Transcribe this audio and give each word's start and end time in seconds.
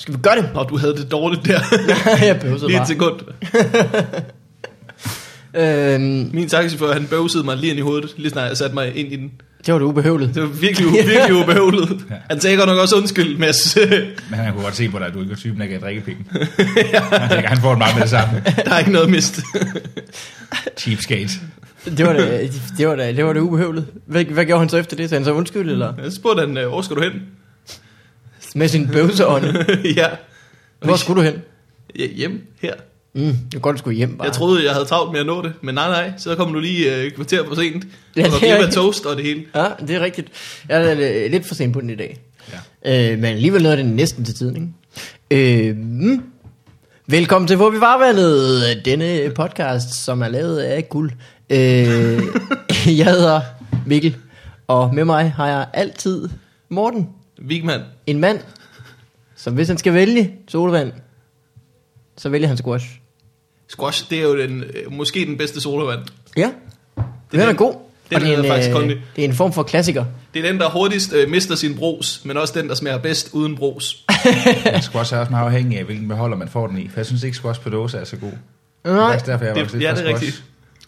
Skal 0.00 0.14
vi 0.14 0.18
gøre 0.22 0.36
det? 0.36 0.50
Og 0.54 0.68
du 0.68 0.76
havde 0.76 0.96
det 0.96 1.10
dårligt 1.10 1.46
der. 1.46 1.60
jeg 2.26 2.40
bøvsede 2.40 2.66
lige 2.70 2.76
et 2.76 2.80
bare. 2.80 2.86
sekund. 2.86 3.20
Øhm, 5.54 6.30
Min 6.32 6.48
taxichauffør, 6.48 6.92
han 6.92 7.06
bøvsede 7.06 7.44
mig 7.44 7.56
lige 7.56 7.70
ind 7.70 7.78
i 7.78 7.82
hovedet, 7.82 8.14
lige 8.16 8.30
snart 8.30 8.48
jeg 8.48 8.56
satte 8.56 8.74
mig 8.74 8.96
ind 8.96 9.12
i 9.12 9.16
den. 9.16 9.30
det 9.66 9.74
var 9.74 9.78
det 9.78 9.86
ubehøvlet. 9.86 10.34
Det 10.34 10.42
var 10.42 10.48
virkelig, 10.48 10.92
virkelig 10.92 11.34
ubehøvlet. 11.42 11.88
Ja. 12.10 12.14
Han 12.30 12.40
sagde 12.40 12.56
godt 12.56 12.68
nok 12.68 12.78
også 12.78 12.96
undskyld, 12.96 13.38
Mads. 13.38 13.76
Men 14.30 14.38
han 14.38 14.52
kunne 14.52 14.62
godt 14.64 14.76
se 14.76 14.88
på 14.88 14.98
dig, 14.98 15.06
at 15.06 15.14
du 15.14 15.20
ikke 15.20 15.32
er 15.32 15.36
typen, 15.36 15.60
der 15.60 15.66
kan 15.66 15.80
drikke 15.80 16.00
penge. 16.00 16.24
Han 17.12 17.30
tænker, 17.30 17.48
han 17.48 17.58
får 17.60 17.70
den 17.70 17.78
bare 17.78 17.94
med 17.94 18.02
det 18.02 18.10
samme. 18.10 18.42
Der 18.64 18.70
er 18.74 18.78
ikke 18.78 18.92
noget 18.92 19.10
mist. 19.10 19.40
Cheapskate. 20.78 21.30
Det 21.96 22.06
var 22.06 22.12
det, 22.12 22.52
det, 22.78 22.88
var 22.88 22.96
det, 22.96 23.16
det, 23.16 23.24
var 23.24 23.32
det 23.32 23.40
ubehøvlet. 23.40 23.86
Hvad, 24.06 24.24
hvad 24.24 24.44
gjorde 24.44 24.60
han 24.60 24.68
så 24.68 24.76
efter 24.76 24.96
det? 24.96 25.08
Så 25.08 25.14
han 25.14 25.24
så 25.24 25.32
undskyld, 25.32 25.70
eller? 25.70 25.92
Jeg 26.04 26.12
spurgte 26.12 26.40
han, 26.40 26.58
øh, 26.58 26.68
hvor 26.68 26.82
skal 26.82 26.96
du 26.96 27.02
hen? 27.02 27.12
Med 28.54 28.68
sin 28.68 28.88
bøvseånd. 28.88 29.44
ja. 29.96 30.06
Hvor 30.84 30.96
skulle 30.96 31.20
du 31.22 31.24
hen? 31.26 31.42
ja. 31.98 32.06
Hjem, 32.06 32.46
her. 32.62 32.74
Mm, 33.14 33.22
det 33.22 33.54
var 33.54 33.60
godt, 33.60 33.74
du 33.74 33.78
skulle 33.78 33.96
hjem 33.96 34.16
bare. 34.16 34.24
Jeg 34.26 34.32
troede, 34.34 34.64
jeg 34.64 34.72
havde 34.72 34.84
travlt 34.84 35.12
med 35.12 35.20
at 35.20 35.26
nå 35.26 35.42
det, 35.42 35.52
men 35.62 35.74
nej, 35.74 35.88
nej, 35.88 36.12
så 36.18 36.34
kommer 36.34 36.54
du 36.54 36.60
lige 36.60 36.96
øh, 36.96 37.10
kvarter 37.12 37.44
for 37.48 37.54
sent. 37.54 37.84
Ja, 38.16 38.24
og 38.24 38.40
er 38.50 38.56
rigtigt. 38.56 38.74
toast 38.74 39.06
og 39.06 39.16
det 39.16 39.24
hele. 39.24 39.42
Ja, 39.54 39.66
det 39.86 39.90
er 39.96 40.00
rigtigt. 40.00 40.28
Jeg 40.68 40.90
er 40.90 40.94
lidt- 40.94 41.30
lidt 41.30 41.46
for 41.46 41.54
sent 41.54 41.72
på 41.72 41.80
den 41.80 41.90
i 41.90 41.94
dag. 41.96 42.18
Ja. 42.84 43.12
Øh, 43.12 43.18
men 43.18 43.24
alligevel 43.24 43.66
af 43.66 43.76
det 43.76 43.86
næsten 43.86 44.24
til 44.24 44.34
tiden, 44.34 44.72
ikke? 45.30 45.68
Øh, 45.68 45.76
mm. 45.76 46.22
Velkommen 47.06 47.48
til 47.48 47.56
Hvor 47.56 47.70
vi 47.70 47.80
denne 48.84 49.30
podcast, 49.34 50.04
som 50.04 50.22
er 50.22 50.28
lavet 50.28 50.58
af 50.58 50.88
guld. 50.88 51.10
Øh, 51.50 51.58
jeg 52.98 53.06
hedder 53.06 53.40
Mikkel, 53.86 54.16
og 54.66 54.94
med 54.94 55.04
mig 55.04 55.32
har 55.36 55.46
jeg 55.48 55.66
altid 55.72 56.28
Morten, 56.68 57.08
Vigman. 57.40 57.80
en 58.06 58.18
mand, 58.18 58.38
som 59.36 59.54
hvis 59.54 59.68
han 59.68 59.78
skal 59.78 59.94
vælge 59.94 60.34
sodavand, 60.48 60.92
så 62.16 62.28
vælger 62.28 62.48
han 62.48 62.56
squash. 62.56 62.86
Squash, 63.68 64.10
det 64.10 64.18
er 64.18 64.22
jo 64.22 64.38
den, 64.38 64.62
øh, 64.62 64.92
måske 64.92 65.26
den 65.26 65.36
bedste 65.36 65.60
sodavand. 65.60 66.00
Ja, 66.36 66.50
den 67.32 67.40
er 67.40 67.46
den- 67.46 67.56
god. 67.56 67.72
den 68.10 68.14
og 68.16 68.20
det 68.20 68.32
er, 68.32 68.36
er 68.36 68.42
en, 68.42 68.48
faktisk 68.48 68.68
øh, 68.70 68.74
kondi. 68.76 68.94
det 69.16 69.24
er 69.24 69.28
en 69.28 69.34
form 69.34 69.52
for 69.52 69.62
klassiker. 69.62 70.04
Det 70.34 70.44
er 70.44 70.50
den, 70.52 70.60
der 70.60 70.70
hurtigst 70.70 71.12
øh, 71.12 71.30
mister 71.30 71.54
sin 71.54 71.76
brus, 71.76 72.20
men 72.24 72.36
også 72.36 72.60
den, 72.60 72.68
der 72.68 72.74
smager 72.74 72.98
bedst 72.98 73.30
uden 73.32 73.56
brus. 73.56 74.04
Men 74.72 74.82
squash 74.82 75.14
er 75.14 75.18
også 75.18 75.30
meget 75.30 75.44
afhængig 75.46 75.78
af, 75.78 75.84
hvilken 75.84 76.08
beholder 76.08 76.36
man 76.36 76.48
får 76.48 76.66
den 76.66 76.78
i. 76.78 76.88
For 76.88 76.96
jeg 77.00 77.06
synes 77.06 77.22
ikke, 77.22 77.36
squash 77.36 77.60
på 77.60 77.70
dåse 77.70 77.98
er 77.98 78.04
så 78.04 78.16
god. 78.16 78.30
Det 78.30 78.38
er 78.84 78.94
Nej, 78.94 79.14
også 79.14 79.26
derfor, 79.26 79.44
jeg 79.44 79.54
Det- 79.54 79.62
var 79.64 79.72
lidt 79.72 79.82
ja, 79.84 79.90
det 79.90 79.98
er 79.98 80.02
squash. 80.04 80.24
rigtigt. 80.24 80.44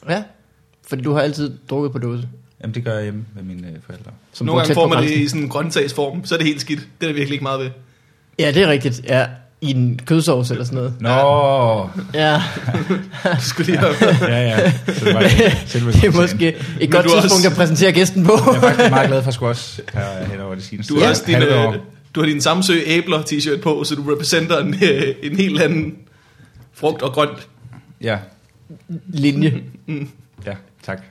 ja, 0.09 0.23
fordi 0.87 1.03
du 1.03 1.13
har 1.13 1.21
altid 1.21 1.59
drukket 1.71 1.93
på 1.93 1.99
dåse. 1.99 2.29
Jamen, 2.63 2.75
det 2.75 2.85
gør 2.85 2.95
jeg 2.95 3.03
hjemme 3.03 3.25
med 3.35 3.43
mine 3.43 3.69
øh, 3.69 3.75
forældre. 3.87 4.11
Som 4.33 4.47
Nogle 4.47 4.61
gange 4.61 4.75
får 4.75 4.89
man 4.89 5.03
det 5.03 5.11
i 5.11 5.29
sådan 5.29 5.43
en 5.43 5.49
grøntsagsform, 5.49 6.25
så 6.25 6.35
er 6.35 6.39
det 6.39 6.47
helt 6.47 6.61
skidt. 6.61 6.81
Det 6.81 6.87
er 7.07 7.07
der 7.07 7.15
virkelig 7.15 7.33
ikke 7.33 7.43
meget 7.43 7.61
ved. 7.61 7.71
Ja, 8.39 8.51
det 8.53 8.63
er 8.63 8.69
rigtigt. 8.69 9.01
Ja, 9.05 9.27
i 9.61 9.71
en 9.71 10.01
kødsovs 10.07 10.51
eller 10.51 10.65
sådan 10.65 10.77
noget. 10.77 10.95
Nå, 11.01 11.89
Ja, 12.15 12.43
Du 13.37 13.41
skulle 13.41 13.67
lige 13.67 13.79
have 13.79 13.95
ja, 14.21 14.41
ja. 14.49 14.73
Så 14.87 15.05
det, 15.05 15.15
var 15.15 15.21
det 15.93 16.05
er 16.05 16.13
måske 16.21 16.49
et 16.49 16.67
Men 16.81 16.91
godt 16.91 17.05
tidspunkt 17.05 17.25
også- 17.25 17.49
at 17.51 17.57
præsentere 17.57 17.93
gæsten 17.93 18.25
på. 18.25 18.33
Jeg 18.47 18.57
er 18.57 18.61
faktisk 18.61 18.91
meget 18.91 19.09
glad 19.09 19.23
for 19.23 19.31
squash 19.31 19.81
her 19.95 20.25
hen 20.25 20.41
over 20.41 20.55
det 20.55 20.65
seneste 20.65 20.95
Du 20.95 20.99
har 20.99 21.05
Ja. 21.05 21.11
også 21.11 21.23
din, 21.27 21.37
øh, 21.43 21.75
du 22.15 22.21
har 22.21 22.27
din 22.27 22.41
Samsø 22.41 22.73
æbler 22.87 23.23
t-shirt 23.23 23.61
på, 23.61 23.85
så 23.85 23.95
du 23.95 24.03
repræsenterer 24.15 24.61
en, 24.61 24.75
øh, 24.83 25.15
en 25.23 25.37
helt 25.37 25.63
anden 25.63 25.95
frugt 26.75 27.03
og 27.03 27.13
grønt. 27.13 27.49
Ja, 28.01 28.19
Linje. 29.09 29.63
ja, 30.47 30.53
tak. 30.87 31.03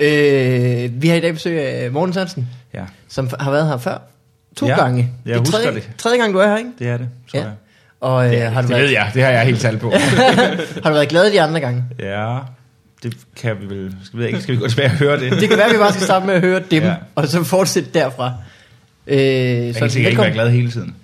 Øh, 0.00 1.02
vi 1.02 1.08
har 1.08 1.16
i 1.16 1.20
dag 1.20 1.32
besøg 1.34 1.60
af 1.60 1.90
Morten 1.92 2.12
Sansen, 2.12 2.48
Ja, 2.74 2.82
som 3.08 3.30
har 3.40 3.50
været 3.50 3.68
her 3.68 3.76
før. 3.76 3.98
To 4.56 4.66
Ja, 4.66 4.76
gange. 4.76 5.10
jeg 5.26 5.34
er 5.34 5.38
husker 5.38 5.58
tredje, 5.58 5.74
det. 5.74 5.88
Tredje 5.98 6.18
gang, 6.18 6.32
du 6.34 6.38
er 6.38 6.46
her, 6.48 6.56
ikke? 6.56 6.70
det 6.78 6.88
er 6.88 6.96
det, 6.96 7.08
tror 7.30 7.38
Ja. 7.38 7.44
jeg. 7.44 7.52
Og 8.00 8.24
øh, 8.26 8.30
Det, 8.32 8.42
er, 8.42 8.50
har, 8.50 8.62
du 8.62 8.68
det 8.68 8.74
været, 8.76 8.82
ved 8.84 8.90
jeg, 8.90 9.10
det 9.14 9.22
har 9.22 9.30
jeg 9.30 9.40
helt 9.44 9.60
talt 9.60 9.80
på. 9.80 9.90
har 10.82 10.90
du 10.90 10.94
været 10.94 11.08
glad 11.08 11.32
de 11.32 11.42
andre 11.42 11.60
gange? 11.60 11.84
ja, 11.98 12.38
det 13.02 13.14
kan 13.36 13.56
vi 13.60 13.66
vel. 13.74 13.94
Skal 14.04 14.18
vi, 14.20 14.26
ikke, 14.26 14.40
skal 14.42 14.54
vi 14.54 14.60
gå 14.60 14.68
tilbage 14.68 14.86
og 14.86 14.92
høre 14.96 15.20
det? 15.20 15.32
Det 15.40 15.48
kan 15.48 15.58
være, 15.58 15.66
at 15.66 15.72
vi 15.72 15.78
bare 15.78 15.92
skal 15.92 16.04
starte 16.04 16.26
med 16.26 16.34
at 16.34 16.40
høre 16.40 16.62
dem, 16.70 16.82
Ja. 16.82 16.88
ja. 16.88 16.94
og 17.14 17.28
så 17.28 17.44
fortsætte 17.44 17.88
derfra. 17.94 18.32
Øh, 19.06 19.18
Jeg 19.18 19.74
kan 19.74 19.90
sikkert 19.90 20.10
ikke 20.10 20.22
være 20.22 20.32
glad 20.32 20.50
hele 20.50 20.70
tiden. 20.70 20.94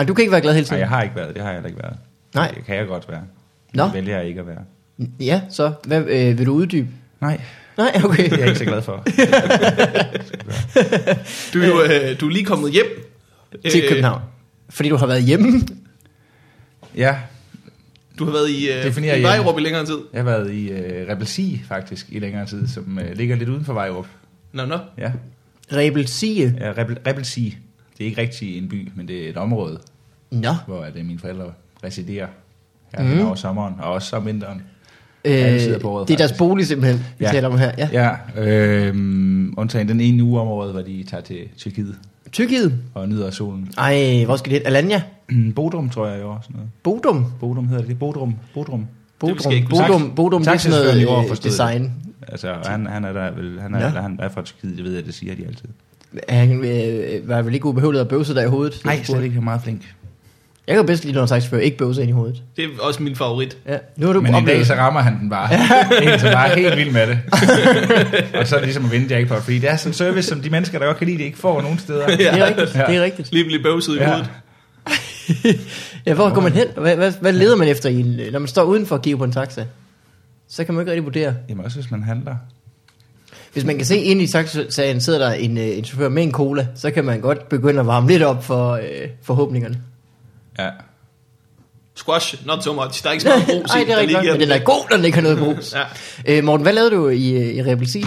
Nej, 0.00 0.06
du 0.06 0.14
kan 0.14 0.22
ikke 0.22 0.32
være 0.32 0.40
glad 0.40 0.52
hele 0.54 0.62
Nej, 0.62 0.68
tiden. 0.68 0.80
jeg 0.80 0.88
har 0.88 1.02
ikke 1.02 1.16
været. 1.16 1.34
Det 1.34 1.42
har 1.42 1.48
jeg 1.50 1.56
heller 1.56 1.68
ikke 1.68 1.82
været. 1.82 1.96
Nej. 2.34 2.50
Det 2.56 2.64
kan 2.64 2.76
jeg 2.76 2.86
godt 2.86 3.08
være. 3.08 3.22
Nå. 3.74 3.84
Det 3.84 3.94
vælger 3.94 4.18
jeg 4.18 4.28
ikke 4.28 4.40
at 4.40 4.46
være. 4.46 4.62
Ja, 5.20 5.40
så 5.50 5.72
hvad, 5.86 6.04
øh, 6.06 6.38
vil 6.38 6.46
du 6.46 6.52
uddybe? 6.52 6.88
Nej, 7.20 7.40
Nej, 7.76 8.00
okay. 8.04 8.24
det 8.24 8.32
er 8.32 8.38
jeg 8.38 8.46
ikke 8.46 8.58
så 8.58 8.64
glad 8.64 8.82
for. 8.82 9.04
Du 11.54 11.60
er 11.62 11.66
jo 11.66 11.82
øh, 11.82 12.20
du 12.20 12.26
er 12.26 12.30
lige 12.30 12.44
kommet 12.44 12.72
hjem. 12.72 12.86
Til 13.70 13.82
Øh, 13.82 13.88
København. 13.88 14.22
Fordi 14.70 14.88
du 14.88 14.96
har 14.96 15.06
været 15.06 15.22
hjemme. 15.22 15.60
Ja, 16.96 17.16
Du 18.18 18.24
har 18.24 18.32
været 18.32 18.50
i, 18.50 18.70
øh, 18.72 19.18
i. 19.18 19.22
Vejrup 19.22 19.58
i 19.58 19.62
længere 19.62 19.86
tid. 19.86 19.98
jeg 20.12 20.18
har 20.22 20.30
været 20.30 20.52
i 20.52 20.70
øh, 20.70 21.08
Rebelsi 21.08 21.62
faktisk 21.68 22.06
i 22.10 22.18
længere 22.18 22.46
tid, 22.46 22.68
som 22.68 22.98
øh, 22.98 23.16
ligger 23.16 23.36
lidt 23.36 23.48
uden 23.48 23.64
for 23.64 23.72
Vejrup. 23.72 24.06
Nå, 24.52 24.64
nå. 24.66 24.78
Ja, 24.98 25.12
Rebel 25.72 26.08
Sige. 26.08 26.56
ja 26.60 26.72
Rebel, 26.78 26.98
Rebelsi. 27.06 27.56
Det 27.98 28.04
er 28.04 28.08
ikke 28.08 28.20
rigtig 28.20 28.58
en 28.58 28.68
by, 28.68 28.88
men 28.96 29.08
det 29.08 29.24
er 29.26 29.30
et 29.30 29.36
område, 29.36 29.80
Nå. 30.30 30.54
hvor 30.66 30.82
at, 30.82 30.96
øh, 30.96 31.04
mine 31.06 31.18
forældre 31.18 31.44
residerer 31.84 32.26
her 32.94 33.14
mm. 33.14 33.26
over 33.26 33.34
sommeren, 33.34 33.74
og 33.78 33.92
også 33.92 34.16
om 34.16 34.26
vinteren. 34.26 34.62
Øh, 35.24 35.80
på 35.80 35.90
året, 35.90 36.08
det 36.08 36.14
er 36.14 36.18
deres 36.18 36.30
faktisk. 36.30 36.38
bolig 36.38 36.66
simpelthen, 36.66 37.04
vi 37.18 37.24
Ja. 37.24 37.30
taler 37.30 37.48
om 37.48 37.58
her. 37.58 37.72
Ja. 37.78 37.88
Ja, 38.36 38.42
øh, 38.42 38.94
undtagen 39.56 39.88
den 39.88 40.00
ene 40.00 40.22
uge 40.24 40.40
om 40.40 40.48
året, 40.48 40.72
hvor 40.72 40.82
de 40.82 41.04
tager 41.10 41.20
til 41.22 41.48
Tyrkiet 41.58 41.96
Tyrkiet. 42.32 42.78
og 42.94 43.08
nyder 43.08 43.30
solen. 43.30 43.72
Ej, 43.78 44.24
hvor 44.24 44.36
skal 44.36 44.52
det 44.52 44.58
hen? 44.58 44.66
Alanya? 44.66 45.02
Bodrum, 45.54 45.90
tror 45.90 46.06
jeg 46.06 46.20
jo 46.22 46.36
sådan 46.42 46.56
noget. 46.56 46.70
Bodum? 46.82 47.26
Bodrum 47.40 47.68
hedder 47.68 47.80
det. 47.80 47.88
det 47.88 47.94
er 47.94 47.98
Bodrum. 47.98 48.34
Bodrum. 48.54 48.86
Det 49.20 49.52
ikke 49.52 49.68
kunne 49.68 49.84
Bodum, 49.86 50.12
Bodum, 50.14 50.42
det 50.42 50.52
er 50.52 50.56
sådan 50.56 51.02
noget 51.06 51.30
øh, 51.30 51.36
design. 51.36 51.92
Altså, 52.28 52.54
han, 52.64 52.86
han 52.86 53.04
er 53.04 53.12
der 53.12 53.30
vel, 53.30 53.60
han 53.60 53.74
er, 53.74 53.80
ja. 53.80 53.88
han 53.88 54.18
er 54.22 54.28
fra 54.28 54.42
Tyrkiet, 54.42 54.76
det 54.76 54.84
ved 54.84 54.94
jeg, 54.94 55.04
det 55.06 55.14
siger 55.14 55.34
de 55.34 55.46
altid. 55.46 55.68
Han 56.28 56.64
øh, 56.64 57.28
var 57.28 57.42
vel 57.42 57.54
ikke 57.54 57.66
ubehøvlet 57.66 58.00
at 58.00 58.08
bøvse 58.08 58.34
dig 58.34 58.44
i 58.44 58.48
hovedet? 58.48 58.80
Nej, 58.84 59.02
slet 59.02 59.22
ikke, 59.22 59.34
han 59.34 59.42
er 59.42 59.44
meget 59.44 59.62
flink. 59.62 59.94
Jeg 60.70 60.78
kan 60.78 60.86
bedst 60.86 61.04
lide, 61.04 61.14
når 61.14 61.22
en 61.22 61.28
taxichauffør 61.28 61.58
ikke 61.64 61.76
bøvser 61.76 62.00
ind 62.02 62.10
i 62.10 62.12
hovedet. 62.12 62.42
Det 62.56 62.64
er 62.64 62.68
også 62.80 63.02
min 63.02 63.16
favorit. 63.16 63.56
Ja. 63.68 63.76
Nu 63.96 64.06
har 64.06 64.12
du 64.12 64.20
Men 64.20 64.28
en 64.28 64.34
oplevet... 64.34 64.58
dag, 64.58 64.66
så 64.66 64.74
rammer 64.74 65.00
han 65.00 65.20
den 65.20 65.30
bare. 65.30 65.48
en, 66.12 66.18
som 66.20 66.32
bare 66.32 66.48
helt 66.48 66.76
vild 66.76 66.90
med 66.92 67.06
det. 67.06 67.18
og 68.40 68.46
så 68.46 68.54
er 68.54 68.58
det 68.58 68.66
ligesom 68.66 68.84
at 68.84 68.92
vinde 68.92 69.14
jackpot, 69.14 69.42
fordi 69.42 69.58
det 69.58 69.70
er 69.70 69.76
sådan 69.76 69.90
en 69.90 69.94
service, 69.94 70.28
som 70.28 70.40
de 70.40 70.50
mennesker, 70.50 70.78
der 70.78 70.86
godt 70.86 70.96
kan 70.96 71.06
lide 71.06 71.18
det, 71.18 71.24
ikke 71.24 71.38
får 71.38 71.62
nogen 71.62 71.78
steder. 71.78 72.06
Det 72.16 72.26
er 72.28 72.46
rigtigt, 72.46 72.74
Ja. 72.74 72.84
det 72.86 72.96
er 72.96 73.02
rigtigt. 73.02 73.32
Lige 73.32 73.44
blive 73.44 73.62
bøvset 73.62 73.94
i 73.94 73.98
Ja. 73.98 74.06
hovedet. 74.10 74.30
Ja, 76.06 76.14
hvor 76.14 76.34
går 76.34 76.40
man 76.40 76.52
hen? 76.52 76.66
Hvad, 76.76 76.96
hvad, 76.96 77.12
hvad 77.20 77.32
leder 77.32 77.56
man 77.56 77.68
efter, 77.68 77.88
i, 77.88 78.00
en- 78.00 78.20
når 78.32 78.38
man 78.38 78.48
står 78.48 78.62
udenfor 78.62 78.96
og 78.96 79.02
kigger 79.02 79.18
på 79.18 79.24
en 79.24 79.32
taxa? 79.32 79.64
Så 80.48 80.64
kan 80.64 80.74
man 80.74 80.82
ikke 80.82 80.90
rigtig 80.92 81.04
vurdere. 81.04 81.34
Jamen 81.48 81.64
også, 81.64 81.76
hvis 81.80 81.90
man 81.90 82.02
handler. 82.02 82.34
Hvis 83.52 83.64
man 83.64 83.76
kan 83.76 83.86
se 83.86 83.96
ind 83.98 84.22
i 84.22 84.26
taxasagen 84.26 85.00
sidder 85.00 85.18
der 85.18 85.32
en, 85.32 85.58
øh, 85.58 85.78
en 85.78 85.84
chauffør 85.84 86.08
med 86.08 86.22
en 86.22 86.32
cola, 86.32 86.66
så 86.74 86.90
kan 86.90 87.04
man 87.04 87.20
godt 87.20 87.48
begynde 87.48 87.80
at 87.80 87.86
varme 87.86 88.08
lidt 88.08 88.22
op 88.22 88.44
for 88.44 88.72
øh, 88.72 88.80
forhåbningerne. 89.22 89.76
Ja. 90.64 90.70
Squash, 91.94 92.46
not 92.46 92.64
so 92.64 92.72
much. 92.72 93.02
Der 93.02 93.08
er 93.08 93.12
ikke 93.12 93.22
så 93.22 93.28
meget 93.28 93.44
brus 93.60 93.68
Nej, 93.74 93.82
i, 93.82 93.84
det 93.84 93.90
er 93.90 93.94
der 93.94 94.00
rigtigt 94.00 94.18
nok, 94.18 94.26
men 94.32 94.40
den 94.40 94.50
er 94.50 94.58
god, 94.64 94.90
når 94.90 94.96
den 94.96 95.04
ikke 95.06 95.14
har 95.16 95.22
noget 95.22 95.38
brus. 95.38 95.74
Ja. 96.26 96.38
øh, 96.38 96.44
Morten, 96.44 96.62
hvad 96.64 96.72
lavede 96.72 96.90
du 96.90 97.08
i, 97.08 97.32
øh, 97.32 97.54
i 97.54 97.62
Rebel 97.62 97.90
Sea? 97.90 98.02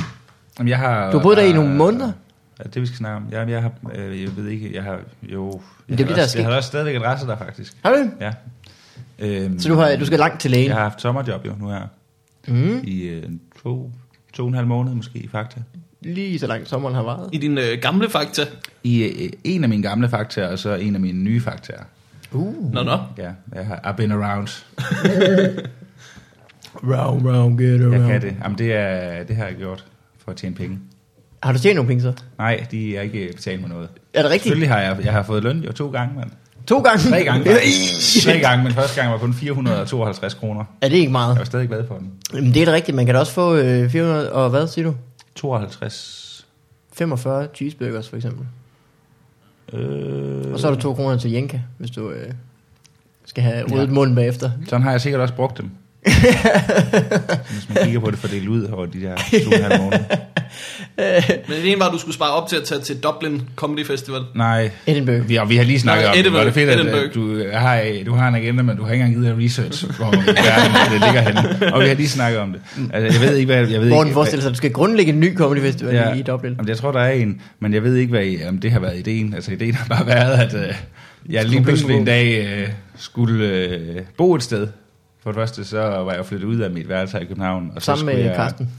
Jamen, 0.60 0.70
jeg 0.70 0.78
har... 0.78 1.12
Du 1.12 1.18
har 1.18 1.24
boet 1.24 1.38
der 1.38 1.44
i 1.44 1.50
øh, 1.50 1.56
nogle 1.56 1.76
måneder? 1.76 2.12
Ja, 2.60 2.64
det 2.64 2.82
vi 2.82 2.86
skal 2.88 2.98
snakke 2.98 3.18
om. 3.18 3.28
Ja, 3.32 3.46
jeg 3.46 3.62
har, 3.62 3.72
øh, 3.96 4.22
jeg 4.22 4.38
ved 4.38 4.48
ikke, 4.48 4.76
jeg 4.76 4.84
har 4.84 5.00
jo... 5.24 5.62
Jeg 5.90 5.98
det 5.98 6.04
er 6.04 6.08
det, 6.08 6.08
har 6.08 6.14
der 6.16 6.22
er 6.22 6.26
også, 6.26 6.38
jeg 6.38 6.48
har 6.48 6.56
også 6.56 6.68
stadigvæk 6.68 6.96
adresse 6.96 7.28
der, 7.28 7.38
faktisk. 7.38 7.74
Har 7.86 7.92
du? 7.92 8.10
Ja. 8.22 8.32
Øhm, 9.20 9.60
Så 9.60 9.70
du, 9.70 9.76
har, 9.76 9.96
du 9.96 10.06
skal 10.06 10.20
langt 10.20 10.42
til 10.42 10.52
lægen? 10.52 10.68
Jeg 10.68 10.76
har 10.76 10.84
haft 10.84 11.02
sommerjob 11.02 11.46
jo 11.46 11.54
nu 11.60 11.70
her. 11.70 11.82
Mm. 12.48 12.82
I 12.84 13.02
øh, 13.02 13.24
to, 13.64 13.92
to 14.34 14.44
og 14.44 14.48
en 14.50 14.54
halv 14.56 14.68
måned 14.68 14.94
måske 14.94 15.20
i 15.20 15.28
Fakta. 15.28 15.60
Lige 16.02 16.40
så 16.40 16.48
langt 16.48 16.70
sommeren 16.70 16.96
har 16.96 17.04
varet. 17.04 17.30
I 17.32 17.38
din 17.38 17.58
øh, 17.58 17.78
gamle 17.82 18.10
fakta. 18.10 18.46
I 18.84 19.04
øh, 19.04 19.30
en 19.44 19.64
af 19.64 19.70
mine 19.70 19.84
gamle 19.84 20.10
faktaer, 20.10 20.48
og 20.52 20.60
så 20.60 20.76
en 20.76 20.96
af 20.96 21.02
mine 21.02 21.24
nye 21.24 21.42
faktaer. 21.42 21.84
Uh. 22.34 22.74
Nå, 22.74 22.84
nå. 22.84 22.98
Ja, 23.18 23.32
jeg 23.56 23.66
har 23.66 23.76
I've 23.76 23.96
been 23.96 24.12
around. 24.12 24.48
Round, 26.84 27.28
round, 27.28 27.58
get 27.60 27.80
Jeg 27.82 27.88
around. 27.94 28.08
kan 28.08 28.22
det. 28.22 28.36
Jamen, 28.44 28.58
det, 28.58 28.74
er, 28.74 29.24
det 29.24 29.36
har 29.36 29.46
jeg 29.46 29.56
gjort 29.56 29.86
for 30.24 30.32
at 30.32 30.38
tjene 30.38 30.56
penge. 30.56 30.80
Har 31.44 31.52
du 31.54 31.60
tjent 31.60 31.76
nogle 31.76 31.88
penge 31.88 32.02
så? 32.04 32.14
Nej, 32.38 32.66
de 32.72 32.98
er 32.98 33.02
ikke 33.02 33.32
betalt 33.36 33.62
med 33.62 33.70
noget. 33.70 33.90
Er 34.14 34.22
det 34.22 34.32
rigtigt? 34.32 34.44
Selvfølgelig 34.44 34.70
har 34.70 34.80
jeg, 34.80 34.98
jeg 35.04 35.14
har 35.14 35.24
fået 35.24 35.44
løn 35.44 35.60
jo 35.60 35.72
to 35.72 35.90
gange, 35.92 36.16
mand. 36.16 36.30
To 36.68 36.80
gange? 36.80 37.10
Tre 37.10 37.24
gange 37.24 37.46
faktisk. 37.52 38.26
Tre 38.26 38.40
gange, 38.40 38.64
men 38.64 38.74
første 38.74 39.02
gang 39.02 39.12
var 39.14 39.18
kun 39.18 39.34
452 39.34 40.34
kroner. 40.34 40.64
Er 40.82 40.90
det 40.90 40.96
ikke 40.98 41.12
meget? 41.12 41.30
Jeg 41.34 41.40
var 41.40 41.46
stadig 41.46 41.68
glad 41.68 41.88
for 41.88 41.96
den. 41.98 42.12
Jamen, 42.34 42.54
det 42.54 42.62
er 42.62 42.66
da 42.66 42.72
rigtigt. 42.74 42.96
Man 42.96 43.06
kan 43.06 43.16
da 43.16 43.20
også 43.20 43.34
få 43.34 43.56
øh, 43.56 43.90
400, 43.90 44.32
og 44.32 44.50
hvad 44.50 44.68
siger 44.68 44.86
du? 44.86 44.96
52. 45.36 46.46
45 46.94 47.48
cheeseburgers 47.56 48.10
for 48.10 48.16
eksempel. 48.16 48.46
Øh, 49.74 50.54
Og 50.54 50.60
så 50.60 50.68
har 50.68 50.76
du 50.76 50.82
to 50.82 50.94
kroner 50.94 51.18
til 51.18 51.32
Jenka, 51.32 51.60
hvis 51.78 51.92
du 51.92 52.10
øh, 52.10 52.32
skal 53.26 53.44
have 53.44 53.66
ryddet 53.74 53.88
ja. 53.88 53.92
munden 53.94 54.16
bagefter. 54.16 54.52
Sådan 54.68 54.82
har 54.84 54.92
jeg 54.92 55.02
sikkert 55.02 55.22
også 55.22 55.34
brugt 55.34 55.58
dem. 55.58 55.70
Hvis 57.52 57.70
man 57.70 57.84
kigger 57.84 58.00
på 58.00 58.12
det 58.12 58.20
fordelt 58.20 58.48
ud 58.48 58.64
over 58.68 58.86
de 58.86 59.02
der 59.02 59.16
to 59.16 59.74
og 59.74 59.80
måneder. 59.80 60.04
Men 61.48 61.58
det 61.62 61.72
ene 61.72 61.80
var, 61.80 61.86
at 61.86 61.94
du 61.94 61.98
skulle 61.98 62.16
spare 62.16 62.32
op 62.32 62.50
til 62.50 62.56
at 62.56 62.64
tage 62.64 62.82
til 62.82 63.04
Dublin 63.04 63.42
Comedy 63.56 63.86
Festival. 63.86 64.22
Nej. 64.36 64.72
Edinburgh. 64.88 65.30
Vi, 65.30 65.36
og 65.36 65.50
vi 65.50 65.58
har 65.58 65.64
lige 65.64 65.80
snakket 65.80 66.04
Nej, 66.04 66.10
om 66.10 66.14
det, 66.14 66.20
Edinburgh. 66.20 66.46
det 66.46 66.50
er 66.50 66.54
fedt, 66.54 66.70
at 66.70 66.80
Edinburgh. 66.80 67.04
at 67.04 67.16
du 67.16 67.44
har, 67.58 68.04
du 68.06 68.14
har 68.14 68.28
en 68.28 68.36
agenda, 68.36 68.64
men 68.64 68.78
du 68.78 68.84
har 68.84 68.92
ikke 68.92 69.06
engang 69.06 69.24
givet 69.24 69.38
at 69.38 69.46
research, 69.46 69.98
hvor 69.98 70.12
det 70.12 70.26
ligger 70.92 71.22
henne. 71.22 71.74
Og 71.74 71.82
vi 71.82 71.88
har 71.88 71.96
lige 71.96 72.10
snakket 72.10 72.40
om 72.40 72.52
det. 72.52 72.62
Altså, 72.94 73.20
jeg 73.20 73.30
ved 73.30 73.38
ikke, 73.38 73.54
hvad... 73.54 73.68
Jeg 73.68 73.82
ved 73.82 73.90
Morten 73.90 74.08
ikke, 74.08 74.14
forestiller 74.14 74.42
sig, 74.42 74.50
at 74.50 74.54
du 74.54 74.58
skal 74.58 74.72
grundlægge 74.72 75.14
en 75.14 75.20
ny 75.20 75.38
comedy 75.38 75.60
festival 75.60 75.96
ja. 75.96 76.14
i 76.14 76.22
Dublin. 76.22 76.54
Jamen, 76.54 76.70
jeg 76.70 76.78
tror, 76.78 76.92
der 76.92 77.00
er 77.00 77.12
en, 77.12 77.42
men 77.60 77.74
jeg 77.74 77.84
ved 77.84 77.96
ikke, 77.96 78.10
hvad, 78.12 78.48
om 78.48 78.58
det 78.58 78.72
har 78.72 78.80
været 78.80 78.98
ideen. 79.00 79.34
Altså, 79.34 79.52
ideen 79.52 79.76
har 79.76 79.88
bare 79.88 80.08
været, 80.08 80.38
at 80.38 80.68
øh, 80.68 80.76
jeg 81.30 81.46
lige 81.46 81.64
pludselig 81.64 81.96
en 81.98 82.06
dag 82.06 82.46
øh, 82.46 82.70
skulle 82.98 83.48
øh, 83.48 84.02
bo 84.18 84.36
et 84.36 84.44
sted. 84.44 84.68
For 85.24 85.32
det 85.32 85.36
første, 85.36 85.66
så 85.66 85.80
var 85.80 86.14
jeg 86.14 86.26
flyttet 86.26 86.48
ud 86.48 86.60
af 86.60 86.72
mit 86.72 86.90
værelse 86.90 87.18
her 87.18 87.24
i 87.24 87.26
København. 87.28 87.72
Og 87.76 87.82
så 87.82 87.86
Sammen 87.86 88.00
skulle 88.00 88.16
med 88.16 88.26
jeg, 88.26 88.36
Carsten. 88.36 88.70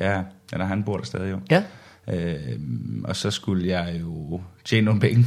Ja, 0.00 0.18
eller 0.52 0.66
han 0.66 0.82
bor 0.82 0.96
der 0.96 1.04
stadig 1.04 1.30
jo. 1.30 1.38
Ja. 1.50 1.62
Øh, 2.12 2.38
og 3.04 3.16
så 3.16 3.30
skulle 3.30 3.68
jeg 3.68 3.94
jo 4.00 4.40
tjene 4.64 4.84
nogle 4.84 5.00
penge. 5.00 5.26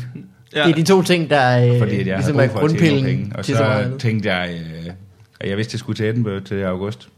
Ja. 0.55 0.63
Det 0.65 0.71
er 0.71 0.75
de 0.75 0.83
to 0.83 1.01
ting, 1.01 1.29
der 1.29 1.73
øh, 1.73 1.79
fordi 1.79 1.99
at 1.99 2.07
jeg 2.07 2.17
ligesom 2.17 2.39
er 2.39 2.47
grundpillen. 2.47 3.33
Og 3.35 3.45
så 3.45 3.55
så 3.55 3.91
tænkte 3.99 4.33
jeg, 4.33 4.59
øh, 4.61 4.91
at 5.39 5.49
jeg 5.49 5.57
vidste, 5.57 5.69
at 5.71 5.73
jeg 5.73 5.79
skulle 5.79 5.97
til 5.97 6.05
Edinburgh 6.05 6.43
til 6.43 6.63
august. 6.63 7.09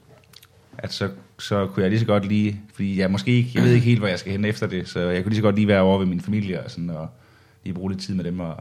At 0.78 0.94
så, 0.94 1.10
så 1.40 1.68
kunne 1.68 1.84
jeg 1.84 1.90
lige 1.90 2.00
så 2.00 2.06
godt 2.06 2.28
lige, 2.28 2.62
fordi 2.74 3.00
jeg 3.00 3.12
måske 3.12 3.32
ikke, 3.32 3.52
jeg 3.56 3.64
ved 3.64 3.72
ikke 3.72 3.86
helt, 3.86 4.00
hvor 4.00 4.08
jeg 4.08 4.20
skal 4.20 4.32
hen 4.32 4.46
efter 4.46 4.68
det, 4.68 4.90
så 4.90 5.00
jeg 5.00 5.24
kunne 5.24 5.30
lige 5.30 5.38
så 5.38 5.44
godt 5.44 5.56
lige 5.56 5.68
være 5.68 5.82
over 5.82 5.98
ved 5.98 6.06
min 6.06 6.22
familie 6.22 6.62
og 6.64 6.72
sådan, 6.72 6.90
og 6.90 7.08
lige 7.64 7.74
bruge 7.74 7.92
lidt 7.92 8.02
tid 8.02 8.16
med 8.16 8.24
dem 8.24 8.40
og 8.40 8.56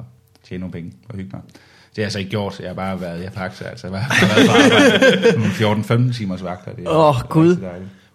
tjene 0.48 0.60
nogle 0.60 0.72
penge 0.72 0.92
og 1.08 1.16
hygge 1.16 1.30
mig. 1.32 1.42
Det 1.90 1.96
har 1.96 2.02
jeg 2.02 2.12
så 2.12 2.18
ikke 2.18 2.30
gjort, 2.30 2.60
jeg 2.60 2.68
har 2.68 2.74
bare 2.74 3.00
været 3.00 3.24
i 3.24 3.28
Faxe, 3.34 3.68
altså 3.68 3.86
jeg 3.88 4.00
har 4.00 4.28
bare 4.28 4.36
været 4.36 4.48
på 4.48 4.54
arbejde 4.54 5.38
nogle 5.88 6.08
14-15 6.10 6.16
timers 6.16 6.44
vagter. 6.44 6.72
Det 6.72 6.84
er 6.84 6.90
Åh, 6.90 7.16
rigtig 7.16 7.28
Gud. 7.28 7.56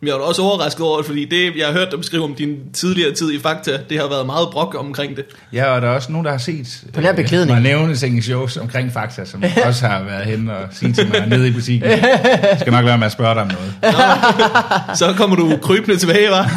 Men 0.02 0.08
jeg 0.08 0.16
var 0.16 0.22
også 0.22 0.42
overrasket 0.42 0.86
over 0.86 0.98
det, 0.98 1.06
fordi 1.06 1.26
det, 1.26 1.56
jeg 1.58 1.66
har 1.68 1.74
hørt 1.74 1.92
dem 1.92 2.04
skrive 2.04 2.24
om 2.24 2.36
din 2.36 2.58
tidligere 2.74 3.12
tid 3.14 3.32
i 3.34 3.40
Fakta, 3.40 3.72
det 3.90 4.00
har 4.00 4.08
været 4.10 4.26
meget 4.26 4.48
brok 4.52 4.76
omkring 4.80 5.16
det. 5.18 5.26
Ja, 5.54 5.66
og 5.66 5.82
der 5.82 5.88
er 5.88 5.92
også 5.92 6.12
nogen, 6.12 6.26
der 6.26 6.32
har 6.32 6.38
set 6.38 6.84
På 6.94 7.02
nær 7.02 7.14
beklædning. 7.14 7.52
mig 7.56 7.64
nævne 7.64 7.96
ting 7.96 8.24
shows 8.24 8.58
omkring 8.58 8.92
Fakta, 8.94 9.26
som 9.26 9.44
også 9.66 9.88
har 9.88 10.04
været 10.04 10.26
hen 10.26 10.50
og 10.50 10.56
sige 10.72 10.94
til 10.94 11.08
mig 11.10 11.28
nede 11.28 11.48
i 11.48 11.52
butikken. 11.52 11.90
Jeg 11.90 12.58
skal 12.60 12.74
nok 12.74 12.86
være 12.86 12.98
med 12.98 13.06
at 13.06 13.12
spørge 13.12 13.34
dig 13.36 13.42
om 13.42 13.48
noget. 13.48 13.74
Så 14.98 15.14
kommer 15.18 15.36
du 15.36 15.58
krybende 15.62 15.98
tilbage, 15.98 16.30
var? 16.30 16.52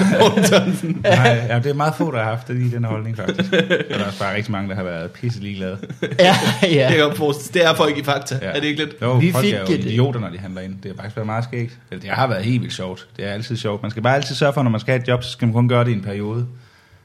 Nej, 1.02 1.46
ja, 1.48 1.58
det 1.58 1.66
er 1.70 1.74
meget 1.74 1.94
få, 1.98 2.10
der 2.12 2.18
har 2.18 2.24
haft 2.30 2.48
det 2.48 2.56
i 2.56 2.70
den 2.70 2.84
holdning, 2.84 3.16
faktisk. 3.16 3.52
Og 3.52 3.58
der 3.68 3.98
er 3.98 4.04
også 4.06 4.18
bare 4.18 4.36
rigtig 4.36 4.52
mange, 4.52 4.68
der 4.68 4.74
har 4.74 4.82
været 4.82 5.10
pisse 5.10 5.40
ligeglade. 5.40 5.76
Det, 6.00 6.10
Ja, 6.18 6.36
ja. 6.62 6.90
jeg 6.90 6.98
godt 7.00 7.16
forestille. 7.16 7.60
det 7.60 7.68
er 7.70 7.74
folk 7.74 7.98
i 7.98 8.04
Fakta, 8.04 8.38
Ja. 8.42 8.46
er 8.48 8.54
det 8.60 8.64
ikke 8.64 8.84
lidt? 8.84 8.94
Jo, 9.02 9.12
Vi 9.12 9.32
folk 9.32 9.44
fik 9.44 9.54
er 9.54 9.58
jo 9.60 9.74
idioter, 9.74 10.20
når 10.20 10.28
de 10.30 10.38
handler 10.38 10.60
ind. 10.60 10.74
Det 10.82 10.90
har 10.90 11.02
faktisk 11.02 11.16
været 11.16 11.26
meget 11.26 11.44
skægt. 11.44 11.72
Eller, 11.90 12.02
Det 12.02 12.10
har 12.10 12.26
været 12.26 12.44
helt 12.44 12.60
vildt 12.62 12.74
sjovt. 12.74 13.06
Det 13.16 13.27
er 13.28 13.32
altid 13.34 13.56
sjovt. 13.56 13.82
Man 13.82 13.90
skal 13.90 14.02
bare 14.02 14.14
altid 14.14 14.34
sørge 14.34 14.52
for, 14.52 14.62
når 14.62 14.70
man 14.70 14.80
skal 14.80 14.92
have 14.92 15.02
et 15.02 15.08
job, 15.08 15.22
så 15.22 15.30
skal 15.30 15.46
man 15.46 15.52
kun 15.52 15.68
gøre 15.68 15.84
det 15.84 15.90
i 15.90 15.94
en 15.94 16.02
periode. 16.02 16.46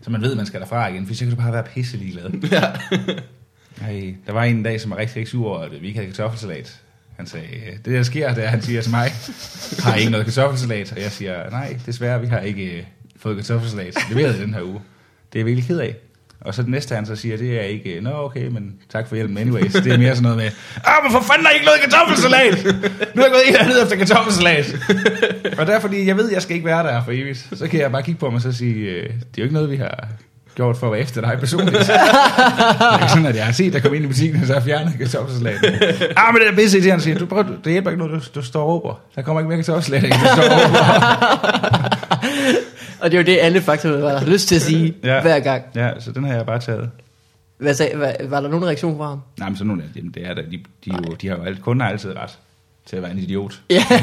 Så 0.01 0.11
man 0.11 0.21
ved, 0.21 0.31
at 0.31 0.37
man 0.37 0.45
skal 0.45 0.59
derfra 0.59 0.87
igen, 0.87 1.07
for 1.07 1.13
så 1.13 1.25
kan 1.25 1.29
du 1.29 1.41
bare 1.41 1.53
være 1.53 1.63
pisse 1.63 1.97
ligeglad. 1.97 2.31
Ja. 2.51 2.71
Hey, 3.81 4.15
der 4.27 4.33
var 4.33 4.43
en 4.43 4.63
dag, 4.63 4.81
som 4.81 4.91
var 4.91 4.97
rigtig, 4.97 5.17
rigtig 5.17 5.31
sur 5.31 5.49
over, 5.49 5.59
at 5.59 5.81
vi 5.81 5.87
ikke 5.87 5.99
havde 5.99 6.11
kartoffelsalat. 6.11 6.81
Han 7.17 7.27
sagde, 7.27 7.47
det 7.85 7.93
der 7.93 8.03
sker, 8.03 8.33
det 8.33 8.43
er, 8.43 8.47
han 8.47 8.61
siger 8.61 8.81
til 8.81 8.91
mig, 8.91 9.11
har 9.79 9.95
I 9.95 9.99
ikke 9.99 10.11
noget 10.11 10.25
kartoffelsalat? 10.25 10.91
Og 10.91 11.01
jeg 11.01 11.11
siger, 11.11 11.49
nej, 11.49 11.77
desværre, 11.85 12.21
vi 12.21 12.27
har 12.27 12.39
ikke 12.39 12.77
øh, 12.77 12.83
fået 13.17 13.35
kartoffelsalat 13.35 13.97
leveret 14.09 14.35
i 14.35 14.41
den 14.41 14.53
her 14.53 14.61
uge. 14.61 14.81
Det 15.33 15.39
er 15.39 15.39
jeg 15.39 15.45
virkelig 15.45 15.67
ked 15.67 15.79
af. 15.79 15.95
Og 16.45 16.55
så 16.55 16.61
det 16.61 16.69
næste, 16.69 16.95
han 16.95 17.05
så 17.05 17.15
siger, 17.15 17.37
det 17.37 17.59
er 17.59 17.63
ikke, 17.63 17.99
nå 18.01 18.09
okay, 18.11 18.47
men 18.47 18.73
tak 18.91 19.07
for 19.07 19.15
hjælpen 19.15 19.37
anyways. 19.37 19.73
Det 19.73 19.93
er 19.93 19.97
mere 19.97 20.15
sådan 20.15 20.23
noget 20.23 20.37
med, 20.37 20.45
ah, 20.85 21.03
men 21.03 21.11
for 21.11 21.19
fanden 21.19 21.45
har 21.45 21.51
I 21.51 21.53
ikke 21.53 21.65
noget 21.65 21.79
kartoffelsalat? 21.81 22.65
Nu 23.15 23.21
har 23.21 23.29
jeg 23.29 23.31
gået 23.31 23.61
en 23.61 23.67
ned 23.67 23.83
efter 23.83 23.95
kartoffelsalat. 23.95 24.75
og 25.59 25.67
der, 25.67 25.79
fordi 25.79 26.07
jeg 26.07 26.17
ved, 26.17 26.31
jeg 26.31 26.41
skal 26.41 26.55
ikke 26.55 26.65
være 26.65 26.83
der 26.83 27.03
for 27.03 27.11
evigt, 27.11 27.47
så 27.53 27.67
kan 27.67 27.79
jeg 27.79 27.91
bare 27.91 28.03
kigge 28.03 28.19
på 28.19 28.29
mig 28.29 28.35
og 28.35 28.41
så 28.41 28.51
sige, 28.51 28.75
øh, 28.75 29.03
det 29.03 29.09
er 29.09 29.13
jo 29.37 29.43
ikke 29.43 29.53
noget, 29.53 29.69
vi 29.71 29.75
har 29.75 30.07
gjort 30.55 30.77
for 30.77 30.87
at 30.87 30.91
være 30.91 31.01
efter 31.01 31.21
dig 31.21 31.39
personligt. 31.39 31.77
Det 31.79 31.89
er 31.89 32.99
ikke 32.99 33.11
sådan, 33.11 33.25
at 33.25 33.35
jeg 33.35 33.45
har 33.45 33.51
set 33.51 33.73
der 33.73 33.79
kom 33.79 33.93
ind 33.93 34.03
i 34.05 34.07
butikken, 34.07 34.41
og 34.41 34.47
så 34.47 34.53
har 34.53 34.59
jeg 34.59 34.65
fjernet 34.65 34.93
kartoffelsalat. 34.99 35.63
Ah, 36.17 36.33
men 36.33 36.41
det 36.41 36.49
er 36.49 36.55
bedst 36.55 36.89
han 36.89 37.01
siger, 37.01 37.17
du, 37.17 37.25
prøv, 37.25 37.43
det 37.63 37.71
hjælper 37.71 37.91
ikke 37.91 38.05
noget, 38.05 38.23
du, 38.35 38.39
du 38.39 38.45
står 38.45 38.61
og 38.61 38.67
råber. 38.67 38.99
Der 39.15 39.21
kommer 39.21 39.39
ikke 39.41 39.49
mere 39.49 39.57
kartoffelsalat, 39.57 40.03
ikke? 40.03 40.15
du 40.15 40.25
står 40.33 40.43
og 40.43 40.49
råber. 40.51 41.93
Og 43.03 43.11
det 43.11 43.17
er 43.17 43.21
jo 43.21 43.25
det, 43.25 43.38
alle 43.41 43.61
faktorer 43.61 44.17
har 44.17 44.25
lyst 44.25 44.47
til 44.47 44.55
at 44.55 44.61
sige 44.61 44.95
Ja. 45.03 45.21
hver 45.21 45.39
gang. 45.39 45.63
Ja, 45.75 46.00
så 46.00 46.11
den 46.11 46.23
har 46.23 46.33
jeg 46.35 46.45
bare 46.45 46.59
taget. 46.59 46.89
Hvad 47.57 47.73
sag, 47.73 48.00
var, 48.00 48.13
var 48.29 48.41
der 48.41 48.50
nogen 48.50 48.65
reaktion 48.65 48.97
fra 48.97 49.07
ham? 49.07 49.21
Nej, 49.39 49.50
men 49.50 49.57
sådan 49.57 49.67
nogle 49.67 49.83
af 49.83 49.89
dem, 50.01 50.11
det 50.11 50.27
er 50.27 50.33
der, 50.33 50.41
de, 50.41 50.59
de, 50.85 50.91
jo, 50.91 51.13
de 51.21 51.27
har 51.27 51.35
jo 51.35 51.44
alt, 51.44 51.61
kunden 51.61 51.81
har 51.81 51.89
altid 51.89 52.15
ret 52.15 52.38
til 52.85 52.95
at 52.95 53.01
være 53.01 53.11
en 53.11 53.17
idiot. 53.17 53.61
Ja. 53.69 53.83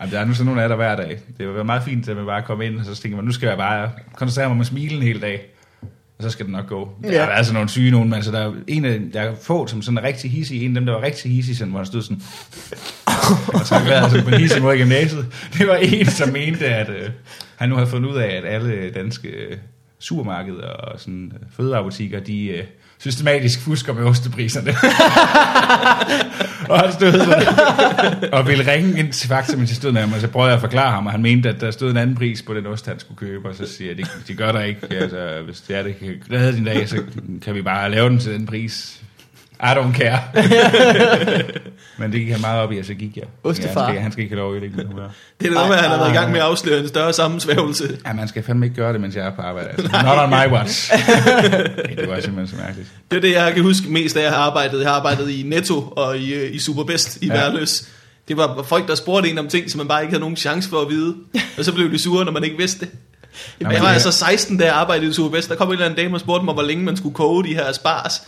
Jamen, 0.00 0.12
der 0.12 0.20
er 0.20 0.24
nu 0.24 0.34
sådan 0.34 0.46
nogle 0.46 0.62
af 0.62 0.68
der 0.68 0.76
hver 0.76 0.96
dag. 0.96 1.18
Det 1.38 1.54
være 1.54 1.64
meget 1.64 1.82
fint, 1.82 2.08
at 2.08 2.16
man 2.16 2.26
bare 2.26 2.42
kommer 2.42 2.64
ind, 2.64 2.78
og 2.78 2.84
så 2.84 2.94
tænker 3.02 3.16
man, 3.16 3.24
nu 3.24 3.32
skal 3.32 3.46
jeg 3.46 3.56
bare 3.56 3.90
koncentrere 4.16 4.48
mig 4.48 4.56
med 4.56 4.64
smilen 4.64 5.02
hele 5.02 5.20
dag. 5.20 5.53
Og 6.18 6.24
så 6.24 6.30
skal 6.30 6.46
det 6.46 6.52
nok 6.52 6.66
gå. 6.66 6.88
Der 7.02 7.12
Ja. 7.12 7.18
er 7.22 7.26
altså 7.26 7.52
nogle 7.52 7.68
syge 7.68 7.90
nogen, 7.90 8.08
men 8.08 8.14
altså, 8.14 8.32
der 8.32 8.38
er 8.38 8.52
en 8.66 8.84
af 8.84 9.00
der 9.12 9.20
er 9.20 9.34
få, 9.42 9.66
som 9.66 9.82
sådan 9.82 9.98
er 9.98 10.02
rigtig 10.02 10.30
hissig. 10.30 10.62
En 10.64 10.70
af 10.70 10.74
dem, 10.80 10.86
der 10.86 10.92
var 10.92 11.02
rigtig 11.02 11.32
hissig, 11.32 11.56
sådan, 11.56 11.70
hvor 11.70 11.78
han 11.78 11.86
stod 11.86 12.02
sådan... 12.02 12.22
og 13.54 13.66
trak 13.66 13.84
vejret 13.86 14.10
sådan 14.10 14.24
på 14.24 14.30
hissig 14.36 14.58
i 14.74 14.78
gymnasiet. 14.78 15.26
Det 15.58 15.68
var 15.68 15.74
en, 15.76 16.06
som 16.06 16.28
mente, 16.28 16.66
at 16.66 16.88
øh, 16.90 17.10
han 17.56 17.68
nu 17.68 17.74
havde 17.74 17.88
fundet 17.90 18.10
ud 18.10 18.16
af, 18.16 18.26
at 18.36 18.44
alle 18.44 18.90
danske 18.90 19.28
øh, 19.28 19.56
supermarkeder 19.98 20.66
og 20.68 21.00
sådan, 21.00 21.32
øh, 21.34 21.46
fødevarebutikker, 21.56 22.20
de 22.20 22.46
øh, 22.46 22.64
systematisk 22.98 23.60
fusker 23.60 23.92
med 23.92 24.04
ostepriserne. 24.04 24.70
og 26.70 26.80
han 26.80 26.92
stod 26.92 27.12
sådan, 27.12 28.32
og 28.32 28.46
ville 28.46 28.72
ringe 28.72 28.98
ind 28.98 29.12
til 29.12 29.28
Fakta, 29.28 29.56
men 29.56 29.66
jeg 29.66 29.76
stod 29.76 29.92
ham, 29.92 30.12
og 30.12 30.20
så 30.20 30.28
prøvede 30.28 30.48
jeg 30.48 30.54
at 30.54 30.60
forklare 30.60 30.90
ham, 30.90 31.06
og 31.06 31.12
han 31.12 31.22
mente, 31.22 31.48
at 31.48 31.60
der 31.60 31.70
stod 31.70 31.90
en 31.90 31.96
anden 31.96 32.16
pris 32.16 32.42
på 32.42 32.54
den 32.54 32.66
ost, 32.66 32.86
han 32.86 32.98
skulle 32.98 33.18
købe, 33.18 33.48
og 33.48 33.54
så 33.54 33.66
siger 33.66 33.90
jeg, 33.90 33.96
det, 33.96 34.08
det 34.28 34.38
gør 34.38 34.52
der 34.52 34.60
ikke. 34.60 34.80
Altså, 34.90 35.42
hvis 35.44 35.60
det 35.60 35.76
er, 35.76 35.82
det 35.82 35.98
kan 35.98 36.22
redde 36.32 36.56
din 36.56 36.64
dag, 36.64 36.88
så 36.88 37.02
kan 37.44 37.54
vi 37.54 37.62
bare 37.62 37.90
lave 37.90 38.08
den 38.08 38.18
til 38.18 38.32
den 38.32 38.46
pris. 38.46 39.00
I 39.60 39.74
don't 39.74 39.92
care. 39.92 40.18
Men 41.98 42.12
det 42.12 42.20
gik 42.20 42.30
han 42.30 42.40
meget 42.40 42.60
op 42.60 42.72
i, 42.72 42.78
og 42.78 42.84
så 42.84 42.94
gik 42.94 43.16
jeg. 43.16 43.24
Ostefar. 43.44 43.80
Ja, 43.80 43.86
han, 43.86 43.92
skal, 43.92 44.02
han 44.02 44.12
skal 44.12 44.24
ikke 44.24 44.34
have 44.34 44.42
lov 44.42 44.56
i 44.56 44.60
det. 44.60 44.86
humør. 44.86 45.08
Det 45.40 45.46
er 45.46 45.52
noget 45.52 45.68
med, 45.68 45.76
at 45.76 45.82
han 45.82 45.90
har 45.90 45.98
været 45.98 46.10
i 46.10 46.14
gang 46.14 46.30
med 46.30 46.38
at 46.40 46.44
afsløre 46.46 46.80
en 46.80 46.88
større 46.88 47.12
sammensvævelse. 47.12 47.98
Ja, 48.06 48.12
man 48.12 48.28
skal 48.28 48.42
fandme 48.42 48.66
ikke 48.66 48.76
gøre 48.76 48.92
det, 48.92 49.00
mens 49.00 49.16
jeg 49.16 49.26
er 49.26 49.30
på 49.30 49.42
arbejde. 49.42 49.68
Altså. 49.68 49.88
Not 50.06 50.18
on 50.18 50.30
my 50.30 50.52
watch. 50.52 50.92
Det 52.00 52.08
var 52.08 52.20
simpelthen 52.20 52.48
så 52.48 52.56
mærkeligt. 52.56 52.88
Det 53.10 53.16
er 53.16 53.20
det, 53.20 53.32
jeg 53.32 53.54
kan 53.54 53.62
huske 53.62 53.88
mest 53.88 54.16
af, 54.16 54.22
jeg 54.22 54.30
har 54.30 54.38
arbejdet. 54.38 54.80
Jeg 54.80 54.88
har 54.88 54.96
arbejdet 54.96 55.30
i 55.30 55.42
Netto 55.42 55.92
og 55.96 56.18
i, 56.18 56.34
øh, 56.34 56.54
i 56.54 56.58
Superbest 56.58 57.22
i 57.22 57.26
ja. 57.26 57.32
Værløs. 57.32 57.88
Det 58.28 58.36
var 58.36 58.62
folk, 58.62 58.88
der 58.88 58.94
spurgte 58.94 59.30
en 59.30 59.38
om 59.38 59.48
ting, 59.48 59.70
som 59.70 59.78
man 59.78 59.88
bare 59.88 60.02
ikke 60.02 60.12
havde 60.12 60.20
nogen 60.20 60.36
chance 60.36 60.68
for 60.68 60.80
at 60.80 60.88
vide. 60.90 61.14
Og 61.58 61.64
så 61.64 61.72
blev 61.72 61.92
de 61.92 61.98
sure, 61.98 62.24
når 62.24 62.32
man 62.32 62.44
ikke 62.44 62.56
vidste 62.56 62.80
det. 62.80 62.88
Jamen, 63.60 63.72
jeg 63.72 63.80
var 63.82 63.86
det- 63.88 63.94
altså 63.94 64.10
16, 64.12 64.58
da 64.58 64.64
jeg 64.64 64.74
arbejdede 64.74 65.10
i 65.10 65.12
Superbest. 65.12 65.48
Der 65.48 65.54
kom 65.56 65.68
en 65.68 65.72
eller 65.72 65.84
anden 65.84 65.96
dame 65.98 66.16
og 66.16 66.20
spurgte 66.20 66.44
mig, 66.44 66.54
hvor 66.54 66.62
længe 66.62 66.84
man 66.84 66.96
skulle 66.96 67.14
koge 67.14 67.44
de 67.44 67.54
her 67.54 67.72
spars. 67.72 68.22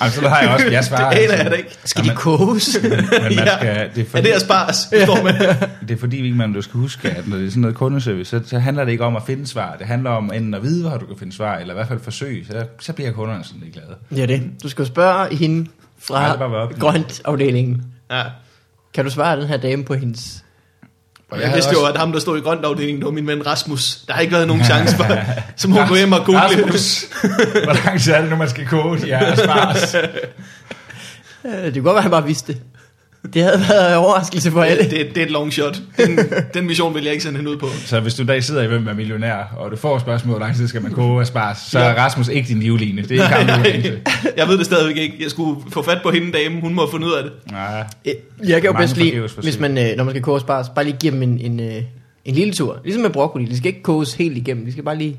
Jamen, 0.00 0.12
så 0.12 0.28
har 0.28 0.40
jeg 0.40 0.50
også, 0.50 0.66
jeg 0.66 0.84
svarer. 0.90 1.10
Det 1.10 1.18
aner 1.18 1.34
jeg 1.42 1.46
da 1.50 1.50
ikke. 1.56 1.76
Skal 1.84 2.04
de 2.04 2.10
koges? 2.14 2.78
Men 2.82 2.90
man 3.20 3.32
Ja. 3.32 3.56
skal, 3.58 3.90
det 3.94 3.98
er 4.00 4.04
Er 4.04 4.08
fordi, 4.10 4.22
det 4.22 4.32
her 4.32 4.38
spars, 4.38 4.76
står? 4.76 5.28
Det 5.88 5.94
er 5.94 5.98
fordi, 6.00 6.30
man 6.32 6.52
du 6.52 6.62
skal 6.62 6.80
huske, 6.80 7.10
at 7.10 7.28
når 7.28 7.36
det 7.36 7.46
er 7.46 7.50
sådan 7.50 7.60
noget 7.60 7.76
kundeservice, 7.76 8.30
så, 8.30 8.40
så 8.46 8.58
handler 8.58 8.84
det 8.84 8.92
ikke 8.92 9.04
om 9.04 9.16
at 9.16 9.22
finde 9.26 9.46
svar. 9.46 9.76
Det 9.78 9.86
handler 9.86 10.10
om 10.10 10.32
enten 10.34 10.54
at 10.54 10.62
vide, 10.62 10.88
hvor 10.88 10.98
du 10.98 11.06
kan 11.06 11.16
finde 11.18 11.36
svar, 11.36 11.56
eller 11.56 11.74
i 11.74 11.76
hvert 11.76 11.88
fald 11.88 12.00
forsøge. 12.00 12.46
Så, 12.50 12.64
så 12.80 12.92
bliver 12.92 13.12
kunderne 13.12 13.44
sådan 13.44 13.60
lidt 13.62 13.72
glade. 13.74 14.20
Ja, 14.20 14.26
det. 14.26 14.42
Du 14.62 14.68
skal 14.68 14.86
spørge 14.86 15.36
hende 15.36 15.60
det 15.60 15.70
fra 16.02 16.36
grønt-afdelingen. 16.78 17.82
Ja. 18.10 18.22
Kan 18.94 19.04
du 19.04 19.10
svare 19.10 19.40
den 19.40 19.48
her 19.48 19.56
dame 19.56 19.84
på 19.84 19.94
hendes... 19.94 20.44
Og 21.30 21.38
jeg 21.38 21.46
jeg 21.46 21.54
vidste 21.54 21.72
jo, 21.72 21.78
også- 21.78 21.92
at 21.92 21.98
ham, 21.98 22.12
der 22.12 22.20
stod 22.20 22.38
i 22.38 22.40
grønt 22.40 22.64
afdelingen, 22.64 22.96
det 23.00 23.04
var 23.04 23.10
min 23.12 23.26
ven 23.26 23.46
Rasmus. 23.46 23.96
Der 24.06 24.12
har 24.14 24.20
ikke 24.20 24.32
været 24.32 24.46
nogen 24.46 24.64
chance 24.64 24.96
for, 24.96 25.06
så 25.56 25.68
må 25.68 25.76
hun 25.78 25.88
gå 25.88 25.94
hjem 25.96 26.12
og 26.12 26.24
google. 26.24 26.40
Rasmus, 26.40 27.04
hvor 27.64 27.84
lang 27.84 28.00
tid 28.00 28.12
er 28.12 28.20
det 28.20 28.30
nu, 28.30 28.36
man 28.36 28.48
skal 28.48 28.66
koge 28.66 28.98
de 28.98 29.06
her 29.06 29.36
spars? 29.36 29.94
Øh, 31.44 31.52
Det 31.52 31.72
kunne 31.74 31.82
godt 31.82 31.84
være, 31.84 31.96
at 31.96 32.02
han 32.02 32.10
bare 32.10 32.24
vidste 32.26 32.52
det. 32.52 32.62
Det 33.34 33.42
havde 33.42 33.60
været 33.68 33.90
en 33.92 33.96
overraskelse 33.98 34.50
for 34.50 34.62
alle. 34.62 34.82
Det, 34.82 34.90
det, 34.90 35.08
det 35.14 35.18
er 35.20 35.24
et 35.26 35.30
long 35.32 35.52
shot. 35.52 35.80
Den, 35.96 36.18
den 36.54 36.66
mission 36.66 36.94
vil 36.94 37.02
jeg 37.04 37.12
ikke 37.12 37.22
sende 37.24 37.36
hende 37.36 37.50
ud 37.50 37.56
på. 37.56 37.66
Så 37.86 38.00
hvis 38.00 38.14
du 38.14 38.22
en 38.22 38.28
dag 38.28 38.44
sidder 38.44 38.62
i 38.62 38.66
Hvem 38.66 38.88
er 38.88 38.92
millionær, 38.94 39.54
og 39.56 39.70
du 39.70 39.76
får 39.76 39.98
spørgsmål, 39.98 40.30
hvor 40.36 40.40
lang 40.46 40.56
tid 40.56 40.68
skal 40.68 40.82
man 40.82 40.92
koge 40.92 41.20
af 41.20 41.26
spars, 41.26 41.58
så 41.58 41.78
er 41.78 41.94
Rasmus 41.94 42.28
ikke 42.28 42.48
din 42.48 42.60
livline. 42.60 43.02
Det 43.02 43.10
er 43.10 43.38
ikke 43.40 43.52
ham, 43.52 43.62
du. 43.62 44.10
Jeg 44.36 44.48
ved 44.48 44.58
det 44.58 44.66
stadigvæk 44.66 44.96
ikke. 44.96 45.16
Jeg 45.22 45.30
skulle 45.30 45.60
få 45.72 45.82
fat 45.82 45.98
på 46.02 46.10
hende 46.10 46.32
dame. 46.32 46.60
Hun 46.60 46.74
må 46.74 46.82
have 46.82 46.90
fundet 46.90 47.08
ud 47.08 47.12
af 47.12 47.22
det. 47.22 47.32
Nej. 47.52 47.84
Øh, 48.04 48.14
Jeg 48.50 48.60
kan 48.62 48.70
jo 48.70 48.76
bedst 48.76 48.96
lide, 48.96 49.28
hvis 49.42 49.58
man, 49.58 49.78
øh, 49.78 49.96
når 49.96 50.04
man 50.04 50.12
skal 50.12 50.22
koge 50.22 50.40
spars, 50.40 50.68
bare 50.68 50.84
lige 50.84 50.96
give 51.00 51.12
dem 51.12 51.22
en, 51.22 51.38
en, 51.38 51.60
øh, 51.60 51.82
en 52.24 52.34
lille 52.34 52.52
tur. 52.54 52.80
Ligesom 52.84 53.02
med 53.02 53.10
broccoli. 53.10 53.44
De 53.44 53.56
skal 53.56 53.66
ikke 53.66 53.82
koges 53.82 54.14
helt 54.14 54.36
igennem. 54.36 54.64
De 54.64 54.72
skal 54.72 54.84
bare 54.84 54.96
lige... 54.98 55.16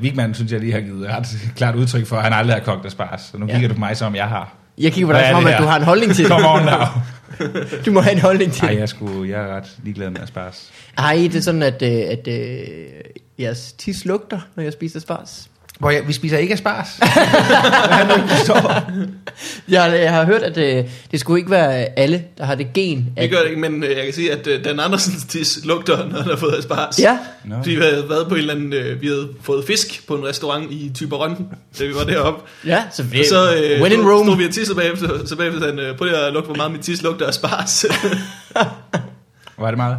Vigman 0.00 0.34
synes 0.34 0.52
jeg 0.52 0.60
lige 0.60 0.72
har 0.72 0.80
givet 0.80 1.08
ret 1.08 1.26
klart 1.56 1.74
udtryk 1.74 2.06
for, 2.06 2.16
at 2.16 2.22
han 2.22 2.32
aldrig 2.32 2.56
har 2.56 2.60
kogt 2.64 2.84
af 2.84 2.90
spars. 2.90 3.20
Så 3.32 3.38
nu 3.38 3.46
Ja. 3.46 3.52
kigger 3.52 3.68
du 3.68 3.74
på 3.74 3.80
mig, 3.80 3.96
som 3.96 4.14
jeg 4.16 4.24
har. 4.24 4.54
Jeg 4.78 4.92
kigger 4.92 5.06
på 5.06 5.12
dig, 5.12 5.20
er 5.20 5.30
som 5.30 5.36
om, 5.36 5.46
at 5.46 5.58
du 5.58 5.64
har 5.64 5.76
en 5.76 5.84
holdning 5.84 6.14
til 6.14 6.24
det. 6.24 6.32
Come 6.32 6.48
on 6.48 6.62
now. 6.64 6.84
Du 7.86 7.92
må 7.92 8.00
have 8.00 8.12
en 8.12 8.20
holdning 8.20 8.52
til 8.52 8.64
Nej, 8.64 8.76
jeg, 8.78 8.88
skulle, 8.88 9.30
jeg 9.30 9.42
er 9.42 9.56
ret 9.56 9.64
ligeglad 9.82 10.10
med 10.10 10.20
asparges. 10.20 10.72
I 11.16 11.28
det 11.28 11.44
sådan, 11.44 11.62
at, 11.62 11.82
øh, 11.82 11.90
at 11.90 12.28
øh, 12.28 12.86
jeres 13.38 13.72
tis 13.72 14.04
lugter, 14.04 14.40
når 14.54 14.62
jeg 14.62 14.72
spiser 14.72 15.00
spars? 15.00 15.50
Hvor 15.78 15.90
jeg, 15.90 16.02
vi 16.08 16.12
spiser 16.12 16.38
ikke 16.38 16.56
forstår. 18.28 18.82
Jeg, 19.68 19.98
jeg 20.02 20.12
har 20.12 20.24
hørt, 20.24 20.42
at 20.42 20.56
øh, 20.58 20.84
det 21.10 21.20
skulle 21.20 21.38
ikke 21.40 21.50
være 21.50 21.98
alle, 21.98 22.24
der 22.38 22.44
har 22.44 22.54
det 22.54 22.72
gen. 22.74 22.98
Vi 22.98 23.22
At, 23.22 23.30
gør 23.30 23.38
det 23.40 23.48
ikke, 23.48 23.60
men 23.60 23.84
øh, 23.84 23.96
jeg 23.96 24.04
kan 24.04 24.14
sige, 24.14 24.32
at 24.32 24.46
øh, 24.46 24.64
Dan 24.64 24.80
Andersens 24.80 25.24
tis 25.24 25.58
lugter, 25.64 25.96
når 26.08 26.16
han 26.20 26.30
har 26.30 26.36
fået 26.36 26.54
asparges. 26.58 26.98
Ja. 27.00 27.18
Fordi 27.56 27.70
vi 27.70 27.80
havde 27.80 28.04
været 28.08 28.28
på 28.28 28.34
en 28.34 28.40
eller 28.40 28.54
anden, 28.54 28.72
øh, 28.72 29.00
vi 29.02 29.06
havde 29.06 29.28
fået 29.42 29.64
fisk 29.66 30.06
på 30.08 30.14
en 30.16 30.24
restaurant 30.26 30.72
i 30.72 30.90
Tyberon, 30.94 31.46
da 31.78 31.84
vi 31.84 31.94
var 31.94 32.04
deroppe. 32.04 32.42
ja, 32.66 32.82
så, 32.92 33.02
Og 33.02 33.24
så 33.28 33.54
øh, 33.54 33.80
when 33.82 33.92
in 33.92 33.98
stod- 33.98 34.12
Rome. 34.12 34.24
stod 34.24 34.36
vi 34.36 34.44
og 34.44 34.50
tissede 34.54 34.76
bagefter, 34.78 35.26
så 35.26 35.36
bagefter 35.36 35.60
sagde 35.60 35.74
han, 35.74 35.82
øh, 35.84 35.96
prøv 35.96 36.04
lige 36.06 36.16
at 36.18 36.32
lugte, 36.32 36.46
hvor 36.46 36.56
meget 36.56 36.72
mit 36.72 36.80
tis 36.80 37.02
lugter 37.02 37.26
af 37.26 37.34
spars. 37.34 37.86
Var 39.58 39.68
det 39.70 39.76
meget? 39.76 39.96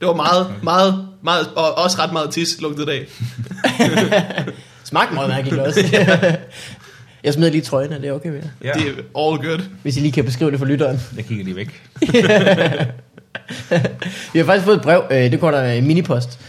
det 0.00 0.08
var 0.08 0.14
meget, 0.14 0.46
meget, 0.62 1.06
meget, 1.22 1.46
og 1.56 1.78
også 1.78 1.98
ret 2.02 2.12
meget 2.12 2.30
tis 2.30 2.48
lugtede 2.60 2.86
det 2.86 2.92
af. 2.92 3.06
Smagte 4.88 5.14
meget 5.14 5.28
mærkeligt 5.28 5.60
også. 5.60 5.80
jeg 7.24 7.34
smider 7.34 7.50
lige 7.50 7.62
trøjen, 7.62 7.92
er 7.92 7.98
det 7.98 8.12
okay 8.12 8.28
med 8.28 8.40
jer? 8.42 8.48
Ja. 8.64 8.72
Det 8.80 8.88
er 8.88 8.92
all 9.28 9.48
good. 9.48 9.60
Hvis 9.82 9.96
I 9.96 10.00
lige 10.00 10.12
kan 10.12 10.24
beskrive 10.24 10.50
det 10.50 10.58
for 10.58 10.66
lytteren. 10.66 11.00
Jeg 11.16 11.24
kigger 11.24 11.44
lige 11.44 11.56
væk. 11.56 11.82
Vi 14.32 14.38
har 14.38 14.44
faktisk 14.46 14.64
fået 14.64 14.76
et 14.76 14.82
brev, 14.82 15.02
øh, 15.10 15.30
det 15.30 15.40
går 15.40 15.50
der 15.50 15.62
en 15.72 15.86
minipost, 15.86 16.40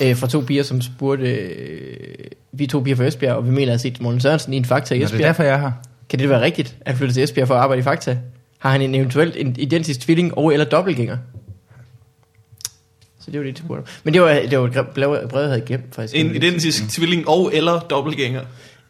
øh, 0.00 0.16
fra 0.16 0.26
to 0.26 0.40
piger, 0.40 0.62
som 0.62 0.80
spurgte, 0.80 1.34
øh, 1.34 1.96
vi 2.52 2.64
er 2.64 2.68
to 2.68 2.80
piger 2.80 2.96
fra 2.96 3.04
Esbjerg, 3.04 3.34
og 3.34 3.46
vi 3.46 3.50
mener 3.50 3.62
at 3.62 3.68
have 3.68 3.78
set 3.78 4.00
Morten 4.00 4.20
Sørensen 4.20 4.52
i 4.52 4.56
en 4.56 4.64
Fakta 4.64 4.94
i 4.94 4.98
Nå, 4.98 5.00
det 5.04 5.10
er 5.10 5.14
Esbjerg. 5.14 5.26
derfor, 5.26 5.42
jeg 5.42 5.54
er 5.54 5.58
her. 5.58 5.70
Kan 6.10 6.18
det 6.18 6.28
være 6.28 6.40
rigtigt, 6.40 6.76
at 6.80 6.86
han 6.86 6.96
flytter 6.96 7.12
til 7.14 7.22
Esbjerg 7.22 7.48
for 7.48 7.54
at 7.54 7.60
arbejde 7.60 7.80
i 7.80 7.82
Fakta? 7.82 8.18
Har 8.58 8.70
han 8.70 8.82
en 8.82 8.94
eventuelt 8.94 9.36
en 9.36 9.56
identisk 9.58 10.00
tvilling 10.00 10.38
og 10.38 10.52
eller 10.52 10.64
dobbeltgænger? 10.66 11.16
Så 13.24 13.30
det 13.30 13.40
var 13.40 13.46
det, 13.46 13.56
de 13.56 13.62
spurgte 13.62 13.80
om. 13.80 13.86
Men 14.04 14.14
det 14.14 14.22
var, 14.22 14.28
det 14.50 14.58
var 14.58 14.64
et 14.64 14.88
brev, 14.94 15.28
brev, 15.28 15.40
jeg 15.42 15.50
havde 15.50 15.64
gemt, 15.66 15.94
faktisk. 15.94 16.14
En 16.16 16.34
identisk 16.34 16.88
tvilling 16.90 17.28
og 17.28 17.50
eller 17.54 17.80
dobbeltgænger. 17.80 18.40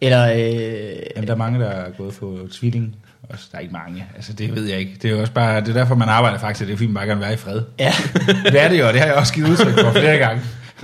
Eller, 0.00 0.32
øh, 0.32 0.96
Jamen, 1.16 1.26
der 1.26 1.32
er 1.32 1.36
mange, 1.36 1.60
der 1.60 1.66
er 1.66 1.90
gået 1.98 2.14
på 2.14 2.38
tvilling. 2.52 2.96
Også, 3.28 3.44
der 3.52 3.58
er 3.58 3.62
ikke 3.62 3.72
mange. 3.72 4.06
Altså, 4.16 4.32
det 4.32 4.54
ved 4.54 4.64
jeg 4.64 4.78
ikke. 4.78 4.92
Det 5.02 5.10
er 5.10 5.14
jo 5.14 5.20
også 5.20 5.32
bare, 5.32 5.60
det 5.60 5.68
er 5.68 5.72
derfor, 5.72 5.94
man 5.94 6.08
arbejder 6.08 6.38
faktisk. 6.38 6.66
Det 6.66 6.72
er 6.72 6.76
fordi, 6.76 6.86
man 6.86 6.94
bare 6.94 7.06
gerne 7.06 7.18
vil 7.18 7.24
være 7.24 7.34
i 7.34 7.36
fred. 7.36 7.62
ja, 7.78 7.92
Det 8.52 8.62
er 8.62 8.68
det 8.68 8.78
jo, 8.78 8.86
og 8.86 8.92
det 8.92 9.00
har 9.00 9.06
jeg 9.08 9.16
også 9.16 9.34
givet 9.34 9.50
udtryk 9.50 9.72
for 9.84 9.90
flere 9.90 10.18
gange. 10.18 10.42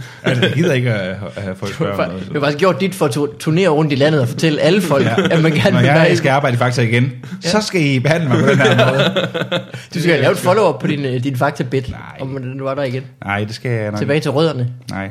Altså, 0.23 0.45
jeg 0.45 0.53
gider 0.55 0.73
ikke 0.73 0.93
at, 0.95 1.17
at 1.37 1.43
have 1.43 1.57
folk 1.57 1.73
spørge 1.75 1.97
noget. 2.09 2.27
du 2.29 2.33
har 2.33 2.41
faktisk 2.41 2.59
gjort 2.59 2.81
dit 2.81 2.95
for 2.95 3.05
at 3.07 3.11
tu- 3.13 3.39
turnere 3.39 3.69
rundt 3.69 3.93
i 3.93 3.95
landet 3.95 4.21
og 4.21 4.29
fortælle 4.29 4.61
alle 4.61 4.81
folk, 4.81 5.05
ja. 5.05 5.15
at 5.31 5.43
man 5.43 5.53
gerne 5.53 5.71
Når 5.71 5.79
vil 5.79 5.87
være 5.89 6.01
jeg 6.01 6.17
skal 6.17 6.29
arbejde 6.31 6.55
i 6.55 6.59
Fakta 6.59 6.83
igen, 6.83 7.13
så 7.41 7.61
skal 7.61 7.81
I 7.81 7.99
behandle 8.01 8.29
mig 8.29 8.39
på 8.39 8.51
den 8.51 8.59
her 8.59 8.91
måde. 8.93 9.29
Du 9.95 10.01
skal 10.01 10.21
lave 10.21 10.33
et 10.33 10.39
follow-up 10.39 10.81
på 10.81 10.87
din, 10.87 11.05
øh, 11.05 11.25
din 11.25 11.37
fakta-bit, 11.37 11.91
Nej. 11.91 11.99
om 12.21 12.43
du 12.59 12.65
var 12.65 12.75
der 12.75 12.83
igen. 12.83 13.03
Nej, 13.25 13.45
det 13.45 13.55
skal 13.55 13.71
jeg 13.71 13.91
nok 13.91 13.99
Tilbage 13.99 14.21
til 14.21 14.31
rødderne. 14.31 14.71
Nej, 14.91 15.07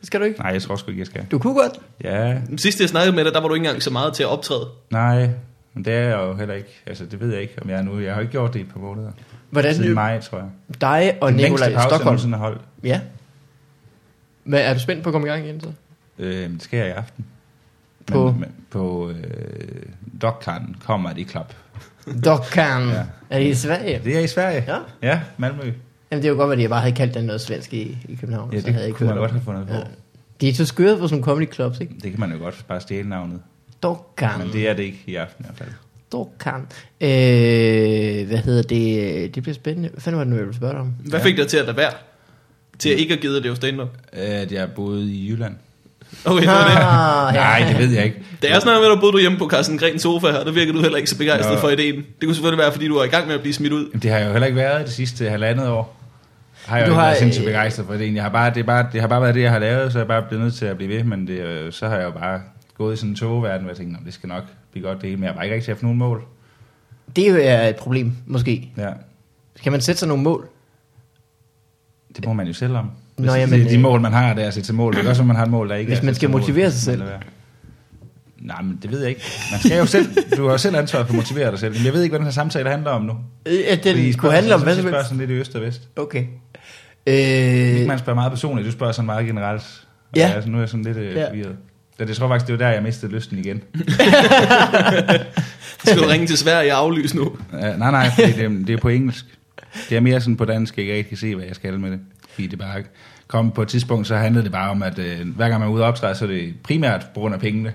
Det 0.00 0.06
skal 0.06 0.20
du 0.20 0.24
ikke. 0.24 0.40
nej, 0.40 0.50
jeg 0.52 0.62
tror 0.62 0.76
sgu 0.76 0.90
ikke, 0.90 1.00
jeg 1.00 1.06
skal. 1.06 1.22
Du 1.30 1.38
kunne 1.38 1.54
godt. 1.54 1.72
Ja, 2.04 2.34
Sidst 2.56 2.80
jeg 2.80 2.88
snakkede 2.88 3.16
med 3.16 3.24
dig, 3.24 3.32
der 3.32 3.40
var 3.40 3.48
du 3.48 3.54
ikke 3.54 3.66
engang 3.66 3.82
så 3.82 3.90
meget 3.90 4.12
til 4.14 4.22
at 4.22 4.28
optræde. 4.28 4.66
nej, 4.90 5.28
men 5.74 5.84
det 5.84 5.92
er 5.94 5.98
jeg 6.00 6.16
jo 6.18 6.36
heller 6.36 6.54
ikke. 6.54 6.82
Altså, 6.86 7.04
det 7.10 7.20
ved 7.20 7.32
jeg 7.32 7.40
ikke, 7.42 7.54
om 7.62 7.70
jeg 7.70 7.78
er 7.78 7.82
nu. 7.82 8.00
Jeg 8.00 8.14
har 8.14 8.20
ikke 8.20 8.32
gjort 8.32 8.52
det 8.52 8.58
i 8.58 8.62
et 8.62 8.68
par 8.72 8.80
måneder. 8.80 9.10
Hvordan 9.50 9.74
Siden 9.74 9.86
det 9.88 9.94
maj, 9.94 10.20
tror 10.20 10.38
jeg. 10.38 10.46
dig 10.80 11.12
og 11.20 11.28
Den 11.30 11.40
længste 11.40 11.50
Nikolaj 11.52 11.68
pause, 11.68 11.78
jeg 11.80 11.88
Stockholm? 11.90 12.04
nogensinde 12.06 12.38
har 12.38 12.44
holdt. 12.44 12.60
Ja. 12.84 13.00
Men 14.44 14.60
er 14.60 14.74
du 14.74 14.80
spændt 14.80 15.02
på 15.02 15.08
at 15.08 15.12
komme 15.12 15.26
i 15.26 15.30
gang 15.30 15.44
igen 15.44 15.60
så? 15.60 15.68
Øh, 16.18 16.50
det 16.50 16.62
skal 16.62 16.76
jeg 16.78 16.88
i 16.88 16.90
aften. 16.90 17.24
På? 18.06 18.24
Men, 18.30 18.40
men, 18.40 18.48
på 18.70 19.10
øh, 19.10 19.82
Dokkan 20.22 20.76
Comedy 20.84 21.28
Club. 21.30 21.52
Dokkan. 22.24 22.88
Ja. 22.88 22.94
Ja. 23.30 23.36
Er 23.36 23.38
det 23.38 23.46
i 23.46 23.54
Sverige? 23.54 24.00
Det 24.04 24.16
er 24.16 24.20
i 24.20 24.26
Sverige. 24.26 24.64
Ja. 24.68 24.78
Ja, 25.02 25.20
Malmø. 25.36 25.62
Jamen 26.10 26.22
det 26.22 26.24
er 26.24 26.28
jo 26.32 26.36
godt, 26.36 26.52
at 26.52 26.60
jeg 26.62 26.70
bare 26.70 26.80
havde 26.80 26.94
kaldt 26.94 27.14
den 27.14 27.24
noget 27.24 27.40
svensk 27.40 27.72
i, 27.74 27.98
i 28.08 28.14
København. 28.14 28.52
Ja, 28.52 28.60
så 28.60 28.66
havde 28.66 28.74
jeg 28.74 28.82
det 28.82 28.86
ikke 28.88 28.96
kunne 28.98 29.06
man 29.06 29.14
hørt 29.14 29.20
godt 29.22 29.30
have 29.30 29.42
fundet 29.44 29.66
på. 29.68 29.74
Ja. 29.74 29.80
De 30.40 30.48
er 30.48 30.54
så 30.54 30.64
skøre 30.66 30.98
på 30.98 31.08
sådan 31.08 31.20
nogle 31.20 31.24
comedy 31.24 31.52
clubs, 31.54 31.80
ikke? 31.80 31.94
Det 32.02 32.10
kan 32.10 32.20
man 32.20 32.32
jo 32.32 32.38
godt 32.38 32.64
bare 32.68 32.80
stjæle 32.80 33.08
navnet. 33.08 33.40
Dokkan. 33.82 34.30
Men 34.38 34.52
det 34.52 34.68
er 34.68 34.74
det 34.74 34.82
ikke 34.82 35.02
i 35.06 35.14
aften 35.14 35.44
i 35.44 35.46
hvert 35.46 35.58
fald. 35.58 35.68
Dokkan. 36.12 36.60
Øh, 37.00 38.26
hvad 38.26 38.38
hedder 38.38 38.62
det? 38.62 39.34
Det 39.34 39.42
bliver 39.42 39.54
spændende. 39.54 39.88
Hvad 39.88 40.00
fanden 40.00 40.18
var 40.18 40.24
det 40.24 40.30
nu, 40.30 40.36
jeg 40.36 40.44
ville 40.46 40.56
spørge 40.56 40.72
dig 40.72 40.80
om? 40.80 40.94
Hvad 41.08 41.20
Ja. 41.20 41.24
fik 41.26 41.36
dig 41.36 41.48
til 41.48 41.56
at 41.56 41.64
lade 41.64 41.76
være? 41.76 41.92
Til 42.84 42.90
at 42.94 42.98
ikke 42.98 43.14
at 43.14 43.20
give 43.20 43.34
det 43.36 43.46
jo 43.46 43.54
stand-up? 43.54 43.88
At 44.12 44.52
jeg 44.52 44.72
boede 44.72 45.12
i 45.12 45.30
Jylland. 45.30 45.54
Okay, 46.24 46.40
det 46.40 46.48
var 46.48 46.64
det. 46.64 46.76
Ah, 46.76 47.34
ja. 47.36 47.40
Nej, 47.40 47.72
det 47.72 47.78
ved 47.88 47.94
jeg 47.94 48.04
ikke. 48.04 48.16
Da 48.42 48.48
jeg 48.48 48.62
snakkede 48.62 48.82
med 48.88 48.90
dig, 48.92 49.00
boede 49.00 49.12
du 49.12 49.18
hjemme 49.18 49.38
på 49.38 49.48
Carsten 49.48 49.78
Grens 49.78 50.02
sofa 50.02 50.26
her, 50.30 50.44
der 50.44 50.52
virkede 50.52 50.76
du 50.76 50.82
heller 50.82 50.96
ikke 50.98 51.10
så 51.10 51.18
begejstret 51.18 51.54
Nå. 51.54 51.60
for 51.60 51.68
ideen. 51.68 51.94
Det 51.96 52.04
kunne 52.24 52.34
selvfølgelig 52.34 52.62
være, 52.62 52.72
fordi 52.72 52.88
du 52.88 52.96
var 52.98 53.04
i 53.04 53.08
gang 53.08 53.26
med 53.26 53.34
at 53.34 53.40
blive 53.40 53.54
smidt 53.54 53.72
ud. 53.72 53.86
Jamen, 53.86 54.02
det 54.02 54.10
har 54.10 54.18
jeg 54.18 54.26
jo 54.26 54.32
heller 54.32 54.46
ikke 54.46 54.56
været 54.58 54.86
det 54.86 54.94
sidste 54.94 55.30
halvandet 55.30 55.68
år. 55.68 56.00
Har 56.66 56.76
jeg 56.78 56.86
Du 56.86 56.90
jo 56.90 56.92
ikke 56.94 57.00
har, 57.00 57.06
været 57.08 57.18
sindssygt 57.18 57.46
begejstret 57.46 57.86
for 57.86 57.94
det. 57.94 58.14
Jeg 58.14 58.22
har 58.22 58.30
bare, 58.30 58.50
det, 58.54 58.60
er 58.60 58.64
bare, 58.64 58.86
det 58.92 59.00
har 59.00 59.08
bare 59.08 59.22
været 59.22 59.34
det, 59.34 59.42
jeg 59.42 59.50
har 59.50 59.58
lavet, 59.58 59.92
så 59.92 59.98
jeg 59.98 60.04
er 60.04 60.08
bare 60.08 60.22
blevet 60.28 60.44
nødt 60.44 60.54
til 60.54 60.64
at 60.66 60.76
blive 60.76 60.96
ved. 60.96 61.04
Men 61.04 61.26
det, 61.26 61.38
øh, 61.40 61.72
så 61.72 61.88
har 61.88 61.96
jeg 61.96 62.04
jo 62.04 62.10
bare 62.10 62.40
gået 62.78 62.94
i 62.94 62.96
sådan 62.96 63.10
en 63.10 63.16
togverden, 63.16 63.60
hvor 63.60 63.70
jeg 63.70 63.76
tænkte, 63.76 63.92
"Nå, 63.94 64.00
det 64.06 64.14
skal 64.14 64.28
nok 64.28 64.42
blive 64.72 64.86
godt 64.86 65.00
det 65.00 65.08
hele. 65.08 65.16
Men 65.16 65.24
jeg 65.24 65.30
har 65.30 65.34
bare 65.36 65.44
ikke 65.44 65.54
rigtig 65.56 65.74
haft 65.74 65.82
nogen 65.82 65.98
mål. 65.98 66.24
Det 67.16 67.48
er 67.48 67.68
et 67.68 67.76
problem, 67.76 68.12
måske. 68.26 68.68
Ja, 68.76 68.88
Kan 69.62 69.72
man 69.72 69.80
sætte 69.80 69.98
sig 69.98 70.08
nogle 70.08 70.22
mål? 70.22 70.48
Det 72.16 72.26
må 72.26 72.32
man 72.32 72.46
jo 72.46 72.52
selv 72.52 72.76
om. 72.76 72.90
Nå, 73.18 73.22
Hvis 73.24 73.34
jamen, 73.34 73.60
de, 73.60 73.68
de 73.68 73.74
øh, 73.74 73.80
mål, 73.80 74.00
man 74.00 74.12
har, 74.12 74.34
det 74.34 74.44
er 74.44 74.48
at 74.48 74.54
sætte 74.54 74.66
til 74.68 74.74
mål. 74.74 74.94
Det 74.94 75.04
er 75.04 75.08
også, 75.08 75.22
at 75.22 75.26
man 75.26 75.36
har 75.36 75.44
et 75.44 75.50
mål, 75.50 75.68
der 75.68 75.74
ikke 75.74 75.88
Hvis 75.90 75.98
er 75.98 76.04
man 76.04 76.14
skal 76.14 76.30
mål, 76.30 76.40
motivere 76.40 76.70
så 76.70 76.76
sig 76.76 76.84
selv. 76.84 77.02
Nej, 78.38 78.62
men 78.62 78.78
det 78.82 78.90
ved 78.90 79.00
jeg 79.00 79.08
ikke. 79.08 79.20
Man 79.50 79.60
skal 79.60 79.78
jo 79.78 79.86
selv, 79.86 80.06
du 80.36 80.44
har 80.44 80.52
jo 80.52 80.58
selv 80.58 80.76
ansvaret 80.76 81.06
for 81.06 81.12
at 81.14 81.16
motivere 81.16 81.50
dig 81.50 81.58
selv. 81.58 81.74
Men 81.76 81.84
jeg 81.84 81.92
ved 81.92 82.02
ikke, 82.02 82.12
hvad 82.12 82.18
den 82.18 82.26
her 82.26 82.32
samtale 82.32 82.70
handler 82.70 82.90
om 82.90 83.02
nu. 83.02 83.12
Øh, 83.46 83.58
At 83.68 83.84
den 83.84 83.94
Fordi 83.96 84.12
kunne 84.12 84.32
handle 84.32 84.54
om 84.54 84.62
hvad 84.62 84.74
så 84.74 84.80
som 84.80 84.88
spørger 84.88 84.96
helst. 84.96 85.08
sådan 85.08 85.18
lidt 85.26 85.30
i 85.30 85.34
øst 85.40 85.54
og 85.54 85.62
vest. 85.62 85.88
Okay. 85.96 86.24
Ikke 87.06 87.80
Øh, 87.80 87.86
man 87.86 87.98
spørger 87.98 88.14
meget 88.14 88.32
personligt, 88.32 88.66
du 88.66 88.72
spørger 88.72 88.92
sådan 88.92 89.06
meget 89.06 89.26
generelt. 89.26 89.62
Og 90.12 90.16
Ja. 90.16 90.32
Altså, 90.34 90.50
nu 90.50 90.56
er 90.56 90.62
jeg 90.62 90.68
sådan 90.68 90.84
lidt 90.84 90.96
øh, 90.96 91.14
Ja. 91.14 91.28
forvirret. 91.28 91.56
Ja, 92.00 92.04
det 92.04 92.16
tror 92.16 92.28
faktisk, 92.28 92.46
det 92.46 92.52
var 92.58 92.66
der, 92.66 92.72
jeg 92.74 92.82
mistede 92.82 93.12
lysten 93.12 93.38
igen. 93.38 93.62
Skal 95.84 95.98
du 95.98 96.04
ringe 96.08 96.26
til 96.26 96.38
Sverige 96.38 96.72
og 96.74 96.78
aflyse 96.78 97.16
nu? 97.16 97.22
Uh, 97.52 97.60
nej, 97.60 97.76
nej, 97.76 98.10
fordi 98.10 98.32
det, 98.32 98.66
det 98.66 98.72
er 98.72 98.76
på 98.78 98.88
engelsk. 98.88 99.24
Det 99.88 99.96
er 99.96 100.00
mere 100.00 100.20
sådan 100.20 100.36
på 100.36 100.44
dansk, 100.44 100.76
jeg 100.76 100.82
ikke 100.82 100.94
rigtig 100.94 101.08
kan 101.08 101.18
se, 101.18 101.34
hvad 101.34 101.44
jeg 101.44 101.54
skal 101.56 101.80
med 101.80 101.90
det. 101.90 102.00
Fordi 102.30 102.46
det 102.46 102.58
bare 102.58 102.82
kom 103.26 103.50
på 103.50 103.62
et 103.62 103.68
tidspunkt, 103.68 104.06
så 104.06 104.16
handlede 104.16 104.44
det 104.44 104.52
bare 104.52 104.70
om, 104.70 104.82
at 104.82 104.98
øh, 104.98 105.28
hver 105.28 105.48
gang 105.48 105.60
man 105.60 105.68
er 105.68 105.72
ude 105.72 105.82
og 105.82 105.88
optræde, 105.88 106.14
så 106.14 106.24
er 106.24 106.28
det 106.28 106.54
primært 106.62 107.06
på 107.14 107.20
grund 107.20 107.34
af 107.34 107.40
pengene. 107.40 107.72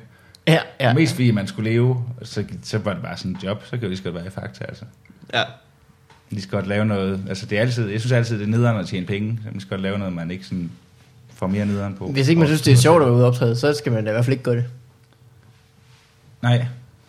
ja, 0.48 0.60
Ja. 0.80 0.94
Mest 0.94 1.14
fordi 1.14 1.32
man 1.32 1.48
skulle 1.48 1.70
leve, 1.70 2.04
så, 2.24 2.44
så 2.64 2.78
var 2.78 2.94
det 2.94 3.04
bare 3.04 3.18
sådan 3.18 3.32
et 3.32 3.44
job, 3.44 3.64
så 3.66 3.72
kan 3.72 3.82
vi 3.82 3.88
lige 3.88 3.98
så 3.98 4.04
godt 4.04 4.16
være 4.16 4.26
i 4.26 4.30
fakta, 4.30 4.66
altså. 4.68 4.86
Ja. 5.34 5.44
Vi 6.30 6.42
skal 6.42 6.52
godt 6.52 6.68
lave 6.68 6.86
noget, 6.86 7.20
altså 7.30 7.46
det 7.46 7.58
er 7.58 7.62
altid, 7.62 7.90
jeg 7.90 8.00
synes 8.00 8.12
altid, 8.12 8.38
det 8.40 8.44
er 8.44 8.50
nederen 8.50 8.78
at 8.78 8.88
tjene 8.88 9.06
penge, 9.06 9.40
så 9.44 9.50
man 9.52 9.60
skal 9.60 9.70
godt 9.70 9.82
lave 9.82 9.98
noget, 9.98 10.14
man 10.14 10.32
ikke 10.32 10.46
sådan 10.46 10.72
får 11.34 11.48
mere 11.48 11.66
nederen 11.66 11.96
på. 11.96 12.08
Hvis 12.12 12.28
ikke 12.28 12.40
man 12.40 12.48
synes, 12.48 12.62
det 12.62 12.74
er 12.74 12.78
sjovt 12.78 13.02
at 13.02 13.06
være 13.06 13.16
ude 13.16 13.24
og 13.24 13.28
optræde, 13.28 13.56
så 13.56 13.74
skal 13.74 13.92
man 13.92 14.04
da 14.06 14.12
i 14.12 14.14
hvert 14.14 14.26
fald 14.26 14.34
ikke 14.34 14.44
gøre 14.44 14.56
det. 14.56 14.66
Nej, 16.42 16.66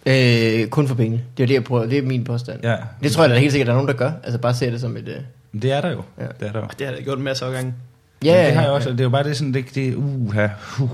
Øh, 0.06 0.66
kun 0.68 0.88
for 0.88 0.94
penge. 0.94 1.22
Det 1.36 1.42
er 1.42 1.46
det, 1.46 1.54
jeg 1.54 1.64
prøver. 1.64 1.86
Det 1.86 1.98
er 1.98 2.02
min 2.02 2.24
påstand. 2.24 2.60
ja. 2.62 2.76
Det 3.02 3.12
tror 3.12 3.22
jeg 3.22 3.30
da 3.30 3.38
helt 3.38 3.52
sikkert, 3.52 3.66
der 3.66 3.72
er 3.72 3.76
nogen, 3.76 3.88
der 3.88 3.94
gør. 3.94 4.12
Altså 4.24 4.38
bare 4.38 4.54
se 4.54 4.70
det 4.70 4.80
som 4.80 4.96
et... 4.96 5.08
Øh... 5.08 5.14
Men 5.52 5.62
det 5.62 5.72
er 5.72 5.80
der 5.80 5.90
jo. 5.90 6.02
Ja. 6.18 6.24
Det 6.40 6.48
er 6.48 6.52
der 6.52 6.60
jo. 6.60 6.66
Det 6.78 6.86
har 6.86 6.94
jeg 6.94 7.04
gjort 7.04 7.18
en 7.18 7.24
masse 7.24 7.44
af 7.44 7.52
gange. 7.52 7.74
Ja, 8.24 8.46
det 8.46 8.54
har 8.54 8.62
jeg 8.62 8.70
også, 8.70 8.88
og 8.88 8.92
det 8.92 9.00
er 9.00 9.04
jo 9.04 9.10
bare 9.10 9.24
det 9.24 9.36
sådan, 9.36 9.54
det, 9.54 9.74
det 9.74 9.94
uh, 9.94 10.32
her, 10.32 10.48
uh, 10.80 10.88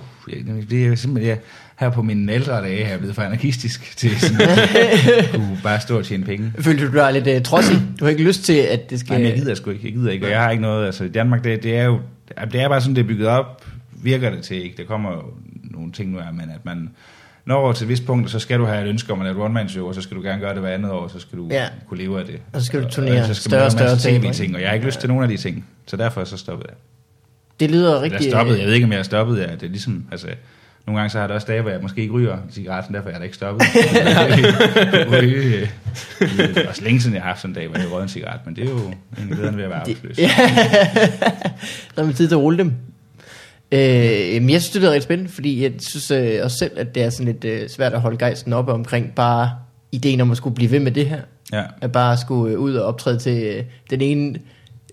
det 0.70 0.86
er 0.86 0.94
simpelthen, 0.94 1.28
jeg, 1.28 1.38
her 1.76 1.90
på 1.90 2.02
mine 2.02 2.32
ældre 2.32 2.52
dage 2.52 2.82
er 2.82 2.88
jeg 2.88 2.98
blevet 2.98 3.14
for 3.14 3.22
anarkistisk 3.22 3.96
til 3.96 4.20
sådan, 4.20 4.48
at 4.48 5.30
kunne 5.34 5.58
bare 5.62 5.80
stå 5.80 5.98
og 5.98 6.04
tjene 6.04 6.24
penge. 6.24 6.52
Følte 6.58 6.86
du, 6.86 6.92
du 6.92 6.98
er 6.98 7.10
lidt 7.10 7.26
øh, 7.26 7.42
trodsig? 7.42 7.82
Du 8.00 8.04
har 8.04 8.10
ikke 8.10 8.24
lyst 8.24 8.44
til, 8.44 8.56
at 8.58 8.90
det 8.90 9.00
skal... 9.00 9.12
Nej, 9.12 9.18
men 9.18 9.28
jeg 9.28 9.36
gider 9.36 9.54
sgu 9.54 9.70
ikke, 9.70 9.84
jeg 9.84 9.92
gider 9.92 10.10
ikke, 10.10 10.26
og 10.26 10.30
jeg 10.30 10.42
har 10.42 10.50
ikke 10.50 10.62
noget, 10.62 10.86
altså 10.86 11.04
i 11.04 11.08
Danmark, 11.08 11.44
det, 11.44 11.62
det 11.62 11.76
er 11.76 11.84
jo, 11.84 12.00
det 12.52 12.60
er 12.60 12.68
bare 12.68 12.80
sådan, 12.80 12.96
det 12.96 13.02
er 13.02 13.08
bygget 13.08 13.28
op, 13.28 13.64
virker 13.92 14.30
det 14.30 14.42
til, 14.42 14.64
ikke? 14.64 14.76
Der 14.76 14.84
kommer 14.84 15.12
jo 15.12 15.22
nogle 15.64 15.92
ting 15.92 16.10
nu, 16.10 16.18
her, 16.18 16.32
men 16.32 16.50
at 16.54 16.64
man 16.64 16.90
når 17.46 17.72
til 17.72 17.84
et 17.84 17.88
vist 17.88 18.06
punkt, 18.06 18.30
så 18.30 18.38
skal 18.38 18.58
du 18.58 18.64
have 18.64 18.82
et 18.84 18.88
ønske 18.88 19.12
om 19.12 19.20
at 19.20 19.24
lave 19.26 19.36
et 19.36 19.42
one-man-show, 19.44 19.88
og 19.88 19.94
så 19.94 20.00
skal 20.00 20.16
du 20.16 20.22
gerne 20.22 20.40
gøre 20.40 20.52
det 20.52 20.60
hver 20.60 20.70
andet 20.70 20.90
år, 20.92 21.08
så 21.08 21.18
skal 21.18 21.38
du 21.38 21.48
Ja. 21.50 21.66
kunne 21.88 21.98
leve 21.98 22.18
af 22.20 22.26
det. 22.26 22.40
Og 22.52 22.60
så 22.60 22.66
skal 22.66 22.82
du 22.82 22.88
turnere 22.90 23.26
så 23.26 23.34
skal 23.34 23.50
større 23.50 23.70
man 23.76 23.86
og 23.86 23.92
en 23.92 23.98
større 23.98 24.18
TV-ting, 24.20 24.54
og 24.54 24.60
jeg 24.60 24.68
har 24.68 24.74
ikke 24.74 24.86
lyst 24.86 25.00
til 25.00 25.08
nogen 25.08 25.22
af 25.22 25.28
de 25.28 25.36
ting, 25.36 25.66
så 25.86 25.96
derfor 25.96 26.24
så 26.24 26.36
stoppede 26.36 26.68
jeg. 26.68 26.76
Det 27.60 27.70
lyder 27.70 27.92
Jeg 28.02 28.12
rigtig... 28.12 28.30
stoppede, 28.30 28.58
jeg 28.58 28.66
ved 28.66 28.74
ikke, 28.74 28.84
om 28.84 28.92
jeg 28.92 29.04
stoppet. 29.04 29.38
Ja. 29.38 29.42
Det 29.52 29.62
er 29.62 29.68
ligesom, 29.68 30.04
altså, 30.10 30.26
nogle 30.86 31.00
gange 31.00 31.10
så 31.10 31.18
har 31.18 31.26
der 31.26 31.34
også 31.34 31.46
dage, 31.46 31.62
hvor 31.62 31.70
jeg 31.70 31.80
måske 31.82 32.00
ikke 32.00 32.12
ryger 32.14 32.36
cigaretten, 32.52 32.94
derfor 32.94 33.08
er 33.08 33.12
jeg 33.12 33.20
da 33.20 33.24
ikke 33.24 33.36
stoppet. 33.36 33.66
Ryge, 35.12 35.60
øh, 36.20 36.38
det 36.38 36.56
er 36.56 36.68
også 36.68 36.82
længe 36.84 37.00
siden, 37.00 37.14
jeg 37.14 37.22
har 37.22 37.28
haft 37.28 37.40
sådan 37.40 37.50
en 37.50 37.54
dag, 37.54 37.68
hvor 37.68 37.78
jeg 37.78 37.90
røget 37.92 38.02
en 38.02 38.08
cigaret, 38.08 38.40
men 38.46 38.56
det 38.56 38.64
er 38.64 38.68
jo 38.70 38.78
egentlig 39.18 39.36
bedre, 39.36 39.48
end 39.48 39.56
ved 39.56 39.64
at 39.64 39.70
være 39.70 39.78
arbejdsløs. 39.80 40.18
Ja, 40.24 40.28
har 41.96 42.04
man 42.04 42.14
tid 42.14 42.28
til 42.28 42.34
at 42.34 42.40
rulle 42.40 42.58
dem. 42.58 42.72
Øh, 43.72 44.42
men 44.42 44.50
jeg 44.50 44.62
synes, 44.62 44.70
det 44.70 44.80
lyder 44.80 44.90
rigtig 44.92 45.02
spændende, 45.02 45.32
fordi 45.32 45.62
jeg 45.62 45.72
synes 45.88 46.10
øh, 46.10 46.38
også 46.42 46.56
selv, 46.58 46.72
at 46.76 46.94
det 46.94 47.02
er 47.02 47.10
sådan 47.10 47.32
lidt 47.32 47.44
øh, 47.44 47.68
svært 47.68 47.92
at 47.92 48.00
holde 48.00 48.16
gejsten 48.18 48.52
oppe 48.52 48.72
omkring 48.72 49.12
bare 49.14 49.50
ideen 49.92 50.20
om 50.20 50.30
at 50.30 50.36
skulle 50.36 50.54
blive 50.54 50.70
ved 50.70 50.80
med 50.80 50.92
det 50.92 51.06
her. 51.06 51.20
Ja. 51.52 51.62
At 51.80 51.92
bare 51.92 52.16
skulle 52.16 52.54
øh, 52.54 52.60
ud 52.60 52.74
og 52.74 52.86
optræde 52.86 53.18
til 53.18 53.42
øh, 53.42 53.64
den 53.90 54.00
ene 54.00 54.38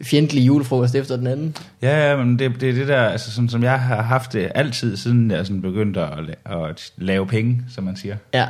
fjendtlige 0.03 0.45
julefrokost 0.45 0.95
efter 0.95 1.15
den 1.17 1.27
anden. 1.27 1.55
Ja, 1.81 2.09
ja, 2.09 2.17
men 2.17 2.39
det, 2.39 2.51
det 2.61 2.69
er 2.69 2.73
det 2.73 2.87
der, 2.87 3.01
altså 3.01 3.31
sådan 3.31 3.49
som 3.49 3.63
jeg 3.63 3.79
har 3.79 4.01
haft 4.01 4.33
det 4.33 4.51
altid, 4.55 4.97
siden 4.97 5.31
jeg 5.31 5.45
sådan 5.45 5.61
begyndte 5.61 6.01
at, 6.01 6.07
la- 6.19 6.53
at 6.69 6.91
lave 6.97 7.27
penge, 7.27 7.61
som 7.75 7.83
man 7.83 7.95
siger. 7.95 8.15
Ja, 8.33 8.47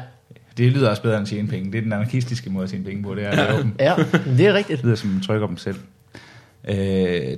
Det 0.57 0.71
lyder 0.71 0.89
også 0.89 1.01
bedre 1.01 1.15
end 1.17 1.21
at 1.21 1.27
tjene 1.29 1.47
penge. 1.47 1.71
Det 1.71 1.77
er 1.77 1.81
den 1.81 1.93
anarkistiske 1.93 2.49
måde 2.49 2.63
at 2.63 2.69
tjene 2.69 2.83
penge 2.85 3.03
på, 3.03 3.15
det 3.15 3.23
er 3.25 3.29
at 3.29 3.37
lave 3.37 3.61
dem. 3.63 3.75
ja 3.79 3.93
det 4.37 4.47
er 4.47 4.53
rigtigt. 4.53 4.77
Det 4.77 4.85
lyder 4.85 4.95
som 4.95 5.09
man 5.09 5.21
trykker 5.21 5.47
dem 5.47 5.57
selv. 5.57 5.75
Øh, 6.69 6.75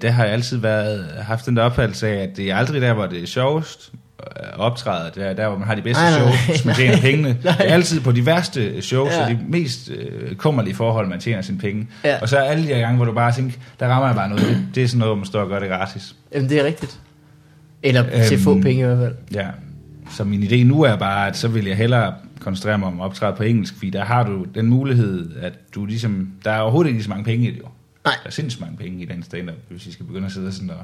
der 0.01 0.09
har 0.11 0.23
jeg 0.23 0.33
altid 0.33 0.57
været, 0.57 1.05
haft 1.21 1.45
den 1.45 1.55
der 1.55 1.63
opfattelse 1.63 2.07
af, 2.07 2.23
at 2.23 2.37
det 2.37 2.51
er 2.51 2.55
aldrig 2.55 2.81
der, 2.81 2.93
hvor 2.93 3.05
det 3.05 3.23
er 3.23 3.27
sjovest, 3.27 3.91
at 4.35 4.57
optræde, 4.59 5.11
der, 5.15 5.33
der 5.33 5.47
hvor 5.47 5.57
man 5.57 5.67
har 5.67 5.75
de 5.75 5.81
bedste 5.81 6.03
Nej, 6.03 6.11
nej, 6.11 6.19
nej. 6.25 6.31
shows, 6.37 6.65
man 6.65 6.75
tjener 6.75 6.97
pengene. 7.01 7.37
Nej. 7.43 7.55
Det 7.57 7.69
er 7.69 7.73
altid 7.73 8.01
på 8.01 8.11
de 8.11 8.25
værste 8.25 8.81
shows, 8.81 9.11
Ja. 9.11 9.23
og 9.23 9.29
de 9.29 9.39
mest 9.49 9.91
øh, 9.91 10.35
kummerlige 10.35 10.75
forhold, 10.75 11.07
man 11.07 11.19
tjener 11.19 11.41
sine 11.41 11.57
penge. 11.57 11.87
Ja. 12.03 12.17
Og 12.21 12.29
så 12.29 12.37
er 12.37 12.41
alle 12.41 12.63
de 12.63 12.67
her 12.67 12.79
gange, 12.79 12.95
hvor 12.95 13.05
du 13.05 13.11
bare 13.13 13.31
tænker, 13.31 13.57
der 13.79 13.87
rammer 13.87 14.07
jeg 14.07 14.15
bare 14.15 14.29
noget. 14.29 14.43
Det, 14.45 14.67
det 14.75 14.83
er 14.83 14.87
sådan 14.87 14.99
noget, 14.99 15.09
hvor 15.09 15.15
man 15.15 15.25
står 15.25 15.41
og 15.41 15.47
gør 15.49 15.59
det 15.59 15.69
gratis. 15.69 16.15
Jamen, 16.33 16.49
det 16.49 16.59
er 16.59 16.63
rigtigt. 16.63 16.99
Eller 17.83 18.03
til 18.27 18.33
Øhm, 18.35 18.43
få 18.43 18.61
penge 18.61 18.81
i 18.81 18.85
hvert 18.85 18.97
fald. 18.97 19.15
Ja. 19.33 19.47
Så 20.11 20.23
min 20.23 20.43
idé 20.43 20.63
nu 20.63 20.81
er 20.83 20.95
bare, 20.95 21.27
at 21.27 21.37
så 21.37 21.47
vil 21.47 21.65
jeg 21.65 21.77
hellere 21.77 22.13
koncentrere 22.39 22.77
mig 22.77 22.87
om 22.87 23.01
at 23.01 23.05
optræde 23.05 23.35
på 23.37 23.43
engelsk, 23.43 23.73
fordi 23.77 23.89
der 23.89 24.03
har 24.05 24.23
du 24.23 24.45
den 24.55 24.65
mulighed, 24.67 25.29
at 25.41 25.53
du 25.75 25.85
ligesom, 25.85 26.29
der 26.45 26.51
er 26.51 26.59
overhovedet 26.59 26.89
ikke 26.91 27.03
så 27.03 27.09
mange 27.09 27.23
penge 27.25 27.47
i 27.47 27.51
det 27.51 27.59
jo. 27.59 27.65
Nej. 28.05 28.15
Der 28.23 28.27
er 28.27 28.31
sindssygt 28.31 28.61
mange 28.61 28.77
penge 28.77 29.03
i 29.03 29.05
den 29.05 29.23
stand-up, 29.23 29.55
hvis 29.69 29.85
vi 29.85 29.91
skal 29.91 30.05
begynde 30.05 30.25
at 30.25 30.31
sidde 30.31 30.51
sådan 30.51 30.69
og 30.69 30.83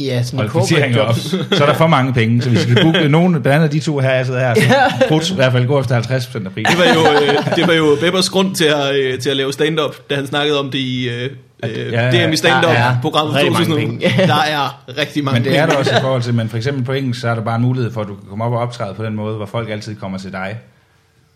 Ja, 0.00 0.22
sådan 0.22 0.38
holde 0.38 0.66
kvitteringer 0.66 1.00
op. 1.00 1.14
Så 1.56 1.64
er 1.64 1.66
der 1.66 1.74
for 1.74 1.86
mange 1.86 2.12
penge, 2.12 2.42
så 2.42 2.48
hvis 2.48 2.66
vi 2.66 2.70
skal 2.72 2.84
booke 2.84 3.08
nogen, 3.08 3.32
blandt 3.32 3.48
andet 3.48 3.72
de 3.72 3.80
to 3.80 3.98
her, 3.98 4.10
jeg 4.10 4.26
sidder 4.26 4.40
her, 4.40 4.54
så 4.54 4.62
brugt 5.08 5.30
i 5.30 5.34
hvert 5.34 5.52
fald 5.52 5.66
gå 5.66 5.80
efter 5.80 6.00
50% 6.00 6.04
af 6.44 6.52
prisen. 6.52 6.76
Det 6.76 6.78
var 6.78 6.94
jo, 6.94 7.00
øh, 7.00 7.56
det 7.56 7.66
var 7.66 7.72
jo 7.72 7.96
Beppers 8.00 8.30
grund 8.30 8.54
til 8.54 8.64
at, 8.64 8.94
øh, 8.94 9.18
til 9.18 9.30
at 9.30 9.36
lave 9.36 9.52
stand-up, 9.52 9.96
da 10.10 10.14
han 10.14 10.26
snakkede 10.26 10.58
om 10.58 10.70
det 10.70 10.78
i 10.78 11.08
øh, 11.08 11.30
øh, 11.64 11.92
ja, 11.92 12.18
ja. 12.18 12.26
DM 12.26 12.32
i 12.32 12.36
stand-up-programmet 12.36 13.34
Der 13.34 13.40
er 13.40 13.44
rigtig 13.44 13.66
2000. 13.66 13.74
mange 13.74 14.00
penge. 14.00 14.26
Der 14.26 14.34
er 14.34 14.84
rigtig 14.98 15.24
mange 15.24 15.40
Men 15.40 15.48
det 15.48 15.58
er 15.58 15.66
der 15.66 15.76
også 15.76 15.96
i 15.96 16.00
forhold 16.00 16.22
til, 16.22 16.34
men 16.34 16.48
for 16.48 16.56
eksempel 16.56 16.84
på 16.84 16.92
engelsk, 16.92 17.20
så 17.20 17.28
er 17.28 17.34
der 17.34 17.42
bare 17.42 17.56
en 17.56 17.62
mulighed 17.62 17.92
for, 17.92 18.00
at 18.00 18.08
du 18.08 18.14
kan 18.14 18.28
komme 18.28 18.44
op 18.44 18.52
og 18.52 18.58
optræde 18.58 18.94
på 18.94 19.04
den 19.04 19.14
måde, 19.14 19.36
hvor 19.36 19.46
folk 19.46 19.70
altid 19.70 19.96
kommer 19.96 20.18
til 20.18 20.32
dig. 20.32 20.58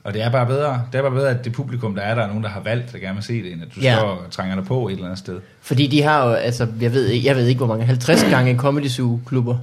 Og 0.04 0.14
det 0.14 0.22
er 0.22 0.30
bare 0.30 0.46
bedre, 0.46 0.82
det 0.92 0.98
er 0.98 1.02
bare 1.02 1.10
bedre, 1.10 1.30
at 1.30 1.44
det 1.44 1.52
publikum, 1.52 1.94
der 1.94 2.02
er 2.02 2.14
der, 2.14 2.22
er 2.22 2.26
nogen, 2.28 2.42
der 2.42 2.48
har 2.48 2.60
valgt, 2.60 2.92
der 2.92 2.98
gerne 2.98 3.14
vil 3.14 3.24
se 3.24 3.42
det, 3.42 3.52
end 3.52 3.62
at 3.62 3.68
du 3.76 3.80
Ja. 3.80 3.90
ja. 3.92 3.98
står 3.98 4.08
og 4.08 4.30
trænger 4.30 4.54
dig 4.56 4.64
på 4.64 4.88
et 4.88 4.92
eller 4.92 5.04
andet 5.04 5.18
sted. 5.18 5.40
Fordi 5.62 5.86
de 5.86 6.02
har 6.02 6.26
jo, 6.28 6.32
altså, 6.34 6.66
jeg 6.80 6.92
ved, 6.92 7.06
ikke- 7.08 7.26
jeg 7.28 7.36
ved 7.36 7.46
ikke 7.46 7.58
hvor 7.58 7.66
mange, 7.66 7.84
50 7.84 8.22
gange 8.30 8.56
Comedy 8.56 8.86
Zoo 8.88 9.20
klubber 9.26 9.56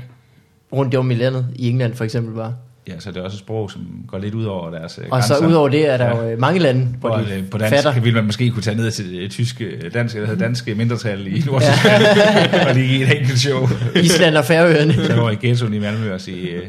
rundt 0.73 0.95
om 0.95 1.11
i 1.11 1.15
landet, 1.15 1.45
i 1.55 1.69
England 1.69 1.93
for 1.93 2.03
eksempel 2.03 2.35
bare. 2.35 2.55
Ja, 2.87 2.93
så 2.99 3.11
det 3.11 3.17
er 3.17 3.21
også 3.21 3.35
et 3.35 3.39
sprog, 3.39 3.71
som 3.71 3.81
går 4.07 4.17
lidt 4.17 4.33
ud 4.33 4.45
over 4.45 4.69
deres 4.71 4.97
øh, 5.01 5.05
Og 5.11 5.23
så 5.23 5.33
grænser. 5.33 5.47
udover 5.47 5.69
det 5.69 5.89
er 5.89 5.97
der 5.97 6.05
Ja. 6.05 6.23
jo 6.23 6.29
øh, 6.31 6.39
mange 6.39 6.59
lande, 6.59 6.87
hvor 6.99 7.09
Hvor 7.09 7.17
de 7.17 7.35
øh, 7.37 7.49
på 7.49 7.57
dansk 7.57 7.75
fatter. 7.75 7.93
ville 8.01 8.15
man 8.15 8.25
måske 8.25 8.49
kunne 8.49 8.61
tage 8.63 8.77
ned 8.77 8.91
til 8.91 9.11
det 9.11 9.31
tyske, 9.31 9.89
danske, 9.93 10.19
eller 10.19 10.35
danske 10.35 10.75
mindretal 10.75 11.27
i 11.27 11.39
Nordsjælland, 11.45 12.61
og 12.67 12.75
lige 12.75 13.03
et 13.03 13.17
enkelt 13.21 13.39
show. 13.39 13.67
Island 13.95 14.35
og 14.37 14.45
Færøerne, 14.45 14.93
Så 14.93 15.21
over 15.21 15.29
i 15.31 15.35
ghettoen 15.35 15.73
i 15.73 15.79
Malmø 15.79 16.13
og 16.13 16.21
sige 16.21 16.61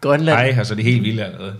Grønland. 0.00 0.38
hej, 0.38 0.56
og 0.60 0.66
så 0.66 0.74
er 0.74 0.82
helt 0.82 1.02
vilde 1.04 1.24
allerede. 1.24 1.52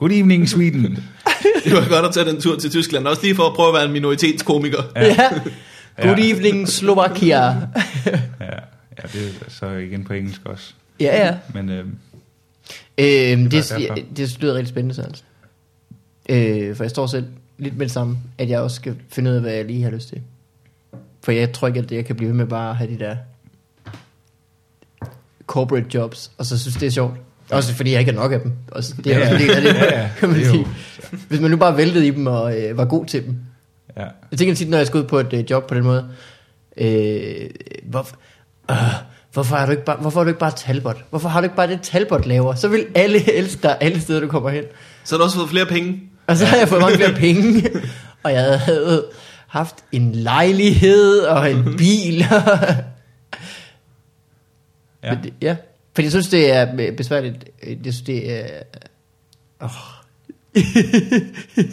Good 0.00 0.10
evening, 0.12 0.48
Sweden. 0.48 0.82
Det 1.64 1.72
var 1.72 1.88
godt 1.88 2.06
at 2.06 2.14
tage 2.14 2.26
den 2.26 2.40
tur 2.40 2.56
til 2.56 2.70
Tyskland, 2.70 3.06
også 3.06 3.22
lige 3.22 3.34
for 3.34 3.42
at 3.46 3.54
prøve 3.54 3.68
at 3.68 3.74
være 3.74 3.84
en 3.84 3.92
minoritetskomiker. 3.92 4.82
Ja. 4.96 5.04
ja. 5.06 5.28
Good 6.02 6.18
Ja. 6.18 6.34
evening, 6.34 6.68
Slovakia. 6.68 7.38
Ja, 7.46 7.54
ja, 8.40 9.02
det 9.12 9.38
er 9.46 9.50
så 9.50 9.66
igen 9.70 10.04
på 10.04 10.12
engelsk 10.12 10.40
også. 10.44 10.72
Ja, 11.00 11.26
ja. 11.26 11.36
Men 11.54 11.68
øh, 11.68 11.84
Øhm, 12.98 13.44
var 13.44 13.48
det, 13.50 13.52
derfor. 13.70 13.94
det, 13.94 14.04
det 14.16 14.36
lyder 14.40 14.54
rigtig 14.54 14.68
spændende, 14.68 14.94
så 14.94 15.02
altså. 15.02 15.22
Øh, 16.28 16.76
for 16.76 16.84
jeg 16.84 16.90
står 16.90 17.06
selv 17.06 17.24
lidt 17.58 17.76
med 17.76 17.86
det 17.86 17.92
samme, 17.92 18.18
at 18.38 18.48
jeg 18.50 18.60
også 18.60 18.76
skal 18.76 18.96
finde 19.08 19.30
ud 19.30 19.34
af, 19.36 19.40
hvad 19.42 19.52
jeg 19.52 19.64
lige 19.64 19.82
har 19.82 19.90
lyst 19.90 20.08
til. 20.08 20.20
For 21.24 21.32
jeg 21.32 21.52
tror 21.52 21.68
ikke, 21.68 21.80
at 21.80 21.92
jeg 21.92 22.04
kan 22.04 22.16
blive 22.16 22.28
ved 22.28 22.36
med 22.36 22.46
bare 22.46 22.70
at 22.70 22.76
have 22.76 22.90
de 22.90 22.98
der 22.98 23.16
corporate 25.46 25.86
jobs, 25.94 26.30
og 26.38 26.46
så 26.46 26.58
synes 26.58 26.76
det 26.76 26.86
er 26.86 26.90
sjovt. 26.90 27.14
Også 27.50 27.74
fordi 27.74 27.92
jeg 27.92 28.00
ikke 28.00 28.12
har 28.12 28.20
nok 28.20 28.32
af 28.32 28.40
dem. 28.40 28.52
Også, 28.72 28.94
det 29.04 29.12
er 29.14 29.18
Ja, 29.18 29.24
også 29.24 29.34
en 29.34 29.40
del 29.40 29.50
af 29.50 29.62
det, 29.62 29.74
ja, 29.80 30.00
ja. 30.00 30.10
kan 30.18 30.28
man 30.28 30.38
Det 30.38 30.46
er. 30.54 30.64
Hvis 31.28 31.40
man 31.40 31.50
nu 31.50 31.56
bare 31.56 31.76
væltede 31.76 32.06
i 32.06 32.10
dem 32.10 32.26
og 32.26 32.58
øh, 32.58 32.78
var 32.78 32.84
god 32.84 33.06
til 33.06 33.26
dem. 33.26 33.36
ja. 33.96 34.04
Jeg 34.30 34.38
tænker 34.38 34.54
tit, 34.54 34.68
når 34.70 34.78
jeg 34.78 34.86
skal 34.86 35.00
ud 35.00 35.04
på 35.04 35.18
et 35.18 35.32
øh, 35.32 35.50
job 35.50 35.66
på 35.66 35.74
den 35.74 35.84
måde, 35.84 36.08
øh, 36.76 37.50
hvorfor, 37.84 38.16
øh, 38.70 38.76
hvorfor, 39.32 39.56
har 39.56 39.66
du 39.66 39.70
ikke 39.70 39.84
bare, 39.84 39.96
hvorfor 39.96 40.20
har 40.20 40.24
du 40.24 40.28
ikke 40.28 40.40
bare 40.40 40.52
Talbot? 40.56 41.04
Hvorfor 41.10 41.28
har 41.28 41.40
du 41.40 41.44
ikke 41.44 41.56
bare 41.56 41.66
det, 41.68 41.80
Talbot 41.82 42.26
laver? 42.26 42.54
Så 42.54 42.68
vil 42.68 42.86
alle 42.94 43.32
elske 43.32 43.62
dig 43.62 43.76
alle 43.80 44.00
steder, 44.00 44.20
du 44.20 44.28
kommer 44.28 44.50
hen. 44.50 44.64
Så 45.04 45.14
har 45.14 45.18
du 45.18 45.24
også 45.24 45.36
fået 45.36 45.48
flere 45.50 45.66
penge. 45.66 46.02
Og 46.26 46.36
så 46.36 46.44
har 46.44 46.56
jeg 46.56 46.68
fået 46.68 46.80
mange 46.80 46.96
flere 46.96 47.12
penge, 47.14 47.70
og 48.24 48.32
jeg 48.32 48.60
havde 48.60 49.04
haft 49.46 49.74
en 49.92 50.12
lejlighed 50.12 51.20
og 51.20 51.50
en 51.50 51.76
bil. 51.76 52.18
Ja. 55.02 55.14
Men 55.14 55.30
ja. 55.42 55.56
Fordi 55.94 56.04
jeg 56.04 56.10
synes, 56.12 56.28
det 56.28 56.52
er 56.52 56.66
øh, 56.78 56.92
besværligt. 56.96 57.44
Jeg 57.62 57.76
synes, 57.82 58.02
det 58.02 58.32
er... 58.32 58.44
Oh. 59.60 59.70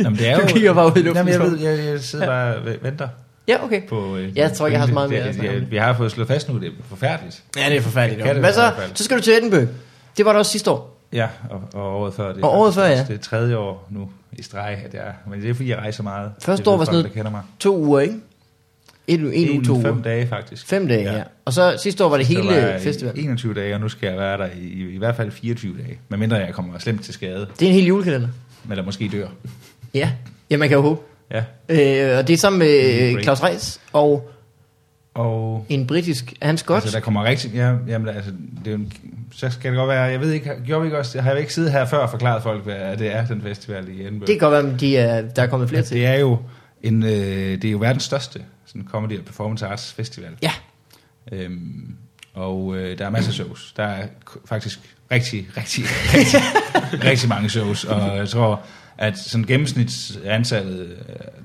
Jamen, 0.03 0.19
det 0.19 0.27
er 0.29 0.35
Du 0.35 0.41
jo, 0.41 0.47
kigger 0.47 0.73
bare 0.73 0.85
ud 0.85 0.91
i 0.95 1.01
luften, 1.01 1.27
Jamen, 1.27 1.33
jeg, 1.33 1.41
ved, 1.41 1.59
jeg, 1.59 1.85
jeg 1.85 1.99
sidder 1.99 2.25
bare 2.25 2.55
og 2.55 2.61
venter 2.81 3.07
Ja, 3.47 3.63
okay. 3.63 3.87
på... 3.87 4.17
Øh, 4.17 4.37
Jeg 4.37 4.53
tror 4.53 4.67
ikke, 4.67 4.73
jeg 4.73 4.81
har 4.81 4.87
så 4.87 4.93
meget 4.93 5.09
mere 5.09 5.27
det, 5.27 5.41
det, 5.41 5.71
Vi 5.71 5.77
har 5.77 5.93
fået 5.93 6.11
slået 6.11 6.27
fast 6.27 6.49
nu, 6.49 6.59
det 6.59 6.67
er 6.67 6.71
forfærdeligt. 6.89 7.43
Ja, 7.57 7.69
det 7.69 7.77
er 7.77 7.81
forfærdeligt. 7.81 8.25
Det 8.25 8.35
Hvad 8.35 8.53
så? 8.53 8.71
Så 8.93 9.03
skal 9.03 9.17
du 9.17 9.23
til 9.23 9.33
Edinburgh. 9.33 9.67
Det 10.17 10.25
var 10.25 10.31
der 10.31 10.39
også 10.39 10.51
sidste 10.51 10.71
år. 10.71 10.97
Ja, 11.13 11.27
og, 11.49 11.61
og 11.73 12.01
året 12.01 12.13
før. 12.13 12.33
Det 12.33 12.43
Og 12.43 12.59
året 12.59 12.73
før, 12.73 12.85
ja. 12.85 13.05
Det 13.07 13.15
er 13.15 13.17
tredje 13.17 13.57
år 13.57 13.87
nu 13.89 14.09
i 14.31 14.43
streg, 14.43 14.77
at 14.85 14.93
jeg 14.93 15.13
Men 15.29 15.41
det 15.41 15.49
er, 15.49 15.53
fordi 15.53 15.69
jeg 15.69 15.77
rejser 15.77 16.03
meget. 16.03 16.31
Første 16.41 16.69
år 16.69 16.77
var 16.77 16.85
sådan 16.85 17.11
noget-. 17.13 17.43
To 17.59 17.77
uger, 17.77 17.99
ikke? 17.99 18.15
En, 19.07 19.19
en, 19.19 19.33
en 19.33 19.49
uge, 19.57 19.63
to 19.65 19.81
fem 19.81 19.93
uger. 19.93 20.03
dage, 20.03 20.27
faktisk. 20.27 20.67
Fem 20.67 20.87
dage, 20.87 21.03
ja. 21.03 21.17
Ja. 21.17 21.23
Og 21.45 21.53
så 21.53 21.77
sidste 21.83 22.05
år 22.05 22.09
var 22.09 22.17
det 22.17 22.25
Så 22.27 22.33
hele 22.33 22.47
var 22.47 22.79
festivalen. 22.79 23.23
21 23.23 23.53
dage, 23.53 23.73
og 23.73 23.79
nu 23.81 23.89
skal 23.89 24.07
jeg 24.09 24.17
være 24.17 24.37
der 24.37 24.45
i, 24.61 24.65
i, 24.65 24.89
i 24.95 24.97
hvert 24.97 25.15
fald 25.15 25.31
24 25.31 25.73
dage. 25.77 25.99
Medmindre 26.09 26.37
jeg 26.37 26.53
kommer 26.53 26.79
slemt 26.79 27.03
til 27.03 27.13
skade, 27.13 27.47
Det 27.59 27.65
er 27.65 27.69
en 27.69 27.75
hel 27.75 27.85
julekalender. 27.85 28.27
eller 28.69 28.83
måske 28.83 29.09
dør. 29.11 29.27
Ja. 29.93 30.11
Ja, 30.49 30.57
man 30.57 30.67
kan 30.69 30.75
jo 30.77 30.81
håbe. 30.81 31.01
Ja. 31.31 31.37
Øh, 31.69 32.17
og 32.17 32.27
det 32.27 32.33
er 32.33 32.37
sammen 32.37 32.59
med 32.59 33.11
øh. 33.17 33.23
Claus 33.23 33.43
Reis 33.43 33.79
og 33.93 34.29
Og 35.13 35.65
en 35.69 35.87
britisk, 35.87 36.33
er 36.41 36.45
han 36.47 36.57
skot? 36.57 36.75
Altså, 36.81 36.95
der 36.97 36.99
kommer 37.03 37.23
rigtig... 37.23 37.51
Ja, 37.55 37.73
jamen, 37.87 38.07
altså, 38.15 38.31
det 38.65 38.71
er 38.71 38.75
en, 38.75 38.93
så 39.35 39.49
skal 39.49 39.71
det 39.71 39.77
godt 39.77 39.89
være... 39.89 40.01
Jeg 40.01 40.19
ved 40.21 40.31
ikke, 40.31 40.51
gjorde 40.65 40.81
vi 40.81 40.87
ikke 40.87 40.97
også... 40.97 41.21
Har 41.21 41.31
jeg 41.31 41.39
ikke 41.39 41.53
siddet 41.53 41.71
her 41.71 41.85
før 41.85 41.97
og 41.97 42.09
forklaret 42.09 42.43
folk, 42.43 42.63
hvad 42.63 42.97
det 42.97 43.15
er, 43.15 43.25
den 43.25 43.41
festival 43.41 43.87
i 43.89 44.01
Edinburgh? 44.01 44.27
Det 44.27 44.39
kan 44.39 44.49
godt 44.49 44.63
være, 44.65 44.73
at 44.73 44.79
de 44.79 44.97
er, 44.97 45.21
der 45.21 45.41
er 45.41 45.47
kommet 45.47 45.69
flere 45.69 45.81
Ja, 45.81 45.85
til. 45.85 45.97
det 45.97 46.05
er 46.05 46.13
jo 46.19 46.37
en, 46.83 47.03
øh, 47.03 47.09
det 47.11 47.65
er 47.65 47.71
jo 47.71 47.77
verdens 47.77 48.03
største 48.03 48.39
sådan 48.67 48.87
comedy 48.87 49.19
og 49.19 49.25
performance 49.25 49.67
arts 49.67 49.93
festival. 49.93 50.37
Ja. 50.41 50.51
Øhm, 51.31 51.95
og 52.33 52.77
øh, 52.77 52.97
der 52.97 53.05
er 53.05 53.09
masser 53.09 53.29
af 53.29 53.33
shows. 53.33 53.73
Der 53.77 53.83
er 53.83 54.07
faktisk 54.45 54.79
rigtig, 55.11 55.47
rigtig, 55.57 55.83
rigtig, 56.13 56.39
rigtig 57.09 57.29
mange 57.29 57.49
shows. 57.49 57.83
Og 57.83 58.17
jeg 58.17 58.29
tror, 58.29 58.61
at 58.97 59.17
sådan 59.17 59.45
gennemsnitsantallet 59.45 60.97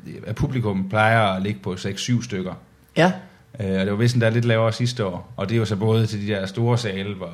øh, 0.06 0.14
af 0.26 0.35
publikum 0.35 0.88
plejer 0.88 1.20
at 1.20 1.42
ligge 1.42 1.61
på 1.61 1.72
6-7 1.74 2.24
stykker. 2.24 2.54
Ja. 2.96 3.12
Øh, 3.60 3.66
og 3.70 3.80
det 3.80 3.90
var 3.90 3.96
vist 3.96 4.14
endda 4.14 4.28
lidt 4.28 4.44
lavere 4.44 4.72
sidste 4.72 5.04
år. 5.04 5.32
Og 5.36 5.48
det 5.48 5.54
er 5.54 5.58
jo 5.58 5.64
så 5.64 5.76
både 5.76 6.06
til 6.06 6.26
de 6.26 6.32
der 6.32 6.46
store 6.46 6.78
sale, 6.78 7.14
hvor 7.14 7.30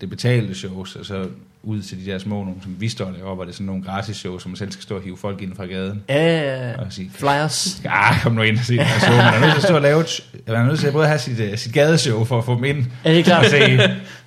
det 0.00 0.10
betalte 0.10 0.54
shows, 0.54 0.96
og 0.96 1.04
så 1.06 1.26
ud 1.62 1.82
til 1.82 2.06
de 2.06 2.10
der 2.10 2.18
små, 2.18 2.44
nogle, 2.44 2.54
som 2.62 2.76
vi 2.78 2.88
står 2.88 3.04
og 3.04 3.12
laver, 3.12 3.34
hvor 3.34 3.44
det 3.44 3.50
er 3.50 3.54
sådan 3.54 3.66
nogle 3.66 3.82
gratis 3.82 4.16
shows, 4.16 4.42
som 4.42 4.50
man 4.50 4.56
selv 4.56 4.72
skal 4.72 4.82
stå 4.82 4.96
og 4.96 5.02
hive 5.02 5.16
folk 5.16 5.42
ind 5.42 5.56
fra 5.56 5.64
gaden. 5.66 6.02
Ja, 6.08 6.74
Og 6.78 6.86
sige, 6.90 7.10
flyers. 7.14 7.80
Ja, 7.84 8.20
kom 8.22 8.32
nu 8.32 8.42
ind 8.42 8.58
og 8.58 8.64
se 8.64 8.72
den 8.72 8.82
her 8.82 9.00
show. 9.00 9.16
Man 9.16 9.34
er 9.34 9.40
nødt 9.40 9.50
til 9.50 9.56
at 9.58 9.62
stå 9.62 9.74
og 9.74 9.82
lave 9.82 10.04
man 10.46 10.56
er 10.56 10.64
nødt 10.64 10.80
til 10.80 10.86
at 10.86 10.92
både 10.92 11.06
have 11.06 11.18
sit, 11.18 11.40
uh, 11.52 11.58
sit 11.58 11.72
gadeshow 11.72 12.24
for 12.24 12.38
at 12.38 12.44
få 12.44 12.54
dem 12.54 12.64
ind. 12.64 12.84
Ja, 13.04 13.10
det 13.10 13.18
er 13.18 13.22
klart. 13.22 13.44
Og 13.44 13.50
se, 13.50 13.58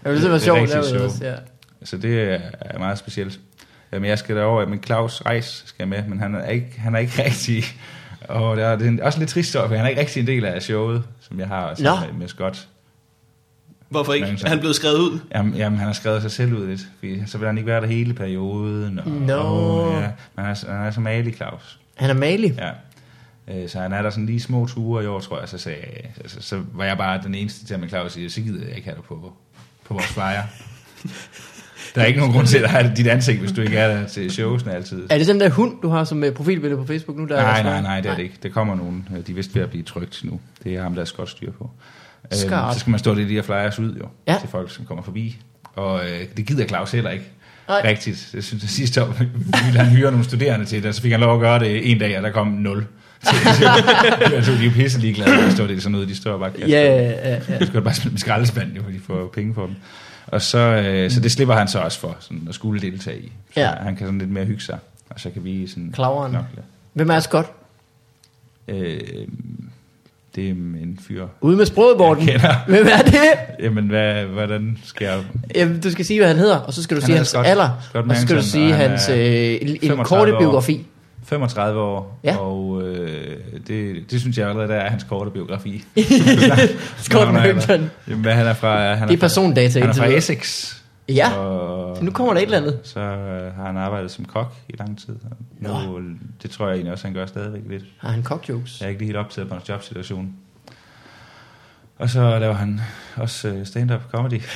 vil 0.03 0.21
det 0.21 0.29
var 0.29 0.33
det 0.33 0.41
sjovt 0.41 0.69
show. 0.69 1.03
også, 1.03 1.25
ja. 1.25 1.33
så 1.83 1.97
det 1.97 2.21
er 2.21 2.39
er 2.59 2.79
meget 2.79 2.97
specielt. 2.97 3.39
Men 3.91 4.05
jeg 4.05 4.19
skal 4.19 4.35
derover, 4.35 4.65
men 4.67 4.83
Claus 4.83 5.21
Reis 5.25 5.63
skal 5.65 5.87
med, 5.87 6.03
men 6.07 6.19
han 6.19 6.35
er 6.35 6.49
ikke, 6.49 6.67
han 6.77 6.95
er 6.95 6.99
ikke 6.99 7.23
rigtig... 7.25 7.63
Og 8.29 8.57
det 8.57 8.65
er, 8.65 8.75
det 8.75 8.99
er 8.99 9.05
også 9.05 9.17
en 9.17 9.21
lidt 9.21 9.29
trist 9.29 9.49
story, 9.49 9.67
for 9.67 9.75
han 9.75 9.85
er 9.85 9.89
ikke 9.89 10.01
rigtig 10.01 10.19
en 10.21 10.27
del 10.27 10.45
af 10.45 10.61
showet, 10.61 11.03
som 11.19 11.39
jeg 11.39 11.47
har 11.47 11.69
Nå. 11.69 11.75
sammen 11.75 12.09
med, 12.09 12.19
med 12.19 12.27
Scott. 12.27 12.67
Hvorfor 13.89 14.13
ikke? 14.13 14.27
Er 14.27 14.49
han 14.49 14.59
blevet 14.59 14.75
skrevet 14.75 14.97
ud? 14.97 15.19
Jamen, 15.35 15.53
jamen, 15.53 15.77
han 15.79 15.87
har 15.87 15.93
skrevet 15.93 16.21
sig 16.21 16.31
selv 16.31 16.53
ud 16.53 16.67
lidt, 16.67 16.81
fordi 16.99 17.23
så 17.25 17.37
vil 17.37 17.47
han 17.47 17.57
ikke 17.57 17.67
være 17.67 17.81
der 17.81 17.87
hele 17.87 18.13
perioden. 18.13 18.99
Og, 18.99 19.07
Nå. 19.07 19.33
og, 19.35 19.93
ja, 20.01 20.09
men 20.35 20.45
han 20.45 20.55
er, 20.65 20.71
han 20.71 20.87
er 20.87 20.91
som 20.91 21.07
Ali 21.07 21.31
Claus. 21.31 21.79
Han 21.95 22.09
er 22.09 22.13
malig. 22.13 22.59
Ja. 22.59 22.71
Øh, 23.63 23.69
Så 23.69 23.79
han 23.79 23.93
er 23.93 24.01
der 24.01 24.09
sådan 24.09 24.25
lige 24.25 24.39
små 24.41 24.67
ture 24.67 25.03
i 25.03 25.07
år, 25.07 25.19
tror 25.19 25.39
jeg. 25.39 25.49
Så, 25.49 25.57
sagde, 25.57 25.77
altså, 26.21 26.41
så 26.41 26.61
var 26.73 26.85
jeg 26.85 26.97
bare 26.97 27.21
den 27.23 27.35
eneste 27.35 27.65
til 27.65 27.73
at 27.73 27.79
med 27.79 27.89
Claus 27.89 28.13
sige, 28.13 28.29
så 28.29 28.41
gider 28.41 28.67
jeg 28.67 28.75
ikke 28.75 28.85
have 28.87 28.95
dig 28.95 29.03
på, 29.03 29.33
på 29.85 29.93
vores 29.93 30.07
flyer. 30.07 30.43
der 31.95 32.01
er 32.01 32.05
ikke 32.05 32.19
nogen 32.19 32.33
grund 32.33 32.47
til 32.47 32.57
at 32.57 32.69
have 32.69 32.91
dit 32.97 33.07
ansigt, 33.07 33.39
hvis 33.39 33.51
du 33.51 33.61
ikke 33.61 33.77
er 33.77 33.87
der 33.97 34.07
til 34.07 34.31
showsene 34.31 34.73
altid. 34.73 35.03
Er 35.09 35.17
det 35.17 35.27
den 35.27 35.39
der 35.39 35.49
hund, 35.49 35.75
du 35.81 35.89
har 35.89 36.03
som 36.03 36.23
øh, 36.23 36.31
profilbillede 36.33 36.81
på 36.81 36.87
Facebook 36.87 37.17
nu? 37.17 37.25
Der 37.25 37.35
er 37.37 37.41
Nej, 37.41 37.51
også- 37.51 37.63
nej, 37.63 37.81
nej, 37.81 38.01
det 38.01 38.11
er 38.11 38.15
det 38.15 38.23
ikke. 38.23 38.35
Det 38.43 38.51
kommer 38.53 38.75
nogen. 38.75 39.07
De 39.27 39.31
er 39.31 39.35
vist 39.35 39.55
ved 39.55 39.61
at 39.61 39.69
blive 39.69 39.83
trygt 39.83 40.21
nu. 40.23 40.39
Det 40.63 40.75
er 40.75 40.81
ham, 40.83 40.95
der 40.95 41.01
er 41.01 41.11
godt 41.17 41.29
styr 41.29 41.51
på. 41.51 41.69
Øhm. 42.23 42.49
Så 42.73 42.79
skal 42.79 42.91
man 42.91 42.99
stå 42.99 43.13
lidt 43.13 43.25
i 43.27 43.29
de 43.29 43.35
her 43.35 43.41
flyers 43.41 43.79
ud 43.79 43.95
jo, 43.95 44.05
Ja. 44.27 44.37
til 44.41 44.49
folk, 44.49 44.71
som 44.71 44.85
kommer 44.85 45.03
forbi. 45.03 45.37
Og 45.75 46.01
øh, 46.05 46.19
det 46.37 46.45
gider 46.45 46.67
Claus 46.67 46.91
heller 46.91 47.09
ikke. 47.09 47.25
Nej. 47.67 47.81
Rigtigt. 47.83 48.29
Jeg 48.33 48.43
synes, 48.43 48.63
at 48.63 48.69
sidste 48.69 49.03
år 49.03 49.07
ville 49.65 49.79
han 49.79 49.85
hyre 49.85 50.11
nogle 50.11 50.25
studerende 50.25 50.65
til 50.65 50.81
det, 50.83 50.89
og 50.89 50.95
så 50.95 51.01
fik 51.01 51.11
han 51.11 51.19
lov 51.19 51.33
at 51.35 51.39
gøre 51.39 51.59
det 51.59 51.91
en 51.91 51.99
dag, 51.99 52.17
og 52.17 52.23
der 52.23 52.31
kom 52.31 52.47
nul. 52.47 52.85
Så, 53.23 53.29
så, 53.29 54.41
så 54.41 54.51
de 54.51 54.59
er 54.59 54.63
jo 54.65 54.71
pisse 54.75 54.99
ligeglade, 54.99 55.45
at 55.45 55.51
stå 55.51 55.67
det 55.67 55.81
sådan 55.83 55.91
noget, 55.91 56.07
de 56.07 56.15
står 56.15 56.37
bare 56.37 56.51
kaster. 56.51 56.67
Ja, 56.67 56.95
ja, 56.95 57.37
ja. 57.49 57.59
Du 57.59 57.65
skal 57.65 57.81
bare 57.81 57.93
smide 57.93 58.09
dem 58.09 58.15
i 58.15 58.19
skraldespanden, 58.19 58.75
jo, 58.75 58.83
for 58.83 58.89
de 58.91 58.99
får 59.07 59.31
penge 59.33 59.53
for 59.53 59.65
dem. 59.65 59.75
Og 60.27 60.41
så, 60.41 60.57
øh, 60.57 61.11
så 61.11 61.19
det 61.19 61.31
slipper 61.31 61.55
han 61.55 61.67
så 61.67 61.79
også 61.79 61.99
for, 61.99 62.15
sådan 62.19 62.45
at 62.49 62.55
skulle 62.55 62.81
deltage 62.81 63.19
i. 63.19 63.31
Så 63.53 63.59
Ja. 63.59 63.71
han 63.81 63.95
kan 63.95 64.07
sådan 64.07 64.19
lidt 64.19 64.31
mere 64.31 64.45
hygge 64.45 64.61
sig, 64.61 64.77
og 65.09 65.19
så 65.19 65.29
kan 65.29 65.43
vi 65.43 65.67
sådan 65.67 65.91
Klaveren. 65.93 66.31
knokle. 66.31 66.63
Hvem 66.93 67.09
er 67.09 67.19
Scott? 67.19 67.51
Øh, 68.67 68.99
Det 70.35 70.47
er 70.47 70.51
en 70.51 70.99
fyr. 71.07 71.27
Ude 71.41 71.57
med 71.57 71.65
kender. 72.19 72.53
Hvem 72.67 72.85
er 72.99 73.01
det? 73.03 73.19
Jamen, 73.59 73.87
hvad, 73.87 74.23
hvordan 74.25 74.77
skal 74.83 75.05
jeg... 75.05 75.23
Jamen, 75.55 75.81
du 75.81 75.91
skal 75.91 76.05
sige, 76.05 76.19
hvad 76.19 76.27
han 76.27 76.37
hedder, 76.37 76.57
og 76.57 76.73
så 76.73 76.83
skal 76.83 76.97
du 76.97 77.01
Han 77.01 77.05
sige 77.05 77.15
hans 77.17 77.35
Scott- 77.35 77.45
alder, 77.47 77.69
Scott 77.89 78.09
og 78.09 78.15
så 78.15 78.21
skal 78.21 78.35
du 78.35 78.37
Manson, 78.37 78.51
sige 78.51 78.73
hans 78.73 79.09
øh, 79.09 79.17
en, 79.17 79.67
en 79.67 79.79
35 79.79 80.05
korte 80.05 80.31
biografi. 80.39 80.85
35 81.23 81.79
år, 81.81 82.19
Ja. 82.23 82.37
og 82.37 82.81
øh, 82.83 83.37
det, 83.67 84.11
det 84.11 84.21
synes 84.21 84.37
jeg 84.37 84.49
allerede, 84.49 84.67
der 84.73 84.75
er 84.79 84.89
hans 84.89 85.03
korte 85.03 85.31
biografi. 85.31 85.83
Scott 86.97 87.25
Nå, 87.27 87.31
Manson. 87.31 87.89
Jamen, 88.07 88.21
hvad 88.21 88.33
han 88.33 88.45
er 88.47 88.53
fra... 88.53 88.93
Han 88.93 89.07
Det 89.07 89.13
er 89.15 89.19
persondata 89.19 89.79
Han 89.79 89.89
er 89.89 89.93
fra. 89.93 90.05
Essex. 90.07 90.73
Ja, 91.09 91.33
Og, 91.37 91.97
så 91.97 92.03
nu 92.03 92.11
kommer 92.11 92.33
der 92.33 92.39
et 92.41 92.45
eller 92.45 92.57
andet. 92.57 92.79
Så 92.83 92.99
øh, 92.99 93.55
har 93.55 93.65
han 93.65 93.77
arbejdet 93.77 94.11
som 94.11 94.25
kok 94.25 94.53
i 94.69 94.73
lang 94.79 94.99
tid. 94.99 95.15
Og 95.65 95.81
Nu, 95.85 96.01
det 96.43 96.51
tror 96.51 96.65
jeg 96.67 96.73
egentlig 96.75 96.91
også, 96.93 97.07
han 97.07 97.13
gør 97.13 97.25
stadigvæk 97.25 97.61
lidt. 97.69 97.83
Har 97.99 98.09
han 98.09 98.23
cockjokes? 98.23 98.79
Jeg 98.79 98.85
er 98.85 98.89
ikke 98.89 99.01
lige 99.01 99.07
helt 99.07 99.17
optaget 99.17 99.49
på 99.49 99.55
hans 99.55 99.69
jobsituation. 99.69 100.33
Og 101.97 102.09
så 102.09 102.39
laver 102.39 102.53
han 102.53 102.81
også 103.15 103.47
øh, 103.47 103.65
stand-up 103.65 104.01
comedy. 104.11 104.41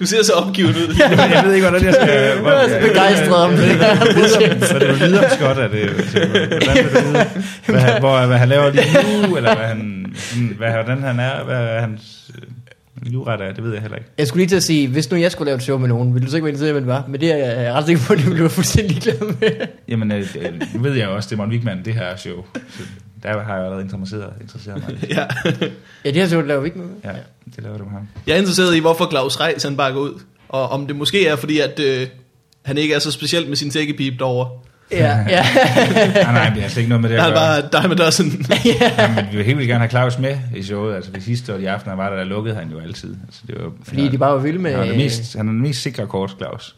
Du 0.00 0.06
ser 0.06 0.22
så 0.24 0.32
opgivet 0.32 0.76
ud. 0.76 0.94
Jeg 1.34 1.42
ved 1.46 1.54
ikke, 1.54 1.68
hvordan 1.68 1.84
jeg 1.86 1.94
skal... 1.94 2.08
Jeg 2.08 2.64
er 2.64 2.68
så 2.68 2.88
begejstret 2.88 3.36
om 3.44 3.50
det. 3.50 3.76
Hvad 3.76 4.80
du 4.80 5.04
lyder 5.04 5.28
Scott, 5.28 5.58
er 5.58 5.68
det... 5.68 5.90
Hvordan 5.90 6.84
vil 6.84 6.94
du 6.94 7.00
vide, 7.00 7.24
hvad, 7.66 7.80
han- 7.80 8.00
hvor, 8.00 8.26
hvad 8.26 8.38
han 8.38 8.48
laver 8.48 8.70
lige 8.70 9.28
nu, 9.28 9.36
eller 9.36 9.54
hvad 9.56 9.66
han, 9.66 10.06
hvad, 10.58 10.70
hvordan 10.72 11.02
han 11.02 11.20
er, 11.20 11.44
hvad 11.44 11.80
hans 11.80 12.30
øh, 12.34 12.42
livret 13.12 13.40
er, 13.40 13.52
det 13.52 13.64
ved 13.64 13.72
jeg 13.72 13.80
heller 13.80 13.96
ikke. 13.96 14.08
Jeg 14.18 14.26
skulle 14.26 14.40
lige 14.40 14.48
til 14.48 14.56
at 14.56 14.62
sige, 14.62 14.88
hvis 14.88 15.10
nu 15.10 15.16
jeg 15.16 15.32
skulle 15.32 15.46
lave 15.46 15.56
et 15.56 15.62
show 15.62 15.78
med 15.78 15.88
nogen, 15.88 16.14
ville 16.14 16.26
du 16.26 16.30
så 16.30 16.36
ikke 16.36 16.44
være 16.44 16.50
interesseret 16.50 16.70
i, 16.70 16.72
hvem 16.72 16.82
det 16.84 16.92
var? 16.92 17.04
Men 17.08 17.20
det 17.20 17.32
er 17.32 17.60
jeg 17.60 17.72
ret 17.74 17.86
sikker 17.86 18.02
på, 18.06 18.12
at 18.12 18.18
det 18.18 18.26
ville 18.26 18.38
du 18.38 18.42
være 18.42 18.50
fuldstændig 18.50 18.96
glad 19.02 19.20
med. 19.40 19.50
Jamen, 19.88 20.12
øh, 20.12 20.18
øh, 20.40 20.52
nu 20.74 20.82
ved 20.82 20.92
jeg 20.92 21.04
jo 21.06 21.14
også, 21.14 21.26
det 21.28 21.32
er 21.32 21.36
Morten 21.36 21.52
Wigman, 21.52 21.84
det 21.84 21.94
her 21.94 22.16
show. 22.16 22.44
Der 23.24 23.42
har 23.42 23.54
jeg 23.54 23.64
allerede 23.64 23.82
interesseret, 23.84 24.32
interesseret 24.40 24.82
mig. 24.88 24.98
ja. 25.16 25.24
Ja, 26.04 26.08
det 26.10 26.14
her 26.14 26.26
show 26.28 26.40
laver 26.40 26.60
vi 26.60 26.66
ikke 26.66 26.78
med. 26.78 26.86
Ja, 27.04 27.10
det 27.56 27.62
laver 27.64 27.78
du 27.78 27.84
med 27.84 27.92
ham. 27.92 28.08
Jeg 28.26 28.34
er 28.34 28.38
interesseret 28.38 28.74
i, 28.76 28.78
hvorfor 28.78 29.10
Claus 29.10 29.40
Reis 29.40 29.62
han 29.62 29.76
bare 29.76 29.92
går 29.92 30.00
ud. 30.00 30.20
Og 30.48 30.68
om 30.68 30.86
det 30.86 30.96
måske 30.96 31.26
er 31.26 31.36
fordi, 31.36 31.58
at 31.58 31.80
øh, 31.80 32.06
han 32.64 32.78
ikke 32.78 32.94
er 32.94 32.98
så 32.98 33.10
specielt 33.10 33.48
med 33.48 33.56
sin 33.56 33.70
tækkepip 33.70 34.18
derovre. 34.18 34.50
Ja, 34.92 35.18
ja. 35.28 35.46
Nej, 36.22 36.32
nej, 36.32 36.50
det 36.54 36.62
har 36.62 36.68
slet 36.68 36.76
ikke 36.76 36.88
noget 36.88 37.02
med 37.02 37.10
det 37.10 37.18
Der 37.18 37.24
at 37.24 37.32
er 37.32 37.38
han 37.38 37.60
gøre. 37.62 37.70
bare 37.70 37.80
Diamond 37.82 37.98
Dozen. 37.98 38.26
Jamen, 38.98 39.26
vi 39.30 39.36
vil 39.36 39.44
helt 39.46 39.58
vildt 39.58 39.68
gerne 39.68 39.80
have 39.80 39.90
Claus 39.90 40.18
med 40.18 40.38
i 40.56 40.62
showet. 40.62 40.94
Altså, 40.94 41.10
de 41.10 41.20
sidste 41.22 41.54
år 41.54 41.58
de 41.58 41.70
aftener 41.70 41.96
var 41.96 42.08
der, 42.10 42.16
der 42.16 42.24
lukkede 42.24 42.54
han 42.56 42.70
jo 42.70 42.80
altid. 42.80 43.16
Altså, 43.26 43.40
det 43.46 43.54
var, 43.60 43.70
Fordi 43.84 44.08
de 44.08 44.18
bare 44.18 44.32
var 44.32 44.38
vilde 44.38 44.58
med... 44.58 44.74
Han 44.76 44.88
er, 44.88 44.96
mest, 44.96 45.36
han 45.36 45.48
er 45.48 45.52
den 45.52 45.60
mest 45.62 45.82
sikre 45.82 46.06
kort, 46.06 46.34
Claus. 46.38 46.76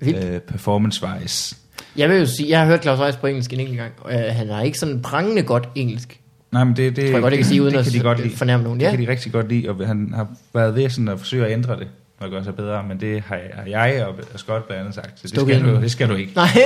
Vildt. 0.00 0.24
Øh, 0.24 0.40
performance-wise. 0.48 1.56
Jeg 1.96 2.08
vil 2.08 2.18
jo 2.18 2.26
sige, 2.26 2.48
jeg 2.48 2.58
har 2.58 2.66
hørt 2.66 2.82
Claus 2.82 2.98
Reis 2.98 3.16
på 3.16 3.26
engelsk 3.26 3.52
en 3.52 3.60
enkelt 3.60 3.78
gang, 3.78 3.92
og 3.98 4.12
øh, 4.14 4.20
han 4.34 4.48
har 4.48 4.62
ikke 4.62 4.78
sådan 4.78 5.02
prangende 5.02 5.42
godt 5.42 5.68
engelsk. 5.74 6.20
Nej, 6.52 6.64
men 6.64 6.76
det, 6.76 6.96
det, 6.96 7.04
Tror 7.04 7.12
jeg 7.12 7.22
godt, 7.22 7.32
jeg 7.32 7.38
kan 7.38 7.46
sige, 7.46 7.62
uden 7.62 7.72
det, 7.74 7.78
at 7.78 7.84
kan 7.84 7.92
de 7.94 8.00
godt 8.00 8.22
lide. 8.22 8.36
fornærme 8.36 8.62
nogen. 8.62 8.80
Det 8.80 8.86
Ja. 8.86 8.90
kan 8.90 9.00
de 9.00 9.08
rigtig 9.08 9.32
godt 9.32 9.48
lide, 9.48 9.68
og 9.68 9.86
han 9.86 10.12
har 10.14 10.28
været 10.54 10.74
ved 10.74 10.90
sådan 10.90 11.08
at 11.08 11.18
forsøge 11.18 11.46
at 11.46 11.52
ændre 11.52 11.76
det, 11.78 11.86
og 12.20 12.30
gøre 12.30 12.44
sig 12.44 12.54
bedre, 12.54 12.82
men 12.88 13.00
det 13.00 13.22
har 13.26 13.38
jeg- 13.66 14.04
og 14.06 14.14
Scott 14.36 14.66
blandt 14.66 14.80
andet 14.80 14.94
sagt, 14.94 15.06
så 15.06 15.22
det 15.22 15.30
skal, 15.30 15.62
du, 15.64 15.80
det 15.82 15.90
skal 15.90 16.08
du 16.08 16.14
ikke. 16.14 16.32
Nej, 16.36 16.48
Det 16.54 16.62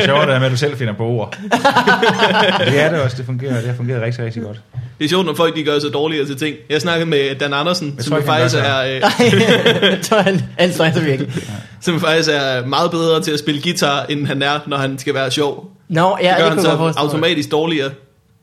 er 0.00 0.04
sjovt, 0.04 0.28
er 0.30 0.40
at 0.40 0.50
du 0.50 0.56
selv 0.56 0.76
finder 0.76 0.92
på 0.94 1.06
ord. 1.06 1.38
det 2.66 2.80
er 2.82 2.90
det 2.90 3.00
også, 3.00 3.16
det 3.16 3.26
fungerer, 3.26 3.54
det 3.56 3.66
har 3.68 3.74
fungeret 3.76 4.02
rigtig, 4.02 4.24
rigtig 4.24 4.42
godt. 4.42 4.60
Det 4.98 5.04
er 5.04 5.08
sjovt, 5.08 5.26
når 5.26 5.34
folk 5.34 5.56
de 5.56 5.64
gør 5.64 5.78
sig 5.78 5.92
dårligere 5.92 6.26
til 6.26 6.36
ting. 6.38 6.56
Jeg 6.70 6.80
snakkede 6.80 7.10
med 7.10 7.34
Dan 7.34 7.52
Andersen, 7.54 7.94
Jeg 7.96 8.04
som 8.04 8.12
tror 8.12 8.20
faktisk 8.22 8.56
er, 8.58 8.78
øh, 8.80 10.02
tror 10.02 10.20
han 10.22 10.40
anstrenger 10.58 11.00
virkelig. 11.00 11.32
som 11.80 12.00
faktisk 12.00 12.30
er 12.32 12.66
meget 12.66 12.90
bedre 12.90 13.22
til 13.22 13.32
at 13.32 13.38
spille 13.38 13.62
guitar, 13.62 14.06
end 14.08 14.26
han 14.26 14.42
er, 14.42 14.60
når 14.66 14.76
han 14.76 14.98
skal 14.98 15.14
være 15.14 15.30
sjov. 15.30 15.70
Nå, 15.88 16.18
ja, 16.22 16.28
Det 16.28 16.36
gør 16.38 16.44
det 16.44 16.54
han 16.54 16.62
så 16.62 16.92
automatisk 16.96 17.50
dårligere. 17.50 17.90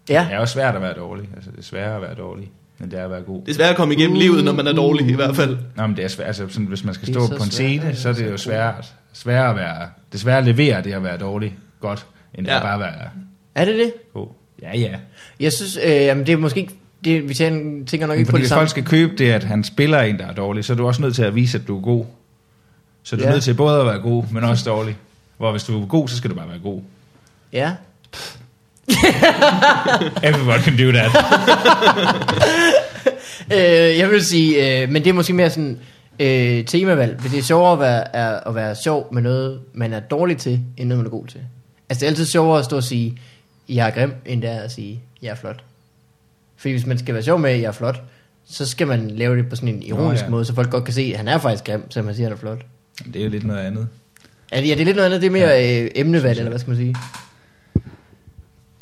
Ja, 0.10 0.26
Det 0.30 0.36
er 0.36 0.40
også 0.40 0.54
svært 0.54 0.76
at 0.76 0.82
være 0.82 0.94
dårlig. 0.94 1.30
Altså, 1.36 1.52
det 1.52 1.60
er 1.60 1.64
sværere 1.64 1.96
at 1.96 2.02
være 2.02 2.16
dårlig, 2.16 2.50
end 2.82 2.92
det 2.92 3.00
er 3.00 3.04
at 3.04 3.12
være 3.12 3.22
god. 3.22 3.42
Det 3.46 3.50
er 3.52 3.56
svært 3.56 3.70
at 3.70 3.76
komme 3.76 3.94
igennem 3.94 4.18
livet, 4.20 4.44
når 4.44 4.52
man 4.52 4.68
er 4.68 4.74
dårlig 4.74 5.08
i 5.10 5.14
hvert 5.14 5.36
fald. 5.36 5.58
Nå, 5.76 5.88
men 5.88 5.96
det 5.98 6.04
er 6.04 6.08
svært. 6.08 6.28
Altså, 6.28 6.48
sådan, 6.50 6.66
hvis 6.66 6.84
man 6.84 6.94
skal 6.94 7.08
stå 7.08 7.28
på 7.28 7.34
en 7.34 7.40
svært, 7.40 7.52
scene, 7.54 7.96
så 7.96 8.10
er 8.10 8.14
det 8.14 8.32
jo 8.32 8.38
svært, 8.38 8.94
svært 9.14 9.50
at 9.50 9.56
være... 9.56 9.82
Det 10.12 10.18
er 10.18 10.22
svært 10.22 10.38
at 10.38 10.46
levere 10.56 10.82
det 10.84 10.94
at 10.94 11.04
være 11.04 11.18
dårlig 11.18 11.58
godt, 11.80 12.06
end 12.36 12.46
det 12.46 12.52
Ja. 12.52 12.58
at 12.58 12.64
bare 12.64 12.80
være 12.80 12.94
er 13.56 13.66
det 13.66 13.76
det? 13.76 13.94
god. 14.14 14.28
Ja, 14.62 14.78
ja. 14.78 14.92
Jeg 15.40 15.54
synes, 15.54 15.78
øh, 15.86 15.92
jamen, 15.92 16.26
det 16.28 16.34
er 16.34 16.38
måske 16.38 16.60
ikke... 16.60 16.74
Det, 17.06 17.30
vi 17.30 17.34
tænker 17.34 17.86
tænker 17.86 18.08
nok 18.08 18.14
Men 18.14 18.20
ikke 18.20 18.32
på 18.32 18.38
det 18.38 18.42
hvis 18.42 18.50
samme. 18.50 18.60
folk 18.60 18.70
skal 18.70 18.84
købe 18.86 19.16
det, 19.18 19.32
at 19.32 19.44
han 19.44 19.64
spiller 19.64 20.00
en, 20.02 20.18
der 20.20 20.26
er 20.28 20.34
dårlig, 20.34 20.66
så 20.66 20.74
er 20.74 20.78
du 20.78 20.88
også 20.88 21.02
nødt 21.02 21.16
til 21.16 21.24
at 21.24 21.36
vise, 21.36 21.58
at 21.58 21.68
du 21.68 21.78
er 21.78 21.82
god. 21.82 22.06
Så 23.04 23.16
du 23.16 23.22
er 23.22 23.26
Ja. 23.28 23.32
nødt 23.34 23.44
til 23.44 23.54
både 23.54 23.80
at 23.80 23.86
være 23.86 24.00
god, 24.00 24.24
men 24.32 24.44
også 24.44 24.70
dårlig. 24.70 24.98
Hvor 25.38 25.52
hvis 25.52 25.64
du 25.64 25.82
er 25.82 25.86
god, 25.86 26.08
så 26.08 26.18
skal 26.18 26.30
du 26.30 26.36
bare 26.36 26.48
være 26.50 26.60
god. 26.60 26.82
Ja. 27.54 27.72
Everyone 30.30 30.62
can 30.62 30.78
do 30.78 30.92
that. 30.92 31.12
Øh, 33.54 33.98
jeg 33.98 34.10
vil 34.10 34.26
sige, 34.26 34.82
øh, 34.82 34.90
men 34.90 35.04
det 35.04 35.10
er 35.10 35.14
måske 35.14 35.34
mere 35.34 35.50
sådan 35.50 35.80
øh, 36.20 36.66
temavalg. 36.66 37.22
For 37.22 37.30
det 37.30 37.40
er 37.40 37.44
sjovere 37.44 37.74
at 37.74 37.80
være, 37.80 38.16
er, 38.16 38.40
at 38.40 38.56
være 38.56 38.76
sjov 38.76 39.14
med 39.14 39.22
noget, 39.22 39.62
man 39.74 39.94
er 39.94 40.00
dårlig 40.00 40.38
til, 40.38 40.60
end 40.78 40.90
noget, 40.90 40.98
man 41.04 41.06
er 41.06 41.18
god 41.18 41.28
til. 41.28 41.42
Altså 41.90 42.00
det 42.00 42.04
er 42.04 42.10
altid 42.10 42.26
sjovere 42.26 42.60
at 42.60 42.66
stå 42.66 42.76
og 42.76 42.84
sige, 42.84 43.18
jeg 43.70 43.88
er 43.88 43.92
grim, 43.92 44.14
end 44.26 44.42
det 44.42 44.50
er 44.50 44.60
at 44.60 44.72
sige, 44.72 45.02
jeg 45.22 45.30
er 45.30 45.36
flot. 45.36 45.64
Fordi 46.58 46.72
hvis 46.72 46.86
man 46.86 46.98
skal 46.98 47.14
være 47.14 47.24
sjov 47.24 47.40
med, 47.40 47.50
at 47.50 47.62
jeg 47.62 47.68
er 47.68 47.72
flot, 47.72 48.04
så 48.50 48.66
skal 48.66 48.88
man 48.88 49.12
lave 49.12 49.38
det 49.38 49.50
på 49.50 49.56
sådan 49.56 49.70
en 49.70 49.84
ironisk 49.84 50.24
ja. 50.24 50.30
måde, 50.30 50.46
så 50.46 50.56
folk 50.56 50.70
godt 50.70 50.84
kan 50.84 50.94
se, 50.94 51.02
at 51.02 51.18
han 51.18 51.28
er 51.28 51.38
faktisk 51.38 51.64
grim, 51.64 51.92
så 51.92 52.02
man 52.02 52.16
siger, 52.16 52.28
at 52.28 52.30
han 52.30 52.38
er 52.38 52.40
flot. 52.40 52.66
Det 53.14 53.20
er 53.20 53.24
jo 53.24 53.30
lidt 53.30 53.44
noget 53.44 53.60
andet. 53.60 53.88
Det, 54.50 54.68
ja, 54.68 54.74
det 54.74 54.82
er 54.82 54.86
lidt 54.86 54.96
noget 54.96 55.06
andet, 55.06 55.22
det 55.22 55.28
er 55.28 55.32
mere 55.32 55.82
øh, 55.82 55.92
emnevalg, 55.96 56.38
eller 56.38 56.50
hvad 56.50 56.60
skal 56.60 56.70
man 56.70 56.78
sige? 56.78 56.96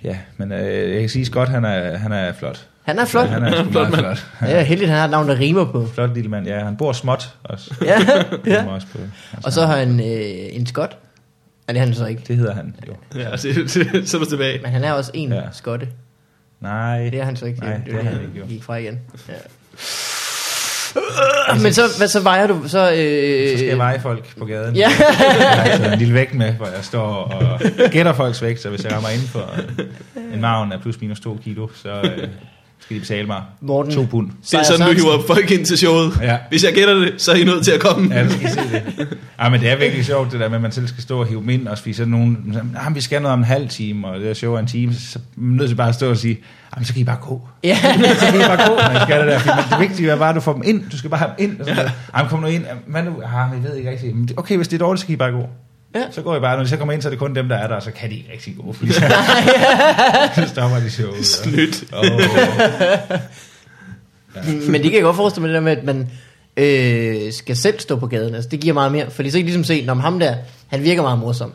Ja, 0.03 0.17
men 0.37 0.51
øh, 0.51 0.91
jeg 0.91 0.99
kan 0.99 1.09
sige, 1.09 1.25
Scott, 1.25 1.49
han 1.49 1.65
er, 1.65 1.97
han 1.97 2.11
er 2.11 2.33
flot. 2.33 2.67
Han 2.83 2.99
er 2.99 3.05
flot. 3.05 3.27
Han 3.27 3.43
er 3.43 3.51
sgu 3.63 3.63
Flot 3.71 3.73
meget 3.73 3.91
mand. 3.91 4.17
flot. 4.17 4.49
Ja, 4.51 4.63
heldigt, 4.63 4.89
han 4.89 4.97
har 4.97 5.05
et 5.05 5.11
navn, 5.11 5.27
der 5.27 5.39
rimer 5.39 5.71
på. 5.71 5.87
Flot 5.87 6.13
lille 6.13 6.29
mand. 6.29 6.47
Ja, 6.47 6.63
han 6.63 6.77
bor 6.77 6.93
småt 6.93 7.35
også. 7.43 7.73
Ja, 7.85 7.99
ja. 8.45 8.59
Han 8.59 8.69
også 8.69 8.87
på, 8.91 8.97
Og 9.43 9.53
så 9.53 9.65
har 9.65 9.77
han 9.77 9.99
øh, 9.99 10.05
en 10.55 10.65
skot. 10.65 10.97
Ja, 11.67 11.73
det 11.73 11.79
er 11.81 11.85
han 11.85 11.93
så 11.93 12.05
ikke. 12.05 12.21
Det 12.27 12.35
hedder 12.37 12.53
han 12.53 12.75
jo. 12.87 12.93
Ja, 13.19 13.31
det, 13.31 13.55
det, 13.55 14.09
så 14.09 14.17
er 14.17 14.23
du 14.23 14.29
tilbage. 14.29 14.59
Men 14.61 14.71
han 14.71 14.83
er 14.83 14.91
også 14.93 15.11
en 15.13 15.29
ja. 15.29 15.35
Ja. 15.35 15.41
skotte. 15.51 15.87
Nej. 16.61 17.09
Det 17.09 17.19
er 17.19 17.23
han 17.25 17.35
så 17.35 17.45
ikke. 17.45 17.59
Nej, 17.59 17.77
det 17.85 17.93
er 17.95 18.03
han 18.03 18.13
ikke, 18.21 18.39
jo. 18.39 18.45
Gik 18.45 18.63
fra 18.63 18.75
igen. 18.75 18.99
Ja. 19.29 19.33
Men 21.61 21.73
så, 21.73 21.81
hvad, 21.97 22.07
så 22.07 22.19
vejer 22.19 22.47
du 22.47 22.61
så... 22.67 22.79
Øh, 22.91 23.49
Så 23.51 23.57
skal 23.57 23.67
jeg 23.67 23.77
veje 23.77 23.99
folk 24.01 24.37
på 24.39 24.45
gaden. 24.45 24.75
Ja. 24.75 24.89
Jeg 24.99 25.77
har 25.79 25.91
en 25.93 25.99
lille 25.99 26.13
vægt 26.13 26.33
med, 26.33 26.51
hvor 26.53 26.65
jeg 26.65 26.83
står 26.83 27.03
og 27.13 27.59
gætter 27.91 28.13
folks 28.13 28.41
vægt, 28.41 28.61
så 28.61 28.69
hvis 28.69 28.83
jeg 28.83 28.91
rammer 28.93 29.09
inden 29.09 29.27
for 29.27 29.49
en 30.33 30.41
maven 30.41 30.71
af 30.71 30.81
plus 30.81 31.01
minus 31.01 31.19
2 31.19 31.39
kilo, 31.43 31.67
så 31.83 31.89
øh, 31.89 32.27
skal 32.83 32.95
de 32.95 32.99
betale 32.99 33.27
mig 33.27 33.41
Morten. 33.61 33.91
2 33.93 34.05
pund. 34.11 34.29
Det 34.51 34.53
er 34.53 34.63
sådan, 34.63 34.87
du 34.87 34.93
hiver 34.93 35.23
folk 35.27 35.51
ind 35.51 35.65
til 35.65 35.77
showet. 35.77 36.19
Ja. 36.21 36.37
Hvis 36.49 36.63
jeg 36.63 36.73
gætter 36.73 36.93
det, 36.93 37.13
så 37.17 37.31
er 37.31 37.35
I 37.35 37.43
nødt 37.43 37.65
til 37.65 37.71
at 37.71 37.79
komme. 37.79 38.15
Ja, 38.15 38.29
skal 38.29 38.49
se 38.49 38.59
det. 38.59 39.07
Ja, 39.39 39.49
men 39.49 39.61
det 39.61 39.69
er 39.69 39.77
virkelig 39.77 40.05
sjovt, 40.05 40.31
det 40.31 40.39
der 40.39 40.49
med, 40.49 40.55
at 40.55 40.61
man 40.61 40.71
selv 40.71 40.87
skal 40.87 41.03
stå 41.03 41.19
og 41.19 41.25
hive 41.27 41.39
dem 41.41 41.49
ind, 41.49 41.67
og 41.67 41.77
sådan 41.77 42.07
nogen, 42.07 42.57
ah, 42.79 42.95
vi 42.95 43.01
skal 43.01 43.21
noget 43.21 43.33
om 43.33 43.39
en 43.39 43.45
halv 43.45 43.69
time, 43.69 44.07
og 44.07 44.19
det 44.19 44.29
er 44.29 44.33
show 44.33 44.53
er 44.53 44.59
en 44.59 44.67
time, 44.67 44.93
så 44.93 45.19
er 45.19 45.41
man 45.41 45.57
nødt 45.57 45.69
til 45.69 45.75
bare 45.75 45.89
at 45.89 45.95
stå 45.95 46.09
og 46.09 46.17
sige, 46.17 46.39
ah, 46.77 46.85
så 46.85 46.93
kan 46.93 47.01
I 47.01 47.03
bare 47.03 47.17
gå. 47.21 47.41
Ja. 47.63 47.77
Så 48.19 48.25
kan 48.25 48.35
I 48.35 48.43
bare 48.43 48.69
gå, 48.69 48.75
når 48.75 48.99
I 48.99 49.03
skal 49.03 49.19
det 49.19 49.27
der. 49.27 49.39
Fordi 49.39 49.57
det 49.71 49.89
vigtige 49.89 50.11
er 50.11 50.17
bare, 50.17 50.29
at 50.29 50.35
du 50.35 50.41
får 50.41 50.53
dem 50.53 50.61
ind. 50.65 50.83
Du 50.91 50.97
skal 50.97 51.09
bare 51.09 51.19
have 51.19 51.31
dem 51.37 51.49
ind. 51.49 51.59
Og 51.59 51.65
sådan 51.67 51.85
ja. 51.85 51.91
Ej, 52.13 52.27
kom 52.27 52.39
nu 52.39 52.47
ind. 52.47 52.65
Hvad 52.87 53.03
nu? 53.03 53.11
Ah, 53.11 53.49
jeg 53.53 53.63
ved 53.63 53.75
ikke 53.75 53.91
rigtigt. 53.91 54.15
Men 54.15 54.29
Okay, 54.37 54.55
hvis 54.55 54.67
det 54.67 54.81
er 54.81 54.85
dårligt, 54.85 54.99
så 54.99 55.05
kan 55.05 55.13
I 55.13 55.15
bare 55.15 55.31
gå. 55.31 55.49
Ja. 55.95 56.03
Så 56.11 56.21
går 56.21 56.35
I 56.35 56.39
bare, 56.39 56.55
når 56.55 56.63
de 56.63 56.69
så 56.69 56.77
kommer 56.77 56.93
ind, 56.93 57.01
så 57.01 57.07
er 57.07 57.09
det 57.09 57.19
kun 57.19 57.35
dem, 57.35 57.49
der 57.49 57.55
er 57.55 57.67
der, 57.67 57.75
og 57.75 57.83
så 57.83 57.91
kan 57.91 58.09
de 58.09 58.15
ikke 58.15 58.31
rigtig 58.31 58.55
gå, 58.57 58.73
fordi 58.73 58.91
så, 58.91 58.99
så 60.35 60.47
stopper 60.47 60.77
de 60.77 60.89
showet. 60.89 61.25
Snydt. 61.25 61.83
Oh. 61.93 62.03
Men 64.69 64.73
det 64.73 64.83
kan 64.83 64.93
jeg 64.93 65.03
godt 65.03 65.15
forestille 65.15 65.41
mig, 65.41 65.47
det 65.47 65.55
der 65.55 65.61
med, 65.61 65.77
at 65.77 65.83
man 65.83 66.09
øh, 66.57 67.33
skal 67.33 67.55
selv 67.55 67.79
stå 67.79 67.95
på 67.95 68.07
gaden. 68.07 68.35
Altså, 68.35 68.49
det 68.49 68.59
giver 68.59 68.73
meget 68.73 68.91
mere. 68.91 69.09
Fordi 69.11 69.29
så 69.29 69.37
kan 69.37 69.41
I 69.41 69.43
ligesom 69.43 69.63
se, 69.63 69.85
når 69.85 69.93
ham 69.93 70.19
der, 70.19 70.35
han 70.67 70.83
virker 70.83 71.01
meget 71.01 71.19
morsom. 71.19 71.53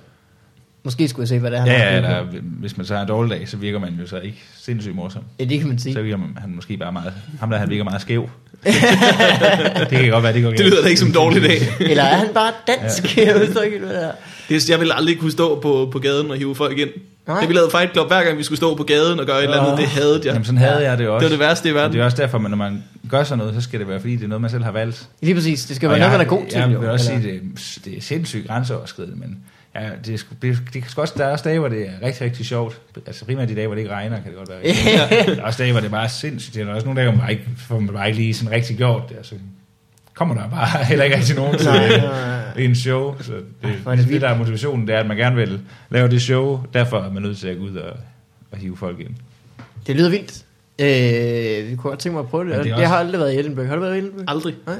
Måske 0.84 1.08
skulle 1.08 1.22
jeg 1.22 1.28
se, 1.28 1.38
hvad 1.38 1.50
det 1.50 1.56
er, 1.56 1.60
han 1.60 1.70
Ja, 1.70 1.78
har 1.78 1.84
ja, 1.84 2.22
byde 2.22 2.36
eller, 2.36 2.40
hvis 2.60 2.76
man 2.76 2.86
så 2.86 2.94
har 2.94 3.02
en 3.02 3.08
dårlig 3.08 3.30
dag, 3.38 3.48
så 3.48 3.56
virker 3.56 3.78
man 3.78 3.98
jo 4.00 4.06
så 4.06 4.18
ikke 4.18 4.38
sindssygt 4.60 4.94
morsom. 4.94 5.22
Ja, 5.40 5.44
det 5.44 5.58
kan 5.58 5.68
man 5.68 5.78
sige. 5.78 5.94
Så 5.94 6.02
virker 6.02 6.16
man, 6.16 6.28
han 6.40 6.54
måske 6.54 6.76
bare 6.76 6.92
meget, 6.92 7.12
ham 7.40 7.50
der 7.50 7.58
han 7.58 7.70
virker 7.70 7.84
meget 7.84 8.00
skæv. 8.00 8.30
det 8.64 9.88
kan 9.90 10.10
godt 10.10 10.22
være, 10.24 10.32
det 10.32 10.42
går 10.42 10.50
Det 10.50 10.60
lyder 10.60 10.82
da 10.82 10.88
ikke 10.88 10.98
som 11.00 11.08
en 11.08 11.14
dårlig 11.14 11.42
dag. 11.42 11.58
Eller 11.90 12.02
er 12.04 12.16
han 12.16 12.28
bare 12.34 12.52
dansk? 12.66 13.16
Ja. 13.16 13.26
Jeg 13.26 13.34
ved 13.34 13.64
ikke, 13.64 13.78
hvad 13.78 13.88
det 13.94 14.04
er. 14.04 14.12
Det, 14.48 14.70
jeg 14.70 14.80
ville 14.80 14.94
aldrig 14.94 15.18
kunne 15.18 15.30
stå 15.32 15.60
på, 15.60 15.88
på 15.92 15.98
gaden 15.98 16.30
og 16.30 16.36
hive 16.36 16.54
folk 16.54 16.78
ind. 16.78 16.88
Nej. 17.26 17.40
Det 17.40 17.48
vi 17.48 17.54
lavede 17.54 17.70
Fight 17.70 17.92
Club, 17.92 18.06
hver 18.08 18.24
gang 18.24 18.38
vi 18.38 18.42
skulle 18.42 18.56
stå 18.56 18.74
på 18.74 18.82
gaden 18.82 19.20
og 19.20 19.26
gøre 19.26 19.38
et 19.38 19.44
eller 19.44 19.60
andet, 19.62 19.78
det 19.78 19.86
havde 19.88 20.14
jeg. 20.16 20.24
Jamen 20.24 20.44
sådan 20.44 20.58
havde 20.58 20.82
jeg 20.90 20.98
det 20.98 21.08
også. 21.08 21.24
Det 21.24 21.30
var 21.32 21.36
det 21.36 21.48
værste 21.48 21.68
i 21.68 21.74
verden. 21.74 21.92
det 21.92 22.00
er 22.00 22.04
også 22.04 22.16
derfor, 22.16 22.38
at 22.38 22.50
når 22.50 22.56
man 22.56 22.84
gør 23.10 23.24
sådan 23.24 23.38
noget, 23.38 23.54
så 23.54 23.60
skal 23.60 23.80
det 23.80 23.88
være, 23.88 24.00
fordi 24.00 24.16
det 24.16 24.24
er 24.24 24.28
noget, 24.28 24.40
man 24.42 24.50
selv 24.50 24.64
har 24.64 24.72
valgt. 24.72 25.08
Lige 25.22 25.34
præcis. 25.34 25.64
Det 25.64 25.76
skal 25.76 25.86
Og 25.86 25.90
være 25.90 25.98
noget, 25.98 26.10
jeg- 26.12 26.18
man 26.18 26.26
er 26.26 26.30
god 26.30 26.46
til. 26.50 26.58
Jeg 26.58 26.72
jo, 26.74 26.78
vil 26.78 26.88
også 26.88 27.12
eller- 27.12 27.22
sige, 27.22 27.32
det, 27.34 27.84
det 27.84 27.98
er 27.98 28.02
sindssygt 28.02 28.46
grænseoverskridende, 28.46 29.16
men 29.18 29.38
ja, 29.82 29.90
det, 30.06 30.14
er, 30.14 30.18
sgu- 30.18 30.34
det, 30.42 30.58
det 30.72 30.82
kan 30.82 30.90
sgu 30.90 31.00
også, 31.00 31.14
der 31.16 31.24
er 31.24 31.32
også 31.32 31.44
dage, 31.48 31.58
hvor 31.58 31.68
det 31.68 31.82
er 31.88 32.06
rigtig, 32.06 32.22
rigtig 32.22 32.46
sjovt. 32.46 32.80
Altså 33.06 33.24
primært 33.24 33.48
de 33.48 33.54
dage, 33.54 33.66
hvor 33.66 33.74
det 33.74 33.82
ikke 33.82 33.94
regner, 33.94 34.16
kan 34.16 34.26
det 34.26 34.36
godt 34.36 34.48
være. 34.48 34.62
Der 35.36 35.42
er 35.42 35.46
også 35.46 35.62
dage, 35.62 35.72
hvor 35.72 35.80
det 35.80 35.90
bare 35.90 36.04
er 36.04 36.08
sindssygt. 36.08 36.54
Det 36.54 36.62
er 36.68 36.72
også 36.74 36.84
nogle 36.86 37.00
dage, 37.00 37.10
hvor 37.10 37.16
man 37.16 37.20
bare 37.20 37.32
ikke, 37.32 37.44
hvor 37.68 37.80
man 37.80 37.94
bare 37.94 38.06
ikke 38.06 38.18
lige 38.18 38.34
sådan 38.34 38.52
rigtig 38.52 38.76
gjort 38.76 39.02
det. 39.08 39.16
Altså, 39.16 39.34
kommer 40.14 40.34
der 40.34 40.48
bare 40.50 40.84
heller 40.84 41.04
ikke 41.04 41.16
rigtig 41.16 41.36
nogen 41.36 41.58
til 41.58 41.68
en 42.64 42.74
show. 42.76 43.14
Så 43.20 43.32
det, 43.32 43.76
er 43.86 43.94
det, 43.94 44.08
det 44.08 44.20
der 44.20 44.28
er 44.28 44.38
motivationen, 44.38 44.86
det 44.86 44.94
er, 44.94 45.00
at 45.00 45.06
man 45.06 45.16
gerne 45.16 45.36
vil 45.36 45.60
lave 45.90 46.08
det 46.08 46.22
show. 46.22 46.60
Derfor 46.74 46.98
er 46.98 47.10
man 47.12 47.22
nødt 47.22 47.38
til 47.38 47.48
at 47.48 47.56
gå 47.56 47.62
ud 47.64 47.76
og 47.76 47.96
at 48.52 48.58
hive 48.58 48.76
folk 48.76 49.00
ind. 49.00 49.10
Det 49.86 49.96
lyder 49.96 50.10
vildt. 50.10 50.44
Øh, 50.78 51.70
vi 51.70 51.76
kunne 51.76 51.90
godt 51.90 51.98
tænke 51.98 52.14
mig 52.14 52.20
at 52.22 52.28
prøve 52.28 52.44
det. 52.44 52.52
Det 52.52 52.60
er 52.60 52.64
Jeg 52.64 52.74
også- 52.74 52.86
har 52.86 52.96
aldrig 52.96 53.20
været 53.20 53.34
i 53.34 53.38
Edinburgh. 53.38 53.68
Har 53.68 53.74
du 53.76 53.80
været 53.82 53.94
i 53.94 53.98
Edinburgh? 53.98 54.24
Aldrig. 54.28 54.54
Nej. 54.66 54.76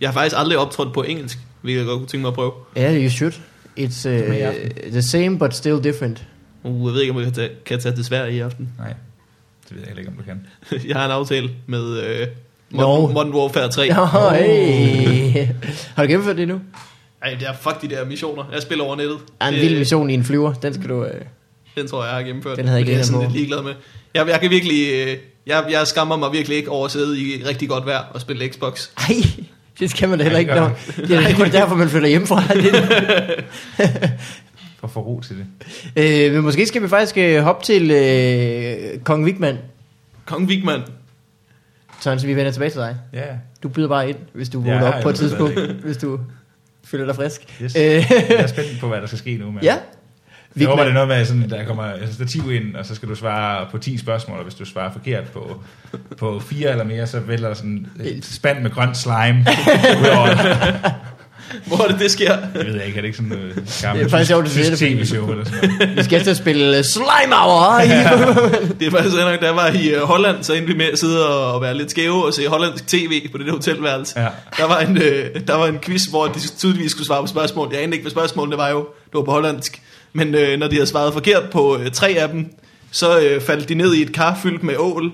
Jeg 0.00 0.08
har 0.08 0.12
faktisk 0.14 0.36
aldrig 0.38 0.58
optrådt 0.58 0.94
på 0.94 1.02
engelsk, 1.02 1.38
hvilket 1.62 1.78
jeg 1.78 1.86
godt 1.86 1.98
kunne 1.98 2.06
tænke 2.08 2.22
mig 2.22 2.28
at 2.28 2.34
prøve. 2.34 2.52
Ja, 2.76 2.94
you 3.02 3.10
should. 3.10 3.32
It's 3.78 4.06
uh, 4.06 4.90
the 4.92 5.02
same, 5.02 5.38
but 5.38 5.54
still 5.54 5.84
different. 5.84 6.26
Uh, 6.64 6.86
jeg 6.86 6.94
ved 6.94 7.00
ikke, 7.00 7.12
om 7.12 7.18
jeg 7.18 7.24
kan 7.24 7.34
tage, 7.34 7.50
kan 7.66 7.80
tage 7.80 7.94
til 7.94 8.04
Sverige 8.04 8.36
i 8.36 8.40
aften. 8.40 8.68
Nej, 8.78 8.94
det 9.68 9.76
ved 9.76 9.78
jeg 9.78 9.86
heller 9.86 10.00
ikke, 10.00 10.10
om 10.10 10.16
du 10.16 10.22
kan. 10.22 10.46
Jeg 10.88 10.96
har 10.96 11.04
en 11.04 11.10
aftale 11.10 11.50
med 11.66 12.02
øh, 12.02 12.26
Nå. 12.70 12.86
Modern, 12.86 13.12
Modern 13.12 13.34
Warfare 13.34 13.68
3. 13.68 13.90
Oh, 13.90 14.32
hey. 14.32 15.46
Har 15.96 16.02
du 16.02 16.08
gennemført 16.08 16.36
det 16.36 16.48
nu? 16.48 16.60
Ej, 17.22 17.36
det 17.40 17.48
er 17.48 17.52
fuck 17.60 17.82
de 17.82 17.88
der 17.88 18.04
missioner. 18.04 18.44
Jeg 18.52 18.62
spiller 18.62 18.84
over 18.84 18.96
nettet. 18.96 19.18
Er 19.40 19.48
en 19.48 19.54
vild 19.54 19.78
mission 19.78 20.10
i 20.10 20.14
en 20.14 20.24
flyver. 20.24 20.52
Den 20.52 20.74
skal 20.74 20.88
du... 20.88 21.04
Uh... 21.04 21.10
Den 21.76 21.88
tror 21.88 22.02
jeg, 22.02 22.08
jeg 22.08 22.16
har 22.16 22.22
gennemført. 22.22 22.56
Den 22.56 22.66
havde 22.66 22.80
jeg 22.80 22.88
ikke 22.88 23.00
er 23.00 23.04
sådan 23.04 23.20
lidt 23.20 23.32
ligeglad 23.32 23.62
med. 23.62 23.74
Jeg, 24.14 24.28
jeg 24.28 24.40
kan 24.40 24.50
virkelig... 24.50 24.92
Øh, 24.92 25.16
jeg, 25.46 25.64
jeg 25.70 25.86
skammer 25.86 26.16
mig 26.16 26.32
virkelig 26.32 26.56
ikke 26.56 26.70
over 26.70 26.84
at 26.84 26.90
sidde 26.90 27.20
i 27.20 27.44
rigtig 27.44 27.68
godt 27.68 27.86
vejr 27.86 28.04
og 28.14 28.20
spille 28.20 28.48
Xbox. 28.48 28.88
Ej, 28.96 29.14
det 29.80 29.94
kan 29.94 30.08
man 30.08 30.18
da 30.18 30.24
heller 30.24 30.38
Nej, 30.38 30.40
ikke. 30.40 30.52
det 30.52 30.60
Når, 30.60 31.08
gør 31.08 31.20
det 31.22 31.30
er 31.30 31.36
kun 31.36 31.50
derfor, 31.50 31.76
man 31.76 31.88
flytter 31.88 32.08
hjemmefra. 32.08 32.42
Det, 32.54 33.44
For 34.80 34.86
at 34.86 34.90
få 34.92 35.00
ro 35.00 35.20
til 35.20 35.36
det. 35.36 35.46
øh, 36.26 36.32
men 36.34 36.42
måske 36.42 36.66
skal 36.66 36.82
vi 36.82 36.88
faktisk 36.88 37.18
øh, 37.18 37.42
hoppe 37.42 37.64
til 37.64 37.90
øh, 37.90 38.98
Kong 39.04 39.26
Vigman. 39.26 39.56
Kong 40.26 40.48
Vigman. 40.48 40.80
Sådan, 42.00 42.18
så 42.20 42.26
vi 42.26 42.36
vender 42.36 42.52
tilbage 42.52 42.70
til 42.70 42.80
dig. 42.80 42.96
Ja, 43.12 43.24
Du 43.62 43.68
byder 43.68 43.88
bare 43.88 44.08
ind, 44.08 44.16
hvis 44.32 44.48
du 44.48 44.62
Ja, 44.62 44.72
vågner 44.72 44.88
op 44.88 44.94
jeg 44.94 45.02
på 45.02 45.08
et 45.08 45.16
tidspunkt, 45.16 45.56
det 45.56 45.68
hvis 45.84 45.96
du 45.96 46.20
føler 46.84 47.06
dig 47.06 47.16
frisk. 47.16 47.60
yes. 47.62 47.76
Øh, 47.76 47.82
jeg 47.82 48.04
er 48.30 48.46
spændt 48.46 48.80
på, 48.80 48.88
hvad 48.88 49.00
der 49.00 49.06
skal 49.06 49.18
ske 49.18 49.36
nu. 49.36 49.50
Men 49.50 49.62
ja. 49.62 49.76
Jeg 50.60 50.68
håber, 50.68 50.82
det 50.82 50.90
er 50.90 50.92
Vigman. 50.92 51.08
noget 51.08 51.18
med, 51.18 51.26
sådan, 51.26 51.50
der 51.50 51.64
kommer 51.66 51.84
et 51.84 52.08
stativ 52.14 52.52
ind, 52.52 52.76
og 52.76 52.86
så 52.86 52.94
skal 52.94 53.08
du 53.08 53.14
svare 53.14 53.66
på 53.70 53.78
10 53.78 53.98
spørgsmål, 53.98 54.38
og 54.38 54.42
hvis 54.44 54.54
du 54.54 54.64
svarer 54.64 54.92
forkert 54.92 55.24
på, 55.24 55.62
på 56.18 56.42
4 56.50 56.70
eller 56.70 56.84
mere, 56.84 57.06
så 57.06 57.20
vælter 57.20 57.48
der 57.48 57.54
sådan 57.54 57.86
et 58.04 58.24
spand 58.24 58.62
med 58.62 58.70
grønt 58.70 58.96
slime. 58.96 59.46
Hvor 61.66 61.84
er 61.84 61.88
det, 61.88 61.98
det 62.00 62.10
sker? 62.10 62.36
Jeg 62.54 62.66
ved 62.66 62.74
ikke, 62.74 62.96
er 62.98 63.00
det 63.00 63.04
ikke 63.04 63.16
sådan 63.16 63.28
noget 63.28 63.54
Det 63.54 63.78
gammelt 63.82 64.06
er 64.06 64.10
faktisk 64.10 64.32
tysk 64.46 64.70
det, 64.70 64.78
fordi- 64.78 64.94
tv-show 64.94 65.30
eller 65.30 65.44
sådan 65.44 65.70
noget? 65.78 65.96
Vi 65.96 66.02
skal 66.02 66.22
til 66.22 66.30
at 66.30 66.36
spille 66.36 66.78
uh, 66.78 66.84
Slime 66.84 67.34
Hour. 67.34 67.80
Det 68.80 68.86
er 68.86 68.90
faktisk 68.90 69.16
nok, 69.16 69.40
da 69.40 69.46
jeg 69.46 69.56
var 69.56 69.66
i 69.68 69.88
øh, 69.88 70.00
Holland, 70.02 70.42
så 70.42 70.52
endte 70.52 70.72
vi 70.72 70.78
med 70.78 70.86
at 70.92 70.98
sidde 70.98 71.28
og 71.52 71.62
være 71.62 71.74
lidt 71.76 71.90
skæve 71.90 72.26
og 72.26 72.34
se 72.34 72.46
hollandsk 72.48 72.86
tv 72.86 73.28
på 73.32 73.38
det 73.38 73.46
der 73.46 73.52
hotelværelse. 73.52 74.20
Ja. 74.20 74.28
Der, 74.56 74.66
var 74.66 74.78
en, 74.78 74.96
øh, 74.98 75.26
der 75.48 75.54
var 75.54 75.66
en 75.66 75.78
quiz, 75.78 76.04
hvor 76.04 76.26
de 76.26 76.40
tydeligvis 76.58 76.90
skulle 76.90 77.06
svare 77.06 77.20
på 77.22 77.26
spørgsmål. 77.26 77.68
Jeg 77.72 77.82
anede 77.82 77.92
ikke, 77.96 78.04
hvad 78.04 78.10
spørgsmålene 78.10 78.56
var 78.56 78.68
jo. 78.68 78.78
Det 78.78 79.14
var 79.14 79.22
på 79.22 79.30
hollandsk. 79.30 79.82
Men 80.12 80.34
øh, 80.34 80.58
når 80.58 80.68
de 80.68 80.74
havde 80.74 80.86
svaret 80.86 81.12
forkert 81.12 81.42
på 81.52 81.76
øh, 81.78 81.90
tre 81.90 82.08
af 82.18 82.28
dem, 82.28 82.46
så 82.90 83.18
øh, 83.20 83.40
faldt 83.42 83.68
de 83.68 83.74
ned 83.74 83.94
i 83.94 84.02
et 84.02 84.12
kar 84.12 84.38
fyldt 84.42 84.62
med 84.62 84.74
ål. 84.78 85.12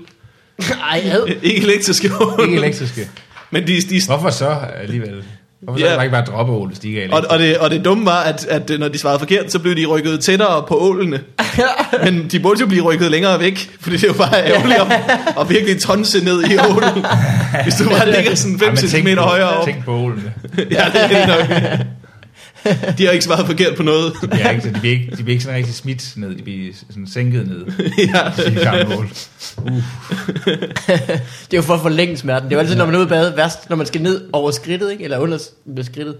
Ej, 0.90 1.02
ad. 1.04 1.26
Ikke 1.42 1.62
elektriske 1.62 2.10
ål. 2.20 2.40
Ikke 2.44 2.56
elektriske. 2.56 3.08
Men 3.50 3.66
de, 3.66 3.80
de, 3.80 4.00
Hvorfor 4.06 4.30
så 4.30 4.56
alligevel? 4.82 5.22
Hvorfor 5.60 5.78
så 5.78 5.84
Ja. 5.84 5.90
kan 5.90 5.98
man 5.98 6.04
ikke 6.06 6.12
bare 6.14 6.24
droppe 6.24 6.52
ål, 6.52 6.68
hvis 6.68 6.78
de 6.78 6.88
ikke 6.88 7.02
er 7.02 7.10
og, 7.12 7.18
elektriske? 7.18 7.32
og, 7.32 7.38
det, 7.38 7.58
og 7.58 7.70
det 7.70 7.84
dumme 7.84 8.06
var, 8.06 8.22
at, 8.22 8.46
at 8.46 8.70
øh, 8.70 8.80
når 8.80 8.88
de 8.88 8.98
svarede 8.98 9.18
forkert, 9.18 9.52
så 9.52 9.58
blev 9.58 9.76
de 9.76 9.86
rykket 9.86 10.20
tættere 10.20 10.64
på 10.68 10.78
ålene. 10.80 11.20
Men 12.04 12.28
de 12.32 12.40
burde 12.40 12.60
jo 12.60 12.66
blive 12.66 12.82
rykket 12.82 13.10
længere 13.10 13.40
væk, 13.40 13.70
fordi 13.80 13.96
det 13.96 14.04
er 14.04 14.08
jo 14.08 14.14
bare 14.14 14.44
ærgerligt 14.46 14.80
at, 14.80 15.00
at 15.40 15.48
virkelig 15.50 15.80
tonse 15.82 16.24
ned 16.24 16.44
i 16.44 16.56
ålen. 16.70 17.04
Hvis 17.62 17.74
du 17.74 17.88
bare 17.88 18.12
ligger 18.12 18.34
sådan 18.34 18.58
5 18.58 18.68
Ej, 18.68 18.74
men 18.74 19.16
cm 19.16 19.20
højere 19.20 19.48
op. 19.48 19.66
Tænk 19.66 19.84
på 19.84 19.92
ålene. 19.92 20.32
Ja, 20.58 20.62
det 20.64 21.02
er 21.02 21.08
det 21.08 21.28
nok. 21.28 21.86
De 22.98 23.04
har 23.04 23.10
ikke 23.12 23.24
svaret 23.24 23.46
forkert 23.46 23.76
på 23.76 23.82
noget. 23.82 24.12
Ja, 24.38 24.50
ikke, 24.50 24.62
så 24.62 24.68
de, 24.68 24.80
bliver 24.80 24.94
ikke, 24.94 25.10
de 25.10 25.16
bliver 25.16 25.30
ikke 25.30 25.44
sådan 25.44 25.56
rigtig 25.58 25.74
smidt 25.74 26.12
ned, 26.16 26.34
de 26.36 26.42
bliver 26.42 26.72
sådan 26.90 27.06
sænket 27.06 27.48
ned. 27.48 27.66
ja. 28.14 28.50
De 28.50 28.54
gamle 28.64 28.96
ål. 28.96 29.08
Det 31.50 31.52
er 31.52 31.56
jo 31.56 31.62
for 31.62 31.74
at 31.74 31.80
forlænge 31.80 32.16
smerten. 32.16 32.48
Det 32.48 32.54
er 32.54 32.56
jo 32.56 32.60
altid, 32.60 32.76
når 32.76 32.84
man 32.86 32.94
er 32.94 32.98
ude 32.98 33.06
i 33.06 33.08
badet, 33.08 33.36
værst, 33.36 33.68
når 33.70 33.76
man 33.76 33.86
skal 33.86 34.02
ned 34.02 34.24
over 34.32 34.50
skridtet, 34.50 34.92
ikke? 34.92 35.04
eller 35.04 35.18
under 35.18 35.38
skridtet. 35.82 36.16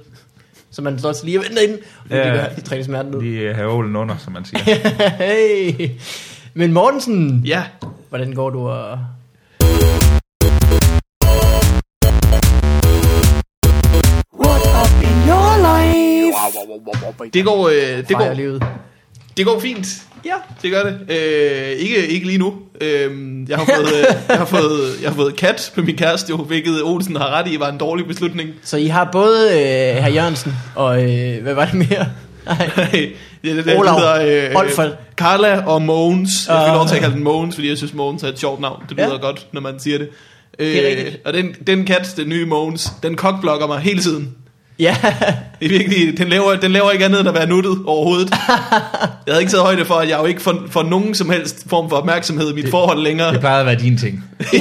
Så 0.70 0.82
man 0.82 0.98
står 0.98 1.08
også 1.08 1.24
lige 1.24 1.38
og 1.38 1.44
venter 1.48 1.62
inden, 1.62 1.78
og 2.10 2.16
Ja. 2.16 2.28
ja. 2.28 2.34
de, 2.42 2.48
de 2.56 2.60
træner 2.60 2.84
smerten 2.84 3.14
ud. 3.14 3.22
De 3.22 3.28
øh, 3.28 3.56
har 3.56 3.64
ålen 3.64 3.96
under, 3.96 4.16
som 4.24 4.32
man 4.32 4.44
siger. 4.44 4.64
hey. 5.78 5.90
Men 6.54 6.72
Mortensen, 6.72 7.42
Ja, 7.44 7.62
hvordan 8.08 8.32
går 8.32 8.50
du 8.50 8.68
og... 8.68 8.98
det 17.34 17.44
går, 17.44 17.68
øh, 17.68 18.08
det, 18.08 18.16
går, 18.16 18.32
livet? 18.34 18.62
det 19.36 19.46
går 19.46 19.60
fint. 19.60 19.86
Ja, 20.24 20.34
det 20.62 20.70
gør 20.70 20.82
det. 20.82 20.98
Øh, 21.16 21.70
ikke, 21.78 22.06
ikke 22.08 22.26
lige 22.26 22.38
nu. 22.38 22.54
Øh, 22.80 23.10
jeg, 23.48 23.58
har 23.58 23.64
fået, 23.64 23.94
øh, 23.98 24.04
jeg, 24.28 24.38
har 24.38 24.44
fået, 24.44 25.02
jeg 25.02 25.10
har 25.10 25.16
fået 25.16 25.36
kat 25.36 25.72
med 25.76 25.84
min 25.84 25.96
kæreste, 25.96 26.30
jo, 26.30 26.36
hvilket 26.36 26.82
Olsen 26.82 27.16
har 27.16 27.30
ret 27.30 27.48
i, 27.52 27.60
var 27.60 27.68
en 27.68 27.78
dårlig 27.78 28.06
beslutning. 28.06 28.50
Så 28.62 28.76
I 28.76 28.86
har 28.86 29.08
både 29.12 29.48
øh, 29.50 29.58
herr 30.02 30.08
Jørgensen 30.10 30.52
og... 30.74 31.02
Øh, 31.12 31.42
hvad 31.42 31.54
var 31.54 31.64
det 31.64 31.74
mere? 31.74 32.06
Nej. 32.46 32.70
det 33.42 33.50
er 33.50 33.54
det, 33.54 33.64
der 33.66 33.78
Olav 33.78 33.98
hedder, 33.98 34.48
øh, 34.50 34.56
Olfert. 34.56 34.90
Carla 35.16 35.64
og 35.66 35.82
Mogens. 35.82 36.30
Jeg 36.48 36.56
fik 36.66 36.70
Ah. 36.70 36.74
lov 36.76 36.86
til 36.88 36.94
at 36.94 37.00
kalde 37.00 37.14
den 37.14 37.24
Mogens, 37.24 37.54
fordi 37.54 37.68
jeg 37.68 37.76
synes, 37.76 37.94
Mogens 37.94 38.22
er 38.22 38.28
et 38.28 38.38
sjovt 38.38 38.60
navn. 38.60 38.82
Det 38.88 38.96
lyder 38.96 39.12
Ja. 39.12 39.16
godt, 39.16 39.46
når 39.52 39.60
man 39.60 39.80
siger 39.80 39.98
det. 39.98 40.08
Det 40.58 40.76
er 40.78 40.82
Øh, 40.82 40.88
rigtigt. 40.98 41.26
og 41.26 41.32
den, 41.32 41.54
den 41.66 41.84
kat, 41.84 42.14
den 42.16 42.28
nye 42.28 42.46
Mogens, 42.46 42.88
den 43.02 43.16
kokblokker 43.16 43.66
mig 43.66 43.78
hele 43.80 44.00
tiden. 44.02 44.34
Ja, 44.78 44.96
Det 45.60 45.74
er 45.74 45.78
virkelig, 45.78 46.18
den 46.18 46.28
laver, 46.28 46.56
den 46.56 46.72
laver 46.72 46.90
ikke 46.90 47.04
andet 47.04 47.20
end 47.20 47.28
at 47.28 47.34
være 47.34 47.46
nuttet 47.46 47.78
overhovedet. 47.86 48.30
Jeg 49.26 49.34
havde 49.34 49.40
ikke 49.40 49.50
taget 49.52 49.62
højde 49.64 49.84
for, 49.84 49.94
at 49.94 50.08
jeg 50.08 50.18
jo 50.18 50.24
ikke 50.24 50.42
får, 50.42 50.62
får 50.70 50.82
nogen 50.82 51.14
som 51.14 51.30
helst 51.30 51.64
form 51.68 51.88
for 51.90 51.96
opmærksomhed 51.96 52.50
i 52.50 52.54
mit 52.54 52.70
forhold 52.70 53.02
længere. 53.02 53.32
Det 53.32 53.40
plejede 53.40 53.60
at 53.60 53.66
være 53.66 53.74
dine 53.74 53.98
ting. 53.98 54.24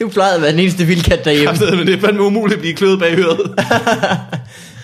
du 0.00 0.08
plejede 0.08 0.34
at 0.36 0.42
være 0.42 0.50
den 0.52 0.58
eneste 0.58 0.84
vildkat 0.84 1.24
derhjemme. 1.24 1.46
Kraftedeme, 1.46 1.76
Men 1.76 1.86
det 1.86 1.94
er 1.94 2.00
fandme 2.00 2.22
umuligt 2.22 2.54
at 2.56 2.60
blive 2.60 2.74
kløet 2.74 2.98
bag 2.98 3.14
høret. 3.16 3.40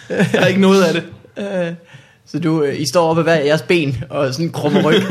Jeg 0.09 0.27
har 0.41 0.47
ikke 0.47 0.61
noget 0.61 0.83
af 0.85 0.93
det. 0.95 1.03
Øh, 1.39 1.73
Så 2.27 2.39
du, 2.39 2.63
øh, 2.63 2.81
I 2.81 2.89
står 2.89 3.11
oppe 3.11 3.23
hver 3.23 3.35
jeres 3.35 3.63
ben 3.63 4.05
og 4.11 4.33
sådan 4.35 4.51
krummer 4.51 4.83
ryg. 4.83 5.03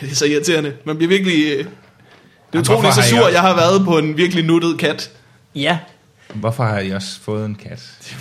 Det 0.00 0.10
er 0.10 0.14
så 0.14 0.24
irriterende. 0.26 0.72
Man 0.84 0.96
bliver 0.96 1.08
virkelig... 1.08 1.44
øh, 1.52 1.58
Det 1.58 1.66
er 2.54 2.58
utroligt 2.58 2.94
så 2.94 3.02
sur, 3.02 3.28
jeg 3.28 3.40
har 3.40 3.56
været 3.56 3.84
på 3.84 3.98
en 3.98 4.16
virkelig 4.16 4.44
nuttet 4.44 4.78
kat. 4.78 5.10
Ja, 5.62 5.78
Hvorfor 6.34 6.64
har 6.64 6.80
I 6.80 6.90
også 6.90 7.20
fået 7.22 7.46
en 7.46 7.54
kat? 7.54 7.80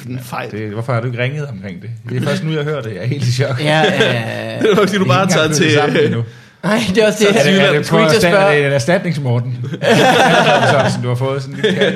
En 0.09 0.19
fejl. 0.23 0.51
Det, 0.51 0.69
hvorfor 0.69 0.93
har 0.93 1.01
du 1.01 1.07
ikke 1.07 1.23
ringet 1.23 1.47
omkring 1.47 1.81
det? 1.81 1.89
Det 2.09 2.17
er 2.17 2.21
først 2.21 2.43
nu, 2.43 2.51
jeg 2.51 2.63
hører 2.63 2.81
det. 2.81 2.93
Jeg 2.93 3.03
er 3.03 3.05
helt 3.05 3.23
i 3.23 3.31
chok. 3.31 3.63
ja, 3.63 3.83
øh, 3.85 4.61
Det 4.61 4.71
er 4.71 4.75
fordi 4.75 4.97
du 4.97 5.05
bare 5.05 5.27
tager 5.27 5.53
til... 5.53 6.11
Nu. 6.11 6.23
Nej, 6.63 6.79
det 6.89 6.97
er 6.97 7.07
også 7.07 7.19
det. 7.23 7.39
Er 7.39 7.43
det, 7.43 7.61
er 7.61 7.71
det, 7.71 7.87
på 7.89 7.97
til 8.19 8.27
at 8.27 8.33
er 8.33 8.51
det 8.51 8.65
en 8.65 8.71
erstatningsmorten? 8.71 9.57
Sådan, 10.71 11.01
du 11.03 11.07
har 11.07 11.15
fået 11.15 11.41
sådan 11.41 11.55
en 11.55 11.61
lille 11.61 11.77
kat. 11.79 11.93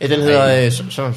Ja, 0.00 0.06
den 0.06 0.20
hedder... 0.20 0.64
Øh, 0.66 0.72
så, 0.72 0.84
så, 0.90 1.12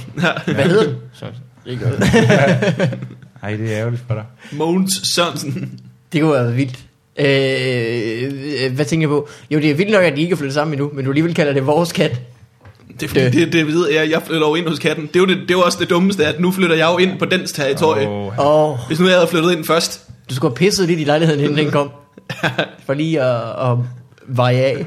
hvad 0.45 0.55
hedder 0.63 0.83
den? 0.83 0.95
Så, 1.13 1.25
ikke 1.65 1.83
noget. 1.83 1.99
Ej, 3.43 3.51
det 3.55 3.73
er 3.73 3.79
ærgerligt 3.79 4.03
for 4.07 4.13
dig. 4.13 4.23
Mogens 4.51 5.01
Sørensen. 5.03 5.79
Det 6.13 6.21
kunne 6.21 6.33
være 6.33 6.53
vildt. 6.53 6.79
Øh, 7.19 8.65
øh, 8.65 8.75
hvad 8.75 8.85
tænker 8.85 9.07
jeg 9.07 9.09
på? 9.09 9.29
Jo, 9.51 9.59
det 9.59 9.71
er 9.71 9.75
vildt 9.75 9.91
nok, 9.91 10.03
at 10.03 10.15
de 10.15 10.21
ikke 10.21 10.33
er 10.33 10.37
flyttet 10.37 10.53
sammen 10.53 10.73
endnu, 10.73 10.91
men 10.93 11.05
du 11.05 11.11
alligevel 11.11 11.33
kalder 11.35 11.53
det 11.53 11.65
vores 11.65 11.91
kat. 11.91 12.21
Det 12.99 13.03
er 13.05 13.07
fordi, 13.07 13.21
Det- 13.25 13.33
det, 13.33 13.53
det, 13.53 13.67
ved 13.67 13.89
jeg, 13.91 14.09
jeg 14.11 14.21
flytter 14.25 14.47
jo 14.47 14.55
ind 14.55 14.67
hos 14.67 14.79
katten. 14.79 15.07
Det 15.07 15.15
er 15.15 15.19
jo, 15.19 15.25
det, 15.25 15.35
det 15.37 15.51
er 15.51 15.57
jo 15.57 15.61
også 15.61 15.77
det 15.81 15.89
dummeste, 15.89 16.25
at 16.25 16.39
nu 16.39 16.51
flytter 16.51 16.75
jeg 16.75 16.87
jo 16.93 16.97
ind 16.97 17.19
på 17.19 17.25
dens 17.25 17.51
territorie. 17.51 18.07
Oh. 18.07 18.39
Oh, 18.71 18.77
Hvis 18.87 18.99
nu 18.99 19.05
jeg 19.07 19.15
havde 19.15 19.27
flyttet 19.27 19.51
ind 19.51 19.65
først. 19.65 20.01
du 20.29 20.35
skulle 20.35 20.51
have 20.51 20.57
pisset 20.67 20.87
lidt 20.87 20.99
i 20.99 21.03
lejligheden, 21.03 21.41
inden 21.43 21.57
den 21.57 21.71
kom. 21.71 21.89
For 22.85 22.93
lige 22.93 23.21
at, 23.21 23.71
at 23.71 23.77
veje 24.27 24.57
af. 24.57 24.85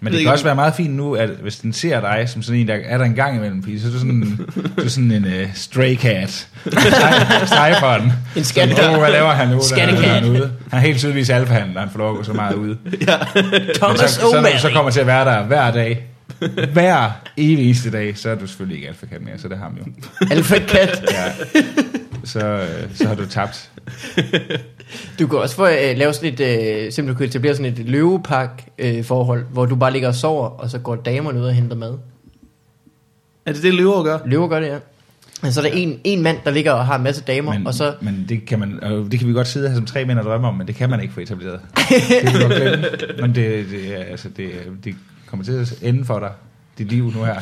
Men 0.00 0.12
det 0.12 0.18
ikke, 0.18 0.26
kan 0.26 0.32
også 0.32 0.44
være 0.44 0.54
meget 0.54 0.74
fint 0.76 0.94
nu, 0.94 1.14
at 1.14 1.28
hvis 1.42 1.56
den 1.56 1.72
ser 1.72 2.00
dig 2.00 2.24
som 2.28 2.42
sådan 2.42 2.60
en, 2.60 2.68
der 2.68 2.76
er 2.84 2.98
der 2.98 3.04
en 3.04 3.14
gang 3.14 3.36
imellem, 3.36 3.62
fordi 3.62 3.78
så 3.80 3.86
er 3.88 3.90
du 3.92 3.98
sådan, 3.98 4.38
du 4.76 4.82
er 4.84 4.88
sådan 4.88 5.10
en 5.12 5.24
uh, 5.24 5.48
stray 5.54 5.96
cat. 5.96 6.48
Stejfer 7.46 7.98
den. 7.98 8.12
En 8.36 8.44
Så, 8.44 8.48
skattekat. 8.50 8.90
"Åh, 8.90 8.98
hvad 8.98 9.10
laver 9.10 9.30
han 9.30 9.48
nu? 9.48 9.60
Skattekat. 9.62 10.04
Er 10.04 10.08
han 10.08 10.24
ude. 10.30 10.50
Han 10.70 10.78
er 10.78 10.86
helt 10.86 10.98
tydeligvis 10.98 11.30
alfahan, 11.30 11.68
når 11.74 11.80
han 11.80 11.90
får 11.90 11.98
lov 11.98 12.10
at 12.10 12.16
gå 12.16 12.22
så 12.22 12.32
meget 12.32 12.54
ude. 12.54 12.76
Ja. 13.08 13.16
Thomas 13.74 14.00
så, 14.00 14.08
så, 14.08 14.20
så 14.20 14.26
O'Malley. 14.68 14.72
kommer 14.74 14.90
til 14.90 15.00
at 15.00 15.06
være 15.06 15.24
der 15.24 15.42
hver 15.42 15.70
dag, 15.70 16.06
hver 16.72 17.10
eneste 17.36 17.90
dag, 17.90 18.18
så 18.18 18.30
er 18.30 18.34
du 18.34 18.46
selvfølgelig 18.46 18.76
ikke 18.76 18.88
alfakat 18.88 19.22
mere, 19.22 19.38
så 19.38 19.48
det 19.48 19.54
er 19.54 19.58
ham 19.58 19.76
jo. 19.78 19.84
Alfred 20.30 20.60
Kat. 20.60 21.04
Ja. 21.12 21.32
Så, 22.24 22.46
øh, 22.46 22.94
så 22.94 23.08
har 23.08 23.14
du 23.14 23.26
tabt. 23.26 23.70
Du 25.18 25.26
kan 25.26 25.38
også 25.38 25.56
få, 25.56 25.64
uh, 25.64 25.96
lave 25.96 26.12
sådan 26.12 26.32
et, 26.32 26.40
uh, 26.40 26.92
simpelthen 26.92 27.06
du 27.06 27.14
kan 27.14 27.26
etablere 27.26 27.54
sådan 27.54 27.72
et 27.72 27.78
løvepak 27.78 28.62
uh, 28.84 29.04
forhold, 29.04 29.44
hvor 29.52 29.66
du 29.66 29.76
bare 29.76 29.92
ligger 29.92 30.08
og 30.08 30.14
sover, 30.14 30.48
og 30.48 30.70
så 30.70 30.78
går 30.78 30.96
damerne 30.96 31.40
ud 31.40 31.44
og 31.44 31.52
henter 31.52 31.76
mad. 31.76 31.98
Er 33.46 33.52
det 33.52 33.62
det, 33.62 33.74
løver 33.74 34.02
gør? 34.02 34.18
Løver 34.26 34.48
gør 34.48 34.60
det, 34.60 34.66
ja. 34.66 34.78
Og 35.42 35.52
så 35.52 35.60
er 35.60 35.64
der 35.64 35.70
en, 35.74 36.00
en 36.04 36.22
mand, 36.22 36.38
der 36.44 36.50
ligger 36.50 36.72
og 36.72 36.86
har 36.86 36.96
en 36.96 37.02
masse 37.02 37.22
damer, 37.22 37.52
Men, 37.52 37.66
og 37.66 37.74
så... 37.74 37.94
men 38.00 38.26
det 38.28 38.46
kan 38.46 38.58
man, 38.58 38.82
og 38.82 39.10
det 39.10 39.18
kan 39.18 39.28
vi 39.28 39.32
godt 39.32 39.48
sidde 39.48 39.68
her 39.68 39.76
som 39.76 39.86
tre 39.86 40.04
mænd 40.04 40.18
og 40.18 40.24
drømme 40.24 40.48
om, 40.48 40.54
men 40.54 40.66
det 40.66 40.74
kan 40.74 40.90
man 40.90 41.00
ikke 41.00 41.14
få 41.14 41.20
etableret. 41.20 41.60
Det 41.76 42.22
kan 42.22 42.32
du 42.32 42.40
godt 42.40 42.54
glemme. 42.54 42.86
Men 43.20 43.34
det, 43.34 43.66
det, 43.70 44.00
er, 44.00 44.04
altså, 44.04 44.28
det, 44.28 44.50
det 44.84 44.94
kommer 45.26 45.44
til 45.44 45.52
at 45.52 45.74
ende 45.82 46.04
for 46.04 46.18
dig, 46.18 46.30
dit 46.78 46.88
liv 46.88 47.12
nu 47.14 47.24
her. 47.24 47.40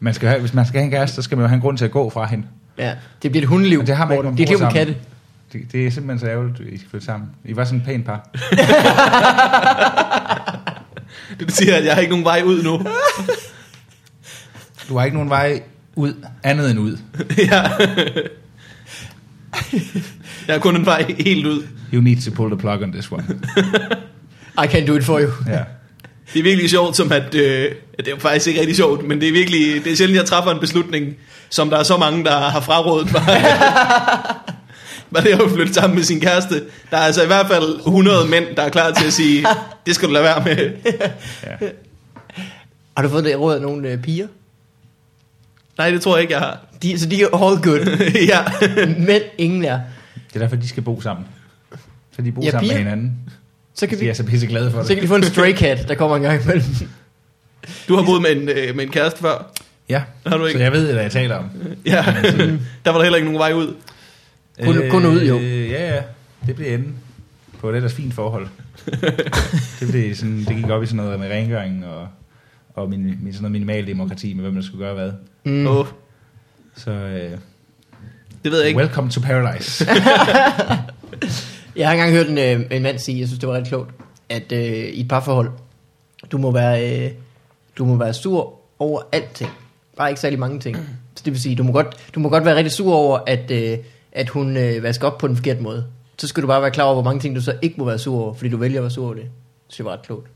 Man 0.00 0.14
skal 0.14 0.28
have, 0.28 0.40
hvis 0.40 0.54
man 0.54 0.66
skal 0.66 0.78
have 0.78 0.84
en 0.84 0.90
kæreste, 0.90 1.16
så 1.16 1.22
skal 1.22 1.38
man 1.38 1.42
jo 1.44 1.48
have 1.48 1.54
en 1.56 1.60
grund 1.60 1.78
til 1.78 1.84
at 1.84 1.90
gå 1.90 2.10
fra 2.10 2.26
hende. 2.26 2.44
Ja, 2.78 2.94
det 3.22 3.30
bliver 3.30 3.42
et 3.42 3.48
hundeliv. 3.48 3.78
Men 3.78 3.86
det 3.86 3.96
har 3.96 4.06
man 4.06 4.16
ikke, 4.16 4.30
det 4.30 4.38
er 4.38 4.42
et 4.42 4.48
liv 4.48 4.58
med 4.58 4.70
katte. 4.72 4.96
Det, 5.52 5.72
det 5.72 5.86
er 5.86 5.90
simpelthen 5.90 6.18
så 6.18 6.26
ærgerligt, 6.26 6.60
at 6.60 6.66
I 6.66 6.78
skal 6.78 6.90
flytte 6.90 7.06
sammen. 7.06 7.30
I 7.44 7.56
var 7.56 7.64
sådan 7.64 7.78
en 7.78 7.84
pæn 7.84 8.02
par. 8.02 8.28
Det 11.40 11.52
siger, 11.52 11.76
at 11.76 11.84
jeg 11.84 11.94
har 11.94 12.00
ikke 12.00 12.10
nogen 12.10 12.24
vej 12.24 12.42
ud 12.44 12.62
nu. 12.62 12.80
Du 14.88 14.96
har 14.96 15.04
ikke 15.04 15.16
nogen 15.16 15.30
vej 15.30 15.62
ud, 15.96 16.14
andet 16.42 16.70
end 16.70 16.80
ud. 16.80 16.96
ja. 17.50 17.62
Jeg 20.46 20.54
har 20.54 20.58
kun 20.58 20.76
en 20.76 20.86
vej 20.86 21.14
helt 21.18 21.46
ud. 21.46 21.66
You 21.94 22.00
need 22.00 22.16
to 22.16 22.30
pull 22.30 22.50
the 22.50 22.58
plug 22.58 22.82
on 22.82 22.92
this 22.92 23.12
one. 23.12 23.24
I 24.64 24.66
can 24.68 24.86
do 24.86 24.94
it 24.94 25.04
for 25.04 25.20
you. 25.20 25.30
Ja. 25.46 25.62
Det 26.32 26.38
er 26.38 26.42
virkelig 26.42 26.70
sjovt, 26.70 26.96
som 26.96 27.12
at, 27.12 27.34
øh, 27.34 27.72
det 27.98 28.08
er 28.08 28.18
faktisk 28.18 28.46
ikke 28.46 28.60
rigtig 28.60 28.76
sjovt, 28.76 29.08
men 29.08 29.20
det 29.20 29.28
er 29.28 29.32
virkelig, 29.32 29.84
det 29.84 29.92
er 29.92 29.96
sjældent, 29.96 30.18
jeg 30.18 30.26
træffer 30.26 30.50
en 30.50 30.60
beslutning, 30.60 31.16
som 31.50 31.70
der 31.70 31.78
er 31.78 31.82
så 31.82 31.96
mange, 31.96 32.24
der 32.24 32.38
har 32.38 32.60
frarådet 32.60 33.12
mig. 33.12 33.22
Var 35.10 35.20
det 35.20 35.30
at 35.30 35.50
flytte 35.54 35.74
sammen 35.74 35.96
med 35.96 36.04
sin 36.04 36.20
kæreste. 36.20 36.54
Der 36.90 36.96
er 36.96 37.00
altså 37.00 37.22
i 37.22 37.26
hvert 37.26 37.46
fald 37.46 37.76
100 37.76 38.28
mænd, 38.28 38.44
der 38.56 38.62
er 38.62 38.68
klar 38.68 38.90
til 38.90 39.06
at 39.06 39.12
sige, 39.12 39.46
det 39.86 39.94
skal 39.94 40.08
du 40.08 40.12
lade 40.12 40.24
være 40.24 40.44
med. 40.44 40.70
ja. 41.46 41.68
Har 42.96 43.02
du 43.02 43.08
fået 43.08 43.24
det 43.24 43.40
råd 43.40 43.54
af 43.54 43.62
nogle 43.62 43.88
øh, 43.88 44.02
piger? 44.02 44.26
Nej, 45.78 45.90
det 45.90 46.02
tror 46.02 46.16
jeg 46.16 46.22
ikke, 46.22 46.32
jeg 46.32 46.40
har. 46.40 46.58
De, 46.82 46.98
så 46.98 47.06
de 47.06 47.22
er 47.22 47.26
all 47.26 47.62
good. 47.62 47.98
ja. 48.32 48.44
Men 48.98 49.20
ingen 49.38 49.64
er. 49.64 49.80
Det 50.28 50.36
er 50.36 50.40
derfor, 50.40 50.56
de 50.56 50.68
skal 50.68 50.82
bo 50.82 51.00
sammen. 51.00 51.26
Så 52.16 52.22
de 52.22 52.32
bor 52.32 52.44
ja, 52.44 52.50
sammen 52.50 52.68
piger. 52.68 52.74
med 52.74 52.90
hinanden. 52.90 53.18
Så 53.74 53.86
kan, 53.86 53.98
De 53.98 54.04
er 54.04 54.08
vi, 54.08 54.14
så 54.14 54.24
pisse 54.24 54.46
glade 54.46 54.70
for 54.70 54.78
det. 54.78 54.86
så 54.86 54.94
kan 54.94 55.02
de 55.02 55.08
få 55.08 55.14
en 55.16 55.22
stray 55.24 55.56
cat, 55.56 55.88
der 55.88 55.94
kommer 55.94 56.16
en 56.16 56.22
gang 56.22 56.42
imellem. 56.44 56.64
Du 57.88 57.96
har 57.96 58.04
boet 58.04 58.22
med 58.22 58.30
en, 58.36 58.48
øh, 58.48 58.76
med 58.76 58.84
en 58.84 58.90
kæreste 58.90 59.20
før. 59.20 59.52
Ja, 59.88 60.02
Har 60.26 60.36
du 60.36 60.44
ikke? 60.46 60.58
så 60.58 60.62
jeg 60.62 60.72
ved, 60.72 60.92
hvad 60.92 61.02
jeg 61.02 61.12
taler 61.12 61.36
om. 61.36 61.50
Ja. 61.86 62.04
der 62.84 62.90
var 62.90 62.92
der 62.98 63.02
heller 63.02 63.16
ikke 63.16 63.32
nogen 63.32 63.38
vej 63.38 63.52
ud. 63.52 63.74
Kun- 64.64 64.90
kun 64.90 65.06
ud, 65.06 65.22
jo. 65.26 65.38
Øh, 65.38 65.70
Ja, 65.70 65.94
ja. 65.94 66.02
Det 66.46 66.56
blev 66.56 66.74
enden 66.74 66.94
på 67.60 67.70
et 67.70 67.76
ellers 67.76 67.94
fint 67.94 68.14
forhold. 68.14 68.46
det, 69.80 69.88
blev 69.90 70.14
sådan, 70.14 70.38
det 70.48 70.56
gik 70.56 70.68
op 70.70 70.82
i 70.82 70.86
sådan 70.86 70.96
noget 71.04 71.20
med 71.20 71.30
rengøring 71.30 71.86
og, 71.86 72.08
og 72.74 72.88
min, 72.90 73.04
min, 73.04 73.32
sådan 73.32 73.42
noget 73.42 73.52
minimal 73.52 73.86
demokrati 73.86 74.34
med, 74.34 74.42
hvem 74.42 74.54
der 74.54 74.62
skulle 74.62 74.84
gøre 74.84 74.94
hvad. 74.94 75.12
Mm. 75.44 75.66
Åh, 75.66 75.86
Så 76.76 76.90
øh, 76.90 77.30
det 78.44 78.52
ved 78.52 78.58
jeg 78.58 78.68
ikke. 78.68 78.78
welcome 78.80 79.10
to 79.10 79.20
paradise. 79.20 79.86
Jeg 81.76 81.88
har 81.88 81.92
engang 81.92 82.12
hørt 82.12 82.28
en, 82.28 82.38
øh, 82.38 82.66
en 82.70 82.82
mand 82.82 82.98
sige, 82.98 83.18
jeg 83.18 83.28
synes 83.28 83.38
det 83.38 83.48
var 83.48 83.54
rigtig 83.54 83.70
klogt, 83.70 83.90
at 84.28 84.52
øh, 84.52 84.60
i 84.74 85.00
et 85.00 85.08
parforhold, 85.08 85.50
du 86.32 86.38
må 86.38 86.50
være, 86.50 87.04
øh, 87.04 87.10
du 87.78 87.84
må 87.84 87.96
være 87.96 88.14
sur 88.14 88.54
over 88.78 89.00
alting. 89.12 89.50
Bare 89.96 90.08
ikke 90.08 90.20
særlig 90.20 90.38
mange 90.38 90.60
ting. 90.60 90.76
Så 91.16 91.22
det 91.24 91.32
vil 91.32 91.40
sige, 91.40 91.56
du 91.56 91.62
må 91.62 91.72
godt, 91.72 91.96
du 92.14 92.20
må 92.20 92.28
godt 92.28 92.44
være 92.44 92.56
rigtig 92.56 92.72
sur 92.72 92.94
over, 92.94 93.18
at, 93.26 93.50
øh, 93.50 93.78
at 94.12 94.28
hun 94.28 94.56
øh, 94.56 94.82
vasker 94.82 95.06
op 95.06 95.18
på 95.18 95.28
den 95.28 95.36
forkerte 95.36 95.62
måde. 95.62 95.84
Så 96.18 96.28
skal 96.28 96.42
du 96.42 96.46
bare 96.46 96.62
være 96.62 96.70
klar 96.70 96.84
over, 96.84 96.94
hvor 96.94 97.02
mange 97.02 97.20
ting 97.20 97.36
du 97.36 97.40
så 97.40 97.54
ikke 97.62 97.74
må 97.78 97.84
være 97.84 97.98
sur 97.98 98.22
over, 98.22 98.34
fordi 98.34 98.50
du 98.50 98.56
vælger 98.56 98.78
at 98.78 98.82
være 98.82 98.90
sur 98.90 99.04
over 99.04 99.14
det. 99.14 99.22
Det 99.22 99.30
synes 99.68 99.78
jeg 99.78 99.86
var 99.86 99.92
ret 99.92 100.02
klogt. 100.02 100.26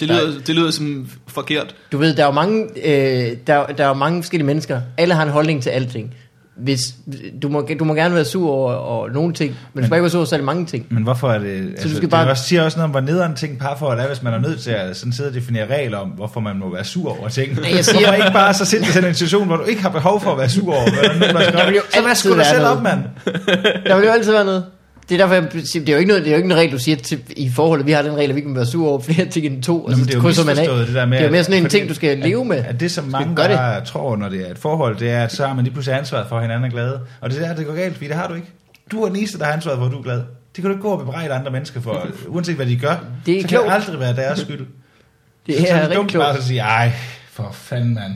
Det 0.00 0.08
lyder, 0.08 0.40
det 0.46 0.54
lyder 0.54 0.70
som 0.70 1.10
forkert. 1.26 1.74
Du 1.92 1.98
ved, 1.98 2.16
der 2.16 2.22
er 2.22 2.26
jo 2.26 2.32
mange, 2.32 2.68
øh, 2.76 3.36
der, 3.46 3.66
der 3.66 3.86
er 3.86 3.94
mange 3.94 4.22
forskellige 4.22 4.46
mennesker. 4.46 4.80
Alle 4.98 5.14
har 5.14 5.22
en 5.22 5.28
holdning 5.28 5.62
til 5.62 5.70
alting. 5.70 6.14
Hvis, 6.56 6.94
du, 7.42 7.48
må, 7.48 7.68
du 7.80 7.84
må 7.84 7.94
gerne 7.94 8.14
være 8.14 8.24
sur 8.24 8.50
over, 8.50 8.72
over 8.74 9.08
nogle 9.10 9.32
ting, 9.34 9.56
men 9.74 9.82
du 9.82 9.86
skal 9.86 9.96
ikke 9.96 10.02
være 10.02 10.10
sur 10.10 10.18
over 10.18 10.26
særlig 10.26 10.44
mange 10.44 10.66
ting. 10.66 10.86
Men 10.90 11.02
hvorfor 11.02 11.30
er 11.32 11.38
det... 11.38 11.68
Altså, 11.70 11.88
skal 11.88 12.00
det 12.00 12.10
bare- 12.10 12.30
også, 12.30 12.44
siger 12.44 12.62
også 12.62 12.78
noget 12.78 12.84
om, 12.84 12.90
hvor 12.90 13.00
nederen 13.00 13.34
ting 13.36 13.58
parforhold 13.58 14.00
er, 14.00 14.06
hvis 14.06 14.22
man 14.22 14.34
er 14.34 14.38
nødt 14.38 14.60
til 14.60 14.70
at 14.70 14.96
sådan 14.96 15.12
sidde 15.12 15.28
og 15.28 15.34
definere 15.34 15.66
regler 15.66 15.98
om, 15.98 16.08
hvorfor 16.08 16.40
man 16.40 16.56
må 16.58 16.72
være 16.72 16.84
sur 16.84 17.18
over 17.20 17.28
ting. 17.28 17.60
Nej, 17.60 17.70
jeg 17.76 17.84
siger- 17.84 17.98
Hvorfor 17.98 18.12
ikke 18.14 18.32
bare 18.32 18.54
så 18.54 18.64
sætte 18.64 18.92
dig 18.92 19.02
i 19.04 19.08
en 19.08 19.14
situation, 19.14 19.46
hvor 19.46 19.56
du 19.56 19.62
ikke 19.64 19.82
har 19.82 19.88
behov 19.90 20.20
for 20.20 20.32
at 20.32 20.38
være 20.38 20.48
sur 20.48 20.74
over, 20.74 20.82
hvad 20.90 21.02
der 21.02 21.14
nu 21.14 21.32
man 21.34 21.42
skal 21.42 21.52
Der 21.58 21.72
gøre. 21.72 22.14
Så 22.14 22.20
skulle 22.20 22.32
du 22.32 22.36
være 22.36 22.54
selv 22.54 22.66
op, 22.66 22.82
mand? 22.82 23.00
Der 23.86 23.96
vil 23.96 24.04
jo 24.06 24.10
altid 24.12 24.32
være 24.32 24.44
noget. 24.44 24.64
Det 25.08 25.14
er 25.14 25.18
derfor, 25.18 25.34
jeg 25.34 25.52
det 25.52 25.88
er 25.88 25.92
jo 25.92 25.98
ikke, 25.98 26.08
noget, 26.08 26.24
det 26.24 26.30
er 26.30 26.36
jo 26.36 26.36
ikke 26.42 26.50
en 26.52 26.56
regel, 26.56 26.72
du 26.72 26.78
siger 26.78 26.96
til, 26.96 27.20
i 27.36 27.50
forholdet. 27.50 27.86
Vi 27.86 27.92
har 27.92 28.02
den 28.02 28.16
regel, 28.16 28.30
at 28.30 28.36
vi 28.36 28.42
må 28.46 28.54
være 28.54 28.66
sur 28.66 28.88
over 28.88 29.00
flere 29.00 29.26
ting 29.26 29.46
end 29.46 29.62
to, 29.62 29.84
og 29.84 29.90
Nå, 29.90 29.96
så 29.96 30.04
det 30.04 30.10
er 30.10 30.14
jo 30.14 30.20
krydser 30.20 30.44
man 30.44 30.58
af. 30.58 30.86
det 30.86 30.94
der 30.94 31.06
med, 31.06 31.18
det 31.18 31.22
er 31.24 31.26
jo 31.28 31.32
mere 31.32 31.44
sådan 31.44 31.58
en 31.58 31.64
fordi 31.64 31.76
ting, 31.76 31.88
du 31.88 31.94
skal 31.94 32.18
leve 32.18 32.44
med. 32.44 32.56
At, 32.56 32.64
at 32.64 32.80
det, 32.80 32.90
som 32.90 33.04
mange 33.04 33.36
gøre 33.36 33.48
det. 33.48 33.56
bare 33.56 33.84
tror, 33.84 34.16
når 34.16 34.28
det 34.28 34.46
er 34.46 34.50
et 34.50 34.58
forhold, 34.58 34.96
det 34.98 35.10
er, 35.10 35.24
at 35.24 35.32
så 35.32 35.46
har 35.46 35.54
man 35.54 35.64
lige 35.64 35.72
pludselig 35.74 35.98
ansvaret 35.98 36.26
for, 36.28 36.36
at 36.36 36.42
hinanden 36.42 36.64
er 36.70 36.70
glade. 36.74 37.00
Og 37.20 37.30
det 37.30 37.42
er 37.42 37.48
der, 37.48 37.54
det 37.56 37.66
går 37.66 37.74
galt, 37.74 37.92
fordi 37.94 38.06
det 38.08 38.16
har 38.16 38.28
du 38.28 38.34
ikke. 38.34 38.46
Du 38.92 39.02
er 39.02 39.06
den 39.08 39.16
eneste, 39.16 39.38
der 39.38 39.44
har 39.44 39.52
ansvaret 39.52 39.78
for, 39.78 39.86
at 39.86 39.92
du 39.92 39.98
er 39.98 40.02
glad. 40.02 40.16
Det 40.16 40.26
kan 40.54 40.64
du 40.64 40.70
ikke 40.70 40.82
gå 40.82 40.88
og 40.88 40.98
bebrejde 40.98 41.34
andre 41.34 41.50
mennesker 41.50 41.80
for, 41.80 42.06
uanset 42.28 42.56
hvad 42.56 42.66
de 42.66 42.76
gør. 42.76 42.94
Det 43.26 43.36
er 43.36 43.42
så 43.42 43.48
klogt. 43.48 43.62
kan 43.64 43.70
det 43.70 43.74
aldrig 43.88 44.00
være 44.00 44.16
deres 44.16 44.38
skyld. 44.40 44.66
Det 45.46 45.54
så 45.58 45.74
er 45.74 45.88
det 45.88 45.96
dumt 45.96 46.10
klogt. 46.10 46.24
bare 46.24 46.36
at 46.36 46.42
sige, 46.44 46.60
ej, 46.60 46.92
for 47.32 47.50
fanden 47.52 47.94
mand. 47.94 48.12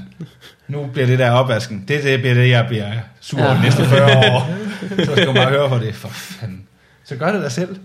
Nu 0.68 0.86
bliver 0.92 1.06
det 1.06 1.18
der 1.18 1.30
opvasken. 1.30 1.84
Det, 1.88 2.04
det 2.04 2.20
bliver 2.20 2.34
det, 2.34 2.48
jeg 2.50 2.64
bliver 2.68 2.92
sur 3.20 3.38
Ja. 3.40 3.62
næste 3.62 3.84
40 3.84 4.32
år. 4.34 4.50
Så 5.06 5.12
skal 5.12 5.26
du 5.26 5.32
bare 5.32 5.48
høre 5.50 5.68
for 5.68 5.78
det. 5.78 5.94
For 5.94 6.08
fanden. 6.08 6.62
Så 7.06 7.16
gør 7.16 7.32
det 7.32 7.42
dig 7.42 7.52
selv. 7.52 7.76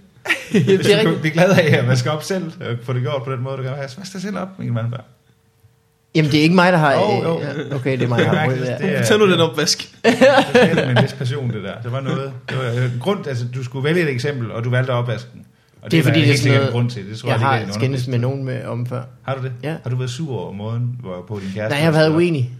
Hvis 0.52 0.64
det 0.66 0.74
er 0.74 0.78
du 0.78 0.84
kan 0.84 0.98
rigtigt. 1.00 1.22
blive 1.22 1.34
glad 1.34 1.50
af 1.52 1.78
at 1.78 1.88
vaske 1.88 2.12
op 2.12 2.24
selv, 2.24 2.44
og 2.46 2.78
få 2.84 2.94
det 2.94 3.02
gjort 3.02 3.24
på 3.24 3.32
den 3.32 3.42
måde, 3.42 3.58
du 3.58 3.64
kan. 3.64 3.72
Så 3.90 3.98
vask 3.98 4.14
dig 4.14 4.22
selv 4.22 4.38
op, 4.38 4.48
Mikkel 4.60 4.74
Malmberg. 4.74 5.02
Jamen, 6.16 6.32
det 6.32 6.38
er 6.40 6.44
ikke 6.44 6.56
mig, 6.56 6.72
der 6.72 6.78
har... 6.78 6.94
Jo, 6.94 7.18
øh, 7.18 7.24
jo. 7.24 7.40
ja, 7.70 7.76
Okay, 7.76 7.92
det 7.98 8.04
er 8.04 8.08
mig, 8.08 8.20
der 8.20 8.34
har 8.36 8.50
det 8.50 8.60
det. 8.60 8.98
er- 8.98 9.04
Tag 9.04 9.20
nu 9.20 9.32
den 9.32 9.40
opvask. 9.40 9.92
Det 10.06 10.14
er 10.54 10.76
med 10.88 10.98
en 10.98 11.04
vis 11.04 11.14
passion, 11.14 11.50
det 11.54 11.64
der. 11.64 11.82
Det 11.84 11.92
var 11.92 12.02
noget. 12.02 12.32
Det 12.50 12.58
var 12.58 12.64
en 12.84 12.98
grund, 13.00 13.28
altså 13.28 13.46
du 13.56 13.64
skulle 13.64 13.84
vælge 13.84 14.02
et 14.02 14.10
eksempel, 14.10 14.52
og 14.52 14.64
du 14.64 14.70
valgte 14.70 14.92
opvasken. 14.92 15.46
Og 15.82 15.92
Det 15.92 16.00
er 16.00 16.04
fordi, 16.04 16.22
det 16.22 16.34
er 16.34 16.38
sådan 16.38 16.58
noget, 16.58 16.72
grund 16.72 16.90
til. 16.90 17.10
Det 17.10 17.18
tror 17.20 17.30
Jeg 17.30 17.40
jeg, 17.40 17.48
har 17.48 17.58
i 17.60 17.64
en 17.64 17.74
skændes 17.74 18.08
med 18.08 18.20
nogen 18.20 18.44
med 18.44 18.66
om 18.66 18.86
før. 18.86 19.02
Har 19.24 19.36
du 19.36 19.44
det? 19.44 19.52
Ja. 19.64 19.76
Har 19.84 19.90
du 19.90 19.96
været 19.96 20.10
sur 20.12 20.38
over 20.40 20.54
måden, 20.54 20.96
hvorpå 21.00 21.40
din 21.44 21.52
kæreste... 21.56 21.70
Nej, 21.70 21.78
jeg 21.78 21.86
har 21.94 22.00
været 22.00 22.10
uenig. 22.16 22.52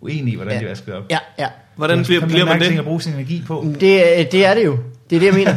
Uenig 0.00 0.32
i, 0.32 0.36
hvordan 0.36 0.54
Ja. 0.54 0.60
de 0.60 0.66
vaskede 0.70 0.96
op? 0.96 1.02
Ja, 1.10 1.18
ja. 1.38 1.46
Hvordan 1.76 2.04
bliver, 2.04 2.26
bliver 2.26 2.44
man 2.44 2.60
ting 2.60 2.72
det? 2.72 2.78
at 2.78 2.84
bruge 2.84 3.02
sin 3.02 3.12
energi 3.14 3.42
på. 3.46 3.66
Det, 3.80 4.20
er- 4.20 4.24
det 4.30 4.46
er 4.46 4.54
det 4.54 4.64
jo. 4.64 4.78
Det 5.10 5.16
er 5.16 5.20
det, 5.20 5.26
jeg 5.26 5.34
mener. 5.34 5.54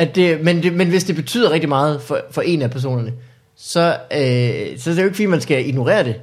At 0.00 0.14
det, 0.14 0.40
men, 0.44 0.62
det, 0.62 0.72
men 0.72 0.88
hvis 0.88 1.04
det 1.04 1.16
betyder 1.16 1.50
rigtig 1.50 1.68
meget 1.68 2.02
for, 2.02 2.20
for 2.30 2.42
en 2.42 2.62
af 2.62 2.70
personerne, 2.70 3.12
så, 3.56 3.96
øh, 4.12 4.78
så 4.78 4.90
er 4.90 4.94
det 4.94 5.02
jo 5.02 5.04
ikke 5.04 5.14
fordi, 5.14 5.26
man 5.26 5.40
skal 5.40 5.68
ignorere 5.68 6.04
det. 6.04 6.14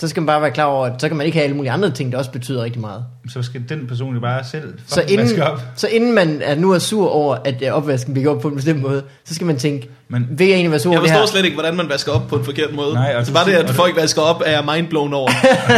Så 0.00 0.08
skal 0.08 0.20
man 0.20 0.26
bare 0.26 0.40
være 0.42 0.50
klar 0.50 0.64
over, 0.64 0.86
at 0.86 0.92
så 1.00 1.08
kan 1.08 1.16
man 1.16 1.26
ikke 1.26 1.36
have 1.38 1.44
alle 1.44 1.56
mulige 1.56 1.70
andre 1.72 1.90
ting, 1.90 2.12
der 2.12 2.18
også 2.18 2.30
betyder 2.30 2.64
rigtig 2.64 2.80
meget. 2.80 3.04
Så 3.28 3.42
skal 3.42 3.62
den 3.68 3.86
person 3.86 4.14
jo 4.14 4.20
bare 4.20 4.44
selv 4.44 4.74
Så 4.86 5.00
inden, 5.02 5.18
vaske 5.26 5.44
op. 5.46 5.62
så 5.76 5.88
inden 5.88 6.14
man 6.14 6.40
er 6.44 6.54
nu 6.54 6.72
er 6.72 6.78
sur 6.78 7.08
over, 7.10 7.36
at 7.44 7.62
øh, 7.66 7.72
opvasken 7.72 8.14
bliver 8.14 8.24
gjort 8.24 8.42
på 8.42 8.48
en 8.48 8.54
bestemt 8.56 8.82
måde, 8.82 9.02
så 9.24 9.34
skal 9.34 9.46
man 9.46 9.56
tænke, 9.58 9.88
Men- 10.08 10.26
vil 10.30 10.46
jeg 10.46 10.54
egentlig 10.54 10.70
være 10.70 10.80
sur 10.80 10.90
Jeg 10.92 10.98
over 10.98 11.06
det 11.06 11.10
forstår 11.16 11.20
her? 11.26 11.30
slet 11.30 11.44
ikke, 11.44 11.54
hvordan 11.56 11.76
man 11.76 11.88
vasker 11.88 12.12
op 12.12 12.28
på 12.28 12.36
en 12.36 12.44
forkert 12.44 12.74
måde. 12.74 12.94
Nej, 12.94 13.14
og 13.18 13.26
du 13.26 13.32
bare 13.32 13.46
det, 13.46 13.52
at 13.52 13.70
folk 13.70 13.96
vasker 13.96 14.22
op, 14.22 14.42
er 14.46 14.50
jeg 14.50 14.64
mindblown 14.74 15.14
over. 15.14 15.30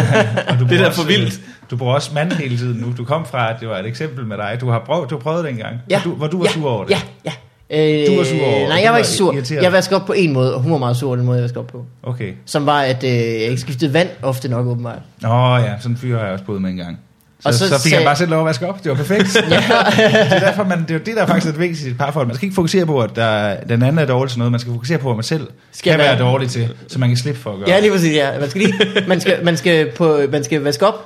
Og 0.51 0.59
du 0.61 0.65
Det 0.65 0.81
er 0.81 0.85
da 0.85 0.89
for 0.91 1.07
vildt. 1.07 1.35
øh, 1.35 1.41
Du 1.71 1.77
bruger 1.77 1.95
også 1.95 2.11
mand 2.15 2.33
hele 2.33 2.57
tiden 2.59 2.81
nu. 2.81 2.93
Du 2.99 3.05
kom 3.05 3.27
fra, 3.27 3.51
at 3.55 3.57
det 3.61 3.69
var 3.69 3.79
et 3.79 3.87
eksempel 3.87 4.27
med 4.27 4.37
dig. 4.37 4.59
Du 4.61 4.69
har 4.71 4.83
prøvet, 4.87 5.11
du 5.11 5.15
har 5.15 5.21
prøvet 5.23 5.45
det 5.45 5.51
engang, 5.51 5.77
Ja. 5.91 6.01
hvor 6.03 6.11
du, 6.11 6.17
hvor 6.17 6.27
du 6.27 6.39
var 6.39 6.45
ja, 6.47 6.51
sur 6.53 6.71
over 6.71 6.85
det. 6.85 6.91
Ja, 6.91 7.01
ja. 7.25 7.33
Øh, 7.73 8.07
Du 8.07 8.17
var 8.17 8.25
sur 8.25 8.43
over, 8.47 8.69
Nej, 8.69 8.81
jeg 8.85 8.91
var 8.93 8.99
ikke 8.99 9.09
sur. 9.11 9.33
irriteret. 9.35 9.63
Jeg 9.63 9.73
vasker 9.73 9.97
op 9.97 10.07
på 10.07 10.13
en 10.13 10.33
måde, 10.33 10.55
og 10.55 10.61
hun 10.61 10.73
var 10.73 10.79
meget 10.79 10.97
sur 10.97 11.07
over 11.07 11.17
den 11.17 11.25
måde, 11.27 11.37
jeg 11.37 11.43
vasker 11.43 11.61
op 11.61 11.67
på. 11.67 11.85
Okay. 12.03 12.33
Som 12.47 12.67
var, 12.67 12.81
at 12.83 13.05
øh, 13.05 13.11
jeg 13.11 13.21
ikke 13.35 13.61
skiftede 13.61 13.93
vand 13.95 14.09
ofte 14.23 14.49
nok, 14.49 14.67
åbenbart. 14.67 14.99
Åh 15.25 15.61
ja, 15.65 15.73
sådan 15.81 15.91
en 15.93 15.97
fyr 15.97 16.17
har 16.19 16.25
jeg 16.25 16.33
også 16.33 16.45
boet 16.45 16.63
med 16.63 16.71
en 16.71 16.77
gang. 16.77 16.99
Så, 17.41 17.49
Og 17.49 17.55
så 17.55 17.69
så, 17.69 17.75
fik 17.75 17.81
sagde- 17.91 17.97
jeg 17.97 18.05
bare 18.05 18.17
selv 18.17 18.31
lov 18.31 18.41
at 18.41 18.47
vaske 18.47 18.69
op. 18.69 18.85
Det 18.85 18.91
var 18.91 18.97
perfekt. 18.97 19.37
Ja. 19.51 19.57
det 19.97 20.33
er 20.33 20.39
derfor, 20.39 20.65
man, 20.65 20.83
det 20.83 20.91
er 20.91 20.95
jo 20.95 21.01
det, 21.07 21.17
der 21.17 21.23
er 21.23 21.27
faktisk 21.27 21.47
er 21.47 21.51
det 21.51 21.61
vigtigste 21.61 21.89
i 21.89 21.91
et 21.91 21.99
parforhold. 21.99 22.27
Man 22.27 22.37
skal 22.37 22.47
ikke 22.47 22.55
fokusere 22.55 22.87
på, 22.87 23.01
at 23.01 23.11
der, 23.17 23.57
den 23.69 23.83
anden 23.83 23.99
er 23.99 24.05
dårlig 24.07 24.31
til 24.31 24.39
noget. 24.39 24.51
Man 24.53 24.61
skal 24.61 24.73
fokusere 24.73 24.99
på, 24.99 25.11
at 25.11 25.17
man 25.17 25.23
selv 25.23 25.47
Skal 25.73 25.91
kan 25.93 25.99
være- 25.99 26.19
dårlig 26.19 26.49
til, 26.51 26.69
så 26.89 26.99
man 26.99 27.09
kan 27.09 27.17
slippe 27.19 27.41
for 27.41 27.53
at 27.53 27.59
gøre 27.59 27.69
Ja, 27.69 27.81
lige 27.81 27.93
præcis, 27.93 28.15
ja. 28.17 28.29
Man 28.41 28.51
skal, 28.51 28.61
lige, 28.63 28.75
man 29.09 29.21
skal, 29.21 29.39
man 29.45 29.57
skal, 29.57 29.91
på, 29.97 30.21
man 30.33 30.45
skal 30.45 30.61
vaske 30.63 30.87
op 30.87 31.05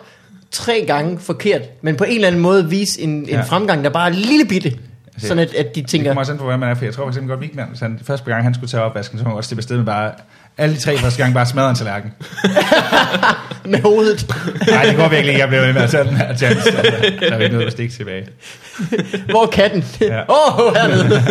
tre 0.50 0.85
gange 0.87 1.18
forkert, 1.20 1.62
men 1.83 1.96
på 1.96 2.05
en 2.05 2.14
eller 2.14 2.27
anden 2.29 2.42
måde 2.42 2.70
vise 2.70 3.00
en, 3.03 3.11
en 3.11 3.27
Ja. 3.29 3.40
fremgang, 3.42 3.85
der 3.85 3.90
bare 3.90 4.09
er 4.11 4.14
lille 4.14 4.44
bitte. 4.44 4.72
Sådan 5.18 5.38
at, 5.38 5.55
at 5.55 5.74
de 5.74 5.81
Det 5.81 5.88
tænker, 5.88 6.11
kommer 6.11 6.20
også 6.20 6.33
an 6.33 6.38
på, 6.38 6.44
hvordan 6.44 6.60
man 6.60 6.69
er, 6.71 6.75
for 6.75 6.85
jeg 6.85 6.94
tror 6.94 7.04
for 7.04 7.08
eksempel 7.08 7.29
godt, 7.29 7.40
Vigman, 7.40 7.67
han 7.83 8.00
første 8.06 8.31
gang 8.31 8.42
han 8.44 8.54
skulle 8.54 8.71
tage 8.71 8.83
opvasken, 8.83 9.19
så 9.19 9.25
må 9.25 9.31
han 9.31 9.37
også 9.37 9.48
slippe 9.48 9.60
afsted 9.60 9.77
med 9.77 9.85
bare, 9.85 10.12
alle 10.58 10.75
de 10.75 10.81
tre 10.81 10.98
første 10.98 11.23
gange 11.23 11.35
bare 11.35 11.46
smadre 11.46 11.71
en 11.71 11.77
tallerken. 11.77 12.12
med 13.73 13.83
hovedet. 13.83 14.35
Nej, 14.71 14.85
det 14.85 14.96
går 14.96 15.08
virkelig 15.08 15.29
ikke, 15.29 15.40
jeg 15.40 15.48
blev 15.48 15.60
ved 15.60 15.73
med 15.73 15.83
at 15.83 15.90
tage 15.90 16.04
den 16.04 16.17
her 16.17 16.37
chance. 16.37 16.71
Altså, 16.71 17.12
der 17.21 17.31
er 17.33 17.38
ikke 17.38 17.52
noget 17.54 17.67
at 17.67 17.73
stikke 17.73 17.94
tilbage. 17.94 18.27
Hvor 19.31 19.42
er 19.42 19.46
katten? 19.46 19.85
Åh, 20.00 20.06
Ja. 20.06 20.23
oh, 20.29 20.75
hernede. 20.77 21.23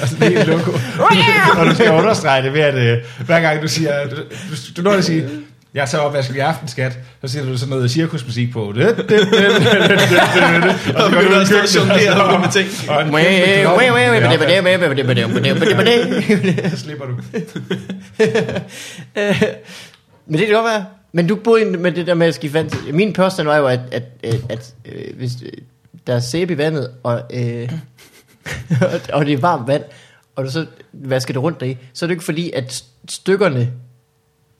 Altså, 0.00 0.16
det 0.20 0.36
er 0.36 0.40
et 0.40 0.46
logo. 0.46 0.70
Og 1.60 1.66
du 1.66 1.74
skal 1.74 1.90
understrege 1.90 2.42
det 2.42 2.52
ved, 2.52 2.60
at 2.60 2.74
øh, 2.74 2.98
hver 3.26 3.40
gang 3.40 3.62
du 3.62 3.68
siger, 3.68 3.92
du, 4.08 4.16
du, 4.16 4.56
du 4.76 4.82
når 4.82 4.90
at 4.90 5.04
sige, 5.04 5.28
jeg 5.74 5.88
tager 5.88 6.04
opvasken 6.04 6.36
i 6.36 6.38
aften, 6.38 6.68
skat, 6.68 6.98
så 7.24 7.28
siger 7.28 7.44
du 7.44 7.58
sådan 7.58 7.70
noget 7.70 7.90
cirkusmusik 7.90 8.52
på. 8.52 8.72
Det, 8.76 8.96
det, 8.96 9.08
det, 9.08 9.08
det, 9.08 9.20
det, 9.20 9.30
det, 9.30 9.90
det, 9.90 10.62
det. 10.86 10.96
Og 10.96 11.10
begynder 11.10 11.40
at 11.40 11.46
stå 11.46 11.56
og 11.58 11.76
jonglere 11.76 12.22
og 12.24 12.30
gå 12.30 12.38
med 12.38 12.52
ting. 12.52 12.68
Så 16.70 16.76
slipper 16.76 17.04
du. 17.06 17.12
Øh, 19.16 19.42
Men 20.26 20.38
det 20.38 20.46
kan 20.46 20.54
godt 20.56 20.64
være. 20.64 20.84
Men 21.12 21.26
du 21.26 21.36
boede 21.36 21.64
med 21.64 21.92
det 21.92 22.06
der 22.06 22.14
med 22.14 22.26
at 22.26 22.34
skifte 22.34 22.54
vand. 22.54 22.92
Min 22.92 23.12
påstand 23.12 23.48
var 23.48 23.56
jo, 23.56 23.66
at, 23.66 23.80
at, 23.92 24.02
at, 24.22 24.40
at 24.48 24.74
øh, 24.84 25.16
hvis 25.16 25.32
øh, 25.44 25.52
der 26.06 26.14
er 26.14 26.20
sæbe 26.20 26.52
i 26.52 26.58
vandet, 26.58 26.90
og, 27.02 27.22
øh, 27.34 27.72
og 29.12 29.26
det 29.26 29.32
er 29.32 29.38
varmt 29.40 29.66
vand, 29.68 29.82
og 30.36 30.44
du 30.44 30.50
så 30.50 30.66
vasker 30.92 31.34
det 31.34 31.42
rundt 31.42 31.60
deri, 31.60 31.76
så 31.92 32.04
er 32.04 32.06
det 32.06 32.14
ikke 32.14 32.24
fordi, 32.24 32.50
at 32.50 32.84
stykkerne 33.08 33.70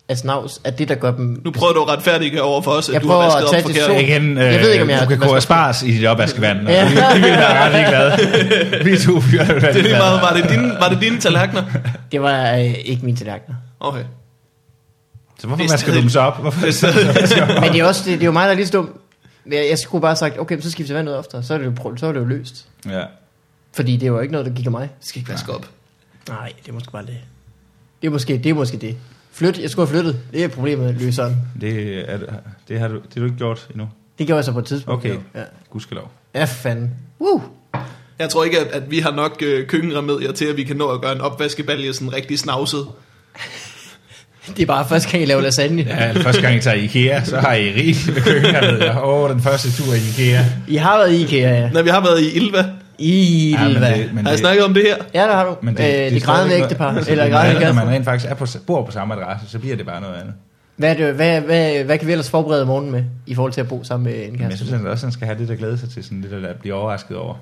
af 0.08 0.18
snavs, 0.18 0.60
er 0.64 0.70
det, 0.70 0.88
der 0.88 0.94
gør 0.94 1.12
dem... 1.12 1.40
Nu 1.44 1.50
prøver 1.50 1.72
du 1.72 1.82
at 1.82 1.88
retfærdiggøre 1.88 2.42
over 2.42 2.62
for 2.62 2.70
os, 2.70 2.88
at 2.88 2.94
Jeg 2.94 3.02
du 3.02 3.08
har 3.08 3.14
prøver 3.14 3.24
vasket 3.24 3.56
at 3.56 3.64
op 3.64 3.70
forkert. 3.86 4.02
Igen, 4.02 4.38
øh, 4.38 4.44
Jeg 4.44 4.60
ved 4.60 4.70
ikke, 4.70 4.82
om 4.84 4.90
jeg 4.90 5.00
du 5.10 5.16
kan 5.16 5.22
af 5.36 5.42
spars 5.42 5.82
i 5.82 5.90
dit 5.92 6.06
opvaskevand. 6.06 6.68
Ja. 6.68 6.84
Vi, 6.88 6.94
vi 6.94 7.20
vil 7.20 7.30
være 7.30 7.64
ret 7.64 7.72
ligeglade. 7.72 8.84
Vi 8.90 8.98
to 8.98 9.20
fyre 9.20 9.44
Det 9.46 9.64
er 9.64 9.72
lige 9.72 9.92
meget, 9.96 10.22
var 10.22 10.32
det 10.36 10.50
dine, 10.50 10.68
var 10.80 10.88
det 10.88 11.00
dine 11.00 11.20
tallerkener? 11.20 11.62
Det 12.12 12.22
var 12.22 12.52
øh, 12.52 12.74
ikke 12.84 13.04
mine 13.04 13.16
tallerkener. 13.16 13.56
Okay. 13.80 14.02
Så 15.38 15.46
hvorfor 15.46 15.58
man 15.62 15.68
skal 15.68 15.78
stadig- 15.78 15.96
du 15.96 16.00
dem 16.00 16.08
så 16.10 16.20
op? 16.20 16.40
Hvorfor 16.40 16.66
Det 16.66 16.74
stadig- 16.82 17.60
Men 17.60 17.72
det 17.72 17.80
er, 17.80 17.84
også, 17.84 18.02
det, 18.04 18.12
det 18.12 18.22
er 18.22 18.26
jo 18.26 18.32
mig, 18.32 18.44
der 18.44 18.50
er 18.50 18.54
lige 18.54 18.66
så 18.66 18.72
dum. 18.72 18.98
Jeg, 19.50 19.66
jeg 19.70 19.78
skulle 19.78 20.00
bare 20.02 20.10
have 20.10 20.16
sagt, 20.16 20.38
okay, 20.38 20.60
så 20.60 20.70
skifter 20.70 20.94
vandet 20.94 21.16
oftere. 21.16 21.42
Så 21.42 21.54
er 21.54 21.58
det 21.58 21.64
jo, 21.84 21.96
så 21.96 22.06
er 22.06 22.12
det 22.12 22.20
jo 22.20 22.24
løst. 22.24 22.66
Ja. 22.90 23.02
Fordi 23.74 23.92
det 23.96 24.02
er 24.02 24.06
jo 24.10 24.20
ikke 24.20 24.32
noget, 24.32 24.46
der 24.46 24.52
gik 24.52 24.66
af 24.66 24.70
mig. 24.72 24.82
Det 25.00 25.08
skal 25.08 25.18
ikke 25.20 25.32
vaske 25.32 25.52
op. 25.52 25.66
Nej, 26.28 26.52
det 26.62 26.68
er 26.68 26.72
måske 26.72 26.92
bare 26.92 27.02
det. 27.02 27.16
Det 28.02 28.06
er 28.08 28.10
måske 28.12 28.38
det. 28.38 28.50
Er 28.50 28.54
måske 28.54 28.76
det. 28.76 28.96
Flyt, 29.32 29.58
jeg 29.58 29.70
skulle 29.70 29.88
have 29.88 29.94
flyttet. 29.94 30.20
Det 30.32 30.44
er 30.44 30.48
problemet, 30.48 30.94
løseren. 31.00 31.36
Det, 31.60 31.98
er, 32.10 32.18
det, 32.68 32.78
har 32.80 32.88
du, 32.88 32.94
det 32.94 33.02
har 33.14 33.20
du 33.20 33.24
ikke 33.24 33.38
gjort 33.38 33.66
endnu. 33.70 33.88
Det 34.18 34.26
gjorde 34.26 34.36
jeg 34.36 34.44
så 34.44 34.52
på 34.52 34.58
et 34.58 34.64
tidspunkt. 34.64 35.06
Okay. 35.06 35.16
Ja, 35.34 35.42
Gudskelov. 35.70 36.10
ja 36.34 36.44
fanden. 36.44 36.90
Woo. 37.20 37.42
Jeg 38.18 38.28
tror 38.30 38.44
ikke, 38.44 38.60
at, 38.60 38.66
at 38.66 38.90
vi 38.90 38.98
har 38.98 39.10
nok 39.10 39.42
øh, 39.42 39.66
køkkenremedier 39.66 40.32
til, 40.32 40.44
at 40.44 40.56
vi 40.56 40.64
kan 40.64 40.76
nå 40.76 40.88
at 40.88 41.00
gøre 41.00 41.12
en 41.12 41.20
opvaskebalje 41.20 41.92
sådan 41.92 42.12
rigtig 42.12 42.38
snavset. 42.38 42.86
Det 44.56 44.62
er 44.62 44.66
bare 44.66 44.88
første 44.88 45.10
gang, 45.10 45.20
jeg 45.20 45.28
laver 45.28 45.40
lasagne. 45.40 45.82
Ja, 45.82 46.12
første 46.12 46.42
gang 46.42 46.56
I 46.56 46.60
tager 46.60 46.76
i 46.76 46.84
Ikea, 46.84 47.24
så 47.24 47.40
har 47.40 47.54
I 47.54 47.72
rigeligt 47.72 48.14
med 48.14 48.22
køkken 48.22 48.50
hernede. 48.50 48.90
Åh, 48.90 49.08
oh, 49.08 49.30
den 49.30 49.42
første 49.42 49.82
tur 49.82 49.94
i 49.94 49.96
Ikea. 49.96 50.44
I 50.68 50.76
har 50.76 50.98
været 50.98 51.12
i 51.12 51.22
IKEA, 51.22 51.60
ja. 51.60 51.70
Når 51.70 51.82
vi 51.82 51.90
har 51.90 52.00
været 52.00 52.20
i 52.20 52.32
Ilva, 52.32 52.64
Ilva. 52.98 53.64
men 53.64 53.82
Ja, 53.82 53.96
det, 53.98 54.14
men 54.14 54.16
har 54.16 54.22
jeg 54.22 54.30
det, 54.32 54.38
snakket 54.38 54.64
om 54.64 54.74
det 54.74 54.82
her? 54.82 54.96
ja 55.14 55.20
der 55.28 55.34
har 55.34 55.44
du. 55.44 55.56
men 55.62 55.76
det, 55.76 55.82
øh, 55.84 55.88
det, 56.04 56.12
det 56.12 56.22
grædende 56.22 56.56
ægtepar. 56.56 56.92
noget- 56.92 57.08
Eller 57.08 57.24
det 57.24 57.32
er 57.32 57.36
grædende 57.38 57.60
noget, 57.60 57.74
Når 57.76 57.84
man 57.84 57.94
rent 57.94 58.04
faktisk 58.04 58.30
er 58.30 58.34
på, 58.34 58.46
bor 58.66 58.84
på 58.84 58.92
samme 58.92 59.14
adresse, 59.14 59.48
så 59.50 59.58
bliver 59.58 59.76
det 59.76 59.86
bare 59.86 60.00
noget 60.00 60.14
andet. 60.14 60.34
Hvad, 60.76 60.90
er 60.90 60.94
det, 61.06 61.14
hvad, 61.14 61.40
hvad, 61.40 61.84
hvad 61.84 61.98
kan 61.98 62.06
vi 62.06 62.12
ellers 62.12 62.30
forberede 62.30 62.66
morgenen 62.66 62.92
med, 62.92 63.04
i 63.26 63.34
forhold 63.34 63.52
til 63.52 63.60
at 63.60 63.68
bo 63.68 63.84
sammen 63.84 64.04
med 64.12 64.14
en 64.14 64.20
Men 64.32 64.40
jeg 64.40 64.48
kæreste? 64.48 64.56
synes 64.66 64.82
at 64.82 64.88
også, 64.90 65.00
at 65.02 65.06
han 65.08 65.12
skal 65.12 65.26
have 65.26 65.38
det, 65.38 65.48
der 65.48 65.54
glæde 65.54 65.78
sig 65.78 65.90
til, 65.90 66.04
sådan 66.04 66.20
lidt 66.30 66.46
at 66.46 66.56
blive 66.56 66.74
overrasket 66.74 67.16
over. 67.16 67.34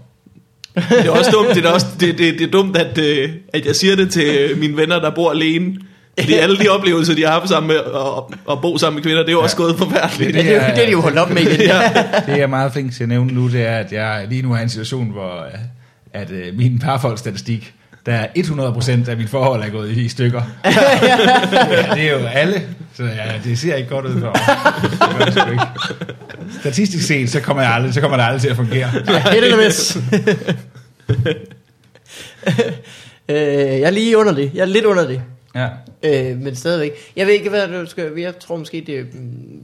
Det 0.75 1.07
er 1.07 1.11
også 1.11 1.31
dumt, 1.31 1.55
det 1.55 1.65
er, 1.67 1.71
også, 1.71 1.87
det, 2.01 2.19
det, 2.19 2.35
det 2.39 2.43
er 2.47 2.51
dumt 2.51 2.77
at, 2.77 2.99
øh, 2.99 3.31
at 3.53 3.67
jeg 3.67 3.75
siger 3.77 3.97
det 3.97 4.11
til 4.13 4.49
mine 4.57 4.77
venner, 4.77 5.01
der 5.01 5.11
bor 5.11 5.31
alene. 5.31 5.75
Fordi 6.19 6.35
alle 6.35 6.59
de 6.59 6.69
oplevelser, 6.69 7.15
de 7.15 7.23
har 7.25 7.33
haft 7.33 7.49
sammen 7.49 7.69
med 7.69 7.77
at, 7.77 8.37
at 8.53 8.61
bo 8.63 8.79
sammen 8.79 8.95
med 8.97 9.03
kvinder, 9.03 9.19
det 9.21 9.29
er 9.29 9.33
jo 9.33 9.41
også 9.43 9.57
gået 9.57 9.79
forfærdeligt. 9.79 10.37
Ja, 10.37 10.43
det, 10.43 10.51
er, 10.51 10.55
jo- 10.55 10.75
det 10.75 10.83
er 10.83 10.87
de 10.87 10.93
jo 10.93 11.01
holdt 11.01 11.19
op 11.19 11.31
med 11.31 11.43
igen. 11.43 11.61
Ja. 11.61 11.83
Det 12.27 12.29
jeg 12.29 12.39
er 12.41 12.47
meget 12.47 12.73
flink 12.73 12.93
til 12.95 13.03
at 13.03 13.09
nævne 13.09 13.33
nu, 13.33 13.49
det 13.49 13.67
er, 13.67 13.77
at 13.77 13.93
jeg 13.93 14.27
lige 14.29 14.43
nu 14.43 14.53
er 14.53 14.59
i 14.59 14.63
en 14.63 14.69
situation, 14.69 15.11
hvor 15.11 15.45
øh, 15.45 15.59
at, 16.13 16.31
øh, 16.31 16.57
min 16.57 16.79
parforholdsstatistik, 16.79 17.75
der 18.07 18.13
er 18.13 18.27
100% 19.07 19.11
af 19.11 19.17
mit 19.17 19.29
forhold 19.29 19.63
er 19.63 19.69
gået 19.69 19.91
i 19.91 20.09
stykker. 20.09 20.43
ja, 20.65 20.71
det 21.95 22.03
er 22.03 22.11
jo 22.21 22.27
alle, 22.27 22.63
så 22.95 23.03
ja, 23.03 23.33
det 23.45 23.59
ser 23.59 23.75
ikke 23.75 23.89
godt 23.89 24.07
ud 24.07 24.13
for 24.21 24.21
mig. 24.21 25.27
Det 25.27 25.35
det. 25.35 25.61
Statistisk 26.61 27.07
set, 27.07 27.31
så 27.31 27.41
kommer, 27.41 27.63
jeg 27.63 27.73
aldrig, 27.73 27.95
så 27.95 28.01
kommer 28.01 28.17
det 28.17 28.25
aldrig 28.25 28.41
til 28.41 28.49
at 28.49 28.57
fungere. 28.57 28.89
Hit 29.33 29.45
eller 29.45 29.65
miss. 29.65 29.99
øh, 33.29 33.37
jeg 33.37 33.81
er 33.83 33.91
lige 33.91 34.19
under 34.19 34.33
det. 34.35 34.51
Jeg 34.55 34.61
er 34.61 34.67
lidt 34.67 34.85
under 34.85 35.07
det. 35.07 35.23
Ja. 35.55 35.69
Øh, 36.03 36.37
men 36.37 36.57
stadigvæk. 36.57 36.93
Jeg 37.17 37.27
ved 37.27 37.35
ikke, 37.35 37.51
hvad 37.51 37.69
du 37.69 37.87
skal... 37.87 38.13
Jeg 38.17 38.39
tror 38.39 38.57
måske, 38.57 38.85
det... 38.87 39.07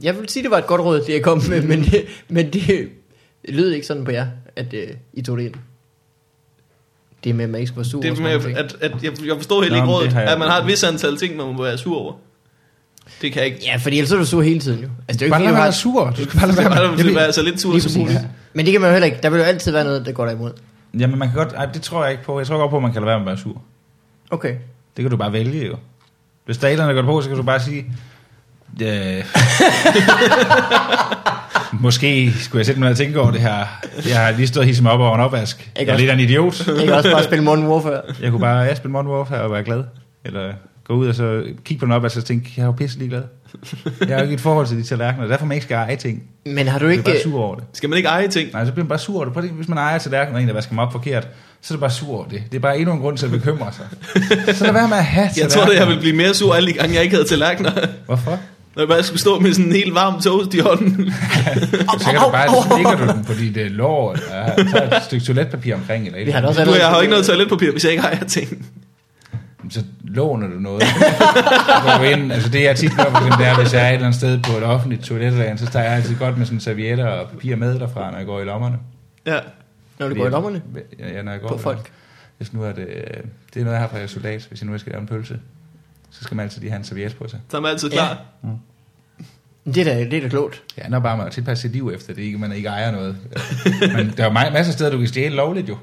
Jeg 0.03 0.17
vil 0.19 0.29
sige, 0.29 0.43
det 0.43 0.51
var 0.51 0.57
et 0.57 0.67
godt 0.67 0.81
råd, 0.81 1.01
det 1.01 1.13
jeg 1.13 1.21
kom 1.21 1.41
med, 1.49 1.61
men 1.61 1.81
det, 1.83 2.05
men 2.29 2.45
det, 2.53 2.67
det 2.67 2.89
lød 3.55 3.71
ikke 3.71 3.87
sådan 3.87 4.05
på 4.05 4.11
jer, 4.11 4.27
at 4.55 4.73
øh, 4.73 4.87
I 5.13 5.21
tog 5.21 5.37
det 5.37 5.43
ind. 5.45 5.53
Det 7.23 7.35
med, 7.35 7.43
at 7.43 7.49
man 7.49 7.59
ikke 7.61 7.67
skulle 7.67 7.77
være 7.77 7.85
sur. 7.89 8.01
Det 8.01 8.09
er 8.17 8.21
med, 8.21 8.55
at, 8.57 8.75
at 8.81 9.03
jeg, 9.03 9.11
jeg 9.27 9.35
forstår 9.35 9.61
helt 9.61 9.73
Nå, 9.73 9.77
ikke 9.77 9.87
rådet, 9.93 10.13
at 10.15 10.39
man 10.39 10.47
har 10.47 10.61
et 10.61 10.67
vis 10.67 10.83
antal 10.83 11.17
ting, 11.17 11.35
man 11.37 11.45
må 11.55 11.63
være 11.63 11.77
sur 11.77 11.97
over. 11.97 12.13
Det 13.21 13.33
kan 13.33 13.41
jeg 13.43 13.45
ikke. 13.51 13.59
Ja, 13.65 13.75
fordi 13.75 13.97
ellers 13.97 14.11
er 14.11 14.17
du 14.17 14.25
sur 14.25 14.41
hele 14.41 14.59
tiden 14.59 14.79
jo. 14.79 14.89
Altså, 15.07 15.19
det 15.19 15.21
er 15.21 15.25
jo 15.27 15.31
Bare 15.31 15.41
ikke, 15.41 15.51
lad 15.53 15.71
fordi, 15.71 15.83
du 15.89 15.93
være 15.97 16.05
har... 16.05 16.15
sur. 16.15 16.23
Du 16.25 16.29
skal 16.29 16.39
bare 16.39 16.47
lade 16.47 16.57
Det 16.57 16.71
være 16.71 16.99
er 16.99 17.03
med. 17.05 17.13
være 17.13 17.33
så 17.33 17.41
lidt 17.41 17.61
sur 17.61 17.79
som 17.79 18.01
muligt. 18.01 18.19
Men 18.53 18.65
det 18.65 18.71
kan 18.71 18.81
man 18.81 18.89
jo 18.89 18.91
heller 18.93 19.05
ikke. 19.05 19.17
Der 19.23 19.29
vil 19.29 19.37
jo 19.37 19.43
altid 19.43 19.71
være 19.71 19.83
noget, 19.83 20.05
der 20.05 20.11
går 20.11 20.25
dig 20.25 20.33
imod. 20.33 20.51
Jamen, 20.99 21.19
man 21.19 21.27
kan 21.27 21.37
godt, 21.37 21.53
ej, 21.53 21.65
det 21.65 21.81
tror 21.81 22.03
jeg 22.03 22.11
ikke 22.11 22.23
på. 22.23 22.39
Jeg 22.39 22.47
tror 22.47 22.57
godt 22.57 22.69
på, 22.69 22.75
at 22.77 22.81
man 22.83 22.93
kan 22.93 23.01
lade 23.01 23.07
være 23.07 23.19
med 23.19 23.25
at 23.25 23.27
være 23.27 23.37
sur. 23.37 23.61
Okay. 24.29 24.55
Det 24.97 25.03
kan 25.03 25.11
du 25.11 25.17
bare 25.17 25.33
vælge 25.33 25.67
jo. 25.67 25.75
Hvis 26.45 26.57
er 26.57 26.75
der 26.75 26.93
går 26.93 27.01
på, 27.01 27.21
så 27.21 27.27
kan 27.27 27.37
du 27.37 27.43
bare 27.43 27.59
sige, 27.59 27.85
øh, 28.81 29.23
måske 31.83 32.33
skulle 32.39 32.59
jeg 32.59 32.65
sætte 32.65 32.79
mig 32.79 32.85
ned 32.85 32.91
og 32.91 32.97
tænke 32.97 33.19
over 33.19 33.31
det 33.31 33.41
her. 33.41 33.65
Jeg 34.09 34.25
har 34.25 34.31
lige 34.31 34.47
stået 34.47 34.61
og 34.61 34.67
hisset 34.67 34.83
mig 34.83 34.91
op 34.91 34.99
over 34.99 35.15
en 35.15 35.21
opvask. 35.21 35.71
Jeg 35.75 35.87
er 35.87 35.91
også? 35.91 36.01
lidt 36.01 36.09
af 36.09 36.13
en 36.13 36.19
idiot. 36.19 36.67
Jeg 36.67 36.85
kan 36.85 36.93
også 36.93 37.11
bare 37.11 37.23
spille 37.23 37.43
Modern 37.43 37.67
Warfare. 37.67 38.01
Jeg 38.21 38.31
kunne 38.31 38.39
bare 38.39 38.59
ja, 38.59 38.75
spille 38.75 38.91
Modern 38.91 39.07
Warfare 39.07 39.41
og 39.41 39.51
være 39.51 39.63
glad. 39.63 39.83
Eller 40.25 40.53
gå 40.83 40.93
ud 40.93 41.07
og 41.07 41.15
så 41.15 41.43
kigge 41.65 41.79
på 41.79 41.85
den 41.85 41.93
opvask 41.93 42.17
og 42.17 42.25
tænke, 42.25 42.53
jeg 42.57 42.63
er 42.63 42.65
jo 42.65 42.71
pisse 42.71 42.97
ligeglad. 42.97 43.23
Jeg 43.99 44.07
har 44.09 44.15
jo 44.15 44.23
ikke 44.23 44.33
et 44.33 44.41
forhold 44.41 44.67
til 44.67 44.77
de 44.77 44.83
tallerkener, 44.83 45.27
derfor 45.27 45.45
man 45.45 45.55
ikke 45.55 45.63
skal 45.63 45.75
eje 45.75 45.95
ting. 45.95 46.23
Men 46.45 46.67
har 46.67 46.79
du 46.79 46.85
er 46.85 46.89
ikke... 46.89 47.03
bare 47.03 47.21
sur 47.23 47.41
over 47.41 47.55
det. 47.55 47.63
Skal 47.73 47.89
man 47.89 47.97
ikke 47.97 48.09
eje 48.09 48.27
ting? 48.27 48.51
Nej, 48.53 48.65
så 48.65 48.71
bliver 48.71 48.83
man 48.83 48.89
bare 48.89 48.99
sur 48.99 49.15
over 49.15 49.23
det. 49.25 49.33
Prøv 49.33 49.43
at 49.43 49.47
tænke, 49.47 49.55
Hvis 49.55 49.67
man 49.67 49.77
ejer 49.77 49.97
tallerkener, 49.97 50.35
og 50.35 50.41
en, 50.41 50.47
der 50.47 50.53
vasker 50.53 50.71
dem 50.71 50.79
op 50.79 50.91
forkert, 50.91 51.27
så 51.61 51.73
er 51.73 51.75
det 51.75 51.79
bare 51.79 51.91
sur 51.91 52.15
over 52.15 52.27
det. 52.27 52.43
Det 52.51 52.57
er 52.57 52.61
bare 52.61 52.77
endnu 52.79 52.93
en 52.93 52.99
grund 52.99 53.17
til 53.17 53.25
at 53.25 53.31
bekymre 53.31 53.71
sig. 53.73 53.85
Så 54.55 54.63
lad 54.63 54.73
være 54.73 54.87
med 54.87 54.97
at 54.97 55.05
have 55.05 55.29
Jeg 55.37 55.49
tror, 55.49 55.61
at 55.63 55.75
jeg 55.75 55.87
ville 55.87 55.99
blive 56.01 56.15
mere 56.15 56.33
sur 56.33 56.53
alle 56.55 56.67
de 56.67 56.73
gange, 56.73 56.95
jeg 56.95 57.03
ikke 57.03 57.15
havde 57.15 57.27
tallerkener. 57.27 57.71
Hvorfor? 58.05 58.39
Når 58.75 58.81
jeg 58.83 58.87
bare 58.87 59.03
skulle 59.03 59.19
stå 59.19 59.39
med 59.39 59.53
sådan 59.53 59.65
en 59.65 59.71
helt 59.71 59.95
varm 59.95 60.21
toast 60.21 60.53
i 60.53 60.59
hånden. 60.59 61.13
Så 61.99 62.09
kan 62.11 62.19
du 62.19 62.31
bare, 62.31 62.47
så 62.47 62.73
lægger 62.77 62.95
du 63.05 63.13
den 63.13 63.25
på 63.25 63.33
dit 63.33 63.57
uh, 63.57 63.63
lår, 63.63 64.13
eller 64.13 64.71
tager 64.71 64.97
et 64.97 65.03
stykke 65.03 65.25
toiletpapir 65.25 65.75
omkring, 65.75 66.05
eller 66.05 66.19
et 66.19 66.25
Vi 66.25 66.31
har 66.31 66.41
også 66.41 66.65
Du, 66.65 66.73
jeg 66.73 66.87
har 66.87 66.95
jo 66.95 67.01
ikke 67.01 67.11
noget 67.11 67.25
toiletpapir, 67.25 67.71
hvis 67.71 67.83
jeg 67.83 67.91
ikke 67.91 68.03
ejer 68.03 68.23
ting. 68.23 68.47
andet. 68.51 69.73
Så 69.73 69.83
låner 70.03 70.47
du 70.47 70.59
noget. 70.59 70.83
Så 70.83 71.81
går 71.83 71.97
du 71.97 72.03
ind, 72.03 72.31
altså 72.33 72.49
det 72.49 72.63
jeg 72.63 72.75
tit 72.75 72.91
gør, 72.97 73.03
for 73.03 73.17
eksempel, 73.17 73.39
det 73.39 73.47
er, 73.47 73.55
hvis 73.55 73.73
jeg 73.73 73.83
er 73.83 73.89
et 73.89 73.93
eller 73.93 74.05
andet 74.05 74.19
sted 74.19 74.39
på 74.43 74.57
et 74.57 74.63
offentligt 74.63 75.03
toilet, 75.03 75.59
så 75.59 75.65
tager 75.65 75.85
jeg 75.85 75.93
altid 75.93 76.15
godt 76.15 76.37
med 76.37 76.45
sådan 76.45 76.59
servietter 76.59 77.05
og 77.05 77.29
papir 77.29 77.55
med 77.55 77.79
derfra, 77.79 78.11
når 78.11 78.17
jeg 78.17 78.25
går 78.25 78.41
i 78.41 78.43
lommerne. 78.43 78.77
Ja. 79.25 79.37
Når 79.99 80.09
du 80.09 80.15
går 80.15 80.27
i 80.27 80.29
lommerne 80.29 80.61
Ja, 80.99 81.11
ja, 81.13 81.21
når 81.21 81.31
jeg 81.31 81.41
går 81.41 81.47
på 81.47 81.57
folk. 81.57 81.91
Hvis 82.37 82.53
nu 82.53 82.63
er 82.63 82.71
det, 82.71 82.87
øh, 82.87 83.23
det 83.53 83.59
er 83.59 83.63
noget, 83.63 83.73
jeg 83.73 83.81
har 83.81 83.87
fra 83.87 83.97
jeg 83.97 84.09
soldat, 84.09 84.45
hvis 84.49 84.61
jeg 84.61 84.69
nu 84.69 84.77
skal 84.77 84.91
lave 84.91 85.01
en 85.01 85.07
pølse, 85.07 85.39
så 86.09 86.23
skal 86.23 86.35
man 86.35 86.43
altid 86.43 86.61
lige 86.61 86.71
have 86.71 86.77
en 86.77 86.83
serviet 86.83 87.15
på 87.15 87.27
sig. 87.27 87.39
Så 87.49 87.57
er 87.57 87.61
man 87.61 87.71
altid 87.71 87.89
klar. 87.89 88.21
Det 89.65 89.77
er 89.77 89.83
da, 89.83 89.99
det 89.99 90.13
er 90.13 90.21
da 90.21 90.27
klogt. 90.27 90.63
Det 90.75 90.83
handler 90.83 90.99
bare 90.99 91.13
om 91.13 91.19
at 91.19 91.31
tilpasse 91.31 91.61
sit 91.61 91.71
liv 91.71 91.91
efter 91.95 92.13
det, 92.13 92.21
ikke 92.21 92.37
man 92.37 92.51
ikke 92.51 92.67
ejer 92.67 92.91
noget. 92.91 93.17
Men 93.95 94.13
der 94.17 94.23
er 94.23 94.27
jo 94.27 94.33
masser 94.33 94.57
af 94.57 94.65
steder, 94.65 94.91
du 94.91 94.97
kan 94.97 95.07
stjæle 95.07 95.35
lovligt 95.35 95.69
jo. 95.69 95.77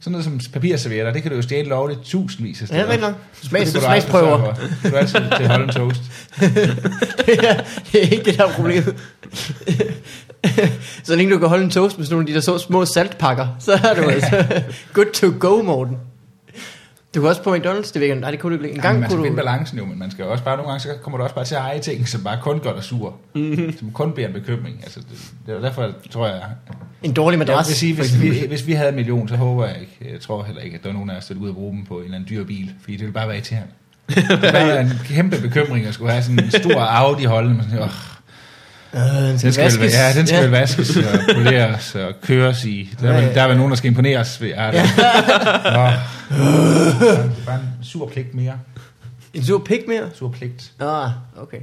Sådan 0.00 0.12
noget 0.12 0.24
som 0.24 0.40
papirservietter, 0.52 1.12
det 1.12 1.22
kan 1.22 1.30
du 1.30 1.36
jo 1.36 1.42
stjæle 1.42 1.68
lovligt 1.68 2.00
tusindvis 2.04 2.62
af 2.62 2.62
Ja, 2.62 2.66
steder. 2.66 2.82
det 2.82 2.88
er 2.88 2.92
rigtigt 2.92 3.10
nok. 3.10 3.14
Smags, 3.42 3.70
Det 3.72 3.80
du 3.80 3.84
smagsprøver. 3.84 4.54
Det 4.54 4.70
er 4.84 4.90
du 4.90 4.96
altid 4.96 5.20
til 5.36 5.50
en 5.50 5.68
toast. 5.68 6.00
det, 7.26 7.48
er, 7.48 7.62
det 7.92 8.04
er 8.04 8.08
ikke 8.10 8.24
det 8.24 8.38
der 8.38 8.44
er 8.46 8.52
problemet. 8.52 8.94
så 11.04 11.16
længe 11.16 11.32
du 11.34 11.38
kan 11.38 11.48
holde 11.48 11.64
en 11.64 11.70
toast 11.70 11.98
med 11.98 12.06
sådan 12.06 12.14
nogle 12.14 12.22
af 12.22 12.26
de 12.26 12.34
der 12.34 12.40
så 12.40 12.58
små 12.58 12.84
saltpakker, 12.84 13.46
så 13.58 13.72
er 13.72 13.94
du 13.94 14.02
altså 14.08 14.44
good 14.92 15.12
to 15.14 15.32
go, 15.38 15.62
Morten. 15.62 15.96
Du 17.14 17.20
kan 17.20 17.28
også 17.28 17.42
på 17.42 17.54
McDonald's, 17.54 17.92
det 17.92 17.94
jeg 17.94 18.02
ikke, 18.02 18.14
nej, 18.14 18.30
det 18.30 18.40
kunne 18.40 18.58
du 18.58 18.62
ikke. 18.62 18.74
En 18.74 18.80
gang 18.80 18.82
gang 18.82 19.00
man 19.00 19.10
skal 19.10 19.16
kunne 19.16 19.26
finde 19.26 19.42
du... 19.42 19.46
balancen 19.46 19.78
jo, 19.78 19.84
men 19.84 19.98
man 19.98 20.10
skal 20.10 20.24
også 20.24 20.44
bare, 20.44 20.56
nogle 20.56 20.70
gange 20.70 20.80
så 20.80 20.88
kommer 21.02 21.16
du 21.16 21.22
også 21.22 21.34
bare 21.34 21.44
til 21.44 21.54
at 21.54 21.60
eje 21.60 21.78
ting, 21.80 22.08
som 22.08 22.22
bare 22.24 22.38
kun 22.42 22.60
gør 22.60 22.74
dig 22.74 22.82
sur. 22.82 23.16
Mm-hmm. 23.34 23.78
Som 23.78 23.90
kun 23.92 24.12
bliver 24.12 24.28
en 24.28 24.34
bekymring. 24.34 24.80
Altså, 24.82 25.00
det, 25.00 25.32
det 25.46 25.54
er 25.56 25.60
derfor, 25.60 25.92
tror 26.10 26.26
jeg... 26.26 26.42
En 27.02 27.12
dårlig 27.12 27.38
Jeg 27.38 27.46
madras. 27.46 27.68
vil 27.68 27.76
sige, 27.76 27.94
hvis 27.94 28.20
vi, 28.22 28.44
hvis 28.48 28.66
vi 28.66 28.72
havde 28.72 28.88
en 28.88 28.94
million, 28.94 29.28
så 29.28 29.36
håber 29.36 29.66
jeg 29.66 29.76
ikke, 29.80 30.12
jeg 30.12 30.20
tror 30.20 30.42
heller 30.42 30.62
ikke, 30.62 30.76
at 30.76 30.82
der 30.82 30.88
er 30.88 30.92
nogen 30.92 31.10
af 31.10 31.16
os, 31.16 31.26
der 31.26 31.34
ud 31.40 31.48
og 31.48 31.54
bruge 31.54 31.72
dem 31.76 31.84
på 31.84 31.98
en 31.98 32.04
eller 32.04 32.16
anden 32.16 32.28
dyr 32.30 32.44
bil, 32.44 32.70
fordi 32.80 32.96
det 32.96 33.06
vil 33.06 33.12
bare 33.12 33.28
være 33.28 33.36
irriterende. 33.36 33.68
Det 34.14 34.28
vil 34.30 34.52
bare 34.52 34.66
være 34.66 34.80
en 34.80 34.90
kæmpe 35.04 35.36
bekymring 35.42 35.86
at 35.86 35.94
skulle 35.94 36.10
have 36.12 36.22
sådan 36.22 36.44
en 36.44 36.50
stor 36.50 36.80
Audi 36.80 37.24
holdende, 37.24 37.56
man 37.56 37.64
sådan, 37.70 37.82
åh, 37.82 37.90
Øh, 38.94 39.00
den 39.00 39.24
Den 39.30 39.38
skal 39.38 39.52
skal, 39.52 39.64
vel, 39.64 39.78
vaskes. 39.80 39.94
ja, 39.94 40.12
den 40.18 40.26
skal 40.26 40.36
ja. 40.36 40.42
vel 40.42 40.50
vaskes 40.50 40.96
og 40.96 41.04
poleres 41.34 41.94
og 41.94 42.12
køres 42.22 42.64
i. 42.64 42.94
Der 43.00 43.08
er, 43.08 43.12
Ja, 43.12 43.18
vel, 43.20 43.28
ja. 43.28 43.34
der 43.34 43.42
er 43.42 43.48
vel 43.48 43.56
nogen, 43.56 43.70
der 43.70 43.76
skal 43.76 43.88
imponeres 43.90 44.40
ved. 44.40 44.48
Ja, 44.48 44.70
der. 44.72 44.82
Nå. 45.72 45.90
Bare 47.46 47.54
en 47.54 47.84
sur 47.84 48.08
pligt 48.08 48.34
mere. 48.34 48.58
En 49.34 49.44
sur 49.44 49.58
pik 49.58 49.80
mere? 49.88 50.10
Sur 50.14 50.28
pligt. 50.30 50.72
Ah, 50.80 51.10
okay. 51.38 51.58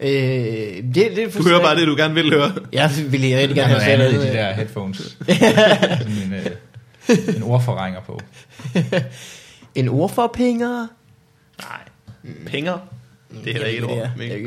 Øh, 0.00 0.08
det, 0.08 0.94
det 0.94 1.18
er 1.18 1.30
Du 1.38 1.48
hører 1.48 1.60
bare 1.62 1.76
det, 1.76 1.86
du 1.86 1.96
gerne 1.96 2.14
vil 2.14 2.30
høre. 2.34 2.52
Jeg 2.72 2.90
ville 3.08 3.38
rigtig 3.38 3.56
Der 3.56 3.62
gerne 3.62 3.74
er 3.74 3.80
have 3.80 3.98
noget 3.98 4.10
andet 4.10 4.22
i 4.22 4.26
det. 4.26 4.32
de 4.34 4.38
der 4.38 4.52
headphones. 4.52 4.98
Sådan 5.98 6.12
en, 6.24 6.34
øh, 6.34 7.36
en 7.36 7.42
ordforrænger 7.42 8.00
på. 8.00 8.20
En 9.74 9.88
ordforpinger? 9.88 10.86
Nej. 11.60 11.78
Penge. 12.46 12.70
Det 12.70 13.48
er 13.48 13.52
heller 13.52 13.66
ikke 13.66 13.78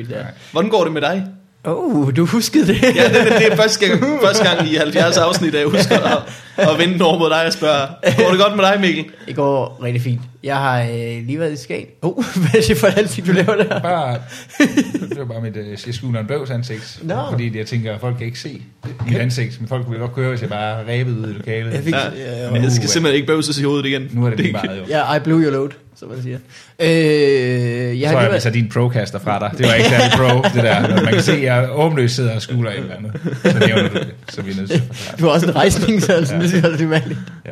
et 0.02 0.08
Det 0.10 0.18
er- 0.18 0.24
ord. 0.26 0.32
Hvordan 0.52 0.70
går 0.70 0.84
det 0.84 0.94
med 0.94 1.02
dig? 1.02 1.26
Oh, 1.66 2.16
du 2.16 2.26
huskede 2.26 2.68
det. 2.68 2.82
Ja, 2.82 2.88
det, 2.88 3.14
det, 3.14 3.34
det 3.40 3.48
er 3.52 3.56
første 3.56 3.88
gang, 3.88 4.04
første 4.26 4.44
gang 4.44 4.68
i 4.70 4.76
70 4.76 5.18
afsnit, 5.18 5.56
at 5.56 5.60
jeg 5.62 5.68
husker 5.70 6.00
at, 6.00 6.24
at 6.58 6.80
vende 6.80 7.06
over 7.06 7.20
mod 7.20 7.30
dig 7.30 7.46
og 7.46 7.54
spørge, 7.54 7.88
går 8.18 8.30
det 8.32 8.40
godt 8.40 8.56
med 8.56 8.64
dig, 8.66 8.82
Mikkel? 8.82 9.06
Det 9.28 9.36
går 9.36 9.80
rigtig 9.84 10.02
fint. 10.02 10.22
Jeg 10.44 10.56
har 10.58 10.82
øh, 10.82 10.90
lige 11.26 11.40
været 11.40 11.54
i 11.54 11.56
Skagen. 11.64 11.88
Oh, 12.02 12.24
hvad 12.42 12.62
er 12.62 12.68
det 12.68 12.78
for 12.78 12.88
alt, 12.88 13.20
du 13.28 13.32
laver 13.32 13.56
der? 13.56 13.80
Bare, 13.82 14.18
det 15.10 15.18
var 15.18 15.26
bare 15.26 15.42
mit, 15.42 15.58
øh, 15.58 15.68
jeg 15.86 15.94
skjuler 15.96 16.20
en 16.20 16.28
bøvs 16.28 16.50
ansigt. 16.50 17.00
Nå. 17.02 17.16
Fordi 17.32 17.58
jeg 17.58 17.66
tænker, 17.68 17.94
at 17.94 18.00
folk 18.02 18.18
kan 18.18 18.26
ikke 18.26 18.40
se 18.40 18.62
mit 19.08 19.18
ansigt. 19.18 19.60
Men 19.60 19.68
folk 19.70 19.86
vil 19.90 20.00
godt 20.00 20.16
køre, 20.16 20.30
hvis 20.30 20.42
jeg 20.42 20.50
bare 20.50 20.78
rebet 20.88 21.18
ud 21.18 21.30
i 21.30 21.34
lokalet. 21.34 21.74
Jeg 21.74 21.84
fik, 21.84 21.94
Ja. 21.94 22.44
ja, 22.44 22.52
Men 22.52 22.64
jeg 22.64 22.72
skal 22.72 22.90
simpelthen 22.90 23.16
ikke 23.16 23.28
bøvses 23.28 23.60
i 23.60 23.64
hovedet 23.64 23.86
igen. 23.86 24.08
Nu 24.12 24.26
er 24.26 24.30
det 24.30 24.40
lige 24.40 24.52
meget 24.52 24.78
jo. 24.80 24.84
ja, 24.90 25.16
I 25.16 25.20
blew 25.20 25.40
your 25.42 25.52
load. 25.52 25.70
Så 26.04 26.08
som 26.10 26.16
man 26.16 26.22
siger. 26.24 26.38
Øh, 26.80 26.90
jeg 26.90 28.00
Jeg 28.00 28.10
har 28.10 28.14
tror, 28.16 28.22
lige 28.22 28.34
jeg 28.34 28.42
tage 28.42 28.54
din 28.54 28.70
procaster 28.70 29.20
fra 29.20 29.40
dig. 29.40 29.52
Det 29.58 29.68
var 29.68 29.74
ikke 29.74 29.90
særlig 29.90 30.12
pro, 30.18 30.50
det 30.56 30.64
der. 30.64 31.04
Man 31.04 31.14
kan 31.14 31.22
se, 31.24 31.32
at 31.34 31.44
jeg 31.44 31.70
åbenløst 31.72 32.16
sidder 32.16 32.36
og 32.36 32.42
skuler 32.42 32.72
et 32.72 32.78
eller 32.78 32.96
andet. 32.96 33.12
Så 33.44 33.60
nævner 33.68 33.90
du 33.90 33.94
det, 33.94 34.14
så 34.30 34.42
vi 34.42 34.52
er 34.52 34.56
nødt 34.56 34.70
til 34.70 34.82
at 35.14 35.20
du 35.20 35.26
har 35.26 35.32
også 35.32 35.48
en 35.48 35.56
rejsning, 35.56 36.02
så 36.02 36.14
altså, 36.14 36.36
det 36.36 36.54
jeg, 36.54 36.64
det 36.72 36.82
er 36.82 36.88
mærkeligt. 36.88 37.20
Ja. 37.46 37.52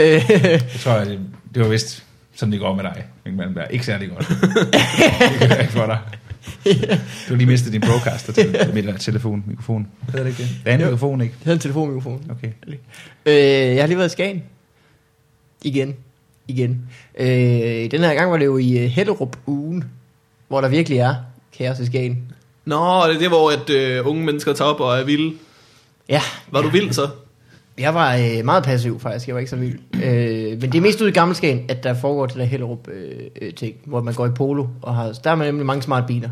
Øh, 0.00 0.22
Jeg 0.52 0.60
tror, 0.80 0.98
det, 0.98 1.18
det 1.54 1.62
var 1.62 1.68
vist, 1.68 2.04
sådan 2.34 2.52
det 2.52 2.60
går 2.60 2.74
med 2.74 2.84
dig. 2.84 3.04
Mikkel 3.24 3.38
Malmberg. 3.38 3.66
Ikke 3.70 3.86
særlig 3.86 4.08
godt. 4.10 4.28
det 5.40 5.48
kan 5.48 5.60
ikke 5.60 5.72
for 5.72 5.86
dig. 5.86 5.98
Du 7.28 7.28
har 7.28 7.34
lige 7.34 7.46
mistet 7.46 7.72
din 7.72 7.80
procaster 7.80 8.32
til 8.32 8.56
mit 8.74 8.84
telefon, 9.00 9.44
mikrofon. 9.46 9.86
Hedder 10.06 10.22
det 10.22 10.30
ikke 10.30 10.42
det? 10.42 10.50
Det 10.64 10.70
er 10.70 10.74
en 10.74 10.80
Jo. 10.80 10.86
mikrofon, 10.86 11.20
ikke? 11.20 11.34
jeg 11.40 11.44
havde 11.44 11.54
en 11.54 11.60
telefonmikrofon. 11.60 12.22
Okay. 12.30 12.48
Øh, 13.26 13.74
jeg 13.76 13.82
har 13.82 13.86
lige 13.86 13.98
været 13.98 14.08
i 14.08 14.12
Skagen. 14.12 14.42
Igen. 15.62 15.94
Igen. 16.48 16.80
Øh, 17.18 17.90
den 17.90 18.00
her 18.00 18.14
gang 18.14 18.30
var 18.30 18.36
det 18.36 18.44
jo 18.44 18.56
i 18.58 18.84
uh, 18.84 18.90
Hellerup 18.90 19.36
ugen, 19.46 19.84
hvor 20.48 20.60
der 20.60 20.68
virkelig 20.68 20.98
er 20.98 21.14
kaos 21.58 21.78
i 21.78 21.86
Skagen. 21.86 22.32
Nå, 22.64 22.76
det 23.08 23.14
er 23.14 23.18
det, 23.18 23.28
hvor 23.28 23.50
at, 23.50 23.70
øh, 23.70 24.06
unge 24.08 24.24
mennesker 24.24 24.52
tager 24.52 24.70
op 24.70 24.80
og 24.80 24.98
er 24.98 25.04
vilde. 25.04 25.34
Ja, 26.08 26.20
Var 26.50 26.62
du 26.62 26.68
vild 26.68 26.92
så? 26.92 27.08
jeg 27.78 27.94
var 27.94 28.16
øh, 28.16 28.44
meget 28.44 28.64
passiv 28.64 29.00
faktisk, 29.00 29.26
jeg 29.26 29.34
var 29.34 29.38
ikke 29.40 29.50
så 29.50 29.56
vild. 29.56 29.78
Øh, 29.94 30.50
men 30.60 30.72
det 30.72 30.74
er 30.74 30.80
mest 30.80 31.00
ude 31.00 31.08
i 31.10 31.12
Gamle 31.12 31.34
Skagen, 31.34 31.64
at 31.68 31.84
der 31.84 31.94
foregår 31.94 32.26
det 32.26 32.36
der 32.36 32.44
Hellerup 32.44 32.88
øh, 32.88 33.12
øh, 33.42 33.54
ting, 33.54 33.74
hvor 33.84 34.02
man 34.02 34.14
går 34.14 34.26
i 34.26 34.30
polo, 34.30 34.66
og 34.82 34.94
har, 34.94 35.12
der 35.24 35.30
er 35.30 35.34
man 35.34 35.46
nemlig 35.46 35.66
mange 35.66 35.82
smarte 35.82 36.06
biler. 36.06 36.30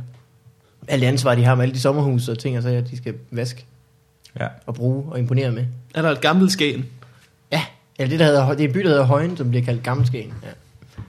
Alt 0.89 1.01
det 1.03 1.07
ansvar, 1.09 1.35
de 1.35 1.45
har 1.45 1.55
med 1.55 1.63
alle 1.63 1.75
de 1.75 1.81
sommerhuse 1.81 2.33
og 2.33 2.39
ting, 2.39 2.57
og 2.57 2.63
så 2.63 2.69
at 2.69 2.91
de 2.91 2.97
skal 2.97 3.15
vaske 3.31 3.65
Ja. 4.41 4.47
og 4.67 4.75
bruge 4.75 5.05
og 5.13 5.19
imponere 5.19 5.53
med. 5.53 5.65
Er 5.95 6.03
der 6.03 6.11
et 6.11 6.21
gammelt 6.21 6.53
skæn? 6.53 6.85
Eller 8.01 8.11
det, 8.11 8.19
der 8.21 8.27
hedder, 8.27 8.49
det 8.49 8.61
er 8.65 8.69
en 8.69 8.73
by, 8.75 8.81
der 8.81 8.89
hedder 8.89 9.05
Højen, 9.05 9.37
som 9.37 9.51
bliver 9.51 9.65
kaldt 9.65 9.83
Gammelskagen. 9.83 10.35
Ja. 10.43 10.49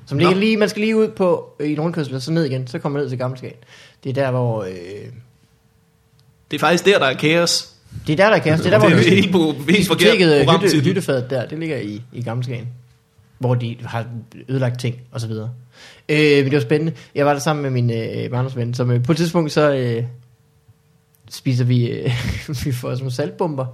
Som 0.06 0.18
ligger 0.18 0.36
lige, 0.36 0.58
man 0.58 0.70
skal 0.70 0.82
lige 0.82 0.98
ud 0.98 1.08
på 1.08 1.54
øh, 1.60 1.70
i 1.70 1.74
en 1.74 1.80
rundkørsel, 1.80 2.16
og 2.16 2.22
så 2.22 2.32
ned 2.32 2.46
igen, 2.46 2.68
så 2.68 2.80
kommer 2.80 3.00
man 3.00 3.04
ned 3.04 3.10
til 3.10 3.18
Gammelskagen. 3.18 3.56
Det 4.04 4.10
er 4.10 4.14
der, 4.14 4.32
hvor... 4.32 4.64
Øh, 4.64 4.70
Det 6.52 6.58
er 6.58 6.60
faktisk 6.60 6.86
der, 6.86 7.00
der 7.00 7.06
er 7.06 7.14
kaos. 7.14 7.74
det 8.08 8.14
er 8.14 8.18
der, 8.18 8.30
der 8.30 8.36
er 8.36 8.40
kaos. 8.40 8.60
Det 8.60 8.66
er 8.66 8.70
der, 8.70 8.80
hvor 8.80 8.90
det 8.90 9.08
er 9.08 9.16
helt 9.16 9.32
på 9.32 9.54
helt 9.70 9.88
forkert 9.88 10.18
hytte, 10.64 10.82
hyttefadet 10.84 11.30
der, 11.30 11.46
det 11.46 11.60
ligger 11.60 11.78
i, 11.78 12.02
i 12.14 12.24
Gammelskagen. 12.24 12.68
Hvor 13.40 13.56
de 13.56 13.78
har 13.86 14.06
ødelagt 14.50 14.80
ting, 14.80 14.96
og 15.12 15.22
så 15.22 15.28
videre. 15.28 15.50
Øh, 16.10 16.18
men 16.38 16.46
det 16.46 16.54
var 16.54 16.60
spændende. 16.60 16.94
Jeg 17.16 17.26
var 17.26 17.34
der 17.34 17.40
sammen 17.40 17.64
med 17.64 17.72
min 17.72 17.92
øh, 17.92 18.30
barndomsven, 18.30 18.74
som 18.74 18.92
øh, 18.92 19.04
på 19.04 19.12
et 19.12 19.18
tidspunkt 19.18 19.52
så 19.52 19.74
øh, 19.74 20.04
spiser 21.30 21.64
vi, 21.66 21.90
øh, 21.90 22.12
vi 22.66 22.72
får 22.72 22.90
sådan 22.90 22.98
nogle 22.98 23.12
saltbomber. 23.12 23.66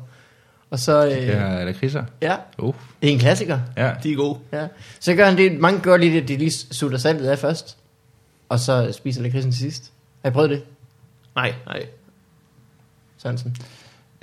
Og 0.69 0.79
så, 0.79 1.05
øh, 1.05 1.11
Det 1.11 1.35
er 1.35 1.65
lakridser. 1.65 2.03
ja, 2.21 2.35
Uh. 2.57 2.73
det 3.01 3.09
er 3.09 3.13
en 3.13 3.19
klassiker. 3.19 3.59
Ja. 3.77 3.91
De 4.03 4.11
er 4.11 4.15
gode. 4.15 4.37
Ja. 4.53 4.67
Så 4.99 5.15
gør 5.15 5.25
han 5.25 5.37
det, 5.37 5.59
mange 5.59 5.79
gør 5.79 5.97
lige 5.97 6.13
det, 6.15 6.21
at 6.21 6.27
de 6.27 6.37
lige 6.37 6.51
sutter 6.51 6.97
saltet 6.97 7.27
af 7.27 7.39
først, 7.39 7.77
og 8.49 8.59
så 8.59 8.91
spiser 8.91 9.21
lakridsen 9.21 9.51
til 9.51 9.59
sidst. 9.61 9.91
Har 10.23 10.29
I 10.29 10.33
prøvet 10.33 10.49
det, 10.49 10.63
Nej, 11.35 11.53
nej. 11.65 11.85
Sørensen? 13.17 13.55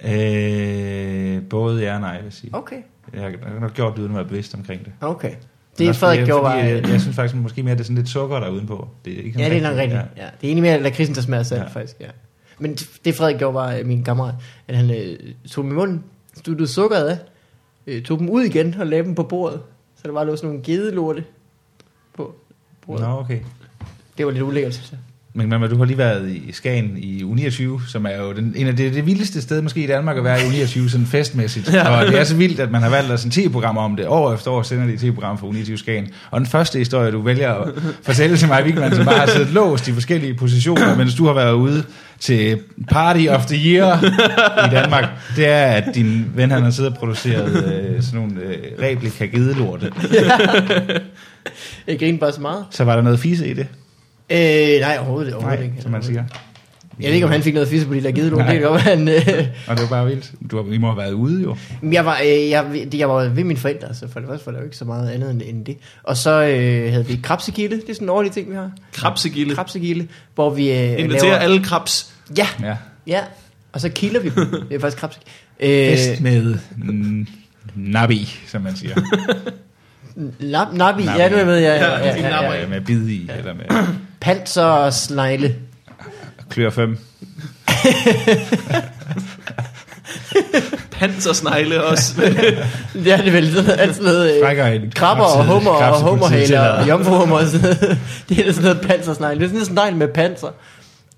Øh, 0.05 1.43
både 1.51 1.83
ja 1.83 1.95
og 1.95 2.01
nej, 2.01 2.17
vil 2.17 2.25
jeg 2.25 2.33
sige. 2.33 2.51
Okay. 2.55 2.77
Jeg 3.15 3.23
har 3.23 3.61
nok 3.61 3.75
gjort 3.75 3.93
det 3.93 3.99
uden 3.99 4.11
at 4.13 4.17
være 4.17 4.25
bevidst 4.25 4.55
omkring 4.55 4.85
det. 4.85 4.93
Okay. 5.01 5.33
Det 5.79 5.89
er 5.89 5.93
Frederik 5.93 6.27
gjorde 6.27 6.43
var... 6.43 6.55
jeg, 6.57 6.89
jeg 6.89 7.01
synes 7.01 7.17
faktisk 7.17 7.35
måske 7.43 7.63
mere, 7.63 7.73
at 7.73 7.79
det 7.79 7.83
er 7.83 7.87
sådan 7.87 7.97
lidt 7.97 8.09
sukker 8.09 8.41
der 8.41 8.47
er 8.47 8.51
udenpå. 8.51 8.89
Det 9.05 9.13
er 9.21 9.23
ikke 9.23 9.39
Ja, 9.41 9.49
det 9.49 9.57
er 9.57 9.63
nok 9.63 9.77
rigtigt. 9.77 10.01
Ja. 10.01 10.23
Ja. 10.23 10.23
Det 10.41 10.43
er 10.43 10.49
egentlig 10.49 10.63
mere 10.63 10.83
lakridsen, 10.83 11.15
der 11.15 11.21
smager 11.23 11.43
salt, 11.43 11.63
Ja. 11.63 11.67
faktisk. 11.69 11.97
Ja. 12.01 12.07
Men 12.59 12.75
det, 13.05 13.15
Frederik 13.15 13.39
gjorde 13.39 13.55
var, 13.55 13.73
øh, 13.75 13.87
min 13.87 14.05
kammerat, 14.05 14.35
at 14.69 14.77
han 14.77 14.91
øh, 14.91 15.19
tog 15.51 15.65
i 15.65 15.69
munden, 15.69 16.05
stuttede 16.45 16.69
sukkeret 16.69 17.09
af, 17.09 17.19
øh, 17.87 18.03
tog 18.03 18.19
dem 18.19 18.29
ud 18.29 18.43
igen 18.43 18.75
og 18.79 18.87
lagde 18.87 19.05
dem 19.05 19.15
på 19.15 19.23
bordet. 19.23 19.61
Så 19.97 20.03
der 20.05 20.13
var 20.13 20.25
lå 20.25 20.37
sådan 20.37 20.49
nogle 20.49 20.63
gedelorte 20.65 21.25
på 22.17 22.35
bordet. 22.87 23.07
Nå, 23.07 23.19
okay. 23.19 23.39
Det 24.19 24.27
var 24.27 24.33
lidt 24.33 24.43
ulækkert, 24.43 24.75
synes 24.75 24.91
jeg. 24.91 24.99
Men 25.35 25.49
Mamma, 25.49 25.67
du 25.67 25.77
har 25.77 25.85
lige 25.85 25.99
været 25.99 26.31
i 26.31 26.53
Skagen 26.53 26.97
i 26.97 27.23
U29, 27.23 27.89
som 27.89 28.07
er 28.07 28.17
jo 28.17 28.33
den, 28.33 28.53
en 28.57 28.67
af 28.67 28.77
det, 28.77 28.95
det 28.95 29.07
vildeste 29.07 29.43
sted 29.43 29.63
måske 29.63 29.85
i 29.85 29.87
Danmark 29.87 30.17
at 30.17 30.25
være 30.25 30.41
i 30.41 30.43
U29, 30.43 30.89
sådan 30.89 31.07
festmæssigt. 31.07 31.73
Ja. 31.75 32.01
Og 32.01 32.07
det 32.07 32.21
er 32.21 32.25
så 32.25 32.37
vildt, 32.37 32.61
at 32.61 32.71
man 32.71 32.83
har 32.83 32.91
valgt 32.91 33.13
at 33.13 33.21
sende 33.21 33.35
10 33.35 33.49
programmer 33.49 33.83
om 33.83 33.97
det. 33.97 34.07
År 34.09 34.35
efter 34.35 34.51
år 34.51 34.63
sender 34.63 34.87
de 34.87 34.97
10 34.97 35.11
programmer 35.11 35.39
for 35.39 35.47
U29 35.47 35.77
Skagen. 35.77 36.09
Og 36.31 36.41
den 36.41 36.47
første 36.47 36.79
historie, 36.79 37.13
du 37.13 37.21
vælger 37.21 37.55
at 37.55 37.73
fortælle 38.03 38.37
til 38.37 38.49
mig, 38.49 38.65
Vigman, 38.65 38.95
som 38.95 39.05
bare 39.05 39.19
har 39.19 39.27
siddet 39.27 39.51
låst 39.51 39.89
i 39.89 39.93
forskellige 39.93 40.35
positioner, 40.35 40.97
mens 40.97 41.15
du 41.15 41.27
har 41.27 41.33
været 41.33 41.53
ude 41.53 41.85
til 42.21 42.61
Party 42.91 43.27
of 43.29 43.47
the 43.47 43.57
Year 43.73 44.05
i 44.67 44.71
Danmark, 44.75 45.05
det 45.37 45.47
er, 45.49 45.67
at 45.67 45.85
din 45.95 46.33
ven 46.35 46.51
han 46.51 46.63
har 46.63 46.71
siddet 46.71 46.93
og 46.93 46.99
produceret 46.99 47.65
øh, 47.65 48.03
sådan 48.03 48.21
nogle 48.21 48.41
øh, 48.41 48.57
replika 48.83 49.27
gedelorte. 49.27 49.93
Jeg 51.87 51.99
griner 51.99 52.19
bare 52.19 52.33
så 52.33 52.41
meget. 52.41 52.65
Så 52.71 52.85
var 52.85 52.95
der 52.97 53.03
noget 53.03 53.19
fise 53.21 53.49
i 53.49 53.55
det? 53.55 53.67
Øh, 54.31 54.81
nej, 54.81 54.97
overhovedet, 54.99 55.35
overhovedet 55.35 55.61
Nej, 55.61 55.69
ikke. 55.71 55.83
som 55.83 55.91
man 55.91 56.03
siger. 56.03 56.25
Jeg 57.01 57.07
ved 57.09 57.15
ikke, 57.15 57.27
om 57.27 57.33
han 57.33 57.43
fik 57.43 57.55
noget 57.55 57.69
fisse 57.69 57.87
på 57.87 57.95
de 57.95 58.03
der. 58.03 58.37
Nej. 58.37 58.53
Det 58.55 58.63
være, 58.63 58.79
han... 58.79 59.09
Øh, 59.09 59.47
Og 59.69 59.77
det 59.77 59.83
var 59.83 59.89
bare 59.89 60.07
vildt. 60.07 60.33
Du 60.51 60.57
har, 60.65 60.73
I 60.73 60.79
må 60.79 60.87
have 60.87 60.97
været 60.99 61.13
ude 61.13 61.43
jo. 61.43 61.57
Men 61.81 61.93
Jeg 61.93 62.05
var, 62.05 62.19
øh, 62.25 62.51
jeg, 62.51 62.87
jeg 62.95 63.09
var 63.09 63.29
ved 63.29 63.45
mine 63.45 63.59
forældre, 63.59 63.95
så 63.95 64.09
for 64.13 64.21
det 64.21 64.29
første 64.29 64.47
var 64.47 64.53
der 64.53 64.59
jo 64.59 64.65
ikke 64.65 64.77
så 64.77 64.85
meget 64.85 65.11
andet 65.11 65.31
end, 65.31 65.43
end 65.47 65.65
det. 65.65 65.77
Og 66.03 66.17
så 66.17 66.31
øh, 66.31 66.93
havde 66.93 67.07
vi 67.07 67.21
krabsegilde, 67.23 67.77
det 67.77 67.91
er 67.91 67.95
sådan 67.95 68.07
en 68.07 68.11
årlig 68.11 68.33
ting, 68.33 68.51
vi 68.51 68.55
har. 68.55 68.71
Krabsegilde. 68.93 69.55
Krabsegilde, 69.55 70.07
hvor 70.35 70.51
vi 70.51 70.71
øh, 70.73 70.77
Inviterer 71.01 71.23
laver... 71.25 71.37
alle 71.37 71.65
krabs. 71.65 72.13
Ja. 72.39 72.47
Ja, 73.07 73.21
og 73.73 73.81
så 73.81 73.89
kilder 73.89 74.21
vi 74.21 74.29
dem. 74.29 74.51
Det 74.69 74.75
er 74.77 74.81
faktisk 74.81 74.99
krabsegilde. 75.01 75.31
Øh, 75.61 75.97
Fest 75.97 76.21
med 76.21 76.55
mm, 76.77 77.27
nabi, 77.75 78.39
som 78.47 78.63
man 78.63 78.77
siger. 78.77 78.95
lab, 80.39 80.73
nabi, 80.73 81.05
Nabi. 81.05 81.19
ja, 81.21 81.29
nu 81.29 81.37
jeg 81.37 81.47
med, 81.47 81.61
ja, 81.61 81.75
ja, 81.75 81.99
Ja, 81.99 82.07
ja, 82.07 82.29
ja, 82.29 82.43
ja. 82.45 82.61
Ja, 82.61 82.69
med 82.69 82.81
bid 82.81 83.09
i, 83.09 83.31
eller 83.39 83.55
med 83.55 83.65
Panser 84.21 84.63
og 84.63 84.93
snegle. 84.95 85.55
Klør 86.51 86.71
5. 86.71 86.99
Pansersnegle 90.91 91.85
også. 91.85 92.15
Det 93.05 93.13
er 93.13 93.23
det 93.23 93.33
vel 93.33 93.47
sådan 93.53 93.65
noget, 93.65 93.81
alt 93.81 93.95
sådan 93.97 94.13
noget 94.13 94.35
øh, 94.37 94.43
Frækker 94.45 94.67
en 94.67 94.93
krabber 94.95 95.25
og 95.25 95.45
hummer 95.47 95.71
og 95.71 96.01
hummerhaler 96.01 96.69
og 96.69 96.89
jomfruhummer 96.89 97.37
og 97.37 97.47
sådan 97.47 97.61
noget. 97.61 97.99
Det 98.29 98.49
er 98.49 98.53
sådan 98.53 98.71
noget 98.71 98.87
pansersnegle. 98.89 99.39
Det 99.41 99.45
er 99.45 99.49
sådan 99.49 99.61
en 99.61 99.67
snegl 99.67 99.97
med 99.97 100.09
panser. 100.09 100.49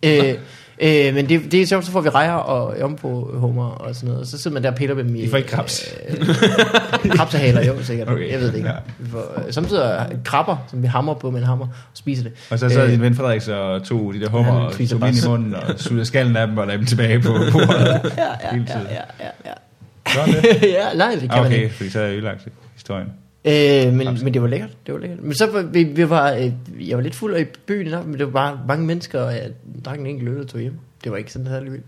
Øh, 0.03 0.35
øh, 0.83 1.15
men 1.15 1.29
det, 1.29 1.53
det 1.53 1.63
er 1.63 1.67
sjovt, 1.67 1.85
så 1.85 1.91
får 1.91 2.01
vi 2.01 2.09
rejer 2.09 2.33
og 2.33 2.81
jomfruhummer 2.81 3.65
og 3.69 3.95
sådan 3.95 4.07
noget. 4.07 4.21
Og 4.21 4.27
så 4.27 4.39
sidder 4.39 4.55
man 4.55 4.63
der 4.63 4.71
og 4.71 4.77
piller 4.77 4.95
dem 4.95 5.15
i... 5.17 5.21
I 5.23 5.29
får 5.29 5.37
ikke 5.37 5.49
krabs. 5.49 5.95
Øh, 6.09 7.11
krabsehaler, 7.11 7.65
jo 7.65 7.83
sikkert. 7.83 8.09
Okay, 8.09 8.17
Okay, 8.23 8.33
jeg 8.33 8.41
ved 8.41 8.49
det 8.49 8.55
ikke. 8.57 8.69
ja. 8.69 8.75
Får, 9.11 9.43
øh, 9.47 9.53
samtidig 9.53 10.07
krabber, 10.25 10.57
som 10.71 10.83
vi 10.83 10.87
hammer 10.87 11.15
på 11.15 11.31
med 11.31 11.41
en 11.41 11.47
hammer 11.47 11.67
og 11.67 11.73
spiser 11.95 12.23
det. 12.23 12.33
Og 12.51 12.59
så 12.59 12.69
sad 12.69 12.85
Øh, 12.87 12.93
din 12.93 13.01
ven 13.01 13.15
Frederik 13.15 13.41
så 13.41 13.55
og 13.55 13.85
tog 13.85 14.15
de 14.15 14.21
der 14.21 14.29
hummer 14.29 14.53
og 14.53 14.73
tog 14.73 15.01
dem 15.01 15.09
ind 15.09 15.17
i 15.25 15.29
munden 15.29 15.55
og 15.55 15.63
suttede 15.77 16.05
skallen 16.05 16.37
af 16.37 16.47
dem 16.47 16.59
og 16.59 16.67
lagde 16.67 16.79
dem 16.79 16.87
tilbage 16.87 17.21
på 17.21 17.33
bordet. 17.53 17.69
Ja, 17.69 17.93
ja, 17.93 18.29
ja, 18.53 18.79
ja, 18.91 19.03
ja, 19.21 19.31
ja. 19.47 19.53
Sådan 20.09 20.35
det. 20.35 20.63
ja, 20.79 20.97
nej, 20.97 21.11
det 21.13 21.21
kan 21.21 21.29
man 21.31 21.47
Okay, 21.47 21.63
ikke. 21.63 21.75
fordi 21.75 21.91
så 21.91 22.01
er 22.01 22.05
jeg 22.05 22.15
ødelagt 22.15 22.49
historien. 22.75 23.07
Øh, 23.47 23.93
men, 23.93 24.19
men 24.25 24.35
det 24.35 24.43
var 24.43 24.49
lækkert, 24.49 24.71
det 24.87 24.95
var 24.95 25.01
lækkert. 25.01 25.23
Men 25.23 25.35
så 25.35 25.47
var 25.51 25.63
vi, 25.63 25.83
vi 25.85 26.11
var, 26.11 26.33
øh, 26.33 26.53
jeg 26.89 26.97
var 26.97 27.03
lidt 27.03 27.15
fuld 27.15 27.35
af 27.35 27.41
i 27.41 27.45
byen, 27.67 27.91
nat, 27.91 28.07
men 28.07 28.19
det 28.19 28.27
var 28.27 28.33
bare 28.33 28.61
mange 28.69 28.87
mennesker, 28.87 29.21
og 29.21 29.33
jeg 29.33 29.51
drak 29.85 29.99
en 29.99 30.07
enkelt 30.07 30.29
øl 30.31 30.41
og 30.41 30.49
tog 30.49 30.61
hjem. 30.61 30.73
Det 31.05 31.13
var 31.13 31.19
ikke 31.19 31.33
sådan 31.33 31.47
særlig 31.47 31.73
vildt. 31.73 31.85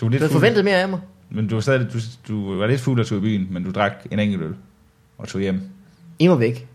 Du 0.00 0.04
var 0.04 0.08
Du 0.08 0.08
lidt 0.08 0.20
havde 0.22 0.32
fuld, 0.32 0.40
forventet 0.40 0.64
mere 0.64 0.76
af 0.82 0.88
mig. 0.88 1.00
men 1.30 1.46
du 1.48 1.54
var, 1.54 1.60
stadig, 1.60 1.86
du, 1.92 1.98
du 2.28 2.54
var 2.58 2.66
lidt 2.66 2.80
fuld 2.80 3.00
og 3.00 3.06
tog 3.06 3.18
i 3.18 3.20
byen, 3.20 3.46
men 3.50 3.64
du 3.64 3.70
drak 3.70 3.92
en 4.10 4.18
enkelt 4.18 4.42
øl 4.42 4.52
og 5.18 5.28
tog 5.28 5.40
hjem. 5.40 5.60
I 6.18 6.28
var 6.28 6.34
væk. 6.34 6.66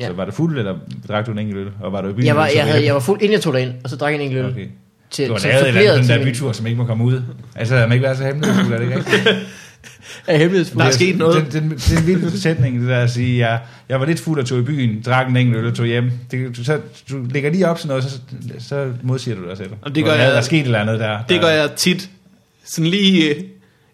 Ja. 0.00 0.06
Så 0.06 0.12
var 0.12 0.24
du 0.24 0.30
fuld, 0.32 0.58
eller 0.58 0.78
drak 1.08 1.26
du 1.26 1.30
en 1.32 1.38
enkelt 1.38 1.58
øl? 1.58 1.68
Og 1.80 1.92
var 1.92 2.00
du 2.02 2.08
i 2.08 2.12
byen? 2.12 2.24
Jeg 2.26 2.36
var, 2.36 2.50
jeg, 2.54 2.64
havde, 2.64 2.78
hjem? 2.78 2.86
jeg 2.86 2.94
var 2.94 3.00
fuld, 3.00 3.20
inden 3.22 3.32
jeg 3.32 3.40
tog 3.40 3.52
derind, 3.54 3.72
og 3.84 3.90
så 3.90 3.96
drak 3.96 4.12
jeg 4.12 4.20
en 4.20 4.30
enkelt 4.30 4.44
øl. 4.44 4.50
Okay. 4.50 4.66
Til, 5.10 5.28
Du 5.28 5.32
har 5.32 5.72
lavet 5.72 5.98
den 6.00 6.08
der 6.08 6.18
min- 6.18 6.26
bytur, 6.26 6.52
som 6.52 6.66
ikke 6.66 6.76
må 6.78 6.84
komme 6.86 7.04
ud. 7.04 7.22
Altså, 7.54 7.84
må 7.86 7.92
ikke 7.94 8.02
være 8.02 8.16
så 8.16 8.24
hemmelighedsfuld, 8.24 8.72
er 8.74 8.78
det 8.78 8.84
ikke 8.86 8.96
rigtigt? 8.98 9.28
af 10.26 10.38
hemmelighedsfuld. 10.38 10.82
Der 10.82 10.88
er 10.88 10.92
sket 10.92 11.16
noget. 11.18 11.52
Den, 11.52 11.62
den, 11.62 11.70
det 11.78 11.92
er 11.94 11.98
en 12.00 12.06
vild 12.06 12.38
sætning, 12.38 12.80
det 12.80 12.88
der 12.88 12.98
at 12.98 13.10
sige, 13.10 13.38
jeg, 13.48 13.60
jeg 13.88 14.00
var 14.00 14.06
lidt 14.06 14.20
fuld 14.20 14.40
og 14.40 14.46
tog 14.46 14.58
i 14.58 14.62
byen, 14.62 15.02
drak 15.02 15.28
en 15.28 15.36
enkelt 15.36 15.56
øl 15.58 15.66
og 15.66 15.74
tog 15.74 15.86
hjem. 15.86 16.10
Det, 16.30 16.56
du, 16.56 16.64
så, 16.64 16.78
du 17.10 17.24
lægger 17.30 17.50
lige 17.50 17.68
op 17.68 17.78
sådan 17.78 17.88
noget, 17.88 18.04
så, 18.04 18.18
så 18.68 18.90
modsiger 19.02 19.36
du 19.36 19.48
dig 19.48 19.56
selv. 19.56 19.70
Og 19.82 19.94
det 19.94 20.04
gør 20.04 20.12
jeg- 20.12 20.30
Der 20.30 20.36
er 20.36 20.40
sket 20.40 20.60
et 20.60 20.64
eller 20.64 20.78
andet 20.78 21.00
der. 21.00 21.18
Det 21.18 21.28
der, 21.28 21.40
gør 21.40 21.48
jeg 21.48 21.70
tit. 21.76 22.10
Sådan 22.64 22.90
lige... 22.90 23.34
øh, 23.34 23.42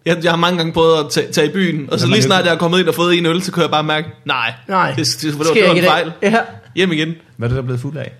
Jeg, 0.05 0.17
jeg 0.23 0.31
har 0.31 0.37
mange 0.37 0.57
gange 0.57 0.73
prøvet 0.73 0.99
at 0.99 1.05
tage, 1.11 1.31
tage 1.31 1.47
i 1.47 1.51
byen, 1.53 1.89
og 1.91 1.99
så 1.99 2.07
lige 2.07 2.21
snart 2.21 2.45
jeg 2.45 2.53
er 2.53 2.57
kommet 2.57 2.79
ind 2.79 2.87
og 2.87 2.95
fået 2.95 3.17
en 3.17 3.25
øl, 3.25 3.41
så 3.41 3.51
kan 3.51 3.61
jeg 3.61 3.69
bare 3.71 3.83
mærke, 3.83 4.07
nej, 4.25 4.53
Nej, 4.67 4.89
det, 4.89 4.97
det, 4.97 5.07
det, 5.21 5.33
det, 5.39 5.47
sker 5.47 5.53
det 5.53 5.69
var 5.69 5.75
en 5.75 5.83
fejl. 5.83 6.11
Ja. 6.21 6.35
Hjem 6.75 6.91
igen. 6.91 7.13
Hvad 7.37 7.47
er 7.47 7.49
det, 7.49 7.55
der 7.57 7.61
blevet 7.63 7.79
fuld 7.81 7.97
af? 7.97 8.11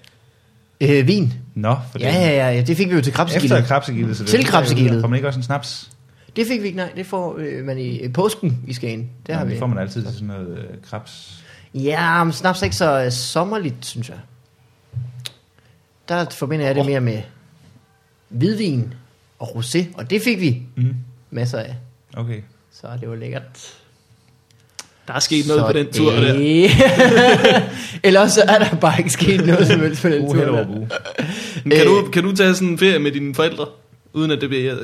Øh, 0.81 1.07
vin. 1.07 1.33
Nå, 1.55 1.75
for 1.91 1.99
Ja, 1.99 2.13
ja, 2.13 2.29
ja, 2.29 2.49
ja, 2.55 2.61
det 2.61 2.77
fik 2.77 2.89
vi 2.89 2.95
jo 2.95 3.01
til 3.01 3.09
Efter 3.09 3.17
krabsegildet. 3.17 3.65
krabsegildet. 3.65 4.17
Så 4.17 4.23
det, 4.23 4.29
Til 4.31 4.45
krabsegildet. 4.45 5.01
Man 5.01 5.13
ikke 5.15 5.27
også 5.27 5.39
en 5.39 5.43
snaps? 5.43 5.89
Det 6.35 6.47
fik 6.47 6.61
vi 6.61 6.65
ikke, 6.65 6.77
nej. 6.77 6.91
Det 6.95 7.05
får 7.05 7.35
øh, 7.39 7.63
man 7.65 7.77
i, 7.77 8.03
i 8.03 8.07
påsken 8.09 8.59
i 8.67 8.73
Skagen. 8.73 9.09
Det 9.27 9.35
har 9.35 9.41
Nå, 9.41 9.45
vi. 9.47 9.51
Det 9.51 9.59
får 9.59 9.67
man 9.67 9.77
altid 9.77 10.03
til 10.03 10.13
sådan 10.13 10.27
noget 10.27 10.57
øh, 10.57 10.63
krabs. 10.89 11.43
Ja, 11.73 12.23
men 12.23 12.33
snaps 12.33 12.59
er 12.61 12.63
ikke 12.63 12.75
så 12.75 13.03
øh, 13.05 13.11
sommerligt, 13.11 13.85
synes 13.85 14.09
jeg. 14.09 14.17
Der 16.09 16.25
forbinder 16.29 16.65
jeg 16.65 16.75
det 16.75 16.85
mere 16.85 17.01
med 17.01 17.21
hvidvin 18.29 18.93
og 19.39 19.47
rosé, 19.47 19.85
og 19.93 20.09
det 20.09 20.21
fik 20.21 20.39
vi 20.41 20.61
Mm. 20.75 20.95
masser 21.31 21.59
af. 21.59 21.75
Okay. 22.17 22.41
Så 22.71 22.87
det 23.01 23.09
var 23.09 23.15
lækkert. 23.15 23.73
Der 25.07 25.13
er 25.13 25.19
sket 25.19 25.47
noget 25.47 25.65
på 25.65 25.73
den 25.73 25.91
tur 25.93 26.11
der. 26.11 26.33
det... 26.37 26.71
Eller 28.03 28.19
også 28.19 28.41
er 28.47 28.59
der 28.59 28.75
bare 28.75 28.97
ikke 28.97 29.09
sket 29.09 29.45
noget 29.45 29.67
som 29.67 29.79
helst 29.79 30.01
på 30.01 30.09
den 30.09 30.21
tur. 30.31 30.49
Uh, 30.51 30.57
Der. 30.57 30.67
uh. 30.67 30.75
Men 31.63 31.71
Kan, 31.77 31.81
Øh. 31.81 31.85
du, 31.85 32.09
kan 32.13 32.23
du 32.23 32.35
tage 32.35 32.55
sådan 32.55 32.67
en 32.67 32.77
ferie 32.77 32.99
med 32.99 33.11
dine 33.11 33.35
forældre, 33.35 33.65
uden 34.13 34.31
at 34.31 34.41
det 34.41 34.49
bliver 34.49 34.77